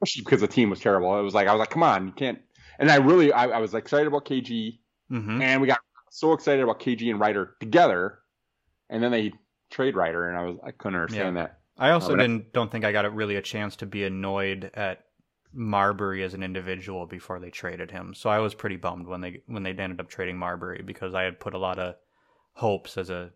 especially 0.00 0.22
because 0.24 0.40
the 0.40 0.48
team 0.48 0.70
was 0.70 0.80
terrible. 0.80 1.18
It 1.18 1.22
was 1.22 1.34
like 1.34 1.48
I 1.48 1.52
was 1.52 1.60
like, 1.60 1.70
come 1.70 1.82
on, 1.82 2.06
you 2.06 2.12
can't. 2.12 2.40
And 2.78 2.90
I 2.90 2.96
really, 2.96 3.32
I, 3.32 3.46
I 3.48 3.58
was 3.58 3.74
excited 3.74 4.06
about 4.06 4.24
KG, 4.24 4.78
hmm 5.08 5.42
and 5.42 5.60
we 5.60 5.66
got 5.66 5.80
so 6.10 6.32
excited 6.32 6.62
about 6.62 6.80
KG 6.80 7.10
and 7.10 7.18
Rider 7.20 7.56
together, 7.60 8.20
and 8.88 9.02
then 9.02 9.10
they 9.10 9.32
trade 9.70 9.96
Rider, 9.96 10.28
and 10.28 10.38
I 10.38 10.42
was 10.44 10.56
I 10.64 10.70
couldn't 10.70 11.00
understand 11.00 11.36
that. 11.36 11.58
I 11.76 11.90
also 11.90 12.12
Oh, 12.12 12.16
but 12.16 12.20
I- 12.20 12.26
didn't 12.26 12.52
don't 12.52 12.70
think 12.70 12.84
I 12.84 12.92
got 12.92 13.04
a, 13.04 13.10
really 13.10 13.36
a 13.36 13.42
chance 13.42 13.76
to 13.76 13.86
be 13.86 14.04
annoyed 14.04 14.70
at 14.74 15.04
Marbury 15.52 16.22
as 16.22 16.34
an 16.34 16.42
individual 16.42 17.06
before 17.06 17.40
they 17.40 17.50
traded 17.50 17.90
him. 17.90 18.14
So 18.14 18.30
I 18.30 18.38
was 18.38 18.54
pretty 18.54 18.76
bummed 18.76 19.06
when 19.06 19.20
they 19.20 19.42
when 19.46 19.62
they 19.64 19.70
ended 19.70 20.00
up 20.00 20.08
trading 20.08 20.38
Marbury 20.38 20.82
because 20.82 21.14
I 21.14 21.22
had 21.22 21.40
put 21.40 21.54
a 21.54 21.58
lot 21.58 21.78
of 21.78 21.94
hopes 22.54 22.96
as 22.98 23.10
a 23.10 23.30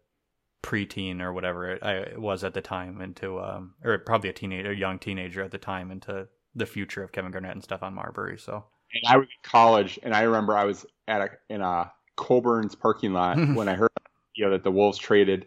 preteen 0.62 1.20
or 1.20 1.32
whatever 1.32 1.70
it, 1.72 1.82
I 1.82 1.94
it 1.94 2.20
was 2.20 2.44
at 2.44 2.54
the 2.54 2.60
time 2.60 3.00
into 3.00 3.40
um 3.40 3.74
or 3.82 3.98
probably 3.98 4.30
a 4.30 4.32
teenager, 4.32 4.70
a 4.70 4.76
young 4.76 4.98
teenager 4.98 5.42
at 5.42 5.50
the 5.50 5.58
time 5.58 5.90
into 5.90 6.28
the 6.55 6.66
future 6.66 7.03
of 7.03 7.12
Kevin 7.12 7.30
Garnett 7.30 7.53
and 7.53 7.62
stuff 7.62 7.82
on 7.82 7.94
Marbury. 7.94 8.38
So 8.38 8.64
And 8.92 9.03
I 9.07 9.16
was 9.16 9.26
in 9.26 9.50
college, 9.50 9.98
and 10.03 10.14
I 10.14 10.22
remember 10.22 10.57
I 10.57 10.64
was 10.64 10.86
at 11.09 11.20
a 11.20 11.30
in 11.48 11.61
a 11.61 11.92
Coborn's 12.16 12.74
parking 12.74 13.12
lot 13.12 13.36
when 13.55 13.68
I 13.68 13.74
heard 13.74 13.90
you 14.34 14.44
know 14.44 14.53
that 14.53 14.64
the 14.64 14.70
Wolves 14.70 14.98
traded 14.98 15.46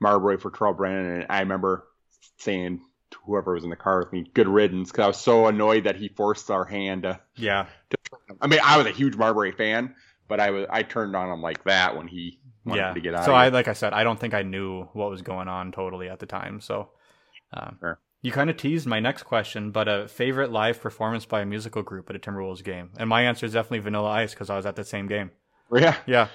Marbury 0.00 0.36
for 0.38 0.50
Terrell 0.50 0.74
Brandon, 0.74 1.20
and 1.20 1.26
I 1.28 1.40
remember 1.40 1.86
saying 2.38 2.80
to 3.10 3.18
whoever 3.24 3.54
was 3.54 3.64
in 3.64 3.70
the 3.70 3.76
car 3.76 4.00
with 4.00 4.12
me, 4.12 4.30
"Good 4.34 4.48
riddance," 4.48 4.90
because 4.90 5.04
I 5.04 5.08
was 5.08 5.18
so 5.18 5.46
annoyed 5.46 5.84
that 5.84 5.96
he 5.96 6.08
forced 6.08 6.50
our 6.50 6.64
hand 6.64 7.04
to. 7.04 7.20
yeah, 7.36 7.66
I 8.40 8.46
mean, 8.46 8.60
I 8.62 8.76
was 8.76 8.86
a 8.86 8.90
huge 8.90 9.16
Marbury 9.16 9.52
fan, 9.52 9.94
but 10.28 10.40
I 10.40 10.50
was 10.50 10.66
I 10.70 10.82
turned 10.82 11.14
on 11.16 11.30
him 11.30 11.42
like 11.42 11.64
that 11.64 11.96
when 11.96 12.08
he 12.08 12.40
wanted 12.64 12.80
yeah. 12.80 12.94
to 12.94 13.00
get 13.00 13.14
out. 13.14 13.24
so 13.24 13.34
I 13.34 13.48
like 13.48 13.68
I 13.68 13.72
said, 13.72 13.92
I 13.92 14.04
don't 14.04 14.18
think 14.18 14.34
I 14.34 14.42
knew 14.42 14.84
what 14.92 15.10
was 15.10 15.22
going 15.22 15.48
on 15.48 15.72
totally 15.72 16.08
at 16.08 16.18
the 16.18 16.26
time. 16.26 16.60
So 16.60 16.90
um, 17.52 17.76
Sure. 17.80 18.00
You 18.24 18.32
kind 18.32 18.48
of 18.50 18.56
teased 18.56 18.86
my 18.86 18.98
next 19.00 19.22
question, 19.24 19.70
but 19.70 19.86
a 19.86 20.08
favorite 20.08 20.50
live 20.50 20.80
performance 20.80 21.26
by 21.26 21.42
a 21.42 21.46
musical 21.46 21.82
group 21.82 22.08
at 22.10 22.16
a 22.16 22.18
Timberwolves 22.18 22.64
game, 22.64 22.90
and 22.96 23.08
my 23.08 23.22
answer 23.22 23.44
is 23.46 23.52
definitely 23.52 23.80
Vanilla 23.80 24.08
Ice 24.10 24.32
because 24.32 24.48
I 24.50 24.56
was 24.56 24.64
at 24.66 24.74
the 24.76 24.84
same 24.84 25.06
game. 25.06 25.30
yeah, 25.72 25.96
Yeah, 26.06 26.28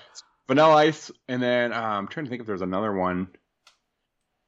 Vanilla 0.48 0.76
Ice, 0.76 1.12
and 1.28 1.42
then 1.42 1.74
um, 1.74 1.84
I'm 1.84 2.08
trying 2.08 2.26
to 2.26 2.30
think 2.30 2.42
if 2.42 2.48
there's 2.48 2.62
another 2.62 2.94
one. 2.94 3.28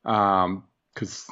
Um, 0.06 0.64
because 0.94 1.26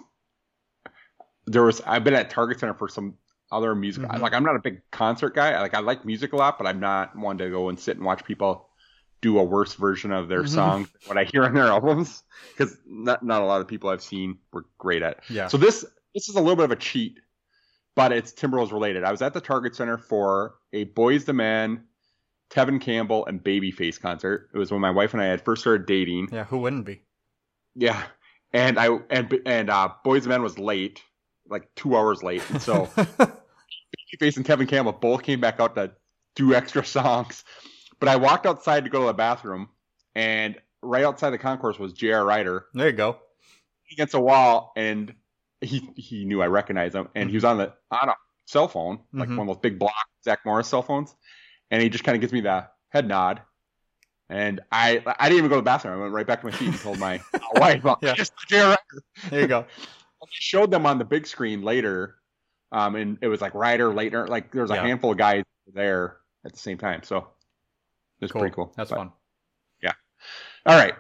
there 1.48 1.64
was 1.64 1.82
I've 1.82 2.04
been 2.04 2.14
at 2.14 2.30
Target 2.30 2.60
Center 2.60 2.74
for 2.76 2.88
some 2.88 3.16
other 3.52 3.74
music. 3.76 4.04
Mhm. 4.04 4.20
Like 4.20 4.34
I'm 4.34 4.44
not 4.44 4.56
a 4.56 4.60
big 4.60 4.82
concert 4.92 5.34
guy. 5.36 5.60
Like 5.60 5.74
I 5.74 5.80
like 5.80 6.06
music 6.06 6.34
a 6.34 6.36
lot, 6.36 6.58
but 6.58 6.68
I'm 6.68 6.80
not 6.80 7.16
one 7.16 7.38
to 7.40 7.50
go 7.50 7.70
and 7.70 7.80
sit 7.80 7.98
and 7.98 8.06
watch 8.06 8.24
people 8.24 8.70
do 9.22 9.40
a 9.40 9.44
worse 9.44 9.74
version 9.74 10.12
of 10.12 10.28
their 10.30 10.44
Mhm. 10.44 10.50
song 10.50 10.84
than 10.84 10.92
what 11.08 11.18
I 11.18 11.24
hear 11.26 11.44
on 11.44 11.54
their 11.54 11.66
albums. 11.78 12.24
Because 12.52 12.78
not 12.86 13.24
not 13.24 13.42
a 13.42 13.46
lot 13.46 13.60
of 13.62 13.68
people 13.68 13.90
I've 13.90 14.04
seen 14.04 14.38
were 14.54 14.66
great 14.78 15.02
at. 15.02 15.22
yeah. 15.30 15.48
So 15.48 15.58
this 15.58 15.84
this 16.14 16.30
is 16.30 16.36
a 16.36 16.40
little 16.40 16.56
bit 16.56 16.66
of 16.66 16.72
a 16.72 16.76
cheat, 16.76 17.20
but 17.96 18.12
it's 18.12 18.32
Timberwolves 18.32 18.72
related. 18.72 19.04
I 19.04 19.12
was 19.12 19.22
at 19.22 19.34
the 19.34 19.42
Target 19.42 19.76
Center 19.76 19.98
for 19.98 20.56
a 20.74 20.86
Boyz 20.86 21.28
II 21.28 21.36
Men, 21.36 21.84
Tevin 22.50 22.82
Campbell, 22.82 23.26
and 23.26 23.44
Babyface 23.44 24.00
concert. 24.00 24.50
It 24.54 24.58
was 24.58 24.72
when 24.72 24.82
my 24.82 24.92
wife 24.92 25.14
and 25.14 25.22
I 25.22 25.26
had 25.26 25.44
first 25.44 25.62
started 25.62 25.86
dating. 25.86 26.30
yeah, 26.32 26.46
who 26.46 26.60
wouldn't 26.60 26.86
be? 26.86 27.02
Yeah, 27.76 28.02
and 28.54 28.80
I 28.80 28.98
and 29.10 29.40
and 29.46 29.70
uh, 29.70 29.90
Boyz 30.06 30.24
II 30.24 30.30
Men 30.30 30.44
was 30.44 30.58
late, 30.58 31.02
like 31.48 31.74
two 31.76 31.96
hours 31.96 32.24
late. 32.24 32.42
And 32.50 32.62
so 32.62 32.86
Babyface 32.96 34.38
and 34.38 34.46
Tevin 34.46 34.68
Campbell 34.68 34.94
both 34.94 35.24
came 35.24 35.40
back 35.40 35.60
out 35.60 35.76
to 35.76 35.92
do 36.36 36.54
extra 36.54 36.86
songs. 36.86 37.44
But 38.00 38.10
I 38.10 38.16
walked 38.16 38.46
outside 38.46 38.86
to 38.86 38.90
go 38.90 39.02
to 39.02 39.08
the 39.08 39.14
bathroom, 39.14 39.70
and 40.16 40.56
right 40.82 41.04
outside 41.04 41.32
the 41.32 41.38
concourse 41.38 41.78
was 41.78 41.94
J.R. 41.94 42.24
Rider 42.26 42.66
there 42.74 42.88
you 42.88 42.94
go. 42.94 43.20
against 43.92 44.14
a 44.14 44.20
wall, 44.20 44.72
and 44.76 45.14
he 45.62 45.90
he 45.96 46.26
knew 46.26 46.42
I 46.42 46.48
recognized 46.48 46.96
him, 46.96 47.10
and 47.16 47.30
he 47.30 47.36
was 47.36 47.44
on 47.46 47.58
the 47.58 47.74
on 47.92 48.10
a 48.10 48.16
cell 48.46 48.68
phone, 48.68 49.00
like 49.14 49.30
Mhm. 49.30 49.38
one 49.38 49.50
of 49.50 49.56
those 49.56 49.62
big 49.62 49.78
block 49.80 49.94
Zach 50.24 50.40
Morris 50.46 50.68
cell 50.68 50.82
phones, 50.82 51.16
and 51.72 51.82
he 51.82 51.90
just 51.90 52.04
kind 52.04 52.16
of 52.16 52.22
gives 52.22 52.34
me 52.34 52.42
the 52.42 52.68
head 52.90 53.08
nod. 53.08 53.42
And 54.30 54.62
I 54.72 55.04
I 55.20 55.28
didn't 55.30 55.40
even 55.40 55.50
go 55.50 55.56
to 55.56 55.62
the 55.62 55.66
bathroom. 55.66 55.98
I 55.98 56.02
went 56.02 56.14
right 56.14 56.26
back 56.28 56.42
to 56.42 56.48
my 56.48 56.52
seat 56.54 56.68
and 56.70 56.80
told 56.80 57.00
my 57.00 57.20
wife, 57.56 57.84
well, 57.84 57.98
Yeah. 58.02 58.14
just. 58.14 58.32
Rider. 58.52 58.78
There 59.30 59.42
you 59.42 59.48
go. 59.48 59.66
I 60.22 60.26
showed 60.32 60.70
them 60.72 60.86
on 60.86 60.98
the 61.00 61.06
big 61.06 61.26
screen 61.28 61.62
later, 61.62 62.18
um, 62.72 62.96
and 62.96 63.18
it 63.22 63.28
was 63.28 63.42
like 63.42 63.54
Rider, 63.56 63.94
later, 63.94 64.28
like 64.28 64.52
there 64.52 64.62
was 64.62 64.72
a 64.72 64.76
Yeah. 64.76 64.84
handful 64.84 65.12
of 65.12 65.18
guys 65.18 65.44
there 65.74 66.18
at 66.46 66.54
the 66.54 66.60
same 66.60 66.78
time. 66.78 67.04
So 67.04 67.18
it 67.18 67.26
was 68.22 68.32
Cool. 68.32 68.42
pretty 68.42 68.56
cool. 68.56 68.74
That's 68.76 68.90
But- 68.92 68.98
fun. 68.98 69.12
Yeah. 69.82 69.94
All 70.66 70.78
right. 70.78 70.94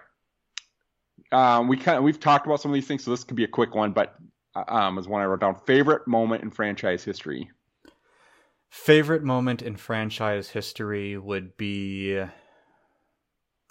Um, 1.32 1.68
we 1.68 1.78
kind 1.78 1.98
of 1.98 2.04
we've 2.04 2.20
talked 2.20 2.46
about 2.48 2.60
some 2.62 2.72
of 2.72 2.76
these 2.76 2.88
things, 2.88 3.04
so 3.04 3.12
this 3.12 3.24
could 3.24 3.36
be 3.38 3.44
a 3.44 3.48
quick 3.48 3.76
one, 3.76 3.92
but 3.92 4.16
um, 4.56 4.98
is 4.98 5.08
one 5.08 5.22
I 5.22 5.26
wrote 5.26 5.42
down. 5.42 5.56
Favorite 5.66 6.08
moment 6.08 6.44
in 6.44 6.52
franchise 6.52 7.04
history. 7.04 7.50
Favorite 8.70 9.24
moment 9.24 9.62
in 9.62 9.76
franchise 9.76 10.50
history 10.50 11.18
would 11.18 11.58
be 11.58 12.24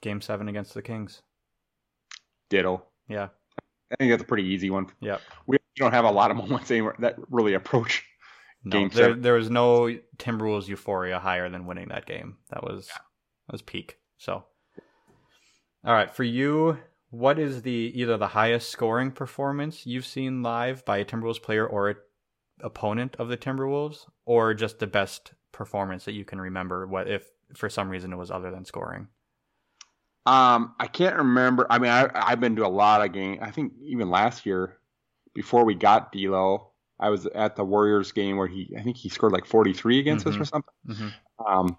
Game 0.03 0.20
Seven 0.20 0.49
against 0.49 0.74
the 0.74 0.83
Kings. 0.83 1.22
Ditto. 2.51 2.85
Yeah. 3.09 3.29
I 3.93 3.97
think 3.97 4.11
that's 4.11 4.22
a 4.22 4.26
pretty 4.26 4.45
easy 4.45 4.70
one. 4.70 4.87
Yeah, 5.01 5.18
We 5.47 5.59
don't 5.76 5.93
have 5.93 6.05
a 6.05 6.11
lot 6.11 6.31
of 6.31 6.37
moments 6.49 6.70
anymore 6.70 6.97
that 6.99 7.16
really 7.31 7.55
approach. 7.55 8.05
No, 8.64 8.72
Game 8.79 8.89
there, 8.89 9.05
seven. 9.05 9.22
there 9.22 9.35
was 9.35 9.51
no 9.51 9.89
Timberwolves 10.18 10.66
euphoria 10.68 11.18
higher 11.20 11.49
than 11.49 11.64
winning 11.66 11.89
that 11.89 12.07
game. 12.07 12.39
That 12.51 12.64
was 12.64 12.87
that 12.89 13.53
was 13.53 13.62
peak. 13.62 13.99
So, 14.18 14.45
all 15.85 15.95
right, 15.95 16.11
for 16.11 16.24
you, 16.24 16.76
what 17.11 17.38
is 17.38 17.62
the 17.62 17.92
either 17.94 18.16
the 18.16 18.28
highest 18.28 18.68
scoring 18.70 19.11
performance 19.11 19.86
you've 19.86 20.06
seen 20.06 20.42
live 20.42 20.84
by 20.84 20.98
a 20.98 21.04
Timberwolves 21.04 21.42
player 21.42 21.66
or 21.66 21.90
a 21.90 21.94
opponent 22.61 23.16
of 23.18 23.28
the 23.28 23.36
Timberwolves, 23.36 24.06
or 24.24 24.52
just 24.54 24.78
the 24.78 24.86
best 24.86 25.32
performance 25.52 26.04
that 26.04 26.12
you 26.12 26.24
can 26.24 26.40
remember? 26.40 26.86
What 26.86 27.09
if 27.09 27.30
for 27.54 27.68
some 27.70 27.88
reason 27.88 28.12
it 28.12 28.16
was 28.16 28.30
other 28.30 28.50
than 28.50 28.64
scoring? 28.64 29.09
Um, 30.26 30.74
I 30.78 30.86
can't 30.88 31.16
remember. 31.16 31.66
I 31.70 31.78
mean, 31.78 31.90
I, 31.90 32.11
I've 32.14 32.40
been 32.40 32.56
to 32.56 32.66
a 32.66 32.68
lot 32.68 33.02
of 33.04 33.12
games. 33.12 33.38
I 33.40 33.50
think 33.50 33.72
even 33.82 34.11
last 34.11 34.44
year, 34.44 34.76
before 35.34 35.64
we 35.64 35.74
got 35.74 36.12
D'Lo, 36.12 36.72
I 37.00 37.09
was 37.09 37.26
at 37.26 37.56
the 37.56 37.64
Warriors 37.64 38.12
game 38.12 38.36
where 38.36 38.48
he, 38.48 38.74
I 38.78 38.82
think 38.82 38.96
he 38.96 39.09
scored 39.09 39.32
like 39.32 39.46
43 39.46 40.00
against 40.00 40.26
us 40.26 40.34
Mhm. 40.34 40.40
or 40.40 40.44
something. 40.44 40.74
hmm 40.86 41.09
Um, 41.46 41.78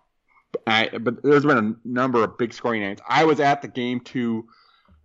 I, 0.65 0.89
but 0.97 1.21
there's 1.21 1.45
been 1.45 1.57
a 1.57 1.87
number 1.87 2.23
of 2.23 2.37
big 2.39 2.53
scoring 2.53 2.81
nights. 2.81 3.01
I 3.07 3.25
was 3.25 3.39
at 3.39 3.61
the 3.61 3.67
game 3.67 3.99
too 3.99 4.47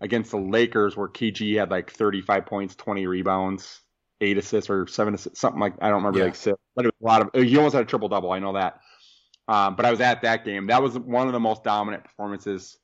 against 0.05 0.30
the 0.30 0.38
Lakers 0.38 0.96
where 0.96 1.09
KG 1.09 1.59
had 1.59 1.70
like 1.70 1.90
35 1.90 2.46
points, 2.46 2.74
20 2.76 3.07
rebounds, 3.07 3.80
eight 4.20 4.36
assists 4.38 4.68
or 4.70 4.86
seven 4.86 5.14
assists, 5.14 5.40
something 5.40 5.61
like 5.61 5.74
I 5.80 5.88
don't 5.88 5.96
remember 5.96 6.18
Yeah. 6.20 6.26
like 6.26 6.34
six, 6.36 6.59
but 6.76 6.84
it 6.86 6.94
was 7.00 7.02
a 7.02 7.07
lot 7.12 7.22
of. 7.34 7.42
He 7.42 7.57
almost 7.57 7.74
had 7.74 7.82
a 7.82 7.86
triple 7.86 8.09
double. 8.09 8.30
I 8.30 8.38
know 8.38 8.52
that. 8.52 8.80
Um, 9.48 9.76
but 9.76 9.84
I 9.84 9.90
was 9.90 10.00
at 10.00 10.22
that 10.22 10.44
game. 10.44 10.68
That 10.68 10.82
was 10.82 10.98
one 10.98 11.26
of 11.26 11.32
the 11.32 11.40
most 11.40 11.64
dominant 11.64 12.05
performances 12.05 12.78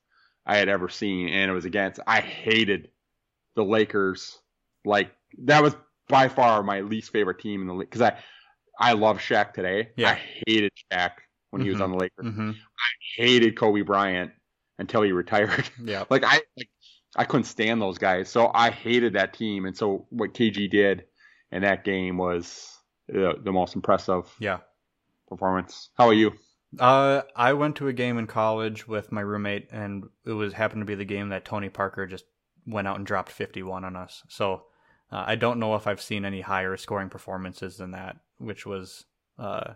I 0.45 0.57
had 0.57 0.67
ever 0.69 0.89
seen, 0.89 1.29
and 1.29 1.49
it 1.49 1.53
was 1.53 1.65
against. 1.65 1.99
I 2.05 2.21
hated 2.21 2.89
the 3.55 3.63
Lakers. 3.63 4.39
Like 4.83 5.11
that 5.43 5.61
was 5.63 5.75
by 6.09 6.27
far 6.27 6.61
my 6.63 6.81
least 6.81 7.11
favorite 7.11 7.39
team 7.39 7.61
in 7.61 7.67
the 7.67 7.73
league 7.73 7.89
because 7.89 8.01
I 8.01 8.17
I 8.79 8.93
love 8.93 9.19
Shaq 9.19 9.53
today. 9.53 9.89
Yeah. 9.95 10.09
I 10.11 10.21
hated 10.47 10.71
Shaq 10.91 11.11
when 11.51 11.61
he 11.61 11.69
was 11.69 11.77
Mhm. 11.79 11.83
on 11.83 11.91
the 11.91 11.97
Lakers. 11.97 12.33
hmm 12.33 12.51
Hated 13.17 13.55
Kobe 13.57 13.81
Bryant 13.81 14.31
until 14.79 15.01
he 15.03 15.11
retired. 15.11 15.69
Yeah. 15.83 16.05
like 16.09 16.23
I 16.23 16.41
like 16.57 16.69
I 17.15 17.25
couldn't 17.25 17.43
stand 17.45 17.81
those 17.81 17.97
guys, 17.97 18.29
so 18.29 18.51
I 18.53 18.69
hated 18.71 19.13
that 19.13 19.33
team. 19.33 19.65
And 19.65 19.75
so 19.75 20.05
what 20.09 20.33
KG 20.33 20.69
did 20.69 21.05
in 21.51 21.63
that 21.63 21.83
game 21.83 22.17
was 22.17 22.77
the, 23.07 23.33
the 23.43 23.51
most 23.51 23.75
impressive 23.75 24.33
Yeah. 24.39 24.59
performance. 25.27 25.89
How 25.97 26.07
are 26.07 26.13
you? 26.13 26.33
Uh, 26.79 27.23
I 27.35 27.51
went 27.53 27.75
to 27.77 27.89
a 27.89 27.93
game 27.93 28.17
in 28.17 28.27
college 28.27 28.87
with 28.87 29.11
my 29.11 29.19
roommate, 29.21 29.67
and 29.71 30.05
it 30.25 30.31
was 30.31 30.53
happened 30.53 30.81
to 30.81 30.85
be 30.85 30.95
the 30.95 31.03
game 31.03 31.29
that 31.29 31.43
Tony 31.43 31.67
Parker 31.69 32.07
just 32.07 32.23
went 32.65 32.87
out 32.87 32.95
and 32.95 33.05
dropped 33.05 33.31
51 33.31 33.83
on 33.83 33.97
us. 33.97 34.23
So 34.29 34.63
uh, 35.11 35.23
I 35.27 35.35
don't 35.35 35.59
know 35.59 35.75
if 35.75 35.87
I've 35.87 36.01
seen 36.01 36.23
any 36.23 36.39
higher 36.39 36.77
scoring 36.77 37.09
performances 37.09 37.75
than 37.77 37.91
that, 37.91 38.17
which 38.37 38.65
was 38.65 39.03
uh, 39.37 39.73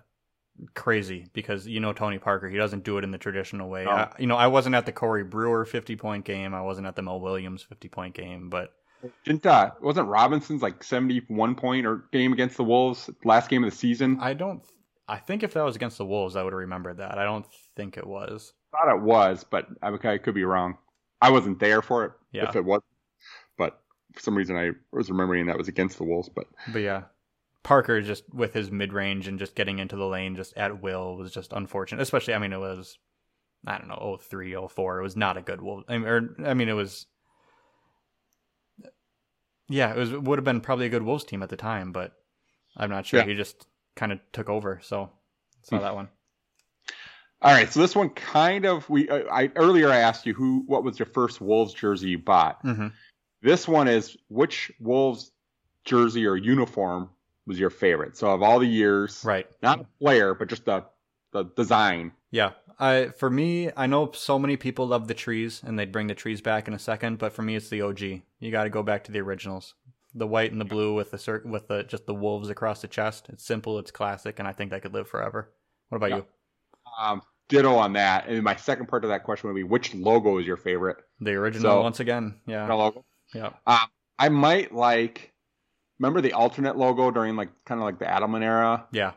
crazy 0.74 1.28
because 1.34 1.68
you 1.68 1.80
know 1.80 1.94
Tony 1.94 2.18
Parker, 2.18 2.50
he 2.50 2.58
doesn't 2.58 2.84
do 2.84 2.98
it 2.98 3.04
in 3.04 3.12
the 3.12 3.18
traditional 3.18 3.70
way. 3.70 3.86
No. 3.86 3.92
I, 3.92 4.12
you 4.20 4.28
know, 4.28 4.38
I 4.38 4.48
wasn't 4.48 4.76
at 4.76 4.86
the 4.86 4.92
Corey 4.92 5.24
Brewer 5.24 5.66
50 5.66 5.96
point 5.96 6.26
game, 6.26 6.54
I 6.54 6.62
wasn't 6.62 6.88
at 6.88 6.96
the 6.96 7.02
Mo 7.02 7.18
Williams 7.18 7.64
50 7.64 7.88
point 7.90 8.14
game, 8.14 8.50
but 8.50 8.74
Didn't 9.24 9.46
uh 9.46 9.72
wasn't 9.82 10.08
Robinson's 10.08 10.62
like 10.62 10.84
seventy 10.84 11.22
one 11.28 11.56
point 11.56 11.86
or 11.86 12.06
game 12.12 12.34
against 12.34 12.58
the 12.58 12.64
Wolves 12.64 13.10
last 13.24 13.50
game 13.50 13.64
of 13.64 13.72
the 13.72 13.76
season? 13.76 14.18
I 14.22 14.30
I 14.30 14.34
don't. 14.34 14.64
I 15.08 15.18
think 15.18 15.44
if 15.44 15.54
that 15.54 15.64
was 15.64 15.76
against 15.76 16.00
the 16.00 16.06
Wolves, 16.06 16.36
I 16.36 16.42
would 16.42 16.54
have 16.54 16.60
remembered 16.60 16.98
that. 16.98 17.20
I 17.20 17.26
don't 17.26 17.46
think 17.76 17.98
it 17.98 18.08
was. 18.08 18.54
thought 18.72 18.96
it 18.96 19.02
was, 19.02 19.44
but 19.44 19.68
I, 19.84 19.90
I 19.90 20.18
could 20.18 20.34
be 20.34 20.46
wrong. 20.46 20.78
I 21.22 21.30
wasn't 21.30 21.60
there 21.60 21.84
for 21.84 22.06
it. 22.06 22.12
Yeah. 22.32 22.50
If 22.50 22.56
it 22.56 22.66
was, 22.66 22.82
but 23.58 23.80
for 24.14 24.20
some 24.22 24.36
reason 24.36 24.58
I 24.58 24.72
was 24.92 25.10
remembering 25.12 25.46
that 25.46 25.58
was 25.58 25.68
against 25.68 25.98
the 25.98 26.06
Wolves. 26.06 26.30
But 26.30 26.48
But 26.74 26.80
yeah, 26.80 27.04
Parker 27.66 28.00
just 28.02 28.24
with 28.34 28.54
his 28.54 28.70
mid 28.72 28.94
range 28.94 29.28
and 29.28 29.40
just 29.40 29.56
getting 29.56 29.80
into 29.80 29.96
the 29.96 30.06
lane 30.06 30.36
just 30.36 30.56
at 30.56 30.82
will 30.82 31.18
was 31.18 31.32
just 31.32 31.52
unfortunate. 31.52 32.00
Especially, 32.02 32.34
I 32.36 32.38
mean, 32.38 32.54
it 32.54 32.60
was 32.60 32.98
I 33.66 33.78
don't 33.80 33.88
know 33.88 34.18
03, 34.22 34.56
04. 34.70 35.00
It 35.00 35.04
was 35.04 35.18
not 35.18 35.36
a 35.36 35.42
good 35.42 35.60
Wolves. 35.62 35.84
I 35.90 35.98
mean, 35.98 36.08
or, 36.08 36.36
I 36.46 36.54
mean, 36.54 36.70
it 36.70 36.74
was. 36.74 37.08
Yeah, 39.68 39.92
it 39.92 39.98
was 39.98 40.12
would 40.12 40.38
have 40.38 40.44
been 40.46 40.62
probably 40.62 40.86
a 40.86 40.90
good 40.90 41.02
Wolves 41.04 41.24
team 41.24 41.42
at 41.42 41.50
the 41.50 41.56
time, 41.56 41.92
but 41.92 42.14
I'm 42.78 42.92
not 42.92 43.06
sure. 43.08 43.22
Yeah. 43.22 43.26
He 43.26 43.34
just 43.34 43.66
kind 43.96 44.12
of 44.12 44.20
took 44.32 44.48
over, 44.50 44.80
so 44.84 45.10
saw 45.64 45.78
Hmm. 45.78 45.84
that 45.84 45.96
one. 45.96 46.10
All 47.42 47.52
right, 47.52 47.72
so 47.72 47.80
this 47.80 47.96
one 47.96 48.10
kind 48.12 48.66
of 48.66 48.88
we 48.90 49.10
uh, 49.10 49.24
I 49.32 49.52
earlier 49.56 49.90
I 49.90 49.98
asked 49.98 50.26
you 50.28 50.34
who 50.36 50.64
what 50.68 50.84
was 50.84 51.00
your 51.00 51.08
first 51.08 51.42
Wolves 51.42 51.74
jersey 51.74 52.10
you 52.10 52.20
bought. 52.20 52.60
hmm 52.62 52.88
This 53.42 53.68
one 53.68 53.88
is 53.88 54.16
which 54.30 54.72
Wolves 54.80 55.32
jersey 55.84 56.26
or 56.28 56.36
uniform 56.38 57.10
was 57.48 57.60
your 57.60 57.70
favorite? 57.70 58.18
So 58.18 58.30
of 58.32 58.42
all 58.42 58.60
the 58.60 58.68
years, 58.68 59.24
Right. 59.24 59.48
not 59.62 59.82
a 59.82 59.86
player, 60.02 60.34
but 60.34 60.48
just 60.50 60.66
the 60.66 60.86
the 61.32 61.44
design. 61.56 62.14
Yeah. 62.32 62.52
I 62.80 63.08
for 63.18 63.30
me, 63.30 63.70
I 63.76 63.88
know 63.88 64.12
so 64.14 64.40
many 64.40 64.56
people 64.58 64.88
love 64.88 65.08
the 65.08 65.14
trees 65.14 65.62
and 65.66 65.78
they'd 65.78 65.92
bring 65.92 66.08
the 66.08 66.16
trees 66.16 66.40
back 66.42 66.68
in 66.68 66.74
a 66.74 66.80
second, 66.80 67.18
but 67.18 67.34
for 67.34 67.42
me 67.42 67.56
it's 67.56 67.70
the 67.70 67.82
OG. 67.82 68.22
You 68.40 68.52
got 68.52 68.64
to 68.64 68.70
go 68.70 68.84
back 68.84 69.04
to 69.06 69.12
the 69.12 69.20
originals. 69.20 69.74
The 70.14 70.28
white 70.28 70.54
and 70.54 70.62
the 70.62 70.66
blue 70.66 70.94
with 70.94 71.12
the 71.12 71.18
cir- 71.18 71.44
with 71.46 71.68
the 71.68 71.84
just 71.84 72.06
the 72.06 72.14
wolves 72.14 72.50
across 72.50 72.82
the 72.82 72.88
chest. 72.88 73.28
It's 73.30 73.44
simple, 73.46 73.80
it's 73.80 73.92
classic, 73.92 74.40
and 74.40 74.48
I 74.48 74.54
think 74.54 74.72
that 74.72 74.82
could 74.82 74.94
live 74.94 75.10
forever. 75.10 75.52
What 75.90 75.98
about 75.98 76.10
Yeah. 76.12 76.16
you? 76.18 76.26
Um, 76.98 77.22
ditto 77.50 77.76
on 77.76 77.94
that. 77.94 78.28
And 78.28 78.42
my 78.42 78.56
second 78.56 78.88
part 78.88 79.04
of 79.04 79.10
that 79.10 79.24
question 79.24 79.50
would 79.50 79.56
be 79.56 79.64
which 79.64 79.94
logo 79.94 80.38
is 80.38 80.48
your 80.48 80.56
favorite? 80.58 80.98
The 81.20 81.34
original 81.34 81.70
So- 81.74 81.82
once 81.82 82.00
again. 82.00 82.40
Yeah. 82.48 82.72
logo. 82.74 83.04
Yeah. 83.34 83.52
I 84.18 84.30
might 84.30 84.74
like. 84.74 85.34
Remember 86.00 86.22
the 86.22 86.34
alternate 86.34 86.78
logo 86.78 87.12
during 87.12 87.36
like 87.36 87.50
kind 87.66 87.80
of 87.80 87.86
like 87.86 88.00
the 88.00 88.06
Adelman 88.06 88.44
era? 88.44 88.88
Yeah. 88.92 89.14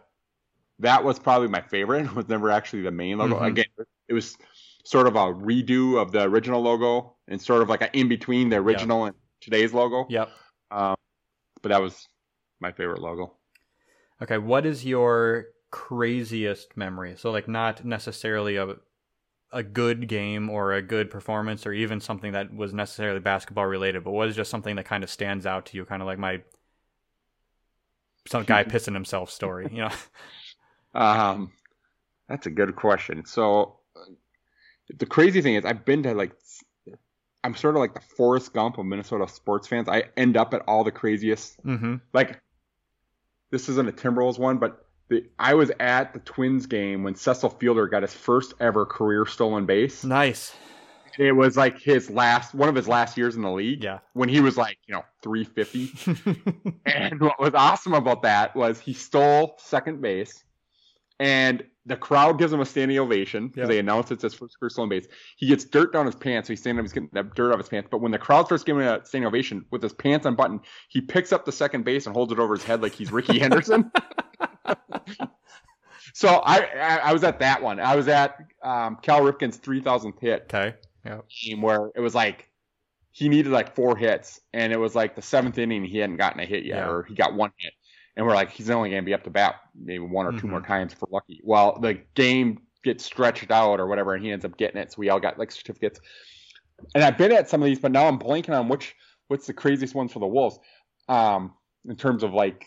that 0.80 1.02
was 1.02 1.18
probably 1.18 1.48
my 1.48 1.60
favorite. 1.62 2.04
It 2.06 2.14
was 2.14 2.28
never 2.28 2.50
actually 2.50 2.82
the 2.82 2.90
main 2.92 3.18
logo. 3.18 3.40
Mhm. 3.40 3.46
Again, 3.48 3.66
it 4.08 4.12
was 4.14 4.36
sort 4.84 5.06
of 5.06 5.16
a 5.16 5.26
redo 5.34 6.00
of 6.00 6.12
the 6.12 6.22
original 6.22 6.62
logo 6.62 7.16
and 7.26 7.40
sort 7.42 7.62
of 7.62 7.68
like 7.68 7.82
an 7.82 7.90
in 7.92 8.08
between 8.08 8.48
the 8.48 8.56
original 8.56 9.04
and 9.06 9.16
today's 9.40 9.74
logo. 9.74 10.06
Yep. 10.08 10.30
Um, 10.70 10.94
but 11.62 11.70
that 11.70 11.82
was 11.82 12.06
my 12.60 12.72
favorite 12.72 13.00
logo. 13.00 13.34
Okay, 14.22 14.38
what 14.38 14.64
is 14.66 14.84
your 14.84 15.46
craziest 15.70 16.76
memory? 16.76 17.16
So 17.16 17.30
like 17.30 17.48
not 17.48 17.84
necessarily 17.84 18.56
a 18.56 18.76
a 19.52 19.62
good 19.62 20.08
game 20.08 20.50
or 20.50 20.72
a 20.74 20.82
good 20.82 21.10
performance 21.10 21.66
or 21.66 21.72
even 21.72 22.00
something 22.00 22.32
that 22.32 22.54
was 22.54 22.72
necessarily 22.74 23.18
basketball 23.20 23.64
related, 23.66 24.04
but 24.04 24.10
what 24.12 24.28
is 24.28 24.36
just 24.36 24.50
something 24.50 24.76
that 24.76 24.84
kind 24.84 25.02
of 25.02 25.08
stands 25.10 25.46
out 25.46 25.64
to 25.66 25.76
you, 25.76 25.84
kind 25.86 26.02
of 26.02 26.06
like 26.06 26.18
my 26.18 26.42
some 28.26 28.44
guy 28.44 28.64
pissing 28.64 28.94
himself 28.94 29.30
story, 29.30 29.68
you 29.70 29.82
know? 29.82 29.90
Um, 30.94 31.52
that's 32.28 32.46
a 32.46 32.50
good 32.50 32.74
question. 32.74 33.24
So 33.24 33.78
uh, 33.94 34.00
the 34.98 35.06
crazy 35.06 35.42
thing 35.42 35.54
is, 35.54 35.64
I've 35.64 35.84
been 35.84 36.02
to 36.04 36.14
like, 36.14 36.32
I'm 37.44 37.54
sort 37.54 37.76
of 37.76 37.80
like 37.80 37.94
the 37.94 38.00
Forrest 38.00 38.52
Gump 38.52 38.78
of 38.78 38.86
Minnesota 38.86 39.28
sports 39.28 39.68
fans. 39.68 39.88
I 39.88 40.04
end 40.16 40.36
up 40.36 40.54
at 40.54 40.62
all 40.66 40.84
the 40.84 40.90
craziest 40.90 41.62
mm-hmm. 41.64 41.96
like 42.12 42.40
this 43.50 43.68
isn't 43.68 43.88
a 43.88 43.92
Timberwolves 43.92 44.38
one, 44.38 44.58
but 44.58 44.86
the, 45.08 45.24
I 45.38 45.54
was 45.54 45.70
at 45.80 46.12
the 46.12 46.20
Twins 46.20 46.66
game 46.66 47.02
when 47.02 47.14
Cecil 47.14 47.50
Fielder 47.50 47.86
got 47.88 48.02
his 48.02 48.12
first 48.12 48.54
ever 48.60 48.84
career 48.84 49.24
stolen 49.26 49.66
base. 49.66 50.04
Nice. 50.04 50.54
It 51.18 51.32
was 51.32 51.56
like 51.56 51.80
his 51.80 52.10
last 52.10 52.54
one 52.54 52.68
of 52.68 52.74
his 52.74 52.86
last 52.88 53.16
years 53.18 53.36
in 53.36 53.42
the 53.42 53.50
league 53.50 53.82
Yeah. 53.82 53.98
when 54.12 54.28
he 54.28 54.40
was 54.40 54.56
like, 54.56 54.78
you 54.86 54.94
know, 54.94 55.02
350. 55.22 56.72
and 56.86 57.20
what 57.20 57.40
was 57.40 57.54
awesome 57.54 57.94
about 57.94 58.22
that 58.22 58.54
was 58.54 58.78
he 58.78 58.92
stole 58.92 59.56
second 59.58 60.00
base 60.00 60.44
and 61.20 61.64
the 61.86 61.96
crowd 61.96 62.38
gives 62.38 62.52
him 62.52 62.60
a 62.60 62.66
standing 62.66 62.98
ovation 62.98 63.48
because 63.48 63.62
Yeah. 63.62 63.66
they 63.66 63.78
announce 63.80 64.10
it's 64.12 64.22
his 64.22 64.34
first 64.34 64.56
career 64.60 64.70
stolen 64.70 64.90
base. 64.90 65.08
He 65.36 65.48
gets 65.48 65.64
dirt 65.64 65.92
down 65.92 66.06
his 66.06 66.14
pants, 66.14 66.46
so 66.46 66.52
he's 66.52 66.60
standing 66.60 66.78
up, 66.80 66.84
he's 66.84 66.92
getting 66.92 67.08
that 67.14 67.34
dirt 67.34 67.50
off 67.50 67.58
his 67.58 67.68
pants. 67.68 67.88
But 67.90 68.00
when 68.00 68.12
the 68.12 68.18
crowd 68.18 68.46
starts 68.46 68.62
giving 68.62 68.82
him 68.82 69.00
a 69.00 69.04
standing 69.04 69.26
ovation 69.26 69.64
with 69.70 69.82
his 69.82 69.94
pants 69.94 70.26
unbuttoned, 70.26 70.60
he 70.88 71.00
picks 71.00 71.32
up 71.32 71.44
the 71.44 71.52
second 71.52 71.84
base 71.84 72.06
and 72.06 72.14
holds 72.14 72.32
it 72.32 72.38
over 72.38 72.54
his 72.54 72.62
head 72.62 72.82
like 72.82 72.94
he's 72.94 73.10
Rickey 73.10 73.38
Henderson. 73.40 73.90
so 76.14 76.28
I, 76.28 76.58
I 76.60 76.96
I 77.04 77.12
was 77.12 77.24
at 77.24 77.38
that 77.40 77.62
one. 77.62 77.80
I 77.80 77.96
was 77.96 78.06
at 78.08 78.36
um, 78.62 78.98
Cal 79.02 79.20
Ripken's 79.22 79.58
3,000th 79.58 80.20
hit 80.20 80.42
okay. 80.42 80.74
Yeah. 81.04 81.20
game 81.44 81.62
where 81.62 81.90
it 81.94 82.00
was 82.00 82.14
like 82.14 82.50
he 83.12 83.28
needed 83.28 83.50
like 83.52 83.74
four 83.74 83.96
hits, 83.96 84.40
and 84.52 84.72
it 84.72 84.76
was 84.78 84.94
like 84.94 85.16
the 85.16 85.22
seventh 85.22 85.58
inning 85.58 85.84
he 85.84 85.98
hadn't 85.98 86.16
gotten 86.16 86.40
a 86.40 86.44
hit 86.44 86.64
yet, 86.64 86.78
Yeah. 86.78 86.90
or 86.90 87.02
he 87.04 87.14
got 87.14 87.34
one 87.34 87.50
hit, 87.58 87.72
and 88.16 88.26
we're 88.26 88.34
like 88.34 88.50
he's 88.50 88.70
only 88.70 88.90
going 88.90 89.02
to 89.02 89.06
be 89.06 89.14
up 89.14 89.24
to 89.24 89.30
bat 89.30 89.56
maybe 89.74 90.00
one 90.04 90.26
or 90.26 90.32
2 90.32 90.46
Mhm. 90.46 90.50
more 90.50 90.60
times 90.60 90.92
for 90.94 91.08
lucky. 91.10 91.40
Well, 91.44 91.78
the 91.80 91.94
game 92.14 92.60
gets 92.84 93.04
stretched 93.04 93.50
out 93.50 93.80
or 93.80 93.86
whatever, 93.86 94.14
and 94.14 94.24
he 94.24 94.30
ends 94.30 94.44
up 94.44 94.56
getting 94.56 94.80
it, 94.80 94.92
so 94.92 94.96
we 94.98 95.08
all 95.08 95.18
got 95.20 95.38
like 95.38 95.50
certificates. 95.50 96.00
And 96.94 97.02
I've 97.02 97.18
been 97.18 97.32
at 97.32 97.48
some 97.48 97.60
of 97.62 97.66
these, 97.66 97.80
but 97.80 97.90
now 97.90 98.06
I'm 98.06 98.18
blanking 98.18 98.56
on 98.56 98.68
which 98.68 98.94
what's 99.26 99.46
the 99.46 99.52
craziest 99.54 99.94
ones 99.94 100.12
for 100.12 100.20
the 100.20 100.26
Wolves, 100.26 100.58
um, 101.08 101.54
in 101.88 101.96
terms 101.96 102.22
of 102.22 102.32
like 102.34 102.64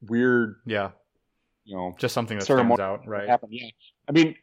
weird, 0.00 0.56
Yeah. 0.66 0.92
you 1.64 1.76
know, 1.76 1.94
Just 1.98 2.14
something 2.14 2.38
that 2.38 2.44
stands 2.44 2.80
out, 2.80 3.06
right? 3.06 3.26
Yeah. 3.26 3.36
I 4.08 4.12
mean, 4.12 4.34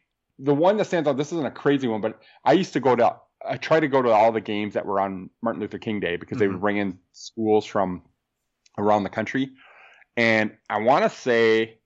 the 0.42 0.54
one 0.54 0.76
that 0.78 0.86
stands 0.86 1.08
out, 1.08 1.16
this 1.16 1.32
isn't 1.32 1.46
a 1.46 1.50
crazy 1.50 1.88
one, 1.88 2.00
but 2.00 2.20
I 2.44 2.52
used 2.52 2.72
to 2.74 2.80
go 2.80 2.96
to, 2.96 3.16
I 3.46 3.56
try 3.56 3.80
to 3.80 3.88
go 3.88 4.02
to 4.02 4.10
all 4.10 4.32
the 4.32 4.40
games 4.40 4.74
that 4.74 4.86
were 4.86 5.00
on 5.00 5.30
Martin 5.42 5.60
Luther 5.60 5.78
King 5.78 6.00
Day 6.00 6.16
because 6.16 6.38
they 6.38 6.48
would 6.48 6.56
Mhm. 6.58 6.60
bring 6.60 6.76
in 6.78 6.98
schools 7.12 7.66
from 7.66 8.02
around 8.78 9.02
the 9.04 9.10
country. 9.10 9.50
And 10.16 10.56
I 10.68 10.80
want 10.80 11.04
to 11.04 11.10
say, 11.10 11.78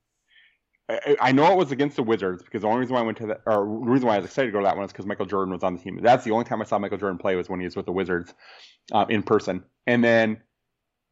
I, 0.89 1.17
I 1.19 1.31
know 1.31 1.51
it 1.51 1.57
was 1.57 1.71
against 1.71 1.95
the 1.95 2.03
Wizards 2.03 2.43
because 2.43 2.61
the 2.61 2.67
only 2.67 2.81
reason 2.81 2.93
why 2.93 3.01
I 3.01 3.03
went 3.03 3.17
to 3.19 3.27
that, 3.27 3.41
or 3.45 3.65
the 3.65 3.89
reason 3.91 4.07
why 4.07 4.15
I 4.15 4.17
was 4.19 4.25
excited 4.27 4.47
to 4.47 4.51
go 4.51 4.59
to 4.59 4.65
that 4.65 4.75
one 4.75 4.85
is 4.85 4.91
because 4.91 5.05
Michael 5.05 5.25
Jordan 5.25 5.53
was 5.53 5.63
on 5.63 5.75
the 5.75 5.81
team. 5.81 5.99
That's 6.01 6.23
the 6.23 6.31
only 6.31 6.45
time 6.45 6.61
I 6.61 6.65
saw 6.65 6.77
Michael 6.77 6.97
Jordan 6.97 7.17
play 7.17 7.35
was 7.35 7.49
when 7.49 7.59
he 7.59 7.65
was 7.65 7.75
with 7.75 7.85
the 7.85 7.91
Wizards 7.91 8.33
uh, 8.91 9.05
in 9.09 9.23
person. 9.23 9.63
And 9.87 10.03
then 10.03 10.41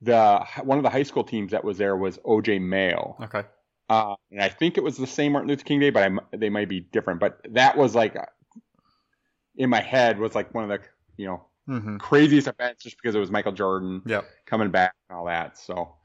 the 0.02 0.46
one 0.64 0.78
of 0.78 0.84
the 0.84 0.90
high 0.90 1.04
school 1.04 1.24
teams 1.24 1.52
that 1.52 1.64
was 1.64 1.78
there 1.78 1.96
was 1.96 2.18
OJ 2.20 2.62
Mayo. 2.62 3.16
Okay. 3.22 3.44
Uh, 3.94 4.16
and 4.32 4.42
I 4.42 4.50
think 4.50 4.78
it 4.78 4.84
was 4.84 4.98
the 4.98 5.06
same 5.08 5.34
Martin 5.34 5.50
Luther 5.50 5.64
King 5.64 5.80
Day, 5.80 5.90
but 5.92 6.04
I, 6.04 6.36
they 6.38 6.50
might 6.50 6.68
be 6.70 6.80
different. 6.80 7.20
But 7.20 7.40
that 7.52 7.78
was 7.78 7.94
like 7.96 8.16
in 9.56 9.70
my 9.70 9.82
head 9.82 10.18
was 10.20 10.34
like 10.36 10.54
one 10.54 10.64
of 10.64 10.70
the 10.70 10.86
you 11.18 11.28
know 11.28 11.46
Mm-hmm. 11.70 11.96
craziest 11.96 12.50
events 12.50 12.84
just 12.84 12.98
because 13.02 13.16
it 13.16 13.20
was 13.20 13.32
Michael 13.32 13.54
Jordan 13.54 14.02
Yep. 14.06 14.26
coming 14.46 14.70
back 14.70 14.94
and 15.10 15.18
all 15.18 15.26
that. 15.28 15.58
So 15.58 15.96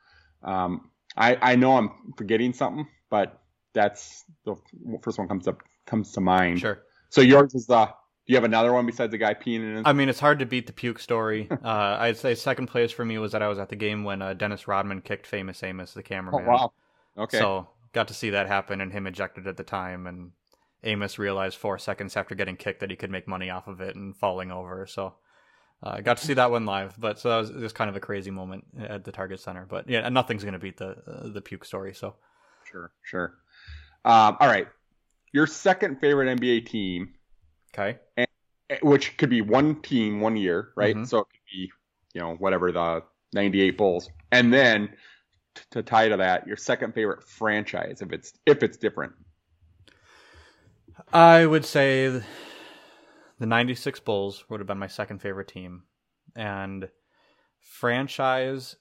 um, 0.44 0.90
I 1.16 1.36
I 1.42 1.56
know 1.56 1.76
I'm 1.76 1.90
forgetting 2.16 2.52
something, 2.52 2.86
but 3.10 3.40
that's 3.74 4.24
the 4.44 4.54
first 5.02 5.18
one 5.18 5.26
comes 5.26 5.48
up 5.48 5.60
comes 5.84 6.12
to 6.12 6.20
mind. 6.20 6.60
Sure. 6.60 6.78
So 7.10 7.22
yours 7.22 7.56
is 7.56 7.66
the. 7.66 7.86
Do 7.86 7.92
you 8.32 8.36
have 8.36 8.44
another 8.44 8.72
one 8.72 8.86
besides 8.86 9.10
the 9.10 9.18
guy 9.18 9.34
peeing 9.34 9.62
in 9.68 9.76
his? 9.78 9.82
I 9.84 9.92
mean, 9.94 10.08
it's 10.08 10.20
hard 10.20 10.38
to 10.38 10.46
beat 10.46 10.66
the 10.68 10.72
puke 10.72 11.00
story. 11.00 11.48
Uh, 11.64 11.96
I'd 11.98 12.16
say 12.18 12.36
second 12.36 12.68
place 12.68 12.92
for 12.92 13.04
me 13.04 13.18
was 13.18 13.32
that 13.32 13.42
I 13.42 13.48
was 13.48 13.58
at 13.58 13.68
the 13.68 13.74
game 13.76 14.04
when 14.04 14.22
uh, 14.22 14.34
Dennis 14.34 14.68
Rodman 14.68 15.00
kicked 15.00 15.26
famous 15.26 15.60
Amos, 15.64 15.92
the 15.94 16.00
oh 16.00 16.02
cameraman. 16.04 16.44
wow. 16.46 16.72
Okay. 17.16 17.38
So 17.38 17.66
got 17.92 18.08
to 18.08 18.14
see 18.14 18.30
that 18.30 18.46
happen 18.46 18.80
and 18.80 18.92
him 18.92 19.06
ejected 19.06 19.46
at 19.46 19.56
the 19.56 19.64
time 19.64 20.06
and 20.06 20.32
Amos 20.84 21.18
realized 21.18 21.56
four 21.56 21.78
seconds 21.78 22.16
after 22.16 22.34
getting 22.34 22.56
kicked 22.56 22.80
that 22.80 22.90
he 22.90 22.96
could 22.96 23.10
make 23.10 23.26
money 23.26 23.50
off 23.50 23.66
of 23.66 23.80
it 23.80 23.96
and 23.96 24.16
falling 24.16 24.52
over. 24.52 24.86
So 24.86 25.14
uh, 25.82 25.94
I 25.96 26.00
got 26.00 26.18
to 26.18 26.24
see 26.24 26.34
that 26.34 26.50
one 26.50 26.66
live, 26.66 26.94
but 26.98 27.18
so 27.18 27.30
that 27.30 27.36
was 27.38 27.50
just 27.50 27.74
kind 27.74 27.90
of 27.90 27.96
a 27.96 28.00
crazy 28.00 28.30
moment 28.30 28.64
at 28.78 29.04
the 29.04 29.12
Target 29.12 29.40
Center. 29.40 29.66
But 29.68 29.88
yeah, 29.88 30.08
nothing's 30.08 30.44
gonna 30.44 30.58
beat 30.58 30.76
the 30.76 30.90
uh, 31.06 31.28
the 31.32 31.40
puke 31.40 31.64
story. 31.64 31.94
So 31.94 32.14
Sure. 32.70 32.92
Sure. 33.02 33.34
Um, 34.04 34.36
all 34.40 34.48
right. 34.48 34.68
Your 35.32 35.46
second 35.46 36.00
favorite 36.00 36.38
NBA 36.38 36.66
team 36.66 37.14
okay, 37.74 37.98
And, 38.16 38.28
which 38.82 39.16
could 39.16 39.30
be 39.30 39.40
one 39.40 39.80
team 39.82 40.20
one 40.20 40.36
year, 40.36 40.72
right? 40.76 40.96
Mhm. 40.96 41.06
So 41.06 41.18
it 41.18 41.26
could 41.30 41.40
be, 41.50 41.72
you 42.14 42.20
know, 42.20 42.34
whatever 42.36 42.72
the 42.72 43.02
98 43.32 43.76
Bulls. 43.76 44.10
And 44.32 44.52
then 44.52 44.94
to 45.70 45.82
tie 45.82 46.08
to 46.08 46.16
that, 46.16 46.46
your 46.46 46.56
second 46.56 46.94
favorite 46.94 47.22
franchise 47.22 48.02
if 48.02 48.12
it's 48.12 48.32
if 48.46 48.62
it's 48.62 48.76
different. 48.76 49.12
I 51.12 51.46
would 51.46 51.64
say 51.64 52.08
the 53.38 53.46
'96 53.46 54.00
Bulls 54.00 54.44
would 54.48 54.60
have 54.60 54.66
been 54.66 54.78
my 54.78 54.88
second 54.88 55.20
favorite 55.20 55.48
team, 55.48 55.84
and 56.34 56.88
franchise 57.60 58.76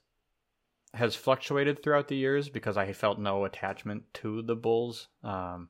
has 0.94 1.14
fluctuated 1.14 1.82
throughout 1.82 2.08
the 2.08 2.16
years 2.16 2.48
because 2.48 2.76
I 2.76 2.92
felt 2.92 3.18
no 3.18 3.44
attachment 3.44 4.02
to 4.14 4.42
the 4.42 4.56
Bulls 4.56 5.08
um, 5.22 5.68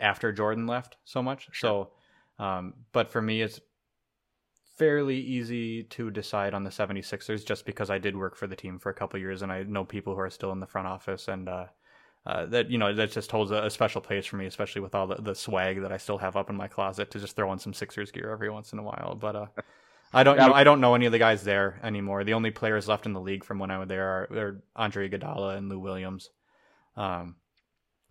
after 0.00 0.32
Jordan 0.32 0.66
left 0.66 0.96
so 1.04 1.22
much. 1.22 1.48
So, 1.54 1.90
um, 2.38 2.74
but 2.92 3.10
for 3.10 3.20
me, 3.20 3.42
it's 3.42 3.60
fairly 4.76 5.18
easy 5.18 5.84
to 5.84 6.10
decide 6.10 6.54
on 6.54 6.64
the 6.64 6.70
76ers 6.70 7.46
just 7.46 7.64
because 7.64 7.90
I 7.90 7.98
did 7.98 8.16
work 8.16 8.36
for 8.36 8.46
the 8.46 8.56
team 8.56 8.78
for 8.78 8.90
a 8.90 8.94
couple 8.94 9.18
years 9.20 9.42
and 9.42 9.52
I 9.52 9.62
know 9.62 9.84
people 9.84 10.14
who 10.14 10.20
are 10.20 10.30
still 10.30 10.52
in 10.52 10.60
the 10.60 10.66
front 10.66 10.88
office 10.88 11.28
and 11.28 11.48
uh, 11.48 11.66
uh, 12.26 12.46
that 12.46 12.70
you 12.70 12.78
know 12.78 12.92
that 12.94 13.12
just 13.12 13.30
holds 13.30 13.50
a, 13.50 13.64
a 13.64 13.70
special 13.70 14.00
place 14.00 14.24
for 14.26 14.36
me, 14.36 14.46
especially 14.46 14.80
with 14.80 14.94
all 14.94 15.06
the, 15.06 15.16
the 15.16 15.34
swag 15.34 15.82
that 15.82 15.92
I 15.92 15.98
still 15.98 16.18
have 16.18 16.36
up 16.36 16.48
in 16.50 16.56
my 16.56 16.68
closet 16.68 17.10
to 17.10 17.20
just 17.20 17.36
throw 17.36 17.50
on 17.50 17.58
some 17.58 17.74
Sixers 17.74 18.10
gear 18.10 18.30
every 18.30 18.50
once 18.50 18.72
in 18.72 18.78
a 18.78 18.82
while. 18.82 19.14
But 19.20 19.36
uh, 19.36 19.46
I 20.12 20.22
don't 20.22 20.36
Yeah. 20.36 20.46
know. 20.46 20.54
I 20.54 20.64
don't 20.64 20.80
know 20.80 20.94
any 20.94 21.06
of 21.06 21.12
the 21.12 21.18
guys 21.18 21.44
there 21.44 21.78
anymore. 21.82 22.24
The 22.24 22.34
only 22.34 22.50
players 22.50 22.88
left 22.88 23.04
in 23.04 23.12
the 23.12 23.20
league 23.20 23.44
from 23.44 23.58
when 23.58 23.70
I 23.70 23.78
was 23.78 23.88
there 23.88 24.08
are, 24.08 24.22
are 24.38 24.62
Andre 24.74 25.08
Iguodala 25.08 25.56
and 25.58 25.68
Lou 25.68 25.78
Williams. 25.78 26.30
Um, 26.96 27.36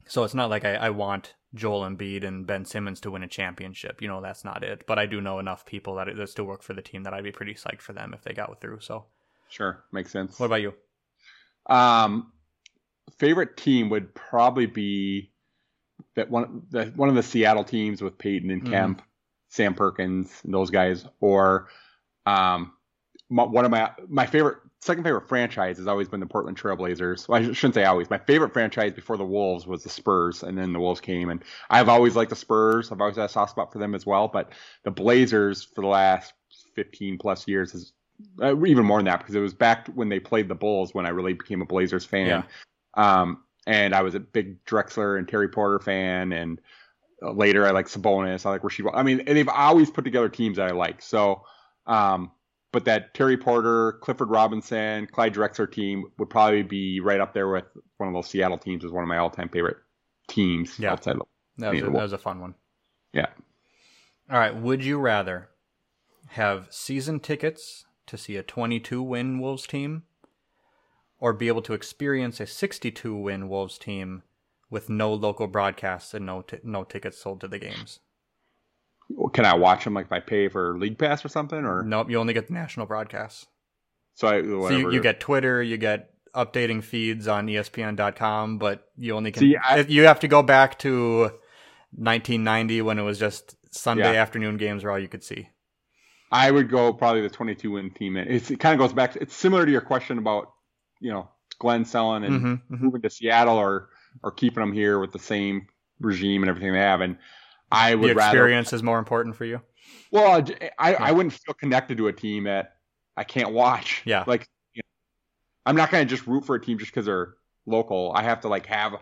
So 0.05 0.23
it's 0.23 0.33
not 0.35 0.49
like 0.49 0.63
I, 0.63 0.75
I 0.75 0.89
want 0.91 1.33
Joel 1.55 1.81
Embiid 1.87 2.23
and 2.23 2.47
Ben 2.47 2.65
Simmons 2.65 2.99
to 3.01 3.11
win 3.11 3.23
a 3.23 3.27
championship. 3.27 4.01
You 4.01 4.07
know, 4.07 4.21
that's 4.21 4.43
not 4.43 4.63
it. 4.63 4.85
But 4.87 4.97
I 4.99 5.05
do 5.05 5.21
know 5.21 5.39
enough 5.39 5.65
people 5.65 5.95
that, 5.95 6.07
that 6.15 6.29
still 6.29 6.45
work 6.45 6.63
for 6.63 6.73
the 6.73 6.81
team 6.81 7.03
that 7.03 7.13
I'd 7.13 7.23
be 7.23 7.31
pretty 7.31 7.53
psyched 7.53 7.81
for 7.81 7.93
them 7.93 8.13
if 8.13 8.23
they 8.23 8.33
got 8.33 8.59
through. 8.59 8.79
So 8.81 9.05
Sure, 9.49 9.83
makes 9.91 10.11
sense. 10.11 10.39
what 10.39 10.47
about 10.47 10.61
you? 10.61 10.73
Um, 11.67 12.31
favorite 13.17 13.55
team 13.57 13.89
would 13.89 14.13
probably 14.15 14.65
be 14.65 15.31
that 16.15 16.29
one 16.29 16.63
the 16.71 16.85
one 16.95 17.09
of 17.09 17.15
the 17.15 17.23
Seattle 17.23 17.63
teams 17.63 18.01
with 18.01 18.17
Peyton 18.17 18.49
and 18.49 18.63
Mhm. 18.63 18.69
Kemp, 18.69 19.01
Sam 19.49 19.73
Perkins, 19.75 20.41
and 20.43 20.53
those 20.53 20.71
guys, 20.71 21.05
or 21.19 21.67
um, 22.25 22.73
my, 23.29 23.43
one 23.43 23.65
of 23.65 23.71
my 23.71 23.91
my 24.07 24.25
favorite 24.25 24.57
second 24.81 25.03
favorite 25.03 25.27
franchise 25.27 25.77
has 25.77 25.87
always 25.87 26.07
been 26.07 26.19
the 26.19 26.25
Portland 26.25 26.57
Trailblazers. 26.57 27.27
Well, 27.27 27.41
I 27.41 27.53
shouldn't 27.53 27.75
say 27.75 27.85
always. 27.85 28.09
My 28.09 28.17
favorite 28.17 28.53
franchise 28.53 28.91
before 28.93 29.17
the 29.17 29.25
Wolves 29.25 29.65
was 29.65 29.83
the 29.83 29.89
Spurs, 29.89 30.43
and 30.43 30.57
then 30.57 30.73
the 30.73 30.79
Wolves 30.79 30.99
came, 30.99 31.29
and 31.29 31.43
I've 31.69 31.89
always 31.89 32.15
liked 32.15 32.29
the 32.29 32.35
Spurs. 32.35 32.91
I've 32.91 33.01
always 33.01 33.15
had 33.15 33.25
a 33.25 33.29
soft 33.29 33.51
spot 33.51 33.71
for 33.71 33.79
them 33.79 33.95
as 33.95 34.05
well. 34.05 34.27
But 34.27 34.51
the 34.83 34.91
Blazers 34.91 35.63
for 35.63 35.81
the 35.81 35.87
last 35.87 36.33
15 36.75 37.17
plus 37.17 37.47
years 37.47 37.71
has 37.71 37.93
uh, 38.41 38.63
even 38.65 38.85
more 38.85 38.99
than 38.99 39.05
that 39.05 39.19
because 39.19 39.35
it 39.35 39.39
was 39.39 39.53
back 39.53 39.87
when 39.95 40.09
they 40.09 40.19
played 40.19 40.47
the 40.47 40.55
Bulls 40.55 40.93
when 40.93 41.05
I 41.05 41.09
really 41.09 41.33
became 41.33 41.61
a 41.61 41.65
Blazers 41.65 42.05
fan. 42.05 42.43
Yeah. 42.97 43.21
Um, 43.21 43.43
and 43.65 43.95
I 43.95 44.01
was 44.01 44.15
a 44.15 44.19
big 44.19 44.63
Drexler 44.65 45.17
and 45.17 45.27
Terry 45.27 45.47
Porter 45.47 45.79
fan, 45.79 46.33
and 46.33 46.59
later 47.21 47.65
I 47.65 47.71
like 47.71 47.87
Sabonis. 47.87 48.45
I 48.45 48.49
like 48.49 48.61
Rasheed. 48.61 48.89
I 48.93 49.03
mean, 49.03 49.21
and 49.21 49.37
they've 49.37 49.47
always 49.47 49.89
put 49.89 50.03
together 50.03 50.29
teams 50.29 50.57
that 50.57 50.67
I 50.67 50.73
like. 50.73 51.01
So, 51.01 51.43
um, 51.87 52.31
but 52.73 52.83
that 52.85 53.13
Terry 53.13 53.37
Porter, 53.37 53.93
Clifford 54.01 54.29
Robinson, 54.29 55.07
Clyde 55.07 55.33
Drexler 55.33 55.71
team 55.71 56.03
would 56.17 56.29
probably 56.29 56.63
be 56.63 56.99
right 56.99 57.21
up 57.21 57.33
there 57.33 57.47
with 57.49 57.63
one 57.97 58.09
of 58.09 58.13
those 58.13 58.27
Seattle 58.27 58.57
teams 58.57 58.83
as 58.83 58.91
one 58.91 59.03
of 59.03 59.07
my 59.07 59.17
all-time 59.17 59.47
favorite 59.47 59.77
teams 60.27 60.77
Yeah. 60.77 60.91
outside. 60.91 61.15
Of, 61.15 61.21
That 61.59 61.71
was, 61.73 61.81
a, 61.81 61.85
that 61.85 61.91
was 61.93 62.13
a 62.13 62.17
fun 62.17 62.41
one. 62.41 62.55
yeah. 63.13 63.27
All 64.29 64.39
right. 64.39 64.55
Would 64.55 64.83
you 64.83 64.97
rather 64.99 65.49
have 66.29 66.67
season 66.71 67.19
tickets 67.19 67.85
to 68.07 68.17
see 68.17 68.35
a 68.37 68.43
22 68.43 69.01
win 69.03 69.39
Wolves 69.39 69.67
team 69.67 70.03
or 71.19 71.31
be 71.33 71.47
able 71.47 71.61
to 71.61 71.73
experience 71.73 72.39
a 72.39 72.47
62 72.47 73.15
win 73.15 73.47
Wolves 73.49 73.77
team 73.77 74.23
with 74.69 74.89
no 74.89 75.13
local 75.13 75.45
broadcasts 75.47 76.13
and 76.13 76.25
no 76.25 76.41
t- 76.41 76.57
no 76.63 76.83
tickets 76.83 77.19
sold 77.19 77.39
to 77.41 77.47
the 77.47 77.59
games? 77.59 77.99
Can 79.33 79.45
I 79.45 79.53
watch 79.55 79.83
them 79.83 79.93
like 79.93 80.05
if 80.07 80.11
I 80.11 80.19
pay 80.19 80.47
for 80.47 80.77
League 80.77 80.97
Pass 80.97 81.23
or 81.23 81.29
something, 81.29 81.65
or 81.65 81.83
Nope, 81.83 82.09
you 82.09 82.17
only 82.17 82.33
get 82.33 82.47
the 82.47 82.53
national 82.53 82.85
broadcasts. 82.85 83.45
so 84.15 84.27
I 84.27 84.41
So 84.41 84.69
you, 84.69 84.91
you 84.91 85.01
get 85.01 85.19
Twitter, 85.19 85.61
you 85.61 85.77
get 85.77 86.09
updating 86.35 86.83
feeds 86.83 87.27
on 87.27 87.47
ESPN.com, 87.47 88.57
but 88.57 88.87
you 88.97 89.15
only 89.15 89.31
can. 89.31 89.41
See, 89.41 89.55
I- 89.55 89.85
you 89.87 90.03
have 90.05 90.19
to 90.21 90.27
go 90.27 90.41
back 90.41 90.79
to 90.79 91.31
1990 91.95 92.81
when 92.81 92.99
it 92.99 93.03
was 93.03 93.19
just 93.19 93.55
Sunday 93.73 94.13
Yeah. 94.13 94.21
afternoon 94.21 94.57
games 94.57 94.83
were 94.83 94.91
all 94.91 94.99
you 94.99 95.07
could 95.07 95.23
see. 95.23 95.49
I 96.31 96.49
would 96.49 96.69
go 96.69 96.91
probably 96.93 97.21
the 97.21 97.29
22 97.29 97.71
win 97.71 97.91
team. 97.91 98.17
It's, 98.17 98.49
it 98.49 98.59
kind 98.59 98.73
of 98.73 98.79
goes 98.79 98.93
back. 98.93 99.13
To, 99.13 99.21
it's 99.21 99.35
similar 99.35 99.65
to 99.65 99.71
your 99.71 99.81
question 99.81 100.17
about 100.17 100.51
you 100.99 101.11
know 101.11 101.29
Glen 101.59 101.85
selling 101.85 102.23
and 102.23 102.41
Mhm, 102.41 102.61
mhm. 102.71 102.81
moving 102.81 103.01
to 103.03 103.09
Seattle 103.09 103.57
or 103.57 103.89
or 104.23 104.31
keeping 104.31 104.61
them 104.61 104.73
here 104.73 104.99
with 104.99 105.11
the 105.11 105.19
same 105.19 105.67
regime 105.99 106.41
and 106.43 106.49
everything 106.49 106.71
they 106.73 106.79
have. 106.79 107.01
And 107.01 107.17
I 107.73 107.95
would 107.95 108.11
The 108.11 108.15
rather. 108.15 108.29
experience 108.37 108.73
is 108.73 108.83
more 108.83 108.99
important 108.99 109.35
for 109.35 109.45
you. 109.45 109.61
Well, 110.11 110.43
I, 110.79 110.93
I 110.95 111.11
wouldn't 111.11 111.33
feel 111.33 111.53
connected 111.55 111.97
to 111.97 112.07
a 112.07 112.13
team 112.13 112.43
that 112.45 112.75
I 113.17 113.23
can't 113.23 113.51
watch. 113.51 114.01
Yeah. 114.05 114.23
Like, 114.27 114.47
you 114.73 114.81
know, 114.81 114.89
I'm 115.65 115.75
not 115.75 115.89
going 115.91 116.05
to 116.07 116.09
just 116.09 116.27
root 116.27 116.45
for 116.45 116.55
a 116.55 116.61
team 116.61 116.77
just 116.77 116.91
because 116.91 117.05
they're 117.05 117.33
local. 117.65 118.11
I 118.15 118.23
have 118.23 118.41
to 118.41 118.47
like 118.47 118.65
have 118.67 118.93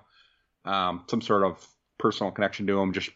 um, 0.65 1.03
some 1.09 1.21
sort 1.21 1.43
of 1.43 1.65
personal 1.97 2.31
connection 2.31 2.65
to 2.67 2.75
them, 2.75 2.93
just 2.93 3.09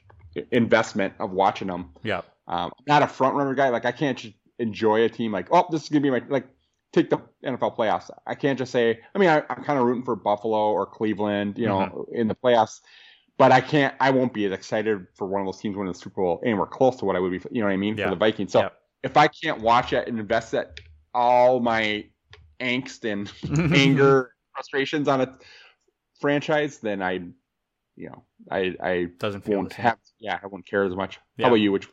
investment 0.51 1.13
of 1.19 1.31
watching 1.31 1.67
them. 1.67 1.91
Yeah. 2.03 2.21
Um, 2.47 2.71
I'm 2.77 2.85
not 2.87 3.03
a 3.03 3.07
front 3.07 3.35
runner 3.35 3.53
guy. 3.55 3.69
Like 3.69 3.85
I 3.85 3.91
can't 3.91 4.17
just 4.17 4.33
enjoy 4.59 5.03
a 5.03 5.09
team 5.09 5.31
like, 5.31 5.47
oh, 5.51 5.65
this 5.71 5.83
is 5.83 5.89
gonna 5.89 6.01
be 6.01 6.11
my 6.11 6.21
like 6.29 6.47
take 6.93 7.09
the 7.09 7.17
NFL 7.43 7.75
playoffs. 7.75 8.09
I 8.27 8.35
can't 8.35 8.57
just 8.59 8.71
say. 8.71 8.99
I 9.13 9.17
mean, 9.19 9.29
I, 9.29 9.43
I'm 9.49 9.63
kind 9.63 9.79
of 9.79 9.85
rooting 9.85 10.03
for 10.03 10.15
Buffalo 10.15 10.71
or 10.71 10.85
Cleveland, 10.85 11.57
you 11.57 11.65
know, 11.67 11.79
Mm-hmm. 11.79 12.15
in 12.15 12.27
the 12.27 12.35
playoffs. 12.35 12.81
But 13.37 13.51
I 13.51 13.59
can't. 13.59 13.93
I 13.99 14.11
won't 14.11 14.33
be 14.33 14.45
as 14.45 14.51
excited 14.53 15.07
for 15.15 15.27
one 15.27 15.41
of 15.41 15.47
those 15.47 15.59
teams 15.59 15.75
winning 15.75 15.91
the 15.91 15.99
Super 15.99 16.21
Bowl 16.21 16.41
anywhere 16.45 16.65
close 16.65 16.95
to 16.97 17.05
what 17.05 17.15
I 17.15 17.19
would 17.19 17.31
be. 17.31 17.41
You 17.51 17.61
know 17.61 17.67
what 17.67 17.73
I 17.73 17.77
mean 17.77 17.97
Yeah. 17.97 18.05
for 18.05 18.09
the 18.11 18.15
Vikings. 18.15 18.53
So 18.53 18.61
Yeah. 18.61 18.69
if 19.03 19.17
I 19.17 19.27
can't 19.27 19.59
watch 19.61 19.91
it 19.91 20.07
and 20.07 20.17
invest 20.19 20.51
that 20.53 20.79
all 21.13 21.59
my 21.59 22.05
angst 22.61 23.03
and 23.03 23.29
anger, 23.75 24.31
frustrations 24.53 25.07
on 25.09 25.21
a 25.21 25.37
franchise, 26.21 26.79
then 26.79 27.01
I, 27.01 27.11
you 27.97 28.09
know, 28.09 28.23
I 28.49 28.75
I 28.81 29.07
doesn't 29.17 29.41
feel 29.41 29.57
won't 29.57 29.73
have. 29.73 29.97
Yeah, 30.19 30.39
I 30.41 30.47
won't 30.47 30.65
care 30.65 30.85
as 30.85 30.95
much. 30.95 31.19
Yeah. 31.37 31.45
How 31.45 31.49
about 31.51 31.59
you? 31.61 31.71
Which 31.73 31.87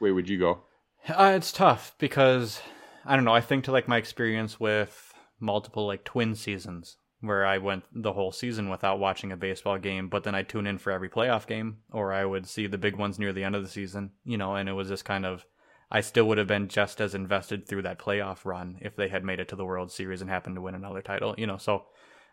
way 0.00 0.10
would 0.10 0.28
you 0.28 0.38
go? 0.38 0.64
Uh, 1.08 1.32
it's 1.36 1.52
tough 1.52 1.94
because 1.98 2.60
I 3.04 3.14
don't 3.14 3.24
know. 3.24 3.34
I 3.34 3.40
think 3.40 3.64
to 3.64 3.72
like 3.72 3.86
my 3.88 3.96
experience 3.96 4.58
with 4.58 5.14
multiple 5.38 5.86
like 5.86 6.04
twin 6.04 6.34
seasons 6.34 6.96
where 7.20 7.44
I 7.44 7.58
went 7.58 7.84
the 7.92 8.12
whole 8.12 8.32
season 8.32 8.70
without 8.70 8.98
watching 8.98 9.30
a 9.30 9.36
baseball 9.36 9.78
game, 9.78 10.08
but 10.08 10.24
then 10.24 10.34
I 10.34 10.42
tune 10.42 10.66
in 10.66 10.78
for 10.78 10.90
every 10.90 11.08
playoff 11.08 11.46
game, 11.46 11.78
or 11.92 12.12
I 12.12 12.24
would 12.24 12.46
see 12.46 12.66
the 12.66 12.78
big 12.78 12.96
ones 12.96 13.18
near 13.18 13.32
the 13.32 13.44
end 13.44 13.54
of 13.54 13.62
the 13.62 13.68
season, 13.68 14.12
you 14.24 14.38
know, 14.38 14.54
and 14.54 14.68
it 14.68 14.72
was 14.72 14.88
just 14.88 15.04
kind 15.04 15.26
of. 15.26 15.44
I 15.92 16.02
still 16.02 16.28
would 16.28 16.38
have 16.38 16.46
been 16.46 16.68
just 16.68 17.00
as 17.00 17.16
invested 17.16 17.66
through 17.66 17.82
that 17.82 17.98
playoff 17.98 18.44
run 18.44 18.78
if 18.80 18.94
they 18.94 19.08
had 19.08 19.24
made 19.24 19.40
it 19.40 19.48
to 19.48 19.56
the 19.56 19.64
World 19.64 19.90
Series 19.90 20.20
and 20.20 20.30
happened 20.30 20.54
to 20.54 20.60
win 20.60 20.76
another 20.76 21.02
title, 21.02 21.34
you 21.36 21.48
know. 21.48 21.56
So, 21.56 21.86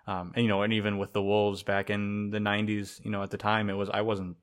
um, 0.06 0.32
and 0.36 0.44
you 0.44 0.48
know, 0.48 0.62
and 0.62 0.72
even 0.74 1.00
with 1.00 1.14
the 1.14 1.24
Wolves 1.24 1.64
back 1.64 1.90
in 1.90 2.30
the 2.30 2.38
'90s, 2.38 3.04
you 3.04 3.10
know, 3.10 3.24
at 3.24 3.32
the 3.32 3.38
time 3.38 3.72
it 3.72 3.74
was 3.74 3.90
I 3.90 4.02
wasn't 4.02 4.38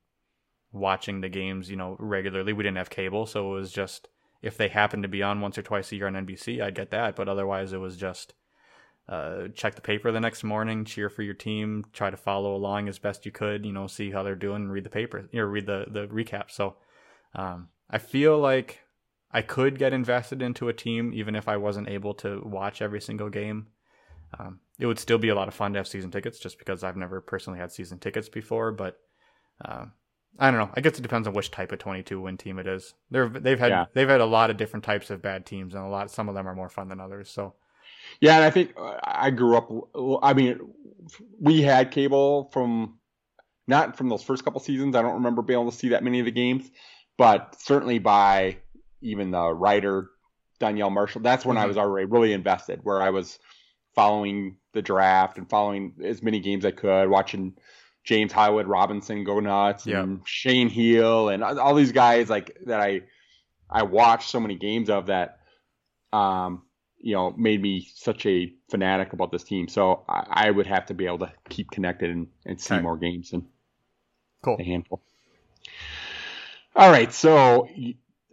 watching 0.72 1.20
the 1.20 1.28
games, 1.28 1.70
you 1.70 1.76
know, 1.76 1.96
regularly. 2.00 2.52
We 2.52 2.64
didn't 2.64 2.78
have 2.78 2.90
cable, 2.90 3.26
so 3.26 3.52
it 3.52 3.54
was 3.54 3.72
just 3.72 4.08
if 4.42 4.56
they 4.56 4.68
happened 4.68 5.04
to 5.04 5.08
be 5.08 5.22
on 5.22 5.40
once 5.40 5.56
or 5.56 5.62
twice 5.62 5.92
a 5.92 5.96
year 5.96 6.08
on 6.08 6.14
NBC, 6.14 6.60
I'd 6.60 6.74
get 6.74 6.90
that. 6.90 7.14
But 7.14 7.28
otherwise, 7.28 7.72
it 7.72 7.78
was 7.78 7.96
just 7.96 8.34
uh, 9.08 9.48
check 9.54 9.74
the 9.74 9.80
paper 9.82 10.10
the 10.12 10.20
next 10.20 10.44
morning, 10.44 10.84
cheer 10.84 11.10
for 11.10 11.22
your 11.22 11.34
team, 11.34 11.84
try 11.92 12.10
to 12.10 12.16
follow 12.16 12.54
along 12.54 12.88
as 12.88 12.98
best 12.98 13.26
you 13.26 13.32
could, 13.32 13.66
you 13.66 13.72
know, 13.72 13.86
see 13.86 14.10
how 14.10 14.22
they're 14.22 14.34
doing, 14.34 14.68
read 14.68 14.84
the 14.84 14.90
paper, 14.90 15.28
you 15.30 15.40
know, 15.40 15.46
read 15.46 15.66
the 15.66 15.86
the 15.88 16.06
recap. 16.06 16.50
So 16.50 16.76
um, 17.34 17.68
I 17.90 17.98
feel 17.98 18.38
like 18.38 18.80
I 19.30 19.42
could 19.42 19.78
get 19.78 19.92
invested 19.92 20.40
into 20.40 20.68
a 20.68 20.72
team 20.72 21.12
even 21.14 21.34
if 21.34 21.48
I 21.48 21.56
wasn't 21.56 21.88
able 21.88 22.14
to 22.14 22.40
watch 22.44 22.80
every 22.80 23.00
single 23.00 23.28
game. 23.28 23.66
Um, 24.38 24.60
it 24.78 24.86
would 24.86 24.98
still 24.98 25.18
be 25.18 25.28
a 25.28 25.34
lot 25.34 25.48
of 25.48 25.54
fun 25.54 25.72
to 25.74 25.78
have 25.78 25.86
season 25.86 26.10
tickets, 26.10 26.38
just 26.40 26.58
because 26.58 26.82
I've 26.82 26.96
never 26.96 27.20
personally 27.20 27.58
had 27.58 27.70
season 27.70 27.98
tickets 27.98 28.28
before. 28.28 28.72
But 28.72 28.98
uh, 29.64 29.86
I 30.38 30.50
don't 30.50 30.58
know. 30.58 30.70
I 30.74 30.80
guess 30.80 30.98
it 30.98 31.02
depends 31.02 31.28
on 31.28 31.34
which 31.34 31.50
type 31.52 31.70
of 31.72 31.78
22 31.78 32.20
win 32.20 32.36
team 32.36 32.58
it 32.58 32.66
is. 32.66 32.94
They're 33.10 33.28
they've 33.28 33.58
had 33.58 33.70
Yeah. 33.70 33.84
they've 33.92 34.08
had 34.08 34.20
a 34.20 34.26
lot 34.26 34.50
of 34.50 34.56
different 34.56 34.84
types 34.84 35.10
of 35.10 35.22
bad 35.22 35.46
teams, 35.46 35.74
and 35.74 35.84
a 35.84 35.88
lot 35.88 36.10
some 36.10 36.28
of 36.28 36.34
them 36.34 36.48
are 36.48 36.54
more 36.54 36.68
fun 36.68 36.88
than 36.88 37.00
others. 37.00 37.30
So 37.30 37.54
Yeah, 38.20 38.36
and 38.36 38.44
I 38.44 38.50
think 38.50 38.74
uh, 38.76 38.98
I 39.02 39.30
grew 39.30 39.56
up. 39.56 39.70
I 40.22 40.34
mean, 40.34 40.60
we 41.40 41.62
had 41.62 41.90
cable 41.90 42.50
from 42.52 42.98
not 43.66 43.96
from 43.96 44.08
those 44.08 44.22
first 44.22 44.44
couple 44.44 44.60
seasons. 44.60 44.94
I 44.96 45.02
don't 45.02 45.14
remember 45.14 45.42
being 45.42 45.60
able 45.60 45.70
to 45.70 45.76
see 45.76 45.88
that 45.90 46.02
many 46.04 46.20
of 46.20 46.26
the 46.26 46.32
games, 46.32 46.70
but 47.16 47.56
certainly 47.60 47.98
by 47.98 48.58
even 49.00 49.30
the 49.30 49.52
Rider 49.52 50.10
Donyell 50.60 50.92
Marshall. 50.92 51.22
That's 51.22 51.44
when 51.44 51.56
I 51.56 51.64
Mhm. 51.64 51.68
was 51.68 51.76
already 51.78 52.06
really 52.06 52.32
invested, 52.32 52.80
where 52.84 53.02
I 53.02 53.10
was 53.10 53.38
following 53.94 54.56
the 54.72 54.82
draft 54.82 55.38
and 55.38 55.48
following 55.48 55.94
as 56.02 56.22
many 56.22 56.40
games 56.40 56.64
I 56.64 56.70
could, 56.72 57.08
watching 57.08 57.56
James 58.04 58.32
Hollywood 58.32 58.66
Robinson 58.66 59.24
go 59.24 59.40
nuts 59.40 59.86
Yeah. 59.86 60.02
and 60.02 60.20
Shane 60.26 60.68
Heal 60.68 61.28
and 61.28 61.42
all 61.42 61.74
these 61.74 61.92
guys 61.92 62.28
like 62.28 62.56
that 62.66 62.80
I 62.80 63.02
I 63.70 63.82
watched 63.82 64.28
so 64.30 64.40
many 64.40 64.56
games 64.56 64.90
of 64.90 65.06
that 65.06 65.40
um 66.12 66.62
you 67.04 67.14
know 67.14 67.34
made 67.36 67.60
me 67.60 67.86
such 67.94 68.24
a 68.24 68.50
fanatic 68.70 69.12
about 69.12 69.30
this 69.30 69.44
team. 69.44 69.68
So 69.68 70.04
I, 70.08 70.46
I 70.46 70.50
would 70.50 70.66
have 70.66 70.86
to 70.86 70.94
be 70.94 71.04
able 71.04 71.18
to 71.18 71.32
keep 71.50 71.70
connected 71.70 72.10
and, 72.10 72.28
and 72.46 72.58
see 72.58 72.76
Okay. 72.76 72.82
more 72.82 72.96
games 72.96 73.34
and 73.34 73.44
cool. 74.42 74.56
a 74.58 74.64
handful. 74.64 75.02
All 76.74 76.90
right, 76.90 77.12
so 77.12 77.68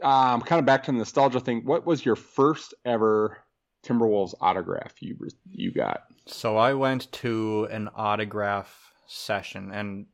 um, 0.01 0.41
kind 0.41 0.59
of 0.59 0.65
back 0.65 0.83
to 0.83 0.91
the 0.91 0.97
nostalgia 0.97 1.41
thing. 1.41 1.65
What 1.65 1.85
was 1.85 2.05
your 2.05 2.15
first 2.15 2.73
ever 2.85 3.37
Timberwolves 3.83 4.33
autograph 4.39 4.93
you 5.01 5.17
you 5.51 5.71
got? 5.71 6.05
So 6.25 6.55
I 6.55 6.73
went 6.73 7.11
to 7.11 7.67
an 7.71 7.89
autograph 7.93 8.93
session, 9.05 9.71
and 9.73 10.05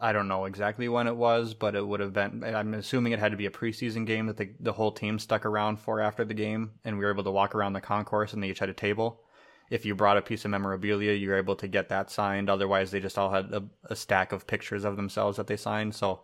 I 0.00 0.12
don't 0.12 0.28
know 0.28 0.44
exactly 0.44 0.88
when 0.88 1.06
it 1.06 1.16
was, 1.16 1.54
but 1.54 1.74
it 1.74 1.86
would 1.86 2.00
have 2.00 2.12
been. 2.12 2.44
I'm 2.44 2.74
assuming 2.74 3.12
it 3.12 3.18
had 3.18 3.32
to 3.32 3.38
be 3.38 3.46
a 3.46 3.50
preseason 3.50 4.06
game 4.06 4.26
that 4.26 4.36
the 4.36 4.50
the 4.60 4.72
whole 4.72 4.92
team 4.92 5.18
stuck 5.18 5.46
around 5.46 5.78
for 5.78 6.00
after 6.00 6.24
the 6.24 6.34
game, 6.34 6.72
and 6.84 6.98
we 6.98 7.04
were 7.04 7.10
able 7.10 7.24
to 7.24 7.30
walk 7.30 7.54
around 7.54 7.72
the 7.72 7.80
concourse, 7.80 8.32
and 8.32 8.42
they 8.42 8.48
each 8.48 8.58
had 8.58 8.68
a 8.68 8.74
table. 8.74 9.22
If 9.70 9.84
you 9.84 9.94
brought 9.94 10.16
a 10.16 10.22
piece 10.22 10.44
of 10.44 10.50
memorabilia, 10.50 11.12
you 11.12 11.28
were 11.28 11.38
able 11.38 11.56
to 11.56 11.66
get 11.66 11.88
that 11.88 12.10
signed. 12.10 12.48
Otherwise, 12.48 12.90
they 12.90 13.00
just 13.00 13.18
all 13.18 13.32
had 13.32 13.52
a, 13.52 13.64
a 13.84 13.96
stack 13.96 14.32
of 14.32 14.46
pictures 14.46 14.84
of 14.84 14.96
themselves 14.96 15.38
that 15.38 15.48
they 15.48 15.56
signed. 15.56 15.94
So, 15.94 16.20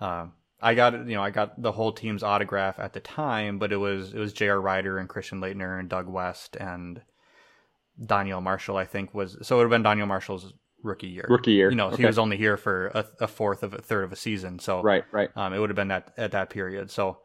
uh, 0.00 0.26
I 0.60 0.74
got 0.74 0.94
you 0.94 1.14
know 1.14 1.22
I 1.22 1.30
got 1.30 1.60
the 1.60 1.72
whole 1.72 1.92
team's 1.92 2.22
autograph 2.22 2.78
at 2.78 2.92
the 2.92 3.00
time, 3.00 3.58
but 3.58 3.72
it 3.72 3.76
was 3.76 4.14
it 4.14 4.18
was 4.18 4.32
J.R. 4.32 4.60
Rider 4.60 4.98
and 4.98 5.08
Christian 5.08 5.40
Laettner 5.40 5.78
and 5.78 5.88
Doug 5.88 6.08
West 6.08 6.56
and 6.56 7.02
Donyell 8.00 8.42
Marshall, 8.42 8.76
I 8.76 8.84
think 8.84 9.12
was 9.14 9.36
so 9.42 9.56
it 9.56 9.58
would 9.58 9.72
have 9.72 9.82
been 9.82 9.98
Donyell 9.98 10.08
Marshall's 10.08 10.52
rookie 10.82 11.08
year. 11.08 11.26
Rookie 11.28 11.52
year. 11.52 11.70
You 11.70 11.76
know, 11.76 11.88
Okay. 11.88 11.98
he 11.98 12.06
was 12.06 12.18
only 12.18 12.36
here 12.36 12.56
for 12.56 12.88
a, 12.88 13.06
a 13.20 13.26
fourth 13.26 13.62
of 13.62 13.74
a 13.74 13.78
third 13.82 14.04
of 14.04 14.12
a 14.12 14.16
season, 14.16 14.58
so 14.58 14.82
right, 14.82 15.04
right. 15.12 15.30
um, 15.36 15.52
it 15.52 15.58
would 15.58 15.70
have 15.70 15.76
been 15.76 15.88
that 15.88 16.12
at 16.16 16.32
that 16.32 16.50
period. 16.50 16.90
So 16.90 17.18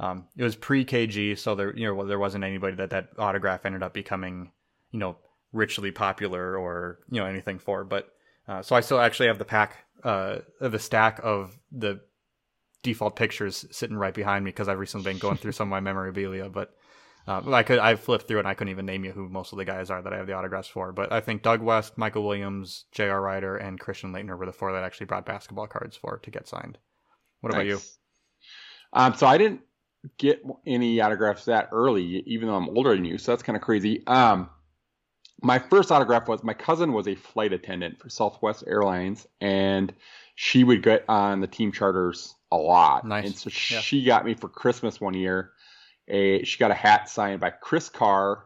um, 0.00 0.26
it 0.36 0.42
was 0.44 0.56
pre 0.56 0.84
KG, 0.84 1.38
so 1.38 1.54
there 1.54 1.76
you 1.76 1.86
know 1.86 2.06
there 2.06 2.18
wasn't 2.18 2.44
anybody 2.44 2.76
that 2.76 2.90
that 2.90 3.08
autograph 3.18 3.64
ended 3.66 3.82
up 3.82 3.92
becoming 3.94 4.52
you 4.90 4.98
know 4.98 5.16
richly 5.52 5.90
popular 5.90 6.56
or 6.56 7.00
you 7.10 7.20
know 7.20 7.26
anything 7.26 7.58
for. 7.58 7.84
But 7.84 8.08
uh, 8.46 8.62
so 8.62 8.76
I 8.76 8.80
still 8.80 9.00
actually 9.00 9.28
have 9.28 9.38
the 9.38 9.44
pack, 9.44 9.84
uh, 10.04 10.38
the 10.60 10.78
stack 10.78 11.20
of 11.22 11.58
the 11.72 12.00
default 12.82 13.16
pictures 13.16 13.66
sitting 13.70 13.96
right 13.96 14.14
behind 14.14 14.44
me 14.44 14.50
because 14.50 14.68
I've 14.68 14.78
recently 14.78 15.04
been 15.10 15.18
going 15.18 15.36
through 15.36 15.52
some 15.52 15.68
of 15.68 15.70
my 15.70 15.80
memorabilia. 15.80 16.48
But 16.48 16.72
uh, 17.28 17.42
I 17.52 17.62
could 17.62 17.78
I 17.78 17.94
flipped 17.94 18.26
through 18.26 18.38
and 18.38 18.48
I 18.48 18.54
couldn't 18.54 18.70
even 18.70 18.86
name 18.86 19.04
you 19.04 19.12
who 19.12 19.28
most 19.28 19.52
of 19.52 19.58
the 19.58 19.64
guys 19.64 19.90
are 19.90 20.00
that 20.00 20.12
I 20.12 20.16
have 20.16 20.26
the 20.26 20.32
autographs 20.32 20.68
for. 20.68 20.92
But 20.92 21.12
I 21.12 21.20
think 21.20 21.42
Doug 21.42 21.60
West, 21.60 21.98
Michael 21.98 22.26
Williams, 22.26 22.86
J.R. 22.90 23.20
Rider, 23.20 23.56
and 23.56 23.78
Christian 23.78 24.12
Laettner 24.12 24.38
were 24.38 24.46
the 24.46 24.52
four 24.52 24.72
that 24.72 24.82
actually 24.82 25.06
brought 25.06 25.26
basketball 25.26 25.66
cards 25.66 25.96
for 25.96 26.18
to 26.18 26.30
get 26.30 26.48
signed. 26.48 26.78
What 27.42 27.52
about 27.52 27.66
you? 27.66 27.80
Um, 28.94 29.14
so 29.14 29.26
I 29.26 29.36
didn't 29.36 29.60
get 30.16 30.42
any 30.66 31.00
autographs 31.00 31.44
that 31.44 31.68
early, 31.70 32.22
even 32.26 32.48
though 32.48 32.54
I'm 32.56 32.68
older 32.70 32.94
than 32.94 33.04
you. 33.04 33.18
So 33.18 33.32
that's 33.32 33.42
kind 33.42 33.56
of 33.56 33.62
crazy. 33.62 34.06
Um, 34.06 34.48
my 35.42 35.58
first 35.58 35.92
autograph 35.92 36.28
was 36.28 36.42
my 36.42 36.54
cousin 36.54 36.92
was 36.92 37.06
a 37.06 37.14
flight 37.14 37.52
attendant 37.52 37.98
for 37.98 38.08
Southwest 38.08 38.64
Airlines, 38.66 39.26
and 39.40 39.94
she 40.34 40.64
would 40.64 40.82
get 40.82 41.04
on 41.08 41.40
the 41.40 41.46
team 41.46 41.72
charters 41.72 42.34
a 42.50 42.56
lot. 42.56 43.04
Nice. 43.06 43.26
And 43.26 43.36
so 43.36 43.50
Yeah. 43.74 43.80
she 43.80 44.02
got 44.02 44.24
me 44.24 44.34
for 44.34 44.48
Christmas 44.48 45.00
one 45.00 45.14
year. 45.14 45.52
A 46.08 46.44
she 46.44 46.58
got 46.58 46.70
a 46.70 46.74
hat 46.74 47.08
signed 47.08 47.40
by 47.40 47.50
Chris 47.50 47.88
Carr 47.88 48.44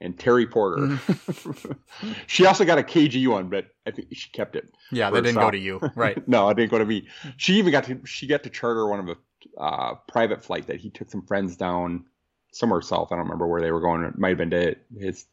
and 0.00 0.18
Terry 0.18 0.46
Porter. 0.46 0.82
Mm-hmm. 0.82 1.72
she 2.26 2.44
also 2.44 2.64
got 2.64 2.78
a 2.78 2.82
KG 2.82 3.26
one, 3.28 3.48
but 3.48 3.66
I 3.86 3.92
think 3.92 4.08
she 4.12 4.30
kept 4.30 4.56
it. 4.56 4.74
Yeah, 4.90 5.10
they 5.10 5.20
didn't 5.20 5.40
go 5.40 5.50
to 5.50 5.58
you, 5.58 5.78
right? 5.94 6.26
no, 6.26 6.48
it 6.48 6.56
didn't 6.56 6.70
go 6.70 6.78
to 6.78 6.84
me. 6.84 7.06
She 7.36 7.54
even 7.54 7.72
got 7.72 7.84
to 7.84 8.00
she 8.04 8.26
got 8.26 8.42
to 8.42 8.50
charter 8.50 8.86
one 8.86 9.00
of 9.00 9.08
a 9.08 9.60
uh, 9.60 9.94
private 10.08 10.44
flight 10.44 10.66
that 10.66 10.80
he 10.80 10.90
took 10.90 11.10
some 11.10 11.22
friends 11.22 11.56
down 11.56 12.04
somewhere 12.52 12.82
south. 12.82 13.08
I 13.10 13.16
don't 13.16 13.24
remember 13.24 13.46
where 13.46 13.60
they 13.60 13.72
were 13.72 13.80
going. 13.80 14.02
It 14.02 14.18
might 14.18 14.30
have 14.30 14.38
been 14.38 14.50
to 14.50 14.76
his 14.98 15.26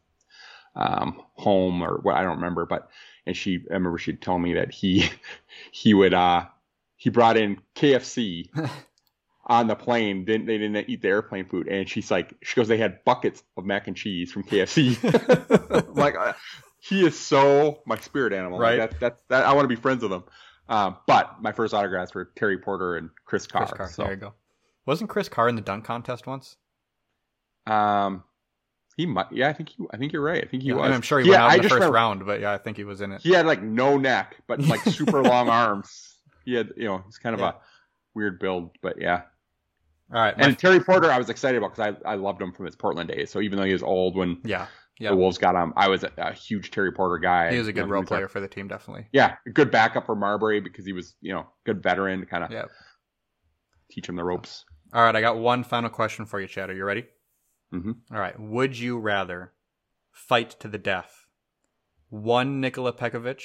um, 0.76 1.22
home 1.34 1.82
or 1.82 2.00
what 2.02 2.16
I 2.16 2.24
don't 2.24 2.38
remember. 2.38 2.66
But 2.66 2.90
and 3.26 3.36
she 3.36 3.64
I 3.70 3.74
remember 3.74 3.98
she 3.98 4.14
told 4.14 4.42
me 4.42 4.54
that 4.54 4.72
he 4.72 5.10
he 5.72 5.94
would 5.94 6.14
uh 6.14 6.46
he 6.96 7.10
brought 7.10 7.38
in 7.38 7.62
KFC 7.76 8.50
on 9.50 9.68
the 9.68 9.76
plane. 9.76 10.24
Didn't 10.24 10.46
they 10.46 10.58
didn't 10.58 10.88
eat 10.90 11.02
the 11.02 11.10
airplane 11.10 11.46
food? 11.46 11.68
And 11.68 11.90
she's 11.90 12.10
like 12.10 12.34
she 12.44 12.56
goes 12.56 12.68
they 12.70 12.78
had 12.78 13.04
buckets 13.04 13.44
of 13.58 13.66
mac 13.66 13.88
and 13.88 13.98
cheese 13.98 14.32
from 14.32 14.44
KFC. 14.44 14.96
Like 15.96 16.16
uh, 16.16 16.34
he 16.80 17.06
is 17.06 17.20
so 17.20 17.82
my 17.86 17.98
spirit 17.98 18.32
animal. 18.32 18.60
Like, 18.60 18.80
Right. 18.80 18.90
that, 18.92 19.00
that 19.02 19.18
that 19.30 19.46
I 19.46 19.54
want 19.54 19.66
to 19.66 19.68
be 19.76 19.76
friends 19.82 20.02
with 20.04 20.14
him. 20.14 20.24
Um, 20.70 20.98
but 21.08 21.42
my 21.42 21.52
first 21.52 21.74
autographs 21.74 22.14
were 22.14 22.26
Terry 22.36 22.60
Porter 22.60 22.96
and 22.96 23.10
Chris 23.26 23.48
Carr. 23.48 23.66
Chris 23.66 23.78
Carr. 23.78 23.90
So 23.90 24.04
There 24.04 24.12
you 24.14 24.18
go. 24.20 24.34
Wasn't 24.86 25.10
Chris 25.10 25.28
Carr 25.28 25.50
in 25.50 25.56
the 25.56 25.62
dunk 25.62 25.84
contest 25.84 26.26
once? 26.28 26.56
um, 27.68 28.24
he 28.98 29.06
might. 29.06 29.32
Yeah, 29.32 29.50
I 29.50 29.54
think 29.54 29.70
he. 29.70 29.86
I 29.92 29.98
think 29.98 30.12
you're 30.14 30.22
right. 30.22 30.44
I 30.44 30.48
think 30.48 30.64
he 30.64 30.70
Yeah, 30.70 30.76
was. 30.76 30.86
and 30.86 30.94
I'm 30.94 31.02
sure 31.02 31.20
he 31.20 31.28
Yeah, 31.30 31.32
went 31.32 31.44
out 31.44 31.50
I 31.52 31.56
in 31.56 31.62
the 31.62 31.70
first 31.70 31.74
remember- 31.76 31.96
round, 31.96 32.26
but 32.26 32.42
yeah, 32.42 32.52
I 32.54 32.58
think 32.58 32.78
he 32.78 32.84
was 32.84 33.02
in 33.02 33.12
it. 33.14 33.22
He 33.22 33.32
had 33.32 33.46
like 33.46 33.62
no 33.62 33.98
neck, 33.98 34.36
but 34.48 34.60
like 34.62 34.82
super 34.82 35.22
long 35.24 35.50
arms. 35.50 36.18
He 36.46 36.54
had, 36.54 36.72
you 36.76 36.86
know, 36.86 37.02
he's 37.06 37.18
kind 37.18 37.34
of 37.34 37.40
Yeah. 37.40 37.50
a 37.50 37.54
weird 38.14 38.40
build, 38.40 38.72
but 38.82 39.00
yeah. 39.02 39.22
All 40.12 40.20
right, 40.20 40.34
And 40.38 40.58
Terry 40.58 40.80
Porter, 40.80 41.12
I 41.12 41.18
was 41.20 41.30
excited 41.30 41.58
about 41.60 41.76
because 41.76 41.96
I, 42.06 42.12
I 42.12 42.16
loved 42.16 42.42
him 42.42 42.52
from 42.52 42.66
his 42.66 42.76
Portland 42.76 43.10
days. 43.10 43.30
So 43.32 43.42
even 43.42 43.60
though 43.60 43.66
he 43.66 43.74
was 43.74 43.84
old 43.84 44.16
when 44.16 44.40
yeah, 44.44 44.66
yeah, 45.00 45.12
the 45.12 45.16
Wolves 45.16 45.38
got 45.38 45.54
him, 45.56 45.72
I 45.78 45.88
was 45.88 46.04
a, 46.04 46.12
a 46.18 46.34
huge 46.34 46.72
Terry 46.72 46.92
Porter 46.92 47.20
guy. 47.20 47.52
he 47.52 47.58
was 47.60 47.68
a 47.68 47.70
You 47.70 47.74
good 47.74 47.82
know, 47.86 47.94
role 47.94 48.04
player 48.04 48.28
for 48.28 48.40
the 48.40 48.48
team, 48.48 48.68
definitely. 48.68 49.08
yeah, 49.12 49.36
a 49.46 49.52
good 49.52 49.70
backup 49.70 50.08
for 50.08 50.16
Marbury 50.16 50.62
because 50.62 50.84
he 50.86 50.94
was, 50.94 51.16
you 51.22 51.32
know, 51.34 51.46
good 51.66 51.84
veteran 51.84 52.22
to 52.22 52.26
kind 52.26 52.44
of 52.44 52.52
Yeah. 52.52 52.66
teach 53.92 54.10
him 54.10 54.16
the 54.16 54.24
ropes. 54.24 54.66
All 54.94 55.04
right, 55.04 55.16
I 55.16 55.22
got 55.22 55.38
one 55.38 55.64
final 55.64 55.92
question 55.92 56.26
for 56.26 56.42
you, 56.42 56.48
Chad. 56.48 56.72
Are 56.72 56.76
you 56.76 56.86
ready? 56.86 57.06
Mhm. 57.72 57.98
All 58.12 58.20
right. 58.20 58.40
Would 58.40 58.80
you 58.80 58.98
rather 58.98 59.54
fight 60.12 60.50
to 60.60 60.68
the 60.68 60.80
death 60.80 61.28
one 62.10 62.60
Nikola 62.60 62.94
Pekovic 62.94 63.42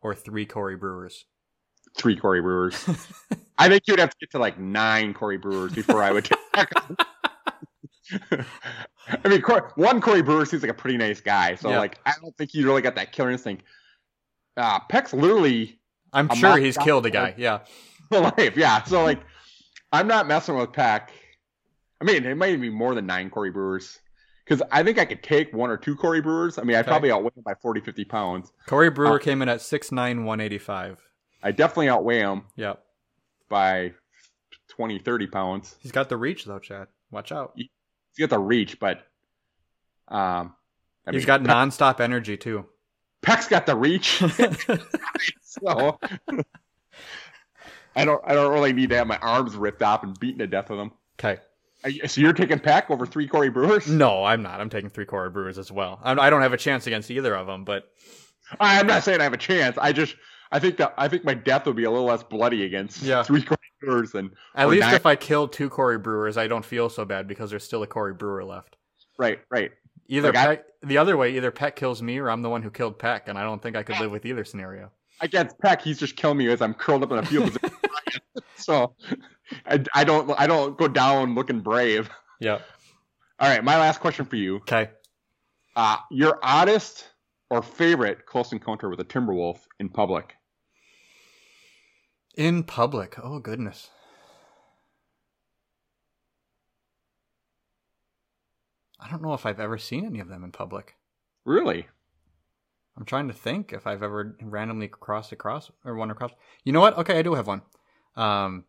or 0.00 0.16
three 0.16 0.44
Corey 0.46 0.76
Brewers? 0.76 1.26
Three 1.96 2.16
Corey 2.16 2.40
Brewers. 2.42 2.84
I 3.58 3.68
think 3.68 3.82
you'd 3.86 3.98
have 3.98 4.10
to 4.10 4.16
get 4.20 4.30
to 4.32 4.38
like 4.38 4.58
nine 4.58 5.12
Corey 5.14 5.36
Brewers 5.38 5.72
before 5.72 6.02
I 6.02 6.12
would 6.12 6.24
take 6.24 6.38
I 9.24 9.28
mean, 9.28 9.42
one 9.76 10.00
Corey 10.00 10.22
Brewer 10.22 10.44
seems 10.46 10.62
like 10.62 10.70
a 10.70 10.74
pretty 10.74 10.96
nice 10.96 11.20
guy, 11.20 11.54
so 11.54 11.70
Yeah. 11.70 11.78
like 11.78 11.98
I 12.06 12.14
don't 12.20 12.36
think 12.36 12.50
he 12.52 12.64
really 12.64 12.82
got 12.82 12.94
that 12.96 13.12
killer 13.12 13.30
instinct. 13.30 13.64
Uh, 14.56 14.78
Peck's 14.88 15.12
literally 15.12 15.78
I'm 16.12 16.28
sure 16.34 16.56
he's 16.56 16.76
killed 16.78 17.06
a 17.06 17.10
guy. 17.10 17.34
Yeah. 17.36 17.60
Life. 18.10 18.56
yeah. 18.56 18.82
So 18.84 19.02
like, 19.02 19.20
I'm 19.92 20.06
not 20.06 20.26
messing 20.26 20.56
with 20.56 20.72
Peck. 20.72 21.12
I 22.00 22.04
mean, 22.04 22.24
it 22.24 22.36
might 22.36 22.48
even 22.50 22.60
be 22.62 22.70
more 22.70 22.94
than 22.94 23.06
nine 23.06 23.28
Corey 23.28 23.50
Brewers 23.50 23.98
because 24.44 24.62
I 24.72 24.82
think 24.82 24.98
I 24.98 25.04
could 25.04 25.22
take 25.22 25.52
one 25.52 25.68
or 25.70 25.76
two 25.76 25.94
Corey 25.96 26.22
Brewers. 26.22 26.58
I 26.58 26.62
mean, 26.62 26.76
I 26.76 26.80
Okay. 26.80 26.88
probably 26.88 27.10
outweigh 27.12 27.30
him 27.36 27.42
by 27.44 27.54
40, 27.60 27.80
50 27.82 28.04
pounds. 28.06 28.52
Corey 28.66 28.88
Brewer 28.90 29.16
Uh, 29.16 29.18
came 29.18 29.42
in 29.42 29.48
at 29.48 29.60
6'9", 29.60 30.24
185. 30.24 30.98
I 31.42 31.52
definitely 31.52 31.88
outweigh 31.90 32.20
him 32.20 32.44
Yep. 32.56 32.82
By 33.48 33.92
20, 34.68 34.98
30 34.98 35.26
pounds. 35.26 35.76
He's 35.80 35.92
got 35.92 36.08
the 36.08 36.16
reach 36.16 36.44
though, 36.44 36.58
Chad. 36.58 36.88
Watch 37.10 37.32
out. 37.32 37.52
He's 37.56 37.68
got 38.18 38.30
the 38.30 38.38
reach, 38.38 38.78
but 38.78 38.98
um, 40.08 40.54
I 41.06 41.12
He's 41.12 41.20
mean, 41.20 41.26
got 41.26 41.44
Peck, 41.44 41.56
nonstop 41.56 42.00
energy 42.00 42.36
too. 42.36 42.66
Peck's 43.22 43.48
got 43.48 43.66
the 43.66 43.76
reach. 43.76 44.18
so 45.42 45.98
I 47.96 48.04
don't 48.04 48.22
I 48.24 48.34
don't 48.34 48.52
really 48.52 48.72
need 48.72 48.90
to 48.90 48.96
have 48.96 49.06
my 49.06 49.18
arms 49.18 49.56
ripped 49.56 49.82
off 49.82 50.02
and 50.02 50.18
beaten 50.18 50.38
to 50.38 50.46
death 50.46 50.70
with 50.70 50.78
them. 50.78 50.92
Okay. 51.18 51.40
So 52.06 52.20
you're 52.20 52.32
taking 52.32 52.58
Peck 52.58 52.90
over 52.90 53.06
three 53.06 53.28
Corey 53.28 53.50
Brewers? 53.50 53.86
No, 53.86 54.24
I'm 54.24 54.42
not. 54.42 54.60
I'm 54.60 54.68
taking 54.68 54.90
three 54.90 55.04
Corey 55.04 55.30
Brewers 55.30 55.58
as 55.58 55.70
well. 55.70 56.00
I'm, 56.02 56.18
I 56.18 56.28
don't 56.28 56.42
have 56.42 56.52
a 56.52 56.56
chance 56.56 56.88
against 56.88 57.08
either 57.08 57.34
of 57.36 57.46
them, 57.46 57.64
but 57.64 57.84
I'm 58.58 58.86
not 58.88 59.04
saying 59.04 59.20
I 59.20 59.24
have 59.24 59.32
a 59.32 59.38
chance. 59.38 59.78
I 59.78 59.92
just 59.92 60.16
I 60.50 60.58
think 60.58 60.76
that 60.78 60.94
I 60.96 61.08
think 61.08 61.24
my 61.24 61.34
death 61.34 61.66
would 61.66 61.76
be 61.76 61.84
a 61.84 61.90
little 61.90 62.06
less 62.06 62.22
bloody 62.22 62.64
against 62.64 63.02
Yeah. 63.02 63.22
three 63.22 63.42
Corey 63.42 63.58
Brewers 63.80 64.12
than 64.12 64.30
at 64.54 64.68
least 64.68 64.80
nine- 64.86 64.94
if 64.94 65.06
I 65.06 65.14
kill 65.16 65.46
two 65.48 65.68
Corey 65.68 65.98
Brewers, 65.98 66.36
I 66.36 66.46
don't 66.46 66.64
feel 66.64 66.88
so 66.88 67.04
bad 67.04 67.26
because 67.28 67.50
there's 67.50 67.64
still 67.64 67.82
a 67.82 67.86
Corey 67.86 68.14
Brewer 68.14 68.44
left. 68.44 68.76
right 69.18 69.40
right. 69.50 69.72
Either 70.08 70.32
Like, 70.32 70.60
I- 70.60 70.86
the 70.86 70.96
other 70.96 71.16
way, 71.16 71.36
either 71.36 71.50
Peck 71.50 71.76
kills 71.76 72.00
me 72.02 72.18
or 72.18 72.30
I'm 72.30 72.40
the 72.42 72.48
one 72.48 72.62
who 72.62 72.70
killed 72.70 72.98
Peck, 72.98 73.28
and 73.28 73.36
I 73.36 73.42
don't 73.42 73.60
think 73.60 73.76
I 73.76 73.82
could 73.82 73.98
live 74.00 74.10
with 74.10 74.24
either 74.24 74.44
scenario. 74.44 74.90
Against 75.20 75.58
Peck, 75.58 75.82
he's 75.82 75.98
just 75.98 76.16
killing 76.16 76.38
me 76.38 76.48
as 76.50 76.62
I'm 76.62 76.72
curled 76.72 77.02
up 77.02 77.10
in 77.12 77.18
a 77.18 77.26
field. 77.26 77.52
position. 77.52 77.76
so 78.56 78.94
I, 79.66 79.82
I 79.94 80.04
don't 80.04 80.30
I 80.40 80.46
don't 80.46 80.78
go 80.78 80.88
down 80.88 81.34
looking 81.34 81.60
brave. 81.60 82.08
Yep. 82.40 82.62
All 83.40 83.48
right, 83.48 83.62
my 83.62 83.76
last 83.78 84.00
question 84.00 84.24
for 84.24 84.36
you. 84.36 84.56
Okay. 84.58 84.88
Uh, 85.76 85.96
your 86.10 86.38
oddest 86.42 87.08
or 87.50 87.62
favorite 87.62 88.24
close 88.26 88.52
encounter 88.52 88.88
with 88.88 89.00
a 89.00 89.04
timber 89.04 89.32
wolf 89.34 89.66
in 89.80 89.88
public? 89.88 90.34
In 92.38 92.62
public. 92.62 93.16
Oh 93.20 93.40
goodness. 93.40 93.90
I 99.00 99.10
don't 99.10 99.22
know 99.22 99.34
if 99.34 99.44
I've 99.44 99.58
ever 99.58 99.76
seen 99.76 100.06
any 100.06 100.20
of 100.20 100.28
them 100.28 100.44
in 100.44 100.52
public. 100.52 100.94
Really? 101.44 101.88
I'm 102.96 103.04
trying 103.04 103.26
to 103.26 103.34
think 103.34 103.72
if 103.72 103.88
I've 103.88 104.04
ever 104.04 104.36
randomly 104.40 104.86
crossed 104.86 105.32
across 105.32 105.72
or 105.84 105.96
one 105.96 106.12
across. 106.12 106.30
You 106.62 106.72
know 106.72 106.80
what? 106.80 106.96
Okay, 106.98 107.18
I 107.18 107.22
do 107.22 107.34
have 107.34 107.48
one. 107.48 107.62
Um, 108.14 108.64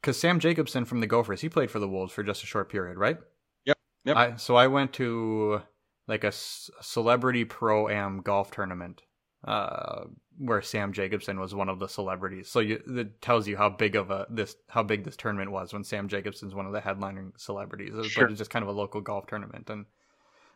because 0.00 0.18
Sam 0.18 0.40
Jacobson 0.40 0.86
from 0.86 1.00
the 1.00 1.06
Gophers, 1.06 1.42
he 1.42 1.50
played 1.50 1.70
for 1.70 1.78
the 1.78 1.88
Wolves 1.88 2.14
for 2.14 2.22
just 2.22 2.42
a 2.42 2.46
short 2.46 2.70
period, 2.70 2.96
right? 2.96 3.18
Yep, 3.66 3.78
yep. 4.04 4.16
I, 4.16 4.36
so 4.36 4.56
I 4.56 4.66
went 4.66 4.94
to 4.94 5.60
like 6.08 6.24
a 6.24 6.32
celebrity 6.32 7.44
pro 7.44 7.86
am 7.88 8.22
golf 8.22 8.50
tournament, 8.50 9.02
uh, 9.44 10.04
where 10.38 10.62
Sam 10.62 10.92
Jacobson 10.92 11.38
was 11.40 11.54
one 11.54 11.68
of 11.68 11.78
the 11.78 11.88
celebrities. 11.88 12.48
So 12.48 12.60
you, 12.60 12.82
it 12.86 13.20
tells 13.22 13.46
you 13.48 13.56
how 13.56 13.68
big 13.70 13.96
of 13.96 14.10
a 14.10 14.26
this 14.30 14.56
how 14.68 14.82
big 14.82 15.04
this 15.04 15.16
tournament 15.16 15.50
was 15.50 15.72
when 15.72 15.84
Sam 15.84 16.08
Jacobson's 16.08 16.54
one 16.54 16.66
of 16.66 16.72
the 16.72 16.80
headlining 16.80 17.32
celebrities. 17.38 17.92
It 17.94 17.96
was- 17.96 18.06
Sure. 18.08 18.24
But 18.24 18.32
it's 18.32 18.38
just 18.38 18.50
kind 18.50 18.62
of 18.62 18.68
a 18.68 18.72
local 18.72 19.00
golf 19.00 19.26
tournament, 19.26 19.70
and 19.70 19.86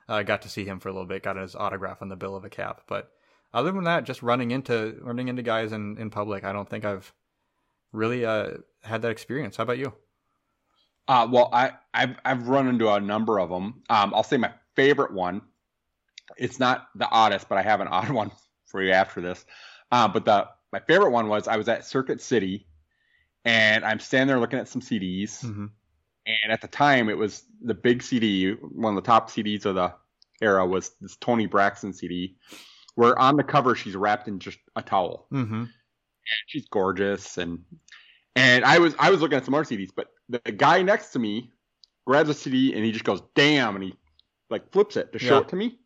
I 0.08 0.22
got 0.22 0.42
to 0.42 0.48
see 0.48 0.64
him 0.64 0.80
for 0.80 0.88
a 0.88 0.92
little 0.92 1.06
bit. 1.08 1.22
Got 1.22 1.36
his 1.36 1.54
autograph 1.56 2.02
on 2.02 2.08
the 2.08 2.16
bill 2.16 2.36
of 2.36 2.44
a 2.44 2.50
cap, 2.50 2.82
but 2.86 3.10
other 3.54 3.70
than 3.72 3.84
that, 3.84 4.04
just 4.04 4.22
running 4.22 4.50
into 4.50 4.98
running 5.00 5.28
into 5.28 5.42
guys 5.42 5.72
in 5.72 5.96
in 5.98 6.10
public, 6.10 6.44
I 6.44 6.52
don't 6.52 6.68
think 6.68 6.84
I've 6.84 7.12
really 7.92 8.24
uh 8.26 8.50
had 8.82 9.02
that 9.02 9.10
experience. 9.12 9.56
How 9.56 9.62
about 9.62 9.78
you? 9.78 9.92
Uh, 11.06 11.28
well, 11.30 11.50
I 11.52 11.72
I've 11.92 12.16
I've 12.24 12.48
run 12.48 12.66
into 12.68 12.90
a 12.90 13.00
number 13.00 13.38
of 13.38 13.48
them. 13.50 13.82
Um, 13.88 14.12
I'll 14.14 14.22
say 14.22 14.36
my 14.38 14.52
favorite 14.74 15.12
one. 15.12 15.42
It's 16.36 16.58
not 16.58 16.88
the 16.94 17.08
oddest, 17.10 17.48
but 17.48 17.58
I 17.58 17.62
have 17.62 17.80
an 17.80 17.88
odd 17.88 18.10
one 18.22 18.30
for 18.74 18.82
you 18.82 18.90
after 18.90 19.20
this. 19.20 19.44
Uh, 19.92 20.08
but 20.08 20.24
the 20.24 20.48
my 20.72 20.80
favorite 20.80 21.10
one 21.12 21.28
was 21.28 21.46
I 21.46 21.56
was 21.56 21.68
at 21.68 21.86
Circuit 21.86 22.20
City, 22.20 22.66
and 23.44 23.84
I'm 23.84 24.00
standing 24.00 24.26
there 24.26 24.40
looking 24.40 24.58
at 24.58 24.66
some 24.66 24.82
CDs. 24.82 25.44
Mm-hmm. 25.44 25.66
And 26.26 26.52
at 26.52 26.60
the 26.60 26.66
time, 26.66 27.08
it 27.08 27.16
was 27.16 27.44
the 27.62 27.74
big 27.74 28.02
CD, 28.02 28.50
one 28.54 28.96
of 28.96 29.04
the 29.04 29.06
top 29.06 29.30
CDs 29.30 29.64
of 29.64 29.76
the 29.76 29.94
era 30.42 30.66
was 30.66 30.90
this 31.00 31.16
Toni 31.16 31.46
Braxton 31.46 31.92
CD. 31.92 32.34
where 32.96 33.16
on 33.16 33.36
the 33.36 33.44
cover 33.44 33.76
she's 33.76 33.94
wrapped 33.94 34.26
in 34.26 34.40
just 34.40 34.58
a 34.74 34.82
towel. 34.82 35.28
Mm-hmm. 35.32 35.54
And 35.54 35.70
she's 36.48 36.66
gorgeous, 36.66 37.38
and 37.38 37.60
and 38.34 38.64
I 38.64 38.80
was 38.80 38.96
I 38.98 39.10
was 39.10 39.20
looking 39.20 39.36
at 39.38 39.44
some 39.44 39.54
other 39.54 39.64
CDs, 39.64 39.90
but 39.94 40.08
the 40.28 40.40
guy 40.50 40.82
next 40.82 41.10
to 41.12 41.20
me 41.20 41.52
grabs 42.08 42.28
a 42.28 42.34
CD 42.34 42.74
and 42.74 42.84
he 42.84 42.90
just 42.90 43.04
goes, 43.04 43.22
"Damn!" 43.36 43.76
and 43.76 43.84
he 43.84 43.94
like 44.50 44.72
flips 44.72 44.96
it 44.96 45.12
to 45.12 45.20
show 45.20 45.36
Yeah. 45.36 45.40
it 45.42 45.48
to 45.50 45.56
me. 45.56 45.78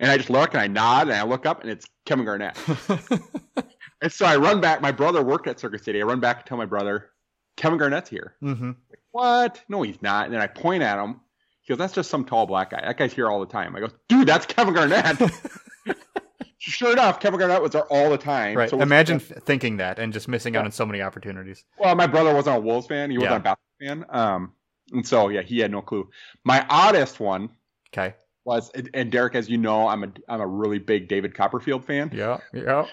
And 0.00 0.10
I 0.10 0.16
just 0.16 0.30
look 0.30 0.54
and 0.54 0.60
I 0.62 0.66
nod 0.66 1.08
and 1.08 1.12
I 1.16 1.22
look 1.22 1.46
up 1.46 1.60
and 1.60 1.70
it's 1.70 1.86
Kevin 2.06 2.24
Garnett. 2.24 2.56
and 4.02 4.10
so 4.10 4.24
I 4.26 4.36
run 4.36 4.60
back. 4.60 4.80
My 4.80 4.92
brother 4.92 5.22
worked 5.22 5.46
at 5.46 5.60
Circuit 5.60 5.84
City. 5.84 6.00
I 6.00 6.04
run 6.04 6.18
back 6.20 6.38
and 6.38 6.46
tell 6.46 6.56
my 6.58 6.64
brother, 6.66 7.10
Kevin 7.56 7.78
Garnett's 7.78 8.08
here. 8.10 8.34
mm-hmm. 8.42 8.72
Like, 8.88 9.00
What? 9.12 9.62
No, 9.68 9.82
he's 9.82 10.00
not. 10.02 10.24
And 10.24 10.34
then 10.34 10.40
I 10.40 10.46
point 10.46 10.82
at 10.82 10.98
him. 10.98 11.20
He 11.62 11.70
goes, 11.72 11.78
That's 11.78 11.92
just 11.92 12.10
some 12.10 12.24
tall 12.24 12.46
black 12.46 12.70
guy. 12.70 12.80
That 12.80 12.96
guy's 12.96 13.12
here 13.12 13.28
all 13.28 13.40
the 13.40 13.46
time. 13.46 13.76
I 13.76 13.80
go, 13.80 13.88
Dude, 14.08 14.26
that's 14.26 14.46
Kevin 14.46 14.72
Garnett. 14.74 15.18
sure 16.58 16.92
enough, 16.92 17.20
Kevin 17.20 17.38
Garnett 17.38 17.62
was 17.62 17.72
there 17.72 17.84
all 17.84 18.10
the 18.10 18.18
time. 18.18 18.56
Right. 18.56 18.70
So 18.70 18.80
Imagine 18.80 19.16
f- 19.30 19.42
thinking 19.44 19.76
that 19.78 19.98
and 19.98 20.12
just 20.12 20.28
missing 20.28 20.56
out 20.56 20.64
on 20.64 20.72
so 20.72 20.86
many 20.86 21.02
opportunities. 21.02 21.64
Well, 21.78 21.94
my 21.94 22.06
brother 22.06 22.34
wasn't 22.34 22.56
a 22.56 22.60
Wolves 22.60 22.86
fan. 22.86 23.10
He 23.10 23.18
wasn't 23.18 23.44
Yeah. 23.44 23.52
a 23.52 23.56
basketball 23.86 24.06
fan. 24.06 24.06
Um, 24.08 24.52
and 24.92 25.06
so 25.06 25.28
yeah, 25.28 25.42
he 25.42 25.58
had 25.58 25.70
no 25.70 25.82
clue. 25.82 26.08
My 26.44 26.64
oddest 26.68 27.20
one 27.20 27.50
Okay. 27.92 28.14
Was, 28.44 28.70
and 28.94 29.12
Derek, 29.12 29.34
as 29.34 29.48
you 29.48 29.58
know, 29.58 29.88
I'm 29.88 30.04
a 30.04 30.12
I'm 30.28 30.40
a 30.40 30.46
really 30.46 30.78
big 30.78 31.08
David 31.08 31.34
Copperfield 31.34 31.84
fan. 31.84 32.10
Yeah. 32.12 32.38
Yeah. 32.52 32.86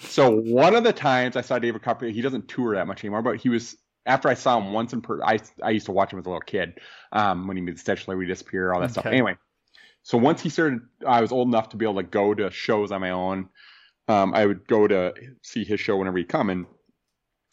So 0.00 0.30
one 0.30 0.74
of 0.74 0.82
the 0.82 0.92
times 0.92 1.36
I 1.36 1.40
saw 1.42 1.58
David 1.58 1.82
Copperfield, 1.82 2.14
he 2.14 2.22
doesn't 2.22 2.48
tour 2.48 2.74
that 2.74 2.86
much 2.86 3.04
anymore, 3.04 3.22
but 3.22 3.36
he 3.36 3.48
was 3.48 3.76
after 4.06 4.28
I 4.28 4.34
saw 4.34 4.58
him 4.58 4.72
once 4.72 4.92
in 4.92 5.02
per 5.02 5.22
I 5.22 5.38
I 5.62 5.70
used 5.70 5.86
to 5.86 5.92
watch 5.92 6.12
him 6.12 6.18
as 6.18 6.26
a 6.26 6.28
little 6.28 6.40
kid, 6.40 6.80
um, 7.12 7.46
when 7.46 7.56
he 7.56 7.62
made 7.62 7.76
the 7.76 7.80
Statue 7.80 8.16
We 8.16 8.26
Disappear, 8.26 8.72
all 8.72 8.80
that 8.80 8.90
stuff. 8.90 9.06
Anyway, 9.06 9.36
so 10.02 10.18
once 10.18 10.40
he 10.42 10.48
started, 10.48 10.80
I 11.06 11.20
was 11.20 11.32
old 11.32 11.48
enough 11.48 11.68
to 11.70 11.76
be 11.76 11.84
able 11.84 11.96
to 11.96 12.02
go 12.02 12.34
to 12.34 12.50
shows 12.50 12.90
on 12.92 13.00
my 13.00 13.10
own. 13.10 13.48
Um, 14.08 14.34
I 14.34 14.46
would 14.46 14.66
go 14.66 14.86
to 14.86 15.14
see 15.42 15.64
his 15.64 15.80
show 15.80 15.96
whenever 15.96 16.18
he'd 16.18 16.28
come, 16.28 16.50
and 16.50 16.66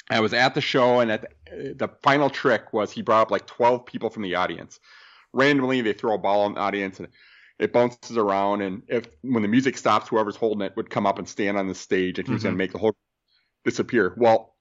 I 0.10 0.19
was 0.19 0.34
at 0.34 0.56
the 0.56 0.61
show, 0.61 0.99
and 0.99 1.11
at 1.11 1.34
the, 1.49 1.73
the 1.73 1.88
final 2.02 2.30
trick 2.30 2.73
was 2.73 2.91
he 2.91 3.02
brought 3.02 3.22
up 3.22 3.32
like 3.32 3.45
twelve 3.45 3.86
people 3.86 4.10
from 4.10 4.23
the 4.23 4.36
audience. 4.36 4.80
Randomly, 5.32 5.82
they 5.82 5.94
throw 5.94 6.15
a 6.15 6.18
ball 6.18 6.48
in 6.48 6.56
the 6.56 6.60
audience, 6.60 6.99
and 6.99 7.07
it 7.62 7.72
bounces 7.72 8.18
around. 8.18 8.62
And 8.62 8.82
if 8.88 9.08
when 9.22 9.44
the 9.44 9.48
music 9.48 9.78
stops, 9.78 10.10
whoever's 10.10 10.36
holding 10.36 10.62
it 10.66 10.76
would 10.76 10.90
come 10.90 11.06
up 11.06 11.18
and 11.20 11.30
stand 11.30 11.58
on 11.58 11.68
the 11.68 11.76
stage, 11.76 12.18
and 12.20 12.28
he 12.28 12.34
was 12.34 12.42
Mhm. 12.42 12.46
going 12.46 12.56
to 12.56 12.58
make 12.58 12.72
the 12.74 12.78
whole 12.80 12.96
disappear. 13.64 14.14
Well, 14.18 14.56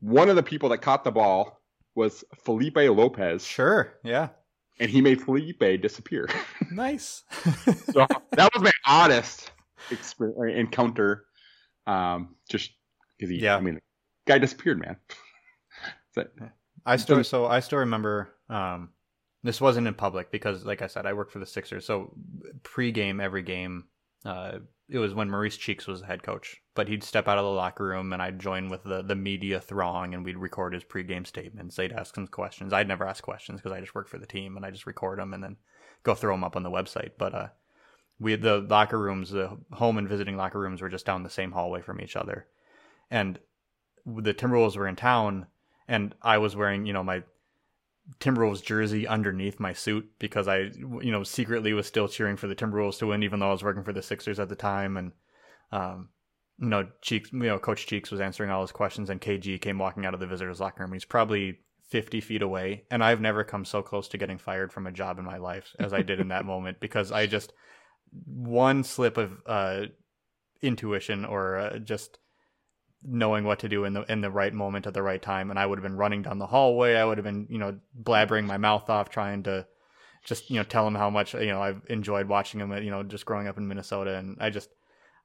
one 0.00 0.28
of 0.30 0.36
the 0.36 0.42
people 0.42 0.68
that 0.70 0.78
caught 0.78 1.04
the 1.04 1.12
ball 1.12 1.60
was 1.94 2.24
Felipe 2.44 2.76
Lopez, 2.76 3.44
Sure. 3.44 3.92
Yeah. 4.02 4.30
and 4.80 4.90
he 4.90 5.00
made 5.00 5.20
Felipe 5.22 5.58
disappear. 5.82 6.28
Nice. 6.72 7.24
so 7.92 8.06
that 8.32 8.50
was 8.54 8.62
my 8.62 8.72
oddest 8.86 9.50
experience, 9.90 10.58
encounter. 10.58 11.24
Um, 11.86 12.36
just 12.50 12.72
because 13.16 13.30
he, 13.30 13.40
Yeah. 13.40 13.56
I 13.56 13.60
mean, 13.60 13.80
guy 14.26 14.38
disappeared, 14.38 14.80
man. 14.80 14.96
So- 16.14 16.26
I 16.86 16.96
still 16.96 17.22
so 17.24 17.44
I 17.46 17.60
still 17.60 17.80
remember 17.80 18.34
um 18.48 18.90
this 19.48 19.62
wasn't 19.62 19.86
in 19.86 19.94
public 19.94 20.30
because 20.30 20.66
like 20.66 20.82
I 20.82 20.86
said 20.86 21.06
I 21.06 21.14
worked 21.14 21.32
for 21.32 21.38
the 21.38 21.46
Sixers. 21.46 21.86
So 21.86 22.12
pre-game 22.62 23.18
every 23.18 23.42
game 23.42 23.84
uh 24.26 24.58
it 24.90 24.98
was 24.98 25.14
when 25.14 25.30
Maurice 25.30 25.56
Cheeks 25.56 25.86
was 25.86 26.00
the 26.00 26.06
head 26.06 26.22
coach 26.22 26.60
but 26.74 26.86
he'd 26.86 27.02
step 27.02 27.28
out 27.28 27.38
of 27.38 27.44
the 27.44 27.50
locker 27.50 27.84
room 27.84 28.12
and 28.12 28.20
I'd 28.20 28.38
join 28.38 28.68
with 28.68 28.84
the 28.84 29.02
the 29.02 29.16
media 29.16 29.58
throng 29.58 30.12
and 30.12 30.22
we'd 30.22 30.36
record 30.36 30.74
his 30.74 30.84
pre-game 30.84 31.24
statements. 31.24 31.76
They'd 31.76 31.92
ask 31.92 32.14
him 32.14 32.26
questions. 32.26 32.74
I'd 32.74 32.88
never 32.88 33.06
ask 33.06 33.24
questions 33.24 33.60
because 33.60 33.72
I 33.72 33.80
just 33.80 33.94
worked 33.94 34.10
for 34.10 34.18
the 34.18 34.26
team 34.26 34.56
and 34.56 34.66
I 34.66 34.70
just 34.70 34.86
record 34.86 35.18
them 35.18 35.32
and 35.32 35.42
then 35.42 35.56
go 36.02 36.14
throw 36.14 36.34
them 36.34 36.44
up 36.44 36.54
on 36.54 36.62
the 36.62 36.70
website. 36.70 37.12
But 37.16 37.34
uh 37.34 37.48
we 38.20 38.36
the 38.36 38.58
locker 38.58 38.98
rooms 38.98 39.30
the 39.30 39.56
home 39.72 39.96
and 39.96 40.08
visiting 40.08 40.36
locker 40.36 40.60
rooms 40.60 40.82
were 40.82 40.90
just 40.90 41.06
down 41.06 41.22
the 41.22 41.30
same 41.30 41.52
hallway 41.52 41.80
from 41.80 42.02
each 42.02 42.16
other. 42.16 42.46
And 43.10 43.38
the 44.04 44.34
Timberwolves 44.34 44.76
were 44.76 44.88
in 44.88 44.96
town 44.96 45.46
and 45.86 46.14
I 46.20 46.36
was 46.36 46.54
wearing, 46.54 46.84
you 46.84 46.92
know, 46.92 47.02
my 47.02 47.22
Timberwolves 48.20 48.62
jersey 48.62 49.06
underneath 49.06 49.60
my 49.60 49.72
suit 49.72 50.08
because 50.18 50.48
I, 50.48 50.70
you 51.02 51.12
know, 51.12 51.22
secretly 51.22 51.72
was 51.72 51.86
still 51.86 52.08
cheering 52.08 52.36
for 52.36 52.46
the 52.46 52.54
Timberwolves 52.56 52.98
to 52.98 53.06
win, 53.06 53.22
even 53.22 53.40
though 53.40 53.48
I 53.48 53.52
was 53.52 53.62
working 53.62 53.84
for 53.84 53.92
the 53.92 54.02
Sixers 54.02 54.40
at 54.40 54.48
the 54.48 54.56
time. 54.56 54.96
And, 54.96 55.12
um, 55.72 56.08
you 56.58 56.68
know, 56.68 56.88
Cheeks, 57.02 57.32
you 57.32 57.40
know, 57.40 57.58
Coach 57.58 57.86
Cheeks 57.86 58.10
was 58.10 58.20
answering 58.20 58.50
all 58.50 58.62
his 58.62 58.72
questions, 58.72 59.10
and 59.10 59.20
KG 59.20 59.60
came 59.60 59.78
walking 59.78 60.06
out 60.06 60.14
of 60.14 60.20
the 60.20 60.26
visitors' 60.26 60.60
locker 60.60 60.82
room. 60.82 60.92
He's 60.92 61.04
probably 61.04 61.58
50 61.90 62.20
feet 62.20 62.42
away, 62.42 62.84
and 62.90 63.04
I've 63.04 63.20
never 63.20 63.44
come 63.44 63.64
so 63.64 63.82
close 63.82 64.08
to 64.08 64.18
getting 64.18 64.38
fired 64.38 64.72
from 64.72 64.86
a 64.86 64.92
job 64.92 65.18
in 65.18 65.24
my 65.24 65.38
life 65.38 65.74
as 65.78 65.92
I 65.92 66.02
did 66.02 66.18
in 66.18 66.28
that 66.28 66.44
moment 66.46 66.80
because 66.80 67.12
I 67.12 67.26
just 67.26 67.52
one 68.24 68.84
slip 68.84 69.16
of 69.16 69.32
uh, 69.46 69.82
intuition 70.62 71.24
or 71.24 71.56
uh, 71.56 71.78
just 71.78 72.18
knowing 73.02 73.44
what 73.44 73.60
to 73.60 73.68
do 73.68 73.84
in 73.84 73.92
the 73.92 74.02
in 74.10 74.20
the 74.20 74.30
right 74.30 74.52
moment 74.52 74.86
at 74.86 74.94
the 74.94 75.02
right 75.02 75.22
time 75.22 75.50
and 75.50 75.58
I 75.58 75.66
would 75.66 75.78
have 75.78 75.84
been 75.84 75.96
running 75.96 76.22
down 76.22 76.38
the 76.38 76.46
hallway 76.46 76.94
I 76.94 77.04
would 77.04 77.18
have 77.18 77.24
been 77.24 77.46
you 77.48 77.58
know 77.58 77.78
blabbering 78.00 78.44
my 78.44 78.58
mouth 78.58 78.90
off 78.90 79.08
trying 79.08 79.44
to 79.44 79.66
just 80.24 80.50
you 80.50 80.56
know 80.56 80.64
tell 80.64 80.86
him 80.86 80.94
how 80.94 81.08
much 81.08 81.34
you 81.34 81.46
know 81.46 81.62
I've 81.62 81.82
enjoyed 81.88 82.28
watching 82.28 82.60
him 82.60 82.72
uh, 82.72 82.78
you 82.78 82.90
know 82.90 83.02
just 83.02 83.24
growing 83.24 83.46
up 83.46 83.56
in 83.56 83.68
Minnesota 83.68 84.16
and 84.16 84.36
I 84.40 84.50
just 84.50 84.68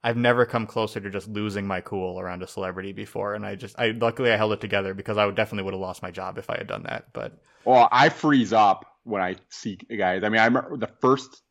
I've 0.03 0.17
never 0.17 0.45
come 0.45 0.67
closer 0.67 0.99
to 0.99 1.09
just 1.09 1.29
losing 1.29 1.65
my 1.65 1.81
cool 1.81 2.19
around 2.19 2.43
a 2.43 2.47
celebrity 2.47 2.91
before 2.91 3.33
and 3.33 3.45
I 3.45 3.55
just 3.55 3.77
I 3.79 3.91
luckily 3.91 4.31
I 4.31 4.37
held 4.37 4.53
it 4.53 4.61
together 4.61 4.93
because 4.93 5.17
I 5.17 5.25
would 5.25 5.35
definitely 5.35 5.63
would 5.63 5.73
have 5.73 5.81
lost 5.81 6.03
my 6.03 6.11
job 6.11 6.37
if 6.37 6.49
I 6.49 6.57
had 6.57 6.67
done 6.67 6.83
that 6.83 7.07
but 7.13 7.39
Well, 7.65 7.87
I 7.91 8.09
freeze 8.09 8.53
up 8.53 8.85
when 9.03 9.21
I 9.21 9.35
see 9.49 9.75
guys. 9.75 10.23
I 10.23 10.29
mean, 10.29 10.41
I 10.41 10.45
remember 10.45 10.77
the 10.77 10.89
first. 11.01 11.41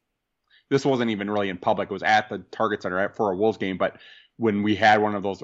This 0.71 0.85
wasn't 0.85 1.11
even 1.11 1.31
really 1.31 1.49
in 1.49 1.59
public. 1.59 1.91
It 1.91 1.93
was 1.93 2.03
at 2.03 2.29
the 2.29 2.39
Target 2.51 2.83
Center 2.83 3.09
for 3.11 3.31
a 3.31 3.37
Wolves 3.37 3.59
game. 3.59 3.77
But 3.77 3.99
when 4.37 4.63
we 4.63 4.75
had 4.75 5.03
one 5.03 5.15
of 5.15 5.23
those 5.23 5.43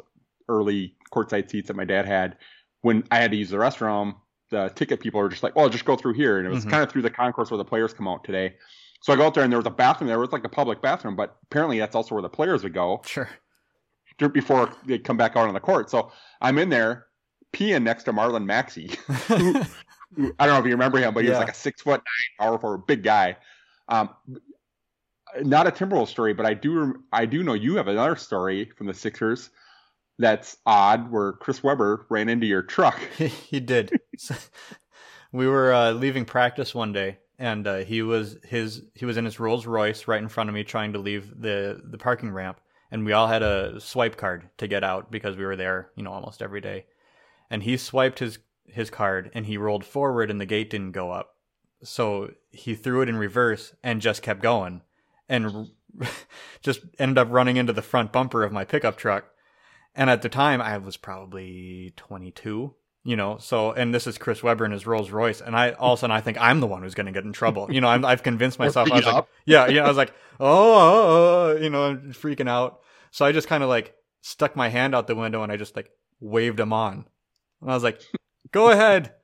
early 0.48 0.94
courtside 1.12 1.50
seats 1.50 1.68
that 1.68 1.76
my 1.76 1.84
dad 1.84 2.06
had, 2.06 2.36
when 2.82 3.04
I 3.10 3.18
had 3.18 3.30
to 3.32 3.36
use 3.36 3.50
the 3.50 3.56
restroom, 3.56 4.14
the 4.50 4.70
ticket 4.74 5.00
people 5.00 5.20
were 5.20 5.28
just 5.28 5.42
like, 5.42 5.54
"Well, 5.56 5.68
just 5.68 5.84
go 5.84 5.96
through 5.96 6.14
here," 6.14 6.38
and 6.38 6.46
it 6.46 6.50
was 6.50 6.64
Mhm. 6.64 6.70
kind 6.70 6.82
of 6.82 6.90
through 6.90 7.02
the 7.02 7.10
concourse 7.10 7.50
where 7.50 7.58
the 7.58 7.64
players 7.64 7.92
come 7.92 8.08
out 8.08 8.24
today. 8.24 8.56
So 9.02 9.12
I 9.12 9.16
go 9.16 9.26
out 9.26 9.34
there 9.34 9.44
and 9.44 9.52
there 9.52 9.58
was 9.58 9.66
a 9.66 9.70
bathroom 9.70 10.08
there. 10.08 10.16
It 10.16 10.20
was 10.20 10.32
like 10.32 10.44
a 10.44 10.48
public 10.48 10.80
bathroom, 10.82 11.14
but 11.16 11.36
apparently 11.44 11.78
that's 11.78 11.94
also 11.94 12.14
where 12.14 12.22
the 12.22 12.28
players 12.28 12.62
would 12.64 12.74
go 12.74 13.00
sure 13.04 13.28
before 14.32 14.70
they 14.86 14.98
come 14.98 15.16
back 15.16 15.36
out 15.36 15.46
on 15.46 15.54
the 15.54 15.60
court. 15.60 15.88
So 15.90 16.10
I'm 16.40 16.58
in 16.58 16.68
there 16.70 17.06
peeing 17.52 17.82
next 17.84 18.04
to 18.04 18.12
Marlon 18.12 18.44
Maxey. 18.44 18.90
who- 19.28 19.62
I 20.38 20.46
don't 20.46 20.54
know 20.54 20.58
if 20.58 20.64
you 20.64 20.72
remember 20.72 20.98
him, 20.98 21.12
but 21.14 21.22
he 21.24 21.30
was 21.30 21.38
like 21.38 21.50
a 21.50 21.54
six 21.54 21.82
foot 21.82 22.00
nine, 22.00 22.48
power 22.48 22.58
forward, 22.58 22.86
big 22.86 23.02
guy. 23.02 23.36
Um, 23.88 24.08
not 25.42 25.66
a 25.66 25.70
Timberwolves 25.70 26.08
story, 26.08 26.32
but 26.32 26.46
I 26.46 26.54
do 26.54 27.02
I 27.12 27.26
do 27.26 27.42
know 27.42 27.52
you 27.52 27.76
have 27.76 27.86
another 27.88 28.16
story 28.16 28.72
from 28.76 28.86
the 28.86 28.94
Sixers 28.94 29.50
that's 30.18 30.56
odd, 30.66 31.10
where 31.10 31.32
Chris 31.32 31.62
Webber 31.62 32.06
ran 32.08 32.28
into 32.28 32.46
your 32.46 32.62
truck. 32.62 32.98
he 33.18 33.60
did. 33.60 34.00
We 35.30 35.46
were 35.46 35.72
uh, 35.72 35.92
leaving 35.92 36.24
practice 36.24 36.74
one 36.74 36.92
day, 36.92 37.18
and 37.38 37.66
uh, 37.66 37.76
he 37.78 38.00
was 38.00 38.38
his 38.44 38.82
he 38.94 39.04
was 39.04 39.18
in 39.18 39.26
his 39.26 39.38
Rolls 39.38 39.66
Royce 39.66 40.08
right 40.08 40.22
in 40.22 40.28
front 40.28 40.48
of 40.48 40.54
me, 40.54 40.64
trying 40.64 40.94
to 40.94 40.98
leave 40.98 41.40
the 41.40 41.82
the 41.84 41.98
parking 41.98 42.30
ramp, 42.30 42.60
and 42.90 43.04
we 43.04 43.12
all 43.12 43.26
had 43.26 43.42
a 43.42 43.78
swipe 43.78 44.16
card 44.16 44.48
to 44.56 44.66
get 44.66 44.82
out 44.82 45.10
because 45.10 45.36
we 45.36 45.44
were 45.44 45.56
there, 45.56 45.90
you 45.96 46.02
know, 46.02 46.12
almost 46.12 46.40
every 46.40 46.62
day. 46.62 46.86
And 47.50 47.62
he 47.62 47.76
swiped 47.76 48.20
his 48.20 48.38
his 48.64 48.88
card, 48.88 49.30
and 49.34 49.44
he 49.44 49.58
rolled 49.58 49.84
forward, 49.84 50.30
and 50.30 50.40
the 50.40 50.46
gate 50.46 50.70
didn't 50.70 50.92
go 50.92 51.10
up, 51.10 51.36
so 51.82 52.30
he 52.50 52.74
threw 52.74 53.02
it 53.02 53.08
in 53.10 53.16
reverse 53.16 53.74
and 53.82 54.00
just 54.00 54.22
kept 54.22 54.40
going, 54.40 54.80
and 55.28 55.68
just 56.62 56.80
ended 56.98 57.18
up 57.18 57.28
running 57.30 57.58
into 57.58 57.74
the 57.74 57.82
front 57.82 58.12
bumper 58.12 58.44
of 58.44 58.52
my 58.52 58.64
pickup 58.64 58.96
truck. 58.96 59.26
And 59.94 60.08
at 60.10 60.22
the 60.22 60.28
time, 60.28 60.60
I 60.60 60.78
was 60.78 60.96
probably 60.96 61.92
22, 61.96 62.74
you 63.04 63.16
know. 63.16 63.38
So, 63.38 63.72
and 63.72 63.92
this 63.92 64.06
is 64.06 64.18
Chris 64.18 64.42
Webber 64.42 64.64
in 64.64 64.72
his 64.72 64.86
Rolls 64.86 65.10
Royce, 65.10 65.40
and 65.40 65.56
I 65.56 65.72
all 65.72 65.94
of 65.94 65.98
a 65.98 66.00
sudden 66.00 66.14
I 66.14 66.20
think 66.20 66.38
I'm 66.40 66.60
the 66.60 66.66
one 66.66 66.82
who's 66.82 66.94
going 66.94 67.06
to 67.06 67.12
get 67.12 67.24
in 67.24 67.32
trouble. 67.32 67.66
You 67.70 67.80
know, 67.80 67.88
I'm, 67.88 68.04
I've 68.04 68.22
convinced 68.22 68.58
myself. 68.58 68.90
I 68.92 68.96
was 68.96 69.06
like, 69.06 69.24
yeah, 69.44 69.66
yeah. 69.66 69.84
I 69.84 69.88
was 69.88 69.96
like, 69.96 70.12
oh, 70.38 70.46
oh, 70.46 70.78
oh, 70.80 71.56
oh, 71.56 71.60
you 71.60 71.70
know, 71.70 71.84
I'm 71.84 72.12
freaking 72.12 72.48
out. 72.48 72.80
So 73.10 73.24
I 73.24 73.32
just 73.32 73.48
kind 73.48 73.62
of 73.62 73.68
like 73.68 73.94
stuck 74.20 74.54
my 74.54 74.68
hand 74.68 74.94
out 74.94 75.06
the 75.06 75.14
window 75.14 75.42
and 75.42 75.50
I 75.50 75.56
just 75.56 75.74
like 75.74 75.90
waved 76.20 76.60
him 76.60 76.72
on, 76.72 77.06
and 77.60 77.70
I 77.70 77.74
was 77.74 77.82
like, 77.82 78.00
go 78.52 78.70
ahead. 78.70 79.14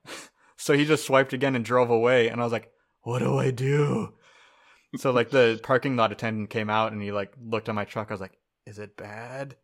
So 0.56 0.74
he 0.74 0.84
just 0.84 1.06
swiped 1.06 1.32
again 1.32 1.54
and 1.54 1.64
drove 1.64 1.90
away, 1.90 2.28
and 2.28 2.40
I 2.40 2.44
was 2.44 2.52
like, 2.52 2.70
what 3.02 3.18
do 3.20 3.38
I 3.38 3.50
do? 3.50 4.14
So 4.96 5.10
like 5.10 5.30
the 5.30 5.60
parking 5.62 5.96
lot 5.96 6.12
attendant 6.12 6.50
came 6.50 6.70
out 6.70 6.92
and 6.92 7.02
he 7.02 7.12
like 7.12 7.32
looked 7.40 7.68
at 7.68 7.74
my 7.74 7.84
truck. 7.84 8.10
I 8.10 8.14
was 8.14 8.20
like, 8.20 8.38
is 8.64 8.78
it 8.78 8.96
bad? 8.96 9.56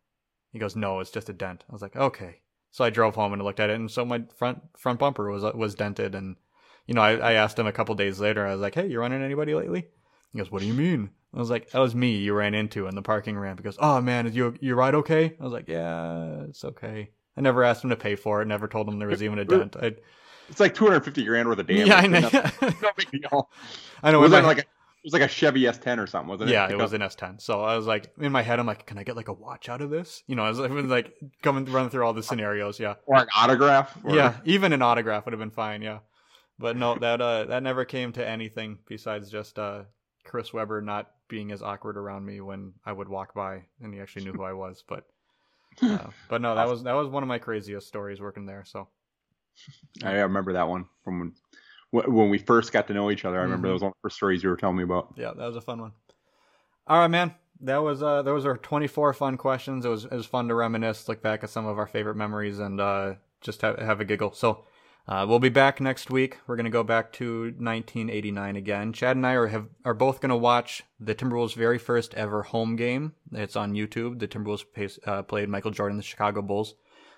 He 0.51 0.59
goes, 0.59 0.75
no, 0.75 0.99
it's 0.99 1.11
just 1.11 1.29
a 1.29 1.33
dent. 1.33 1.63
I 1.69 1.73
was 1.73 1.81
like, 1.81 1.95
okay. 1.95 2.41
So 2.71 2.83
I 2.83 2.89
drove 2.89 3.15
home 3.15 3.33
and 3.33 3.41
looked 3.41 3.59
at 3.59 3.69
it, 3.69 3.75
and 3.75 3.91
so 3.91 4.05
my 4.05 4.23
front 4.37 4.61
front 4.77 4.99
bumper 4.99 5.29
was 5.29 5.43
uh, 5.43 5.51
was 5.53 5.75
dented. 5.75 6.15
And 6.15 6.37
you 6.87 6.93
know, 6.93 7.01
I, 7.01 7.15
I 7.15 7.33
asked 7.33 7.59
him 7.59 7.67
a 7.67 7.73
couple 7.73 7.95
days 7.95 8.19
later. 8.19 8.45
I 8.47 8.53
was 8.53 8.61
like, 8.61 8.75
hey, 8.75 8.87
you 8.87 8.99
running 8.99 9.21
anybody 9.21 9.53
lately? 9.53 9.87
He 10.31 10.37
goes, 10.37 10.49
what 10.49 10.61
do 10.61 10.67
you 10.67 10.73
mean? 10.73 11.09
I 11.33 11.39
was 11.39 11.49
like, 11.49 11.69
that 11.71 11.79
was 11.79 11.95
me. 11.95 12.17
You 12.17 12.33
ran 12.33 12.53
into 12.53 12.87
in 12.87 12.95
the 12.95 13.01
parking 13.01 13.37
ramp. 13.37 13.59
He 13.59 13.63
goes, 13.63 13.77
oh 13.79 14.01
man, 14.01 14.25
is 14.25 14.35
you 14.35 14.53
your 14.61 14.77
ride 14.77 14.95
okay? 14.95 15.35
I 15.39 15.43
was 15.43 15.53
like, 15.53 15.67
yeah, 15.67 16.43
it's 16.47 16.63
okay. 16.63 17.09
I 17.37 17.41
never 17.41 17.63
asked 17.63 17.83
him 17.83 17.89
to 17.89 17.95
pay 17.95 18.15
for 18.15 18.41
it. 18.41 18.47
Never 18.47 18.67
told 18.67 18.87
him 18.87 18.99
there 18.99 19.07
was 19.07 19.23
even 19.23 19.39
a 19.39 19.45
dent. 19.45 19.75
I, 19.81 19.95
It's 20.49 20.59
like 20.59 20.73
250 20.75 21.23
grand 21.25 21.47
worth 21.47 21.59
of 21.59 21.67
damage. 21.67 21.87
yeah, 21.87 21.97
I 21.97 22.07
know. 22.07 22.19
No, 22.19 22.51
no 22.81 22.89
big 22.97 23.11
deal. 23.11 23.49
I 24.03 24.11
know. 24.11 24.19
Was 24.19 24.31
that 24.31 24.43
like 24.43 24.59
a, 24.59 24.63
was 25.03 25.13
like 25.13 25.21
a 25.21 25.27
Chevy 25.27 25.61
S10 25.61 25.97
or 25.97 26.07
something, 26.07 26.29
wasn't 26.29 26.49
it? 26.49 26.53
Yeah, 26.53 26.69
it 26.69 26.77
was 26.77 26.93
an 26.93 27.01
S10. 27.01 27.41
So 27.41 27.61
I 27.61 27.75
was 27.75 27.87
like, 27.87 28.11
in 28.19 28.31
my 28.31 28.41
head, 28.41 28.59
I'm 28.59 28.67
like, 28.67 28.85
can 28.85 28.97
I 28.97 29.03
get 29.03 29.15
like 29.15 29.29
a 29.29 29.33
watch 29.33 29.69
out 29.69 29.81
of 29.81 29.89
this? 29.89 30.23
You 30.27 30.35
know, 30.35 30.43
I 30.43 30.49
was 30.49 30.59
like, 30.59 30.71
like 30.85 31.13
coming 31.41 31.65
running 31.65 31.89
through 31.89 32.05
all 32.05 32.13
the 32.13 32.23
scenarios. 32.23 32.79
Yeah, 32.79 32.95
or 33.05 33.17
an 33.17 33.27
autograph. 33.35 33.97
Or... 34.03 34.15
Yeah, 34.15 34.35
even 34.45 34.73
an 34.73 34.81
autograph 34.81 35.25
would 35.25 35.33
have 35.33 35.39
been 35.39 35.51
fine. 35.51 35.81
Yeah, 35.81 35.99
but 36.59 36.77
no, 36.77 36.95
that 36.95 37.21
uh, 37.21 37.45
that 37.45 37.63
never 37.63 37.85
came 37.85 38.11
to 38.13 38.27
anything 38.27 38.79
besides 38.87 39.29
just 39.29 39.57
uh, 39.57 39.83
Chris 40.23 40.53
Webber 40.53 40.81
not 40.81 41.11
being 41.27 41.51
as 41.51 41.61
awkward 41.61 41.97
around 41.97 42.25
me 42.25 42.41
when 42.41 42.73
I 42.85 42.91
would 42.91 43.09
walk 43.09 43.33
by 43.33 43.63
and 43.81 43.93
he 43.93 43.99
actually 43.99 44.25
knew 44.25 44.33
who 44.33 44.43
I 44.43 44.53
was. 44.53 44.83
But 44.87 45.05
uh, 45.81 46.07
but 46.29 46.41
no, 46.41 46.55
that 46.55 46.67
was 46.67 46.83
that 46.83 46.93
was 46.93 47.07
one 47.07 47.23
of 47.23 47.29
my 47.29 47.39
craziest 47.39 47.87
stories 47.87 48.21
working 48.21 48.45
there. 48.45 48.63
So 48.65 48.87
I 50.03 50.11
remember 50.11 50.53
that 50.53 50.67
one 50.67 50.85
from 51.03 51.33
when 51.91 52.29
we 52.29 52.37
first 52.37 52.71
got 52.71 52.87
to 52.87 52.93
know 52.93 53.11
each 53.11 53.25
other. 53.25 53.37
I 53.37 53.43
remember 53.43 53.67
mm-hmm. 53.67 53.69
that 53.69 53.73
was 53.73 53.81
one 53.81 53.89
of 53.89 53.95
the 53.95 54.07
first 54.07 54.15
stories 54.15 54.43
you 54.43 54.49
were 54.49 54.57
telling 54.57 54.77
me 54.77 54.83
about. 54.83 55.13
Yeah, 55.17 55.31
that 55.35 55.45
was 55.45 55.55
a 55.55 55.61
fun 55.61 55.81
one. 55.81 55.91
All 56.87 56.99
right, 56.99 57.07
man. 57.07 57.35
That 57.63 57.77
was 57.77 58.01
uh 58.01 58.23
those 58.23 58.45
are 58.45 58.57
24 58.57 59.13
fun 59.13 59.37
questions. 59.37 59.85
It 59.85 59.89
was 59.89 60.05
it 60.05 60.11
was 60.11 60.25
fun 60.25 60.47
to 60.47 60.55
reminisce, 60.55 61.07
look 61.07 61.21
back 61.21 61.43
at 61.43 61.49
some 61.49 61.67
of 61.67 61.77
our 61.77 61.85
favorite 61.85 62.15
memories, 62.15 62.59
and 62.59 62.81
uh, 62.81 63.13
just 63.41 63.61
have 63.61 63.77
have 63.79 64.01
a 64.01 64.05
giggle. 64.05 64.33
So. 64.33 64.65
Uh, 65.07 65.25
we'll 65.27 65.39
be 65.39 65.49
back 65.49 65.81
next 65.81 66.11
week. 66.11 66.37
We're 66.45 66.55
going 66.55 66.65
to 66.65 66.69
go 66.69 66.83
back 66.83 67.11
to 67.13 67.45
1989 67.57 68.55
again. 68.55 68.93
Chad 68.93 69.15
and 69.15 69.25
I 69.25 69.33
are 69.33 69.47
have 69.47 69.67
are 69.83 69.95
both 69.95 70.21
going 70.21 70.29
to 70.29 70.37
watch 70.37 70.83
the 70.99 71.15
Timberwolves' 71.15 71.55
very 71.55 71.79
first 71.79 72.13
ever 72.13 72.43
home 72.43 72.75
game. 72.75 73.13
It's 73.31 73.55
on 73.55 73.73
YouTube. 73.73 74.19
The 74.19 74.27
Timberwolves 74.27 74.63
pace, 74.73 74.99
uh, 75.07 75.23
played 75.23 75.49
Michael 75.49 75.71
Jordan, 75.71 75.97
the 75.97 76.03
Chicago 76.03 76.43
Bulls. 76.43 76.75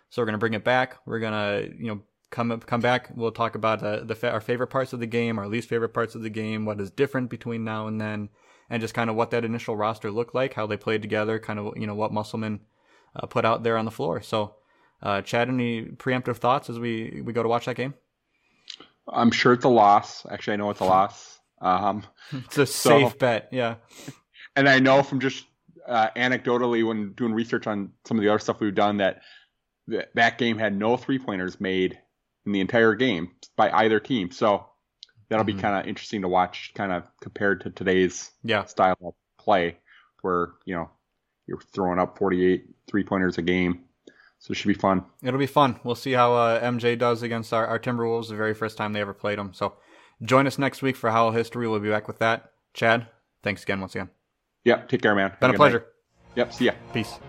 So 0.09 0.21
we're 0.21 0.27
going 0.27 0.33
to 0.33 0.39
bring 0.39 0.53
it 0.53 0.63
back. 0.63 0.97
We're 1.05 1.19
going 1.19 1.33
to 1.33 1.75
you 1.77 1.87
know 1.87 2.01
come 2.33 2.59
come 2.61 2.81
back. 2.81 3.09
We'll 3.15 3.31
talk 3.31 3.55
about 3.55 3.81
uh, 3.81 4.03
the 4.03 4.29
our 4.29 4.41
favorite 4.41 4.67
parts 4.67 4.91
of 4.91 4.99
the 4.99 5.07
game, 5.07 5.39
our 5.39 5.47
least 5.47 5.69
favorite 5.69 5.93
parts 5.93 6.15
of 6.15 6.23
the 6.23 6.29
game, 6.29 6.65
what 6.65 6.81
is 6.81 6.91
different 6.91 7.29
between 7.29 7.63
now 7.63 7.87
and 7.87 8.01
then, 8.01 8.29
and 8.69 8.81
just 8.81 8.93
kind 8.93 9.09
of 9.09 9.15
what 9.15 9.31
that 9.31 9.45
initial 9.45 9.77
roster 9.77 10.11
looked 10.11 10.35
like, 10.35 10.55
how 10.55 10.65
they 10.65 10.75
played 10.75 11.01
together, 11.01 11.39
kind 11.39 11.59
of 11.59 11.77
you 11.77 11.87
know 11.87 11.95
what 11.95 12.11
Musselman 12.11 12.59
uh, 13.15 13.27
put 13.27 13.45
out 13.45 13.63
there 13.63 13.77
on 13.77 13.85
the 13.85 13.91
floor. 13.91 14.21
So, 14.21 14.55
uh, 15.01 15.21
Chad, 15.21 15.47
any 15.47 15.85
preemptive 15.85 16.37
thoughts 16.37 16.69
as 16.69 16.79
we 16.79 17.21
we 17.23 17.31
go 17.31 17.43
to 17.43 17.49
watch 17.49 17.65
that 17.65 17.75
game? 17.75 17.93
I'm 19.07 19.31
sure 19.31 19.53
it's 19.53 19.65
a 19.65 19.69
loss. 19.69 20.25
Actually, 20.29 20.53
I 20.53 20.57
know 20.57 20.69
it's 20.71 20.79
a 20.79 20.85
loss. 20.85 21.39
Um, 21.61 22.03
it's 22.31 22.57
a 22.57 22.65
safe 22.65 23.11
so, 23.11 23.17
bet, 23.17 23.49
yeah. 23.51 23.75
And 24.55 24.67
I 24.67 24.79
know 24.79 25.03
from 25.03 25.19
just 25.19 25.45
uh, 25.87 26.09
anecdotally 26.15 26.85
when 26.85 27.13
doing 27.13 27.33
research 27.33 27.67
on 27.67 27.91
some 28.05 28.17
of 28.17 28.23
the 28.23 28.29
other 28.29 28.39
stuff 28.39 28.59
we've 28.59 28.75
done 28.75 28.97
that 28.97 29.21
that 30.13 30.37
game 30.37 30.57
had 30.57 30.77
no 30.77 30.95
three 30.95 31.19
pointers 31.19 31.59
made 31.59 31.99
in 32.45 32.51
the 32.51 32.61
entire 32.61 32.95
game 32.95 33.31
by 33.55 33.71
either 33.71 33.99
team. 33.99 34.31
So 34.31 34.65
that'll 35.29 35.45
be 35.45 35.53
mm-hmm. 35.53 35.61
kind 35.61 35.79
of 35.79 35.87
interesting 35.87 36.21
to 36.21 36.27
watch, 36.27 36.71
kind 36.75 36.91
of 36.91 37.03
compared 37.21 37.61
to 37.61 37.69
today's 37.69 38.31
yeah. 38.43 38.65
style 38.65 38.97
of 39.03 39.13
play, 39.37 39.77
where 40.21 40.51
you 40.65 40.75
know 40.75 40.89
you're 41.47 41.61
throwing 41.73 41.99
up 41.99 42.17
48 42.17 42.65
three 42.87 43.03
pointers 43.03 43.37
a 43.37 43.41
game. 43.41 43.83
So 44.39 44.51
it 44.51 44.55
should 44.55 44.67
be 44.67 44.73
fun. 44.73 45.05
It'll 45.23 45.39
be 45.39 45.47
fun. 45.47 45.79
We'll 45.85 45.95
see 45.95 46.11
how 46.11 46.33
uh, 46.33 46.61
MJ 46.61 46.99
does 46.99 47.23
against 47.23 47.53
our, 47.53 47.65
our 47.65 47.79
Timberwolves 47.79 48.27
the 48.27 48.35
very 48.35 48.53
first 48.53 48.75
time 48.75 48.91
they 48.91 48.99
ever 48.99 49.13
played 49.13 49.39
them. 49.39 49.53
So 49.53 49.75
join 50.21 50.47
us 50.47 50.59
next 50.59 50.81
week 50.81 50.97
for 50.97 51.11
Howl 51.11 51.31
History. 51.31 51.65
We'll 51.65 51.79
be 51.79 51.89
back 51.89 52.09
with 52.09 52.19
that. 52.19 52.51
Chad, 52.73 53.07
thanks 53.41 53.63
again 53.63 53.79
once 53.79 53.95
again. 53.95 54.09
Yep. 54.65 54.89
Take 54.89 55.01
care, 55.01 55.15
man. 55.15 55.31
Been 55.39 55.51
a 55.51 55.53
pleasure. 55.53 55.79
Night. 55.79 55.87
Yep. 56.35 56.53
See 56.53 56.65
ya. 56.65 56.73
Peace. 56.93 57.19